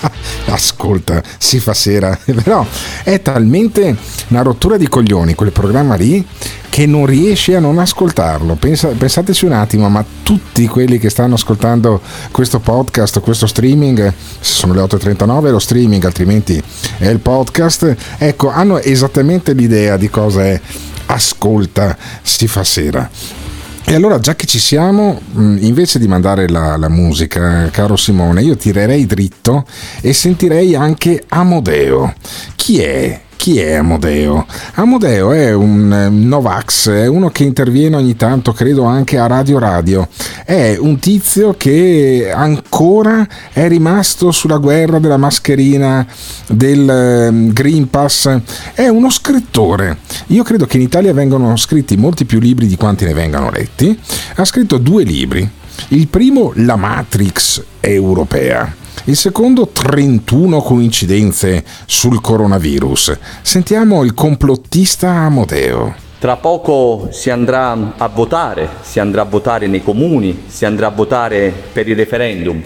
Ascolta, 0.46 1.22
si 1.38 1.58
fa 1.58 1.74
sera, 1.74 2.16
però 2.42 2.64
è 3.02 3.20
talmente 3.22 3.96
una 4.28 4.42
rottura 4.42 4.76
di 4.76 4.88
coglioni 4.88 5.34
quel 5.34 5.52
programma 5.52 5.94
lì 5.94 6.24
che 6.68 6.86
non 6.86 7.06
riesci 7.06 7.54
a 7.54 7.60
non 7.60 7.78
ascoltarlo. 7.78 8.54
Pensa- 8.54 8.88
pensateci 8.88 9.44
un 9.44 9.52
attimo, 9.52 9.88
ma 9.88 10.04
tutti 10.22 10.66
quelli 10.68 10.98
che 10.98 11.10
stanno 11.10 11.34
ascoltando 11.34 12.00
questo 12.30 12.60
podcast, 12.60 13.20
questo 13.20 13.46
streaming, 13.46 14.12
se 14.40 14.52
sono 14.52 14.74
le 14.74 14.80
8.39 14.82 15.46
è 15.46 15.50
lo 15.50 15.58
streaming, 15.58 16.04
altrimenti 16.04 16.62
è 16.98 17.08
il 17.08 17.18
podcast, 17.18 17.96
ecco, 18.18 18.50
hanno 18.50 18.78
esattamente 18.78 19.52
l'idea 19.54 19.96
di 19.96 20.08
cosa 20.08 20.44
è 20.44 20.60
ascolta, 21.06 21.96
si 22.22 22.46
fa 22.46 22.64
sera. 22.64 23.47
E 23.90 23.94
allora, 23.94 24.18
già 24.18 24.36
che 24.36 24.44
ci 24.44 24.58
siamo, 24.58 25.18
mh, 25.32 25.56
invece 25.60 25.98
di 25.98 26.06
mandare 26.06 26.46
la, 26.46 26.76
la 26.76 26.90
musica, 26.90 27.70
caro 27.70 27.96
Simone, 27.96 28.42
io 28.42 28.54
tirerei 28.54 29.06
dritto 29.06 29.64
e 30.02 30.12
sentirei 30.12 30.74
anche 30.74 31.24
Amodeo. 31.26 32.12
Chi 32.54 32.82
è? 32.82 33.18
Chi 33.38 33.60
è 33.60 33.74
Amodeo? 33.74 34.46
Amodeo 34.74 35.30
è 35.30 35.54
un 35.54 35.92
eh, 35.92 36.08
Novax, 36.08 36.90
è 36.90 37.06
uno 37.06 37.30
che 37.30 37.44
interviene 37.44 37.94
ogni 37.94 38.16
tanto, 38.16 38.52
credo 38.52 38.82
anche 38.82 39.16
a 39.16 39.28
Radio 39.28 39.60
Radio. 39.60 40.08
È 40.44 40.76
un 40.76 40.98
tizio 40.98 41.54
che 41.56 42.32
ancora 42.34 43.26
è 43.52 43.68
rimasto 43.68 44.32
sulla 44.32 44.56
guerra 44.56 44.98
della 44.98 45.16
mascherina, 45.16 46.04
del 46.48 46.90
eh, 46.90 47.52
Green 47.52 47.88
Pass. 47.88 48.40
È 48.74 48.88
uno 48.88 49.08
scrittore. 49.08 49.98
Io 50.26 50.42
credo 50.42 50.66
che 50.66 50.76
in 50.76 50.82
Italia 50.82 51.14
vengano 51.14 51.56
scritti 51.56 51.96
molti 51.96 52.24
più 52.24 52.40
libri 52.40 52.66
di 52.66 52.76
quanti 52.76 53.04
ne 53.04 53.14
vengano 53.14 53.50
letti. 53.50 53.96
Ha 54.34 54.44
scritto 54.44 54.78
due 54.78 55.04
libri. 55.04 55.48
Il 55.90 56.08
primo, 56.08 56.50
La 56.56 56.76
Matrix 56.76 57.62
europea. 57.78 58.86
Il 59.08 59.16
secondo 59.16 59.68
31 59.68 60.60
coincidenze 60.60 61.64
sul 61.86 62.20
coronavirus. 62.20 63.18
Sentiamo 63.40 64.04
il 64.04 64.12
complottista 64.12 65.08
Amodeo. 65.08 65.94
Tra 66.18 66.36
poco 66.36 67.08
si 67.10 67.30
andrà 67.30 67.94
a 67.96 68.06
votare, 68.08 68.68
si 68.82 69.00
andrà 69.00 69.22
a 69.22 69.24
votare 69.24 69.66
nei 69.66 69.82
comuni, 69.82 70.42
si 70.48 70.66
andrà 70.66 70.88
a 70.88 70.90
votare 70.90 71.54
per 71.72 71.88
il 71.88 71.96
referendum. 71.96 72.62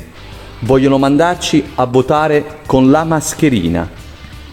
Vogliono 0.62 0.98
mandarci 0.98 1.64
a 1.76 1.84
votare 1.84 2.58
con 2.66 2.90
la 2.90 3.04
mascherina, 3.04 3.88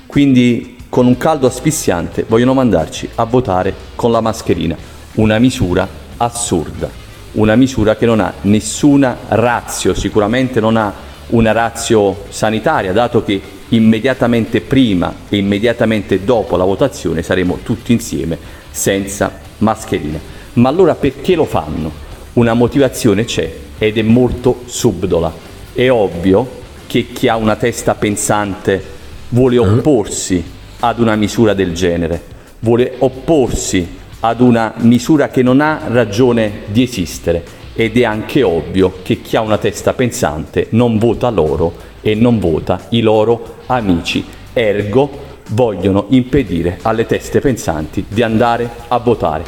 quindi 0.05 0.77
con 0.89 1.07
un 1.07 1.17
caldo 1.17 1.47
asfissiante 1.47 2.23
vogliono 2.27 2.53
mandarci 2.53 3.09
a 3.15 3.23
votare 3.23 3.73
con 3.95 4.11
la 4.11 4.21
mascherina. 4.21 4.77
Una 5.15 5.39
misura 5.39 5.87
assurda, 6.17 6.87
una 7.31 7.55
misura 7.55 7.95
che 7.95 8.05
non 8.05 8.19
ha 8.19 8.31
nessuna 8.41 9.17
razio, 9.29 9.95
sicuramente 9.95 10.59
non 10.59 10.77
ha 10.77 11.07
una 11.29 11.51
razio 11.51 12.25
sanitaria, 12.29 12.91
dato 12.91 13.23
che 13.23 13.41
immediatamente 13.69 14.61
prima 14.61 15.13
e 15.29 15.37
immediatamente 15.37 16.23
dopo 16.23 16.55
la 16.57 16.63
votazione 16.63 17.21
saremo 17.21 17.59
tutti 17.63 17.91
insieme 17.91 18.37
senza 18.71 19.31
mascherina. 19.59 20.19
Ma 20.53 20.69
allora 20.69 20.95
perché 20.95 21.35
lo 21.35 21.45
fanno? 21.45 22.07
Una 22.33 22.53
motivazione 22.53 23.25
c'è 23.25 23.51
ed 23.77 23.97
è 23.97 24.01
molto 24.01 24.63
subdola. 24.65 25.31
È 25.73 25.89
ovvio 25.89 26.57
che 26.87 27.07
chi 27.13 27.27
ha 27.27 27.35
una 27.35 27.55
testa 27.55 27.93
pensante 27.93 28.83
vuole 29.29 29.57
opporsi 29.57 30.43
ad 30.79 30.99
una 30.99 31.15
misura 31.15 31.53
del 31.53 31.73
genere, 31.73 32.21
vuole 32.59 32.95
opporsi 32.99 33.97
ad 34.21 34.41
una 34.41 34.73
misura 34.77 35.29
che 35.29 35.43
non 35.43 35.61
ha 35.61 35.81
ragione 35.87 36.63
di 36.67 36.83
esistere 36.83 37.57
ed 37.79 37.95
è 37.95 38.03
anche 38.03 38.43
ovvio 38.43 38.95
che 39.03 39.21
chi 39.21 39.37
ha 39.37 39.41
una 39.41 39.57
testa 39.57 39.93
pensante 39.93 40.67
non 40.71 40.97
vota 40.97 41.29
loro 41.29 41.73
e 42.01 42.13
non 42.13 42.37
vota 42.37 42.87
i 42.89 42.99
loro 42.99 43.59
amici, 43.67 44.21
ergo 44.51 45.09
vogliono 45.51 46.07
impedire 46.09 46.79
alle 46.81 47.05
teste 47.05 47.39
pensanti 47.39 48.03
di 48.05 48.21
andare 48.21 48.69
a 48.89 48.97
votare. 48.97 49.45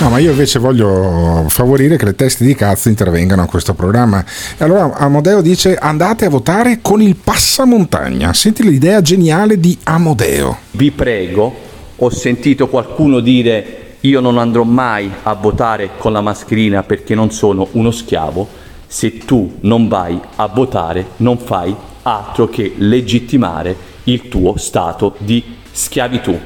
No, 0.00 0.10
ma 0.10 0.18
io 0.18 0.32
invece 0.32 0.58
voglio 0.58 1.46
favorire 1.48 1.96
che 1.96 2.04
le 2.04 2.14
teste 2.14 2.44
di 2.44 2.54
cazzo 2.54 2.90
intervengano 2.90 3.40
a 3.40 3.46
questo 3.46 3.72
programma. 3.72 4.22
E 4.58 4.62
allora 4.62 4.92
Amodeo 4.92 5.40
dice 5.40 5.74
andate 5.76 6.26
a 6.26 6.28
votare 6.28 6.80
con 6.82 7.00
il 7.00 7.16
passamontagna. 7.16 8.34
Senti 8.34 8.62
l'idea 8.62 9.00
geniale 9.00 9.58
di 9.58 9.78
Amodeo. 9.84 10.58
Vi 10.72 10.90
prego, 10.90 11.54
ho 11.96 12.10
sentito 12.10 12.68
qualcuno 12.68 13.20
dire 13.20 13.81
io 14.02 14.18
non 14.18 14.38
andrò 14.38 14.64
mai 14.64 15.10
a 15.22 15.34
votare 15.34 15.90
con 15.96 16.12
la 16.12 16.20
mascherina 16.20 16.82
perché 16.82 17.14
non 17.14 17.30
sono 17.30 17.68
uno 17.72 17.92
schiavo, 17.92 18.48
se 18.86 19.18
tu 19.18 19.58
non 19.60 19.86
vai 19.86 20.18
a 20.36 20.46
votare 20.48 21.10
non 21.18 21.38
fai 21.38 21.74
altro 22.02 22.48
che 22.48 22.74
legittimare 22.76 23.76
il 24.04 24.28
tuo 24.28 24.56
stato 24.56 25.14
di 25.18 25.42
schiavitù. 25.70 26.36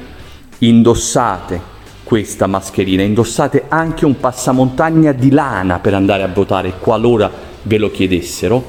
Indossate 0.58 1.74
questa 2.04 2.46
mascherina, 2.46 3.02
indossate 3.02 3.64
anche 3.68 4.04
un 4.04 4.20
passamontagna 4.20 5.12
di 5.12 5.30
lana 5.30 5.78
per 5.78 5.94
andare 5.94 6.22
a 6.22 6.28
votare 6.28 6.74
qualora 6.78 7.30
ve 7.62 7.78
lo 7.78 7.90
chiedessero, 7.90 8.62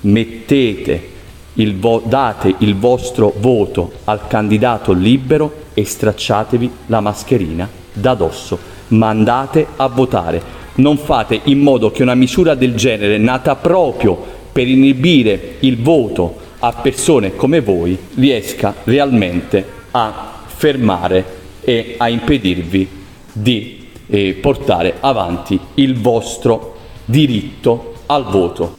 mettete 0.00 1.10
il 1.54 1.78
vo- 1.78 2.02
date 2.02 2.54
il 2.58 2.76
vostro 2.76 3.34
voto 3.36 3.92
al 4.04 4.26
candidato 4.26 4.92
libero 4.92 5.64
e 5.74 5.84
stracciatevi 5.84 6.70
la 6.86 7.00
mascherina 7.00 7.80
da 7.92 8.14
dosso, 8.14 8.58
ma 8.88 9.08
andate 9.08 9.66
a 9.76 9.86
votare. 9.88 10.60
Non 10.74 10.96
fate 10.96 11.40
in 11.44 11.58
modo 11.58 11.90
che 11.90 12.02
una 12.02 12.14
misura 12.14 12.54
del 12.54 12.74
genere, 12.74 13.18
nata 13.18 13.56
proprio 13.56 14.16
per 14.52 14.68
inibire 14.68 15.56
il 15.60 15.80
voto 15.80 16.36
a 16.58 16.72
persone 16.72 17.34
come 17.36 17.60
voi, 17.60 17.98
riesca 18.14 18.74
realmente 18.84 19.64
a 19.90 20.44
fermare 20.46 21.40
e 21.60 21.94
a 21.98 22.08
impedirvi 22.08 22.88
di 23.32 23.88
eh, 24.06 24.34
portare 24.40 24.96
avanti 25.00 25.58
il 25.74 25.98
vostro 25.98 26.76
diritto 27.04 27.94
al 28.06 28.24
voto. 28.24 28.76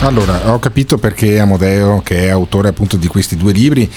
Allora, 0.00 0.52
ho 0.52 0.58
capito 0.58 0.98
perché 0.98 1.40
Amodeo, 1.40 2.02
che 2.02 2.26
è 2.26 2.28
autore 2.28 2.68
appunto 2.68 2.96
di 2.96 3.06
questi 3.08 3.34
due 3.34 3.52
libri, 3.52 3.90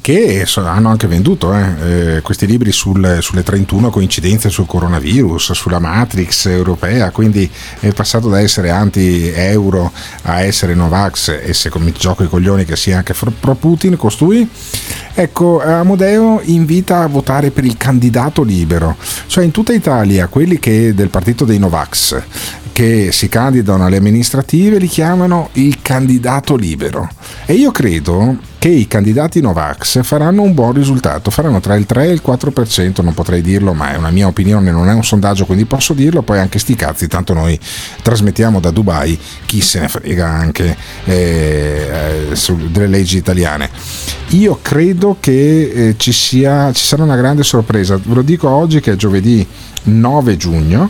che 0.00 0.46
hanno 0.56 0.90
anche 0.90 1.06
venduto 1.06 1.54
eh, 1.54 2.16
eh, 2.16 2.20
questi 2.22 2.44
libri 2.44 2.72
sul, 2.72 3.18
sulle 3.20 3.42
31 3.42 3.88
coincidenze 3.88 4.50
sul 4.50 4.66
coronavirus, 4.66 5.52
sulla 5.52 5.78
Matrix 5.78 6.46
europea, 6.46 7.10
quindi 7.12 7.50
è 7.80 7.92
passato 7.92 8.28
da 8.28 8.40
essere 8.40 8.70
anti-euro 8.70 9.92
a 10.22 10.42
essere 10.42 10.74
Novax 10.74 11.40
e 11.42 11.54
se 11.54 11.70
mi 11.78 11.92
gioco 11.92 12.24
i 12.24 12.28
coglioni 12.28 12.64
che 12.64 12.76
sia 12.76 12.98
anche 12.98 13.14
pro 13.14 13.54
Putin 13.54 13.96
costui. 13.96 14.46
Ecco, 15.14 15.62
Amodeo 15.62 16.40
invita 16.42 17.02
a 17.02 17.06
votare 17.06 17.52
per 17.52 17.64
il 17.64 17.76
candidato 17.76 18.42
libero, 18.42 18.96
cioè 19.28 19.44
in 19.44 19.52
tutta 19.52 19.72
Italia 19.72 20.26
quelli 20.26 20.58
che 20.58 20.92
del 20.94 21.08
partito 21.08 21.44
dei 21.44 21.58
Novax 21.58 22.22
che 22.74 23.12
si 23.12 23.28
candidano 23.28 23.86
alle 23.86 23.98
amministrative 23.98 24.78
li 24.78 24.88
chiamano 24.88 25.50
il 25.52 25.80
candidato 25.80 26.56
libero. 26.56 27.08
E 27.46 27.52
io 27.52 27.70
credo 27.70 28.36
che 28.64 28.70
i 28.70 28.88
candidati 28.88 29.42
Novax 29.42 30.02
faranno 30.04 30.40
un 30.40 30.54
buon 30.54 30.72
risultato, 30.72 31.30
faranno 31.30 31.60
tra 31.60 31.74
il 31.74 31.84
3 31.84 32.06
e 32.06 32.12
il 32.12 32.22
4%, 32.24 33.02
non 33.02 33.12
potrei 33.12 33.42
dirlo, 33.42 33.74
ma 33.74 33.92
è 33.92 33.96
una 33.98 34.08
mia 34.08 34.26
opinione, 34.26 34.70
non 34.70 34.88
è 34.88 34.94
un 34.94 35.04
sondaggio, 35.04 35.44
quindi 35.44 35.66
posso 35.66 35.92
dirlo, 35.92 36.22
poi 36.22 36.38
anche 36.38 36.58
sti 36.58 36.74
cazzi, 36.74 37.06
tanto 37.06 37.34
noi 37.34 37.60
trasmettiamo 38.00 38.60
da 38.60 38.70
Dubai, 38.70 39.18
chi 39.44 39.60
se 39.60 39.80
ne 39.80 39.88
frega 39.88 40.26
anche 40.26 40.74
eh, 41.04 42.30
eh, 42.30 42.34
su, 42.36 42.56
delle 42.70 42.86
leggi 42.86 43.18
italiane. 43.18 43.68
Io 44.28 44.58
credo 44.62 45.18
che 45.20 45.88
eh, 45.88 45.94
ci, 45.98 46.12
sia, 46.12 46.72
ci 46.72 46.86
sarà 46.86 47.02
una 47.02 47.16
grande 47.16 47.42
sorpresa, 47.42 48.00
ve 48.02 48.14
lo 48.14 48.22
dico 48.22 48.48
oggi 48.48 48.80
che 48.80 48.92
è 48.92 48.96
giovedì 48.96 49.46
9 49.82 50.38
giugno, 50.38 50.88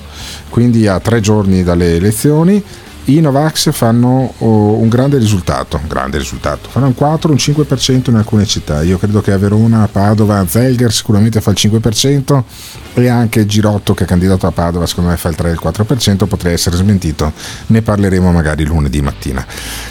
quindi 0.48 0.86
a 0.86 1.00
tre 1.00 1.18
giorni 1.18 1.64
dalle 1.64 1.96
elezioni, 1.96 2.62
i 3.06 3.20
Novax 3.20 3.70
fanno 3.72 4.32
oh, 4.38 4.78
un 4.78 4.88
grande 4.88 5.18
risultato, 5.18 5.76
un 5.76 5.88
grande 5.88 6.16
risultato, 6.16 6.70
fanno 6.70 6.86
un 6.86 6.94
4, 6.94 7.30
un 7.30 7.36
5% 7.36 8.08
in 8.08 8.16
alcune 8.16 8.46
città, 8.46 8.82
io 8.82 8.96
credo 8.96 9.20
che 9.20 9.32
a 9.32 9.36
Verona, 9.36 9.86
Padova, 9.92 10.46
Zelger 10.46 10.90
sicuramente 10.90 11.42
fa 11.42 11.50
il 11.50 11.56
5% 11.60 12.42
e 12.94 13.08
anche 13.08 13.44
Girotto 13.44 13.92
che 13.92 14.04
è 14.04 14.06
candidato 14.06 14.46
a 14.46 14.52
Padova 14.52 14.86
secondo 14.86 15.10
me 15.10 15.16
fa 15.16 15.28
il 15.28 15.36
3-4%, 15.38 16.26
potrei 16.26 16.54
essere 16.54 16.76
smentito, 16.76 17.32
ne 17.66 17.82
parleremo 17.82 18.32
magari 18.32 18.64
lunedì 18.64 19.02
mattina. 19.02 19.44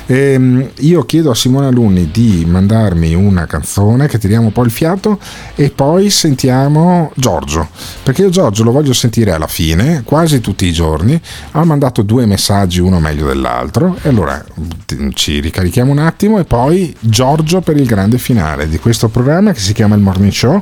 Ehm, 0.08 0.72
io 0.80 1.06
chiedo 1.06 1.30
a 1.30 1.36
Simone 1.36 1.68
Alunni 1.68 2.10
di 2.12 2.46
mandarmi 2.48 3.14
una 3.14 3.46
canzone 3.46 4.08
che 4.08 4.18
tiriamo 4.18 4.48
un 4.48 4.52
po' 4.52 4.64
il 4.64 4.72
fiato 4.72 5.20
e 5.56 5.70
poi 5.70 6.10
sentiamo 6.10 7.12
Giorgio, 7.16 7.70
perché 8.02 8.24
io 8.24 8.30
Giorgio 8.30 8.64
lo 8.64 8.72
voglio 8.72 8.94
sentire 8.94 9.34
alla 9.34 9.48
fine, 9.48 10.02
quasi 10.04 10.42
tutti 10.42 10.66
i 10.66 10.72
giorni, 10.72 11.20
ha 11.52 11.64
mandato 11.64 12.02
due 12.02 12.26
messaggi, 12.26 12.80
uno 12.80 13.02
meglio 13.04 13.28
dell'altro, 13.28 13.98
e 14.02 14.10
allora 14.10 14.44
ci 15.14 15.40
ricarichiamo 15.40 15.92
un 15.92 16.00
attimo 16.00 16.40
e 16.40 16.46
poi 16.46 16.96
Giorgio 17.00 17.62
per 17.62 17.76
il 17.78 17.86
grande 17.86 18.18
finale 18.18 18.68
di 18.68 18.80
questo 18.80 19.10
programma 19.10 19.52
che 19.52 19.60
si 19.60 19.74
chiama 19.74 19.96
il 19.96 20.02
Morning 20.02 20.32
Show 20.32 20.62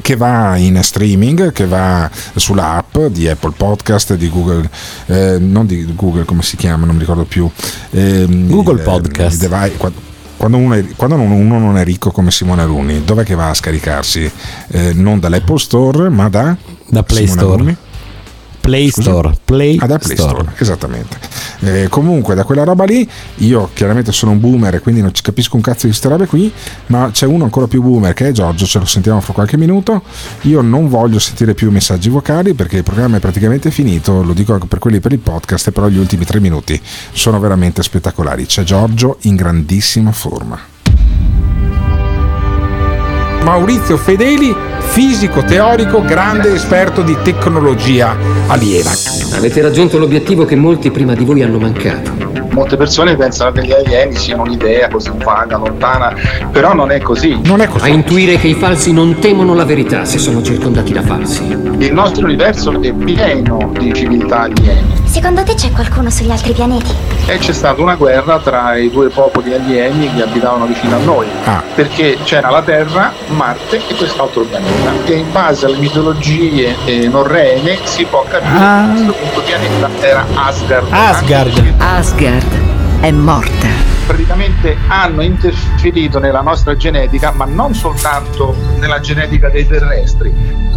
che 0.00 0.14
va 0.14 0.56
in 0.56 0.78
streaming, 0.84 1.50
che 1.52 1.66
va 1.66 2.08
sulla 2.36 2.74
app 2.76 2.96
di 3.10 3.26
Apple 3.28 3.54
Podcast, 3.56 4.14
di 4.14 4.28
Google, 4.30 4.70
eh, 5.06 5.36
non 5.40 5.66
di 5.66 5.84
Google 5.96 6.24
come 6.24 6.42
si 6.42 6.56
chiama, 6.56 6.86
non 6.86 6.94
mi 6.94 7.00
ricordo 7.00 7.24
più. 7.24 7.50
ehm, 7.90 8.48
Google 8.48 8.74
il- 8.76 8.82
Podcast. 8.82 9.42
il 9.42 9.48
device- 9.48 9.76
qua- 9.76 9.90
quando 10.36 10.58
uno, 10.58 10.74
è, 10.74 10.84
quando 10.94 11.16
non- 11.16 11.30
uno 11.32 11.58
non 11.58 11.76
è 11.76 11.82
ricco 11.82 12.12
come 12.12 12.30
Simone 12.30 12.62
Alunni, 12.62 13.04
dov'è 13.04 13.24
che 13.24 13.34
va 13.34 13.48
a 13.48 13.54
scaricarsi? 13.54 14.30
Eh, 14.68 14.92
non 14.92 15.18
dall'Apple 15.18 15.58
Store, 15.58 16.08
ma 16.08 16.28
da, 16.28 16.56
Da 16.88 17.02
Play 17.02 17.22
Simone 17.26 17.40
Store. 17.40 17.54
Alunni? 17.54 17.76
Play 18.66 18.90
Scusa? 18.90 19.10
Store. 19.10 19.36
Play, 19.44 19.76
Ah, 19.78 19.86
da 19.86 19.98
Play 19.98 20.16
Store. 20.16 20.40
Store, 20.40 20.52
esattamente. 20.58 21.18
Eh, 21.60 21.86
comunque, 21.88 22.34
da 22.34 22.42
quella 22.42 22.64
roba 22.64 22.84
lì, 22.84 23.08
io 23.36 23.70
chiaramente 23.72 24.10
sono 24.10 24.32
un 24.32 24.40
boomer 24.40 24.74
e 24.74 24.80
quindi 24.80 25.00
non 25.00 25.14
ci 25.14 25.22
capisco 25.22 25.54
un 25.54 25.62
cazzo 25.62 25.82
di 25.82 25.88
queste 25.88 26.08
robe 26.08 26.26
qui, 26.26 26.52
ma 26.86 27.10
c'è 27.12 27.26
uno 27.26 27.44
ancora 27.44 27.68
più 27.68 27.80
boomer 27.80 28.12
che 28.12 28.28
è 28.28 28.32
Giorgio, 28.32 28.66
ce 28.66 28.80
lo 28.80 28.84
sentiamo 28.84 29.20
fra 29.20 29.32
qualche 29.32 29.56
minuto. 29.56 30.02
Io 30.42 30.62
non 30.62 30.88
voglio 30.88 31.20
sentire 31.20 31.54
più 31.54 31.70
messaggi 31.70 32.08
vocali 32.08 32.54
perché 32.54 32.78
il 32.78 32.82
programma 32.82 33.18
è 33.18 33.20
praticamente 33.20 33.70
finito, 33.70 34.22
lo 34.24 34.32
dico 34.32 34.52
anche 34.52 34.66
per 34.66 34.80
quelli 34.80 34.98
per 34.98 35.12
il 35.12 35.20
podcast, 35.20 35.70
però 35.70 35.86
gli 35.86 35.98
ultimi 35.98 36.24
tre 36.24 36.40
minuti 36.40 36.80
sono 37.12 37.38
veramente 37.38 37.82
spettacolari. 37.84 38.46
C'è 38.46 38.64
Giorgio 38.64 39.18
in 39.22 39.36
grandissima 39.36 40.10
forma. 40.10 40.58
Maurizio 43.44 43.96
Fedeli, 43.96 44.52
fisico 44.86 45.42
teorico, 45.42 46.02
grande 46.02 46.54
esperto 46.54 47.02
di 47.02 47.16
tecnologia 47.22 48.16
aliena. 48.46 48.90
Avete 49.34 49.60
raggiunto 49.60 49.98
l'obiettivo 49.98 50.44
che 50.44 50.56
molti 50.56 50.90
prima 50.90 51.14
di 51.14 51.24
voi 51.24 51.42
hanno 51.42 51.58
mancato. 51.58 52.12
Molte 52.52 52.76
persone 52.76 53.16
pensano 53.16 53.52
che 53.52 53.66
gli 53.66 53.72
alieni 53.72 54.14
siano 54.14 54.42
un'idea 54.42 54.88
così 54.88 55.10
vaga, 55.22 55.58
lontana, 55.58 56.14
però 56.50 56.72
non 56.72 56.90
è 56.90 57.00
così. 57.00 57.38
Non 57.44 57.60
è 57.60 57.68
A 57.80 57.88
intuire 57.88 58.38
che 58.38 58.46
i 58.46 58.54
falsi 58.54 58.92
non 58.92 59.18
temono 59.18 59.52
la 59.52 59.66
verità 59.66 60.06
se 60.06 60.16
sono 60.16 60.40
circondati 60.42 60.92
da 60.94 61.02
falsi. 61.02 61.44
Il 61.44 61.92
nostro 61.92 62.24
universo 62.24 62.80
è 62.80 62.92
pieno 62.94 63.70
di 63.78 63.92
civiltà 63.92 64.42
aliene 64.42 65.05
Secondo 65.16 65.42
te 65.44 65.54
c'è 65.54 65.72
qualcuno 65.72 66.10
sugli 66.10 66.30
altri 66.30 66.52
pianeti? 66.52 66.92
e 67.24 67.38
c'è 67.38 67.54
stata 67.54 67.80
una 67.80 67.94
guerra 67.94 68.38
tra 68.38 68.76
i 68.76 68.90
due 68.90 69.08
popoli 69.08 69.54
alieni 69.54 70.12
che 70.14 70.22
abitavano 70.22 70.66
vicino 70.66 70.96
a 70.96 70.98
noi, 70.98 71.26
perché 71.74 72.18
c'era 72.22 72.50
la 72.50 72.60
Terra, 72.60 73.12
Marte 73.28 73.80
e 73.88 73.94
quest'altro 73.96 74.42
pianeta. 74.42 74.92
E 75.06 75.12
in 75.14 75.32
base 75.32 75.64
alle 75.64 75.78
mitologie 75.78 76.76
eh, 76.84 77.08
norrene 77.08 77.78
si 77.84 78.04
può 78.04 78.24
capire 78.28 78.58
Ah. 78.62 78.84
che 78.84 78.92
questo 78.92 79.12
punto 79.14 79.40
pianeta 79.40 79.88
era 80.00 80.26
Asgard. 80.34 80.86
Asgard. 80.92 81.74
Asgard 81.78 83.00
è 83.00 83.10
morta. 83.10 83.95
Praticamente 84.06 84.76
hanno 84.88 85.22
interferito 85.22 86.18
nella 86.18 86.40
nostra 86.40 86.76
genetica, 86.76 87.32
ma 87.32 87.44
non 87.44 87.74
soltanto 87.74 88.54
nella 88.78 89.00
genetica 89.00 89.48
dei 89.48 89.66
terrestri. 89.66 90.32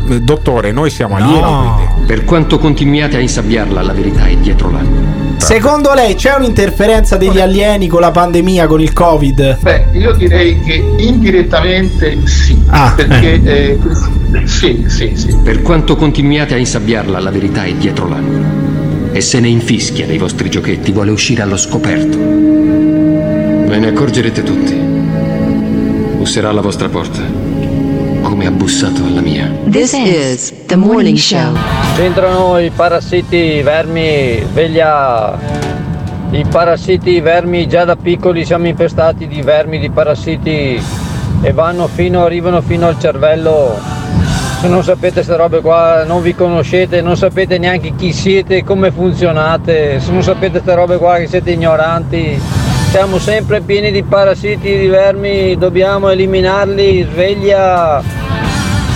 Eh, 0.09 0.21
Dottore, 0.21 0.71
noi 0.71 0.89
siamo 0.89 1.15
alieni. 1.15 2.05
Per 2.05 2.25
quanto 2.25 2.57
continuiate 2.57 3.17
a 3.17 3.19
insabbiarla, 3.19 3.81
la 3.81 3.93
verità 3.93 4.25
è 4.25 4.35
dietro 4.35 4.71
l'angolo. 4.71 5.37
Secondo 5.37 5.93
lei 5.93 6.15
c'è 6.15 6.35
un'interferenza 6.35 7.15
degli 7.15 7.39
alieni 7.39 7.87
con 7.87 8.01
la 8.01 8.11
pandemia, 8.11 8.67
con 8.67 8.81
il 8.81 8.91
Covid? 8.91 9.59
Beh, 9.61 9.85
io 9.93 10.13
direi 10.13 10.59
che 10.61 10.83
indirettamente 10.97 12.17
sì, 12.25 12.61
Ah, 12.67 12.93
perché 12.95 13.41
eh, 13.43 13.79
sì, 14.45 14.85
sì, 14.87 15.13
sì. 15.15 15.35
Per 15.41 15.61
quanto 15.61 15.95
continuiate 15.95 16.55
a 16.55 16.57
insabbiarla, 16.57 17.19
la 17.19 17.31
verità 17.31 17.63
è 17.63 17.73
dietro 17.73 18.07
l'angolo. 18.07 18.67
E 19.11 19.21
se 19.21 19.39
ne 19.39 19.47
infischia 19.47 20.05
dei 20.05 20.17
vostri 20.17 20.49
giochetti, 20.49 20.91
vuole 20.91 21.11
uscire 21.11 21.41
allo 21.41 21.57
scoperto. 21.57 22.98
Ne 23.79 23.87
accorgerete 23.87 24.43
tutti. 24.43 24.73
Busserà 24.73 26.49
alla 26.49 26.59
vostra 26.59 26.89
porta, 26.89 27.21
come 28.21 28.45
ha 28.45 28.51
bussato 28.51 29.05
alla 29.05 29.21
mia. 29.21 29.49
This 29.69 29.93
is 29.93 30.53
the 30.65 30.75
morning 30.75 31.15
show. 31.15 31.55
C'entrano 31.95 32.59
i 32.59 32.71
parassiti, 32.71 33.37
i 33.37 33.61
vermi, 33.61 34.43
sveglia. 34.51 35.39
I 36.31 36.43
parassiti, 36.51 37.11
i 37.11 37.21
vermi, 37.21 37.69
già 37.69 37.85
da 37.85 37.95
piccoli 37.95 38.43
siamo 38.43 38.67
infestati 38.67 39.27
di 39.27 39.41
vermi, 39.41 39.79
di 39.79 39.89
parassiti 39.89 40.83
e 41.41 41.53
vanno 41.53 41.87
fino, 41.87 42.25
arrivano 42.25 42.59
fino 42.59 42.85
al 42.85 42.99
cervello. 42.99 43.79
Se 44.59 44.67
non 44.67 44.83
sapete 44.83 45.13
queste 45.13 45.37
robe 45.37 45.61
qua, 45.61 46.03
non 46.03 46.21
vi 46.21 46.35
conoscete, 46.35 46.99
non 46.99 47.15
sapete 47.15 47.57
neanche 47.57 47.93
chi 47.95 48.11
siete, 48.11 48.61
come 48.65 48.91
funzionate, 48.91 50.01
se 50.01 50.11
non 50.11 50.21
sapete 50.21 50.59
queste 50.59 50.75
robe 50.75 50.97
qua 50.97 51.15
che 51.15 51.27
siete 51.27 51.51
ignoranti, 51.51 52.58
siamo 52.89 53.19
sempre 53.19 53.61
pieni 53.61 53.91
di 53.91 54.01
parassiti, 54.01 54.75
di 54.75 54.87
vermi, 54.87 55.55
dobbiamo 55.57 56.09
eliminarli, 56.09 57.07
sveglia. 57.11 58.01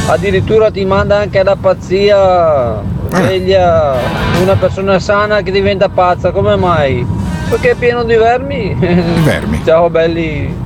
Addirittura 0.08 0.72
ti 0.72 0.84
manda 0.84 1.20
anche 1.20 1.40
alla 1.40 1.56
pazzia, 1.56 2.82
sveglia 3.10 3.96
una 4.42 4.56
persona 4.56 5.00
sana 5.00 5.42
che 5.42 5.52
diventa 5.52 5.90
pazza, 5.90 6.32
come 6.32 6.56
mai? 6.56 7.06
Perché 7.50 7.72
è 7.72 7.76
pieno 7.76 8.04
di 8.04 8.16
vermi. 8.16 8.76
Vermi. 9.24 9.62
Ciao 9.64 9.90
belli. 9.90 10.62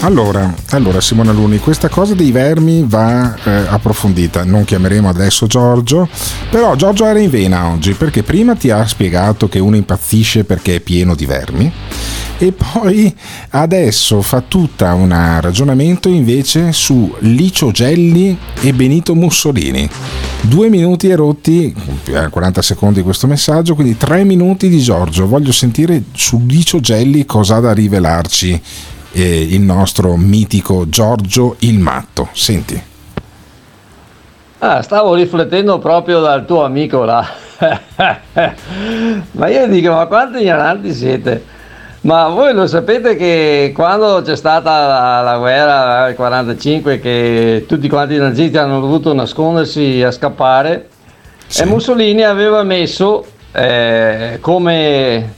Allora, 0.00 0.52
allora 0.72 1.00
Simona 1.00 1.32
Luni, 1.32 1.58
questa 1.58 1.88
cosa 1.88 2.14
dei 2.14 2.30
vermi 2.30 2.84
va 2.86 3.34
eh, 3.42 3.50
approfondita. 3.68 4.44
Non 4.44 4.64
chiameremo 4.64 5.08
adesso 5.08 5.46
Giorgio, 5.46 6.06
però 6.50 6.76
Giorgio 6.76 7.06
era 7.06 7.18
in 7.18 7.30
vena 7.30 7.68
oggi 7.68 7.94
perché 7.94 8.22
prima 8.22 8.54
ti 8.54 8.70
ha 8.70 8.86
spiegato 8.86 9.48
che 9.48 9.58
uno 9.58 9.76
impazzisce 9.76 10.44
perché 10.44 10.76
è 10.76 10.80
pieno 10.80 11.14
di 11.14 11.24
vermi 11.24 11.72
e 12.46 12.52
poi 12.52 13.14
adesso 13.50 14.20
fa 14.20 14.42
tutta 14.46 14.92
un 14.92 15.08
ragionamento 15.40 16.10
invece 16.10 16.72
su 16.72 17.14
Licio 17.20 17.70
Gelli 17.70 18.36
e 18.60 18.74
Benito 18.74 19.14
Mussolini. 19.14 19.88
Due 20.42 20.68
minuti 20.68 21.08
e 21.08 21.16
rotti, 21.16 21.74
eh, 22.08 22.28
40 22.28 22.60
secondi 22.60 23.00
questo 23.00 23.26
messaggio, 23.26 23.74
quindi 23.74 23.96
tre 23.96 24.24
minuti 24.24 24.68
di 24.68 24.78
Giorgio. 24.80 25.26
Voglio 25.26 25.52
sentire 25.52 26.02
su 26.12 26.44
Licio 26.46 26.80
Gelli 26.80 27.24
cosa 27.24 27.56
ha 27.56 27.60
da 27.60 27.72
rivelarci 27.72 28.60
eh, 29.12 29.40
il 29.40 29.62
nostro 29.62 30.14
mitico 30.16 30.86
Giorgio 30.86 31.56
il 31.60 31.78
Matto. 31.78 32.28
Senti. 32.32 32.78
Ah, 34.58 34.82
stavo 34.82 35.14
riflettendo 35.14 35.78
proprio 35.78 36.20
dal 36.20 36.44
tuo 36.44 36.62
amico 36.62 37.04
là. 37.04 37.26
ma 39.32 39.48
io 39.48 39.66
dico, 39.66 39.92
ma 39.92 40.04
quanti 40.04 40.42
ignoranti 40.42 40.92
siete? 40.92 41.53
Ma 42.04 42.28
voi 42.28 42.52
lo 42.52 42.66
sapete 42.66 43.16
che 43.16 43.72
quando 43.74 44.20
c'è 44.22 44.36
stata 44.36 44.86
la, 44.86 45.20
la 45.22 45.38
guerra 45.38 46.04
nel 46.04 46.14
45 46.14 47.00
che 47.00 47.64
tutti 47.66 47.88
quanti 47.88 48.14
i 48.14 48.18
nazisti 48.18 48.58
hanno 48.58 48.78
dovuto 48.78 49.14
nascondersi 49.14 50.02
a 50.02 50.10
scappare 50.10 50.88
e 51.56 51.64
Mussolini 51.64 52.22
aveva 52.22 52.62
messo 52.62 53.24
eh, 53.52 54.36
come 54.42 55.32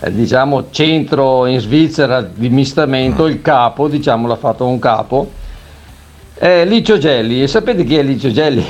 eh, 0.00 0.12
diciamo 0.12 0.70
centro 0.70 1.46
in 1.46 1.60
Svizzera 1.60 2.20
di 2.20 2.48
mistamento 2.48 3.26
il 3.26 3.40
capo, 3.40 3.86
diciamo 3.86 4.26
l'ha 4.26 4.34
fatto 4.34 4.66
un 4.66 4.80
capo, 4.80 5.30
è 6.34 6.64
Licio 6.64 6.98
Gelli. 6.98 7.44
E 7.44 7.46
sapete 7.46 7.84
chi 7.84 7.96
è 7.96 8.02
Licio 8.02 8.32
Gelli? 8.32 8.64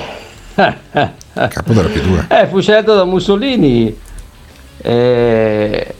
Capo 0.55 1.73
della 1.73 1.89
P2. 1.89 2.27
Eh, 2.43 2.47
fu 2.49 2.61
scelto 2.61 2.95
da 2.95 3.05
Mussolini. 3.05 3.97
Eh, 4.83 5.95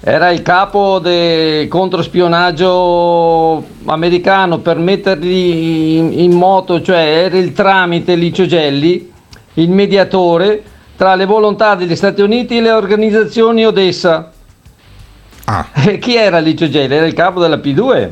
era 0.00 0.30
il 0.30 0.42
capo 0.42 1.00
del 1.00 1.66
controspionaggio 1.66 3.64
americano 3.86 4.58
per 4.58 4.78
metterli 4.78 5.96
in, 5.96 6.12
in 6.20 6.32
moto, 6.32 6.80
cioè 6.80 7.24
era 7.24 7.36
il 7.36 7.52
tramite 7.52 8.14
Licio 8.14 8.46
Gelli, 8.46 9.12
il 9.54 9.70
mediatore 9.70 10.62
tra 10.96 11.16
le 11.16 11.24
volontà 11.24 11.74
degli 11.74 11.96
Stati 11.96 12.22
Uniti 12.22 12.58
e 12.58 12.60
le 12.60 12.70
organizzazioni 12.70 13.66
Odessa. 13.66 14.32
E 15.84 15.98
chi 15.98 16.14
era 16.14 16.38
Licio 16.38 16.68
Gelli? 16.68 16.94
Era 16.94 17.06
il 17.06 17.14
capo 17.14 17.40
della 17.40 17.56
P2 17.56 18.08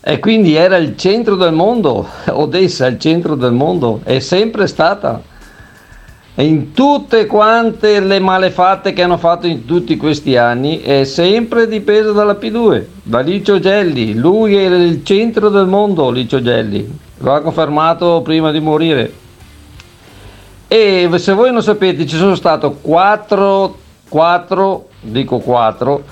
e 0.00 0.18
quindi 0.18 0.54
era 0.54 0.76
il 0.76 0.96
centro 0.96 1.36
del 1.36 1.52
mondo, 1.52 2.08
Odessa 2.26 2.86
è 2.86 2.90
il 2.90 2.98
centro 2.98 3.36
del 3.36 3.52
mondo, 3.52 4.00
è 4.02 4.18
sempre 4.18 4.66
stata. 4.66 5.22
In 6.42 6.72
tutte 6.72 7.26
quante 7.26 8.00
le 8.00 8.18
malefatte 8.18 8.92
che 8.92 9.02
hanno 9.02 9.18
fatto 9.18 9.46
in 9.46 9.64
tutti 9.64 9.96
questi 9.96 10.36
anni 10.36 10.80
è 10.80 11.04
sempre 11.04 11.68
dipeso 11.68 12.12
dalla 12.12 12.32
P2, 12.32 12.82
da 13.04 13.20
Licio 13.20 13.60
Gelli. 13.60 14.14
Lui 14.14 14.56
è 14.56 14.64
il 14.64 15.04
centro 15.04 15.48
del 15.48 15.66
mondo, 15.66 16.10
Licio 16.10 16.42
Gelli. 16.42 16.98
Lo 17.18 17.34
ha 17.34 17.40
confermato 17.40 18.20
prima 18.22 18.50
di 18.50 18.58
morire. 18.58 19.12
E 20.66 21.08
se 21.16 21.32
voi 21.34 21.52
non 21.52 21.62
sapete, 21.62 22.04
ci 22.04 22.16
sono 22.16 22.34
stati 22.34 22.68
quattro, 22.80 23.78
quattro, 24.08 24.88
dico 25.02 25.38
quattro, 25.38 26.02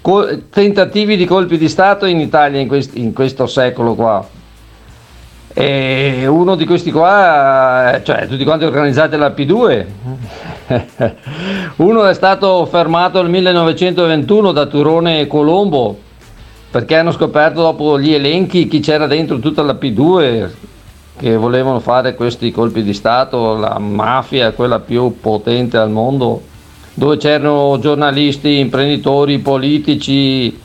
co- 0.00 0.42
tentativi 0.48 1.16
di 1.16 1.24
colpi 1.24 1.58
di 1.58 1.68
Stato 1.68 2.06
in 2.06 2.20
Italia 2.20 2.60
in, 2.60 2.68
quest- 2.68 2.96
in 2.96 3.12
questo 3.12 3.48
secolo 3.48 3.94
qua. 3.94 4.24
E 5.54 6.26
uno 6.26 6.54
di 6.54 6.64
questi 6.64 6.90
qua, 6.90 8.00
cioè 8.02 8.26
tutti 8.26 8.44
quanti 8.44 8.64
organizzati 8.64 9.10
dalla 9.10 9.34
P2, 9.36 9.84
uno 11.76 12.06
è 12.06 12.14
stato 12.14 12.64
fermato 12.66 13.20
nel 13.20 13.30
1921 13.30 14.52
da 14.52 14.66
Turone 14.66 15.20
e 15.20 15.26
Colombo 15.26 15.98
perché 16.72 16.96
hanno 16.96 17.12
scoperto 17.12 17.60
dopo 17.60 18.00
gli 18.00 18.14
elenchi 18.14 18.66
chi 18.66 18.80
c'era 18.80 19.06
dentro 19.06 19.38
tutta 19.38 19.60
la 19.60 19.74
P2 19.74 20.48
che 21.18 21.36
volevano 21.36 21.80
fare 21.80 22.14
questi 22.14 22.50
colpi 22.50 22.82
di 22.82 22.94
Stato, 22.94 23.54
la 23.58 23.78
mafia, 23.78 24.52
quella 24.52 24.80
più 24.80 25.20
potente 25.20 25.76
al 25.76 25.90
mondo, 25.90 26.40
dove 26.94 27.18
c'erano 27.18 27.78
giornalisti, 27.78 28.58
imprenditori, 28.58 29.38
politici 29.38 30.58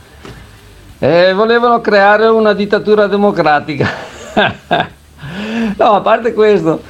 e 0.97 1.34
volevano 1.34 1.81
creare 1.81 2.27
una 2.27 2.53
dittatura 2.53 3.07
democratica. 3.07 3.88
no, 5.77 5.91
a 5.91 6.01
parte 6.01 6.34
questo, 6.34 6.81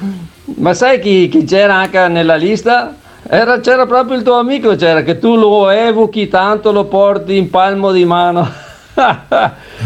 ma 0.56 0.74
sai 0.74 1.00
chi, 1.00 1.28
chi 1.28 1.44
c'era 1.44 1.74
anche 1.74 2.08
nella 2.08 2.36
lista? 2.36 2.94
Era, 3.30 3.60
c'era 3.60 3.84
proprio 3.86 4.16
il 4.16 4.22
tuo 4.22 4.38
amico, 4.38 4.74
c'era 4.76 5.02
che 5.02 5.18
tu 5.18 5.36
lo 5.36 5.68
evochi 5.68 6.28
tanto, 6.28 6.72
lo 6.72 6.84
porti 6.84 7.36
in 7.36 7.50
palmo 7.50 7.92
di 7.92 8.04
mano. 8.04 8.48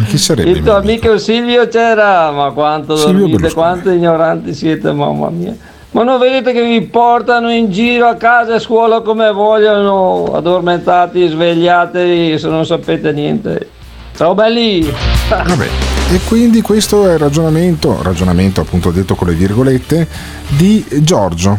Chi 0.08 0.16
sarebbe? 0.16 0.50
Il 0.50 0.62
tuo 0.62 0.76
amico 0.76 1.18
Silvio 1.18 1.66
c'era, 1.68 2.30
ma 2.30 2.50
quanto 2.52 2.96
Silvio 2.96 3.26
dormite, 3.26 3.52
quanto 3.52 3.90
ignoranti 3.90 4.54
siete, 4.54 4.92
mamma 4.92 5.28
mia. 5.30 5.54
Ma 5.90 6.04
non 6.04 6.18
vedete 6.18 6.52
che 6.52 6.62
vi 6.62 6.80
portano 6.82 7.50
in 7.50 7.70
giro 7.70 8.06
a 8.06 8.14
casa 8.14 8.52
e 8.52 8.54
a 8.54 8.58
scuola 8.58 9.00
come 9.00 9.30
vogliono, 9.30 10.24
addormentati, 10.32 11.26
svegliati, 11.26 12.38
se 12.38 12.48
non 12.48 12.64
sapete 12.64 13.12
niente. 13.12 13.68
Ciao 14.16 14.34
belli! 14.34 14.90
Vabbè, 15.28 15.91
e 16.12 16.20
quindi 16.28 16.60
questo 16.60 17.08
è 17.08 17.14
il 17.14 17.18
ragionamento, 17.18 18.02
ragionamento 18.02 18.60
appunto 18.60 18.90
detto 18.90 19.14
con 19.14 19.28
le 19.28 19.34
virgolette, 19.34 20.06
di 20.48 20.84
Giorgio, 21.00 21.58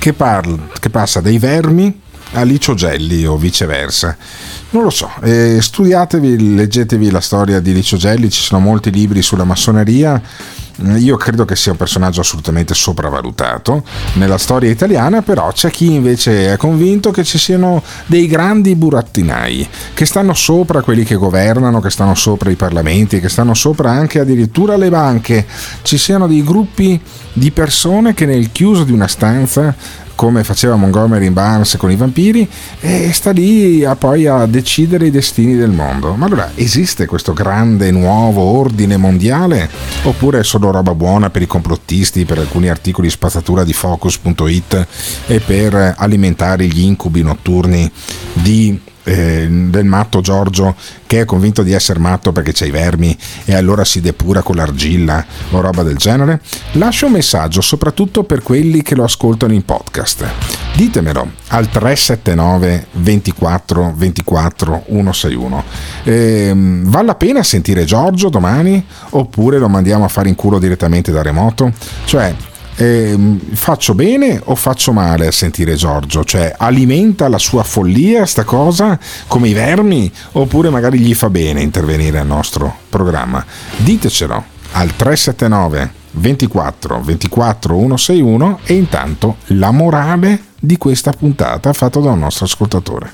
che, 0.00 0.12
parla, 0.12 0.58
che 0.80 0.90
passa 0.90 1.20
dai 1.20 1.38
vermi 1.38 2.00
a 2.32 2.42
Licio 2.42 2.74
Gelli 2.74 3.26
o 3.26 3.36
viceversa. 3.36 4.16
Non 4.70 4.84
lo 4.84 4.90
so, 4.90 5.10
eh, 5.22 5.58
studiatevi, 5.60 6.54
leggetevi 6.54 7.10
la 7.10 7.20
storia 7.20 7.60
di 7.60 7.72
Licio 7.72 7.96
Gelli, 7.96 8.30
ci 8.30 8.40
sono 8.40 8.60
molti 8.60 8.90
libri 8.90 9.20
sulla 9.22 9.44
massoneria, 9.44 10.20
io 10.96 11.16
credo 11.16 11.44
che 11.44 11.56
sia 11.56 11.72
un 11.72 11.76
personaggio 11.76 12.20
assolutamente 12.20 12.72
sopravvalutato 12.72 13.82
nella 14.14 14.38
storia 14.38 14.70
italiana, 14.70 15.20
però 15.20 15.52
c'è 15.52 15.70
chi 15.70 15.92
invece 15.92 16.52
è 16.52 16.56
convinto 16.56 17.10
che 17.10 17.22
ci 17.22 17.36
siano 17.36 17.82
dei 18.06 18.26
grandi 18.26 18.74
burattinai 18.74 19.68
che 19.92 20.06
stanno 20.06 20.32
sopra 20.32 20.80
quelli 20.80 21.04
che 21.04 21.16
governano, 21.16 21.80
che 21.80 21.90
stanno 21.90 22.14
sopra 22.14 22.50
i 22.50 22.54
parlamenti, 22.54 23.20
che 23.20 23.28
stanno 23.28 23.54
sopra 23.54 23.90
anche 23.90 24.20
addirittura 24.20 24.76
le 24.76 24.88
banche, 24.88 25.46
ci 25.82 25.98
siano 25.98 26.26
dei 26.26 26.42
gruppi 26.42 26.98
di 27.32 27.50
persone 27.50 28.14
che 28.14 28.24
nel 28.24 28.50
chiuso 28.50 28.84
di 28.84 28.92
una 28.92 29.06
stanza 29.06 29.74
come 30.20 30.44
faceva 30.44 30.76
Montgomery 30.76 31.24
in 31.24 31.32
Barnes 31.32 31.78
con 31.78 31.90
i 31.90 31.96
vampiri 31.96 32.46
e 32.78 33.10
sta 33.10 33.30
lì 33.30 33.86
a 33.86 33.96
poi 33.96 34.26
a 34.26 34.44
decidere 34.44 35.06
i 35.06 35.10
destini 35.10 35.56
del 35.56 35.70
mondo. 35.70 36.12
Ma 36.12 36.26
allora 36.26 36.50
esiste 36.56 37.06
questo 37.06 37.32
grande 37.32 37.90
nuovo 37.90 38.42
ordine 38.42 38.98
mondiale 38.98 39.70
oppure 40.02 40.40
è 40.40 40.44
solo 40.44 40.70
roba 40.70 40.94
buona 40.94 41.30
per 41.30 41.40
i 41.40 41.46
complottisti, 41.46 42.26
per 42.26 42.36
alcuni 42.36 42.68
articoli 42.68 43.08
spazzatura 43.08 43.64
di 43.64 43.72
focus.it 43.72 44.86
e 45.26 45.40
per 45.40 45.94
alimentare 45.96 46.66
gli 46.66 46.82
incubi 46.82 47.22
notturni 47.22 47.90
di 48.34 48.78
eh, 49.04 49.46
del 49.48 49.84
matto 49.84 50.20
Giorgio 50.20 50.74
che 51.06 51.20
è 51.20 51.24
convinto 51.24 51.62
di 51.62 51.72
essere 51.72 51.98
matto 51.98 52.32
perché 52.32 52.52
c'è 52.52 52.66
i 52.66 52.70
vermi 52.70 53.16
e 53.44 53.54
allora 53.54 53.84
si 53.84 54.00
depura 54.00 54.42
con 54.42 54.56
l'argilla 54.56 55.24
o 55.50 55.60
roba 55.60 55.82
del 55.82 55.96
genere? 55.96 56.40
Lascio 56.72 57.06
un 57.06 57.12
messaggio 57.12 57.60
soprattutto 57.60 58.22
per 58.24 58.42
quelli 58.42 58.82
che 58.82 58.94
lo 58.94 59.04
ascoltano 59.04 59.52
in 59.52 59.64
podcast. 59.64 60.24
Ditemelo 60.74 61.32
al 61.48 61.68
379 61.68 62.86
24 62.92 63.94
24 63.96 64.84
161. 64.86 65.64
Eh, 66.04 66.52
vale 66.54 67.06
la 67.06 67.14
pena 67.16 67.42
sentire 67.42 67.84
Giorgio 67.84 68.28
domani 68.28 68.84
oppure 69.10 69.58
lo 69.58 69.68
mandiamo 69.68 70.04
a 70.04 70.08
fare 70.08 70.28
in 70.28 70.36
culo 70.36 70.58
direttamente 70.58 71.10
da 71.10 71.22
remoto? 71.22 71.72
Cioè, 72.04 72.34
eh, 72.80 73.14
faccio 73.52 73.94
bene 73.94 74.40
o 74.42 74.54
faccio 74.54 74.92
male 74.92 75.26
a 75.26 75.32
sentire 75.32 75.74
Giorgio? 75.74 76.24
Cioè, 76.24 76.54
alimenta 76.56 77.28
la 77.28 77.36
sua 77.36 77.62
follia 77.62 78.24
sta 78.24 78.44
cosa 78.44 78.98
come 79.26 79.48
i 79.48 79.52
vermi? 79.52 80.10
Oppure 80.32 80.70
magari 80.70 80.98
gli 80.98 81.12
fa 81.12 81.28
bene 81.28 81.60
intervenire 81.60 82.18
al 82.18 82.26
nostro 82.26 82.74
programma? 82.88 83.44
Ditecelo 83.76 84.44
al 84.72 84.96
379 84.96 85.92
24 86.12 87.00
24 87.02 87.74
161 87.74 88.60
e 88.64 88.74
intanto 88.74 89.36
la 89.48 89.72
morale 89.72 90.44
di 90.58 90.78
questa 90.78 91.12
puntata 91.12 91.74
fatta 91.74 92.00
da 92.00 92.12
un 92.12 92.20
nostro 92.20 92.46
ascoltatore. 92.46 93.12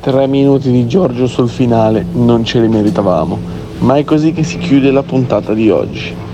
Tre 0.00 0.26
minuti 0.26 0.72
di 0.72 0.88
Giorgio 0.88 1.28
sul 1.28 1.48
finale 1.48 2.04
non 2.12 2.44
ce 2.44 2.60
li 2.60 2.68
meritavamo, 2.68 3.38
ma 3.78 3.96
è 3.96 4.02
così 4.02 4.32
che 4.32 4.42
si 4.42 4.58
chiude 4.58 4.90
la 4.90 5.04
puntata 5.04 5.54
di 5.54 5.70
oggi 5.70 6.28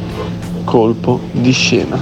colpo 0.66 1.20
di 1.30 1.52
scena. 1.52 1.98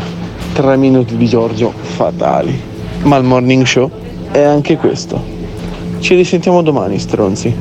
Tre 0.55 0.77
minuti 0.77 1.17
di 1.17 1.29
Giorgio 1.29 1.71
fatali. 1.71 2.59
Ma 3.03 3.17
il 3.17 3.25
morning 3.25 3.65
show 3.65 3.89
è 4.33 4.41
anche 4.41 4.77
questo. 4.77 5.23
Ci 6.01 6.17
risentiamo 6.17 6.63
domani, 6.63 6.99
stronzi. 6.99 7.55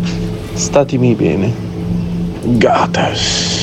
Statemi 0.54 1.14
bene. 1.14 1.54
Gates. 2.44 3.63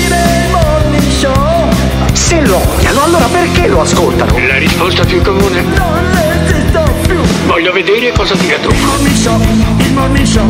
Se 2.31 2.39
lo 2.45 2.65
odiano, 2.65 3.03
allora 3.03 3.25
perché 3.25 3.67
lo 3.67 3.81
ascoltano? 3.81 4.37
La 4.47 4.57
risposta 4.57 5.03
più 5.03 5.21
comune? 5.21 5.63
Non 5.63 6.17
esisto 6.45 6.81
più. 7.05 7.19
Voglio 7.45 7.73
vedere 7.73 8.13
cosa 8.13 8.35
dirà 8.35 8.57
tu. 8.59 8.69
Il 8.69 8.81
morning 8.85 9.15
show, 9.17 9.41
il 9.77 9.91
morning 9.91 10.25
show. 10.25 10.49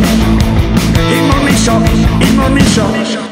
Il 1.10 1.24
morning 1.24 1.58
show, 1.58 1.82
il 2.20 2.34
morning 2.36 2.68
show. 2.68 3.31